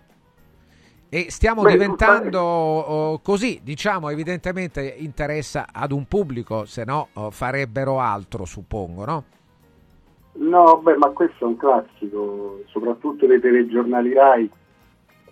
E 1.10 1.30
stiamo 1.30 1.62
Beh, 1.62 1.72
diventando 1.72 2.40
oh, 2.40 3.20
così, 3.20 3.60
diciamo, 3.62 4.10
evidentemente 4.10 4.82
interessa 4.98 5.68
ad 5.72 5.92
un 5.92 6.06
pubblico, 6.06 6.64
se 6.66 6.84
no 6.84 7.08
oh, 7.14 7.30
farebbero 7.30 7.98
altro, 7.98 8.44
suppongo, 8.44 9.04
no? 9.04 9.24
No, 10.32 10.78
beh, 10.78 10.96
ma 10.96 11.08
questo 11.08 11.44
è 11.44 11.48
un 11.48 11.56
classico, 11.56 12.62
soprattutto 12.66 13.26
dei 13.26 13.40
telegiornali 13.40 14.12
RAI 14.12 14.50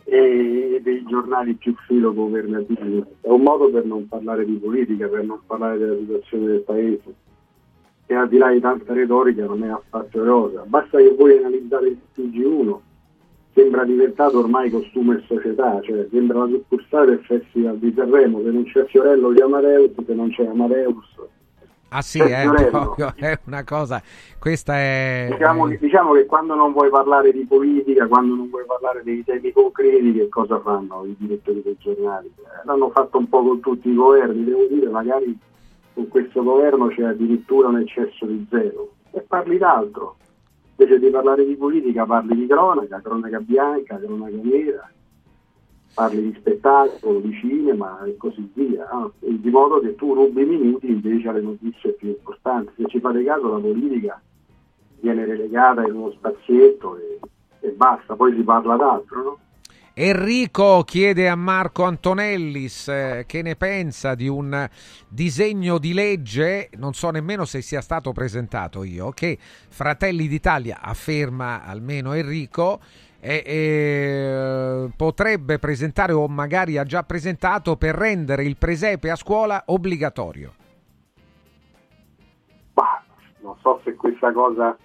e 0.04 0.80
dei 0.82 1.04
giornali 1.06 1.54
più 1.54 1.74
filo 1.86 2.14
governativi. 2.14 3.04
È 3.20 3.28
un 3.28 3.42
modo 3.42 3.70
per 3.70 3.84
non 3.84 4.08
parlare 4.08 4.44
di 4.44 4.54
politica, 4.54 5.08
per 5.08 5.24
non 5.24 5.40
parlare 5.46 5.78
della 5.78 5.96
situazione 5.96 6.46
del 6.46 6.60
paese. 6.60 7.14
E 8.06 8.14
al 8.14 8.28
di 8.28 8.38
là 8.38 8.50
di 8.50 8.60
tanta 8.60 8.92
retorica 8.92 9.44
non 9.46 9.64
è 9.64 9.68
affatto 9.68 10.20
erosa. 10.22 10.62
Basta 10.66 10.98
che 10.98 11.14
voi 11.18 11.36
analizzate 11.38 11.86
il 11.86 11.98
TG1, 12.16 12.76
sembra 13.52 13.84
diventato 13.84 14.38
ormai 14.38 14.70
costume 14.70 15.16
e 15.16 15.24
società, 15.26 15.80
cioè 15.82 16.06
sembra 16.10 16.40
la 16.40 16.46
succursale 16.48 17.06
del 17.06 17.24
Festival 17.24 17.78
di 17.78 17.92
Sanremo, 17.96 18.42
se 18.42 18.50
non 18.50 18.64
c'è 18.64 18.84
Fiorello 18.84 19.32
di 19.32 19.40
Amadeus, 19.40 19.90
se 20.06 20.14
non 20.14 20.30
c'è 20.30 20.46
Amadeus 20.46 21.14
Ah 21.88 22.02
sì, 22.02 22.18
è, 22.18 22.42
Fiorello. 22.42 22.70
proprio- 22.70 23.12
è 23.16 23.38
una 23.46 23.62
cosa, 23.64 24.02
questa 24.40 24.74
è... 24.74 25.28
Diciamo, 25.30 25.66
che- 25.66 25.78
diciamo 25.78 26.12
che 26.14 26.26
quando 26.26 26.54
non 26.54 26.72
vuoi 26.72 26.90
parlare 26.90 27.32
di 27.32 27.44
politica, 27.46 28.06
quando 28.08 28.34
non 28.34 28.50
vuoi 28.50 28.64
parlare 28.66 29.02
dei 29.04 29.22
temi 29.24 29.52
concreti, 29.52 30.12
che 30.12 30.28
cosa 30.28 30.58
fanno 30.60 31.04
i 31.06 31.14
direttori 31.16 31.62
dei 31.62 31.76
giornali? 31.78 32.26
Eh, 32.26 32.66
L'hanno 32.66 32.90
fatto 32.90 33.18
un 33.18 33.28
po' 33.28 33.42
con 33.42 33.60
tutti 33.60 33.88
i 33.88 33.94
governi, 33.94 34.44
devo 34.44 34.66
dire, 34.68 34.88
magari 34.90 35.38
con 35.96 36.08
questo 36.08 36.42
governo 36.42 36.88
c'è 36.88 37.04
addirittura 37.04 37.68
un 37.68 37.78
eccesso 37.78 38.26
di 38.26 38.46
zero. 38.50 38.92
E 39.12 39.22
parli 39.22 39.56
d'altro. 39.56 40.16
Invece 40.76 40.98
di 40.98 41.08
parlare 41.08 41.46
di 41.46 41.56
politica 41.56 42.04
parli 42.04 42.36
di 42.36 42.46
cronaca, 42.46 43.00
cronaca 43.00 43.40
bianca, 43.40 43.98
cronaca 43.98 44.36
nera, 44.42 44.90
parli 45.94 46.20
di 46.20 46.36
spettacolo, 46.38 47.20
di 47.20 47.32
cinema 47.32 48.04
e 48.04 48.14
così 48.18 48.46
via, 48.52 48.86
no? 48.92 49.12
E 49.20 49.40
di 49.40 49.48
modo 49.48 49.80
che 49.80 49.94
tu 49.94 50.12
rubi 50.12 50.44
minuti 50.44 50.90
invece 50.90 51.28
alle 51.30 51.40
notizie 51.40 51.92
più 51.92 52.08
importanti. 52.08 52.72
Se 52.76 52.88
ci 52.88 53.00
fate 53.00 53.24
caso 53.24 53.50
la 53.50 53.58
politica 53.58 54.20
viene 55.00 55.24
relegata 55.24 55.82
in 55.86 55.94
uno 55.94 56.10
spazietto 56.10 56.98
e, 56.98 57.20
e 57.60 57.70
basta, 57.70 58.16
poi 58.16 58.34
si 58.34 58.42
parla 58.42 58.76
d'altro, 58.76 59.22
no? 59.22 59.38
Enrico 59.98 60.82
chiede 60.82 61.26
a 61.26 61.34
Marco 61.36 61.84
Antonellis 61.84 62.86
eh, 62.88 63.24
che 63.26 63.40
ne 63.40 63.56
pensa 63.56 64.14
di 64.14 64.28
un 64.28 64.68
disegno 65.08 65.78
di 65.78 65.94
legge, 65.94 66.68
non 66.76 66.92
so 66.92 67.08
nemmeno 67.08 67.46
se 67.46 67.62
sia 67.62 67.80
stato 67.80 68.12
presentato 68.12 68.84
io, 68.84 69.08
che 69.12 69.38
Fratelli 69.40 70.28
d'Italia, 70.28 70.80
afferma 70.82 71.64
almeno 71.64 72.12
Enrico, 72.12 72.78
eh, 73.20 73.42
eh, 73.46 74.90
potrebbe 74.94 75.58
presentare 75.58 76.12
o 76.12 76.28
magari 76.28 76.76
ha 76.76 76.84
già 76.84 77.02
presentato 77.02 77.78
per 77.78 77.94
rendere 77.94 78.44
il 78.44 78.58
presepe 78.58 79.10
a 79.10 79.16
scuola 79.16 79.62
obbligatorio. 79.64 80.52
Bah, 82.74 83.02
non 83.40 83.56
so 83.62 83.80
se 83.82 83.94
questa 83.94 84.30
cosa 84.30 84.76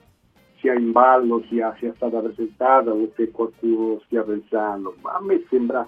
sia 0.62 0.74
in 0.76 0.92
ballo, 0.92 1.44
sia, 1.50 1.76
sia 1.80 1.92
stata 1.96 2.20
presentata 2.20 2.92
o 2.92 3.10
se 3.16 3.30
qualcuno 3.32 4.00
stia 4.06 4.22
pensando, 4.24 4.96
ma 5.02 5.14
a 5.14 5.22
me 5.22 5.44
sembra, 5.50 5.86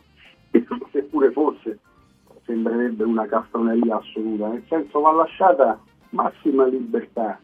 seppure 0.92 1.32
fosse, 1.32 1.80
sembrerebbe 2.46 3.04
una 3.04 3.26
castroneria 3.28 3.98
assoluta, 3.98 4.48
nel 4.50 4.64
senso 4.68 5.00
va 5.00 5.12
lasciata 5.12 5.80
massima 6.10 6.66
libertà. 6.66 7.40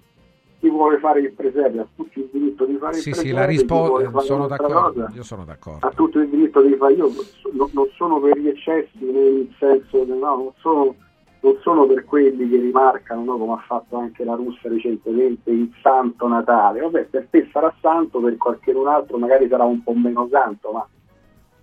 Chi 0.59 0.69
vuole 0.69 0.98
fare 0.99 1.22
il 1.22 1.32
presepe 1.32 1.80
ha 1.80 1.88
tutto 1.95 2.19
il 2.19 2.27
diritto 2.33 2.66
di 2.66 2.75
fare 2.75 2.95
Sì, 2.95 3.09
il 3.09 3.16
sì, 3.16 3.22
presepe, 3.32 3.40
la 3.40 3.48
chi 3.48 3.66
vuole 3.66 4.03
risposta 4.03 4.11
fare 4.11 4.25
sono 4.25 4.48
d'accordo, 4.48 5.01
cosa 5.03 5.11
io 5.16 5.24
sono 5.24 5.45
d'accordo. 5.45 5.88
ha 5.88 5.91
tutto 5.91 6.19
il 6.19 6.30
diritto 6.30 6.61
di 6.61 6.74
fare. 6.75 6.93
Io 6.95 7.11
no- 7.53 7.69
non 7.72 7.88
sono 7.95 8.19
per 8.19 8.38
gli 8.38 8.48
eccessi 8.49 9.06
nel 9.06 9.49
senso 9.58 10.03
no, 10.03 10.16
non 10.17 10.51
sono, 10.58 10.95
non 11.41 11.57
sono 11.61 11.85
per 11.85 12.03
quelli 12.05 12.49
che 12.49 12.57
rimarcano, 12.57 13.23
no, 13.23 13.37
come 13.37 13.53
ha 13.53 13.63
fatto 13.65 13.97
anche 13.97 14.23
la 14.25 14.35
Russia 14.35 14.69
recentemente, 14.69 15.49
il 15.51 15.71
santo 15.81 16.27
Natale. 16.27 16.81
Vabbè, 16.81 17.05
per 17.05 17.27
te 17.29 17.47
sarà 17.51 17.73
santo, 17.79 18.19
per 18.19 18.35
qualcun 18.37 18.87
altro 18.87 19.17
magari 19.17 19.47
sarà 19.47 19.63
un 19.63 19.81
po' 19.81 19.93
meno 19.93 20.27
santo, 20.29 20.71
ma 20.71 20.85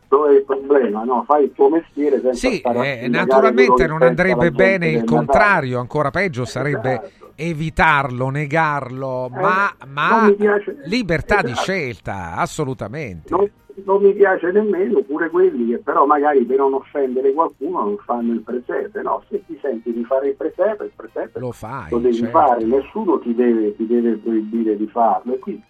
dove 0.09 0.31
è 0.31 0.37
il 0.39 0.45
problema? 0.45 1.03
No, 1.05 1.25
fai 1.27 1.45
il 1.45 1.53
tuo 1.53 1.69
mestiere 1.69 2.21
senza 2.21 2.49
Sì, 2.49 2.61
eh, 2.63 3.09
naturalmente 3.09 3.87
non 3.87 4.03
andrebbe 4.03 4.51
bene 4.51 4.87
il 4.87 4.93
del 4.93 5.01
Natale. 5.05 5.17
contrario, 5.27 5.79
ancora 5.81 6.11
peggio 6.11 6.45
sarebbe 6.45 7.11
evitarlo, 7.35 8.31
negarlo, 8.31 9.29
ma, 9.31 9.71
ma 9.89 10.27
Eh, 10.27 10.31
mi 10.31 10.37
piace- 10.37 10.79
libertà 10.85 11.43
di 11.43 11.51
esatto. 11.51 11.61
scelta, 11.61 12.35
assolutamente. 12.37 13.35
non, 13.35 13.51
non 13.85 14.03
mi 14.03 14.13
piace 14.15 14.51
nemmeno 14.51 15.03
pure 15.03 15.29
quelli 15.29 15.71
che 15.71 15.79
però 15.79 16.07
magari 16.07 16.45
per 16.45 16.59
non 16.59 16.75
offendere 16.75 17.33
qualcuno 17.33 17.81
non 17.81 17.97
fanno 17.99 18.33
il 18.33 18.41
presepe 18.41 19.03
no 19.03 19.23
se 19.29 19.45
ti 19.47 19.59
senti 19.61 19.93
di 19.93 20.05
fare 20.05 20.29
il 20.29 20.35
presepe 20.35 20.85
il 20.85 20.93
presepe 20.97 21.39
lo 21.39 21.53
fai 21.53 21.91
lo 21.91 21.99
devi 21.99 22.15
certo. 22.17 22.39
fare 22.39 22.65
nessuno 22.65 23.19
ti 23.19 23.35
deve, 23.35 23.77
ti 23.77 23.87
deve 23.87 24.17
proibire 24.17 24.77
di 24.77 24.87
farlo 24.87 25.35
e 25.35 25.39
qui 25.39 25.63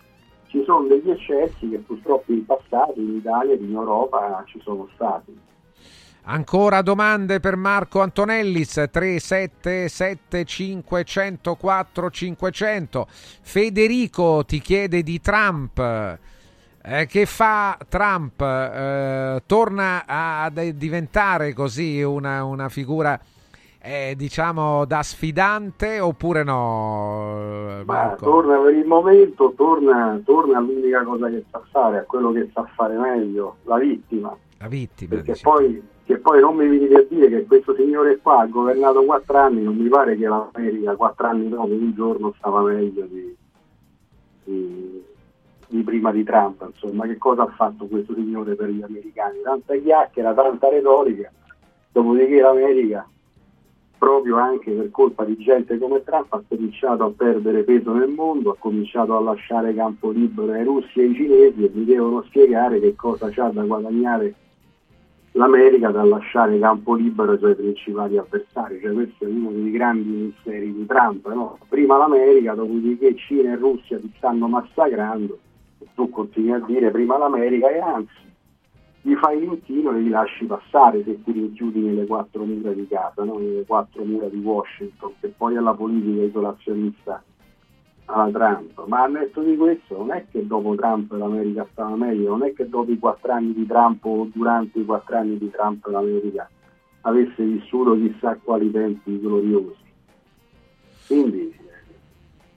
ci 0.47 0.63
sono 0.65 0.87
degli 0.87 1.11
eccessi 1.11 1.69
che 1.69 1.79
purtroppo 1.79 2.33
in 2.33 2.45
passato 2.47 2.95
in 2.97 3.17
Italia 3.17 3.55
ed 3.55 3.63
in 3.63 3.75
Europa 3.75 4.43
ci 4.47 4.61
sono 4.63 4.89
stati 4.95 5.37
Ancora 6.29 6.83
domande 6.83 7.39
per 7.39 7.55
Marco 7.55 8.01
Antonellis 8.01 8.73
377 8.91 10.45
504 10.45 12.11
500. 12.11 13.07
Federico 13.43 14.45
ti 14.45 14.61
chiede 14.61 15.05
di 15.05 15.21
Trump. 15.21 16.19
Eh, 16.89 17.07
che 17.07 17.27
fa 17.27 17.77
Trump? 17.89 18.41
Eh, 18.41 19.43
torna 19.45 20.05
a, 20.07 20.45
a 20.45 20.51
diventare 20.51 21.53
così 21.53 22.01
una, 22.01 22.45
una 22.45 22.69
figura 22.69 23.19
eh, 23.83 24.15
diciamo 24.17 24.85
da 24.85 25.03
sfidante 25.03 25.99
oppure 25.99 26.45
no? 26.45 27.83
Ma 27.85 28.17
torna 28.21 28.59
per 28.59 28.75
il 28.75 28.87
momento, 28.87 29.53
torna, 29.57 30.21
torna 30.25 30.59
all'unica 30.59 31.03
cosa 31.03 31.29
che 31.29 31.45
sa 31.51 31.61
fare, 31.71 31.99
a 31.99 32.03
quello 32.03 32.31
che 32.31 32.51
sa 32.53 32.65
fare 32.77 32.97
meglio, 32.97 33.57
la 33.65 33.79
vittima. 33.79 34.37
La 34.59 34.69
vittima. 34.69 35.17
Perché 35.17 35.33
dici. 35.33 35.43
poi, 35.43 35.83
che 36.05 36.19
poi 36.19 36.41
non 36.41 36.55
mi 36.55 36.69
venite 36.69 36.95
a 36.95 37.05
dire 37.09 37.29
che 37.29 37.47
questo 37.47 37.75
signore 37.75 38.19
qua 38.19 38.43
ha 38.43 38.47
governato 38.47 39.05
quattro 39.05 39.39
anni, 39.39 39.63
non 39.63 39.75
mi 39.75 39.89
pare 39.89 40.17
che 40.17 40.29
l'America 40.29 40.95
quattro 40.95 41.27
anni 41.27 41.49
dopo 41.49 41.67
un 41.67 41.93
giorno 41.95 42.33
stava 42.39 42.63
meglio 42.63 43.07
di, 43.07 43.37
di, 44.45 45.05
di 45.69 45.83
prima 45.83 46.13
di 46.13 46.25
Trump. 46.25 46.65
Insomma, 46.67 47.07
che 47.07 47.17
cosa 47.19 47.43
ha 47.43 47.49
fatto 47.49 47.87
questo 47.87 48.15
signore 48.15 48.55
per 48.55 48.69
gli 48.71 48.83
americani? 48.83 49.41
Tanta 49.43 49.75
chiacchiera, 49.77 50.35
tanta 50.35 50.69
retorica, 50.69 51.31
dopodiché 51.93 52.41
l'America 52.41 53.09
proprio 53.99 54.37
anche 54.37 54.71
per 54.73 54.91
colpa 54.91 55.25
di 55.25 55.37
gente 55.39 55.79
come 55.79 56.03
Trump 56.05 56.33
ha 56.33 56.43
cominciato 56.47 57.05
a 57.05 57.13
perdere 57.17 57.63
peso 57.63 57.93
nel 57.93 58.11
mondo, 58.11 58.51
ha 58.51 58.57
cominciato 58.59 59.17
a 59.17 59.21
lasciare 59.21 59.75
campo 59.75 60.11
libero 60.11 60.53
ai 60.53 60.65
russi 60.65 61.01
e 61.01 61.05
ai 61.05 61.15
cinesi 61.15 61.65
e 61.65 61.71
mi 61.73 61.85
devono 61.85 62.23
spiegare 62.23 62.79
che 62.79 62.95
cosa 62.95 63.31
c'ha 63.31 63.49
da 63.49 63.63
guadagnare 63.63 64.35
l'America 65.33 65.91
dal 65.91 66.09
lasciare 66.09 66.59
campo 66.59 66.95
libero 66.95 67.33
ai 67.33 67.39
suoi 67.39 67.55
principali 67.55 68.17
avversari. 68.17 68.81
Cioè, 68.81 68.93
questo 68.93 69.25
è 69.25 69.29
uno 69.29 69.51
dei 69.51 69.71
grandi 69.71 70.09
misteri 70.09 70.73
di 70.73 70.87
Trump. 70.87 71.27
No? 71.29 71.59
Prima 71.69 71.97
l'America, 71.97 72.55
dopodiché 72.55 73.15
Cina 73.17 73.53
e 73.53 73.57
Russia 73.57 73.99
ti 73.99 74.13
stanno 74.17 74.49
massacrando, 74.49 75.39
tu 75.95 76.11
continui 76.11 76.53
a 76.53 76.59
dire 76.61 76.91
prima 76.91 77.19
l'America 77.19 77.69
e 77.71 77.79
anzi 77.79 78.27
gli 79.07 79.15
fai 79.15 79.39
l'inchino 79.39 79.93
e 79.93 80.01
li 80.01 80.09
lasci 80.09 80.47
passare 80.47 81.05
se 81.05 81.23
ti 81.23 81.31
rinchiudi 81.31 81.79
nelle 81.79 82.07
quattro 82.07 82.45
mura 82.45 82.73
di 82.73 82.89
casa, 82.89 83.23
no? 83.23 83.39
nelle 83.39 83.65
quattro 83.65 84.05
mura 84.05 84.27
di 84.27 84.39
Washington, 84.39 85.13
che 85.21 85.29
poi 85.29 85.55
è 85.55 85.61
la 85.61 85.75
politica 85.75 86.23
isolazionista 86.23 87.23
alla 88.07 88.29
Trump. 88.33 88.85
Ma 88.87 89.03
al 89.03 89.13
netto 89.13 89.43
di 89.43 89.57
questo 89.57 89.97
non 89.97 90.11
è 90.11 90.27
che 90.29 90.45
dopo 90.45 90.75
Trump 90.75 91.13
l'America 91.13 91.65
stava 91.71 91.95
meglio, 91.95 92.31
non 92.31 92.43
è 92.43 92.53
che 92.53 92.69
dopo 92.69 92.91
i 92.91 92.99
quattro 92.99 93.31
anni 93.31 93.55
di 93.55 93.65
Trump 93.65 94.05
o 94.05 94.29
durante 94.33 94.81
i 94.81 94.85
quattro 94.85 95.17
anni 95.19 95.39
di 95.39 95.51
Trump 95.51 95.87
l'America 95.87 96.51
avesse 97.03 97.45
vissuto 97.45 97.95
chissà 97.95 98.37
quali 98.43 98.73
tempi 98.73 99.21
gloriosi. 99.21 99.85
Quindi, 101.07 101.57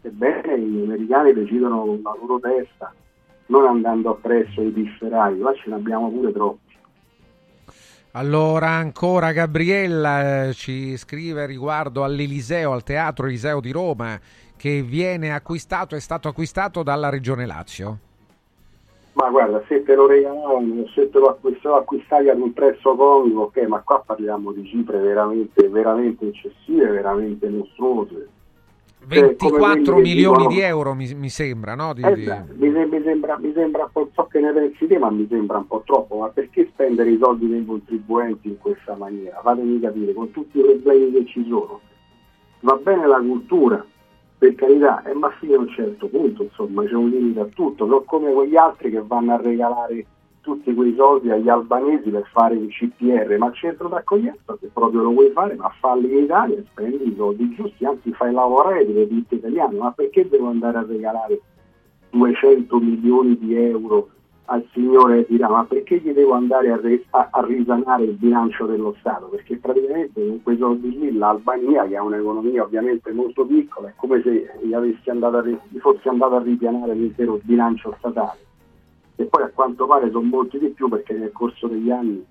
ebbene, 0.01 0.59
gli 0.59 0.83
americani 0.83 1.33
decidono 1.33 1.85
con 1.85 1.99
la 2.01 2.15
loro 2.19 2.39
testa 2.39 2.91
non 3.49 3.65
andando 3.65 4.11
appresso 4.11 4.61
ai 4.61 4.69
pifferai, 4.69 5.37
là 5.37 5.53
ce 5.53 5.69
ne 5.69 5.75
abbiamo 5.75 6.09
pure 6.09 6.31
troppi. 6.31 6.77
Allora, 8.13 8.69
ancora 8.69 9.31
Gabriella 9.31 10.47
eh, 10.47 10.53
ci 10.53 10.97
scrive 10.97 11.45
riguardo 11.45 12.03
all'Eliseo, 12.03 12.71
al 12.71 12.83
Teatro 12.83 13.27
Eliseo 13.27 13.59
di 13.59 13.71
Roma, 13.71 14.19
che 14.57 14.81
viene 14.81 15.31
acquistato, 15.31 15.95
è 15.95 15.99
stato 15.99 16.27
acquistato 16.27 16.81
dalla 16.81 17.09
Regione 17.09 17.45
Lazio. 17.45 17.97
Ma 19.13 19.29
guarda, 19.29 19.63
se 19.67 19.83
te 19.83 19.95
lo 19.95 20.07
regalavano, 20.07 20.87
se 20.93 21.09
te 21.09 21.19
lo 21.19 21.27
acquist- 21.27 21.63
lo 21.65 21.75
acquistavi 21.75 22.29
ad 22.29 22.39
un 22.39 22.53
prezzo 22.53 22.95
congruo, 22.95 23.43
ok, 23.43 23.57
ma 23.67 23.81
qua 23.81 24.01
parliamo 24.05 24.53
di 24.53 24.65
cifre 24.65 24.97
veramente, 24.99 25.67
veramente 25.67 26.27
eccessive, 26.27 26.87
veramente 26.87 27.47
mostruose. 27.49 28.27
Cioè, 29.07 29.07
24 29.07 29.49
come 29.49 29.59
quelli 29.59 29.83
che 29.83 29.91
milioni 30.01 30.15
dicono- 30.37 30.47
di 30.49 30.59
euro 30.59 30.93
mi, 30.93 31.13
mi 31.15 31.29
sembra, 31.29 31.73
no? 31.75 31.93
Di- 31.93 32.01
Eh, 32.03 32.13
di- 32.15 32.29
mi, 32.57 32.71
sem- 32.71 32.89
mi 32.89 33.01
sembra, 33.03 33.37
mi 33.39 33.51
sembra 33.53 33.83
un 33.83 33.89
po' 33.91 34.09
so 34.13 34.25
che 34.25 34.39
ne 34.39 34.51
pensi 34.51 34.87
te, 34.87 34.97
ma 34.99 35.09
mi 35.09 35.25
sembra 35.29 35.57
un 35.57 35.67
po' 35.67 35.81
troppo. 35.85 36.17
Ma 36.17 36.27
perché 36.29 36.67
spendere 36.71 37.09
i 37.11 37.17
soldi 37.19 37.47
dei 37.47 37.65
contribuenti 37.65 38.49
in 38.49 38.57
questa 38.57 38.95
maniera? 38.95 39.39
Fatemi 39.41 39.79
capire, 39.79 40.13
con 40.13 40.31
tutti 40.31 40.59
i 40.59 40.61
problemi 40.61 41.11
che 41.11 41.25
ci 41.25 41.45
sono. 41.47 41.79
Va 42.61 42.75
bene 42.75 43.07
la 43.07 43.19
cultura, 43.19 43.83
per 44.37 44.53
carità, 44.55 45.01
eh, 45.03 45.13
ma 45.13 45.29
fino 45.39 45.55
a 45.55 45.59
un 45.59 45.69
certo 45.69 46.07
punto, 46.07 46.43
insomma, 46.43 46.83
c'è 46.85 46.93
un 46.93 47.09
limite 47.09 47.39
a 47.39 47.45
tutto. 47.45 47.85
Non 47.85 48.03
come 48.05 48.31
quegli 48.33 48.57
altri 48.57 48.91
che 48.91 49.01
vanno 49.05 49.33
a 49.33 49.37
regalare 49.41 50.05
tutti 50.41 50.73
quei 50.73 50.93
soldi 50.95 51.29
agli 51.31 51.49
albanesi 51.49 52.09
per 52.09 52.27
fare 52.31 52.55
il 52.55 52.69
CPR, 52.69 53.37
ma 53.37 53.47
il 53.47 53.55
centro 53.55 53.87
d'accoglienza, 53.87 54.57
se 54.59 54.69
proprio 54.73 55.03
lo 55.03 55.11
vuoi 55.11 55.31
fare, 55.31 55.55
ma 55.55 55.69
falli 55.79 56.11
in 56.11 56.23
Italia 56.23 56.57
e 56.57 56.65
spendi 56.69 57.07
i 57.07 57.15
soldi 57.15 57.53
giusti, 57.55 57.85
anzi 57.85 58.11
fai 58.13 58.31
lavorare 58.31 58.85
delle 58.85 59.07
ditte 59.07 59.35
italiane, 59.35 59.77
ma 59.77 59.91
perché 59.91 60.27
devo 60.27 60.47
andare 60.47 60.77
a 60.77 60.85
regalare 60.87 61.41
200 62.11 62.79
milioni 62.79 63.37
di 63.37 63.55
euro 63.55 64.09
al 64.51 64.65
signore 64.73 65.25
dirà 65.29 65.47
ma 65.47 65.63
perché 65.65 65.97
gli 65.97 66.11
devo 66.11 66.33
andare 66.33 66.71
a, 66.71 66.79
re- 66.81 67.03
a- 67.11 67.29
a 67.31 67.45
risanare 67.45 68.03
il 68.03 68.13
bilancio 68.13 68.65
dello 68.65 68.95
Stato? 68.99 69.27
Perché 69.27 69.57
praticamente 69.57 70.25
con 70.25 70.41
quei 70.41 70.57
soldi 70.57 70.97
lì 70.97 71.15
l'Albania, 71.15 71.87
che 71.87 71.95
ha 71.95 72.03
un'economia 72.03 72.63
ovviamente 72.63 73.11
molto 73.11 73.45
piccola, 73.45 73.89
è 73.89 73.93
come 73.95 74.21
se 74.23 74.49
gli, 74.61 74.73
andato 75.05 75.37
a 75.37 75.43
gli 75.45 75.77
fossi 75.79 76.07
andato 76.07 76.35
a 76.35 76.41
ripianare 76.41 76.93
l'intero 76.93 77.39
bilancio 77.43 77.95
statale. 77.99 78.48
E 79.19 79.25
poi 79.25 79.43
a 79.43 79.51
quanto 79.53 79.85
pare 79.85 80.09
sono 80.11 80.25
molti 80.25 80.57
di 80.57 80.69
più 80.69 80.87
perché 80.87 81.13
nel 81.13 81.33
corso 81.33 81.67
degli 81.67 81.91
anni 81.91 82.25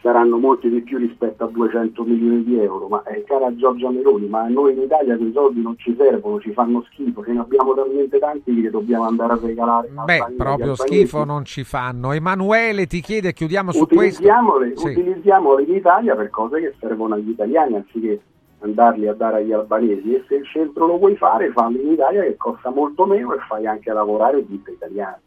saranno 0.00 0.38
molti 0.38 0.70
di 0.70 0.80
più 0.80 0.96
rispetto 0.96 1.44
a 1.44 1.48
200 1.48 2.02
milioni 2.04 2.42
di 2.42 2.58
euro, 2.58 2.88
ma 2.88 3.02
eh, 3.02 3.22
cara 3.24 3.54
Giorgia 3.54 3.90
Meloni, 3.90 4.26
ma 4.28 4.44
a 4.44 4.48
noi 4.48 4.72
in 4.72 4.80
Italia 4.80 5.14
quei 5.18 5.30
soldi 5.30 5.60
non 5.60 5.76
ci 5.76 5.94
servono, 5.98 6.40
ci 6.40 6.54
fanno 6.54 6.82
schifo, 6.90 7.22
ce 7.22 7.32
ne 7.32 7.40
abbiamo 7.40 7.74
talmente 7.74 8.18
tanti 8.18 8.62
che 8.62 8.70
dobbiamo 8.70 9.04
andare 9.04 9.34
a 9.34 9.38
regalare. 9.42 9.90
Beh, 10.06 10.24
proprio 10.38 10.74
schifo 10.74 11.24
non 11.24 11.44
ci 11.44 11.64
fanno. 11.64 12.12
Emanuele 12.12 12.86
ti 12.86 13.02
chiede, 13.02 13.34
chiudiamo 13.34 13.70
su 13.70 13.86
questo. 13.86 14.22
Utilizziamole, 14.22 14.72
Sì. 14.76 14.88
utilizziamole 14.88 15.62
in 15.64 15.74
Italia 15.74 16.16
per 16.16 16.30
cose 16.30 16.60
che 16.60 16.74
servono 16.80 17.16
agli 17.16 17.28
italiani 17.28 17.76
anziché 17.76 18.22
andarli 18.60 19.06
a 19.06 19.12
dare 19.12 19.38
agli 19.38 19.52
albanesi 19.52 20.14
e 20.14 20.24
se 20.26 20.36
il 20.36 20.46
centro 20.46 20.86
lo 20.86 20.96
vuoi 20.96 21.16
fare 21.16 21.50
fallo 21.50 21.78
in 21.78 21.92
Italia 21.92 22.22
che 22.22 22.36
costa 22.38 22.70
molto 22.70 23.04
meno 23.04 23.34
e 23.34 23.38
fai 23.46 23.66
anche 23.66 23.92
lavorare 23.92 24.46
ditte 24.46 24.70
italiane. 24.70 25.20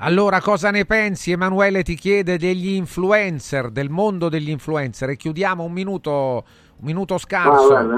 Allora, 0.00 0.40
cosa 0.40 0.70
ne 0.70 0.84
pensi? 0.84 1.32
Emanuele 1.32 1.82
ti 1.82 1.96
chiede 1.96 2.38
degli 2.38 2.68
influencer, 2.68 3.70
del 3.70 3.90
mondo 3.90 4.28
degli 4.28 4.48
influencer. 4.48 5.10
E 5.10 5.16
chiudiamo 5.16 5.64
un 5.64 5.72
minuto, 5.72 6.44
un 6.78 6.86
minuto 6.86 7.18
scarso. 7.18 7.66
guarda, 7.66 7.96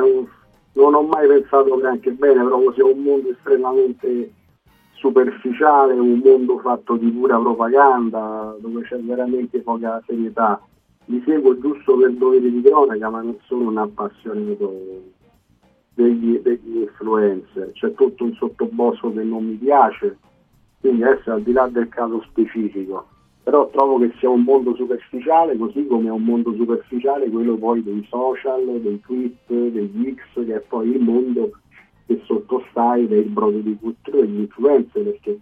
non, 0.72 0.94
ho 0.94 1.02
mai 1.02 1.28
pensato 1.28 1.76
neanche 1.76 2.12
bene, 2.12 2.42
proprio 2.42 2.72
sia 2.72 2.86
un 2.86 3.02
mondo 3.02 3.28
estremamente 3.28 4.32
superficiale, 4.92 5.92
un 5.92 6.22
mondo 6.24 6.58
fatto 6.60 6.96
di 6.96 7.10
pura 7.10 7.38
propaganda, 7.38 8.56
dove 8.60 8.80
c'è 8.84 8.96
veramente 8.96 9.60
poca 9.60 10.02
serietà. 10.06 10.58
Li 11.04 11.22
seguo 11.26 11.58
giusto 11.58 11.98
per 11.98 12.12
dovere 12.12 12.50
di 12.50 12.62
cronaca, 12.62 13.10
ma 13.10 13.20
non 13.20 13.36
sono 13.44 13.68
un 13.68 13.76
appassionato 13.76 14.74
degli, 15.92 16.38
degli 16.38 16.78
influencer. 16.78 17.72
C'è 17.72 17.92
tutto 17.92 18.24
un 18.24 18.32
sottobosco 18.32 19.12
che 19.12 19.22
non 19.22 19.44
mi 19.44 19.56
piace, 19.56 20.16
quindi 20.80 21.02
adesso 21.02 21.32
al 21.32 21.42
di 21.42 21.52
là 21.52 21.68
del 21.68 21.88
caso 21.88 22.22
specifico. 22.22 23.06
Però 23.42 23.68
trovo 23.70 23.98
che 23.98 24.12
sia 24.18 24.28
un 24.28 24.42
mondo 24.42 24.74
superficiale, 24.74 25.56
così 25.56 25.86
come 25.86 26.08
è 26.08 26.10
un 26.10 26.22
mondo 26.22 26.52
superficiale 26.54 27.28
quello 27.30 27.56
poi 27.56 27.82
dei 27.82 28.06
social, 28.08 28.80
dei 28.80 29.00
tweet, 29.00 29.34
degli 29.46 30.14
X, 30.14 30.44
che 30.44 30.56
è 30.56 30.60
poi 30.60 30.90
il 30.90 31.00
mondo 31.00 31.50
che 32.06 32.20
sottostai 32.24 33.06
del 33.08 33.24
brodo 33.24 33.58
di 33.58 33.76
cultura 33.80 34.18
e 34.18 34.20
degli 34.22 34.40
influencer, 34.40 35.02
perché 35.02 35.38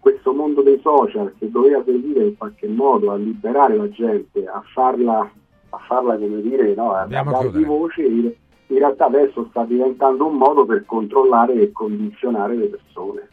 questo 0.00 0.32
mondo 0.32 0.62
dei 0.62 0.80
social 0.82 1.32
che 1.38 1.50
doveva 1.50 1.82
servire 1.84 2.24
in 2.24 2.36
qualche 2.36 2.68
modo 2.68 3.10
a 3.10 3.16
liberare 3.16 3.76
la 3.76 3.88
gente, 3.90 4.46
a 4.46 4.62
farla, 4.72 5.30
a 5.70 5.78
farla 5.78 6.16
come 6.16 6.42
dire, 6.42 6.74
no, 6.74 6.92
a, 6.92 7.06
dargli 7.06 7.64
voce, 7.64 8.02
in 8.02 8.32
realtà 8.68 9.06
adesso 9.06 9.46
sta 9.50 9.64
diventando 9.64 10.26
un 10.26 10.36
modo 10.36 10.64
per 10.64 10.84
controllare 10.84 11.54
e 11.54 11.72
condizionare 11.72 12.56
le 12.56 12.66
persone. 12.66 13.28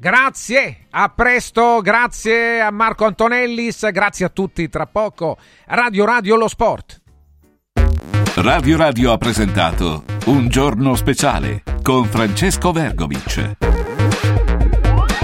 Grazie, 0.00 0.86
a 0.90 1.08
presto, 1.08 1.80
grazie 1.80 2.60
a 2.60 2.70
Marco 2.70 3.04
Antonellis, 3.04 3.90
grazie 3.90 4.26
a 4.26 4.28
tutti. 4.28 4.68
Tra 4.68 4.86
poco, 4.86 5.36
Radio 5.66 6.04
Radio 6.04 6.36
Lo 6.36 6.46
Sport. 6.46 7.02
Radio 8.36 8.76
Radio 8.76 9.10
ha 9.10 9.18
presentato 9.18 10.04
Un 10.26 10.46
giorno 10.48 10.94
speciale 10.94 11.64
con 11.82 12.04
Francesco 12.04 12.70
Vergovic. 12.70 13.87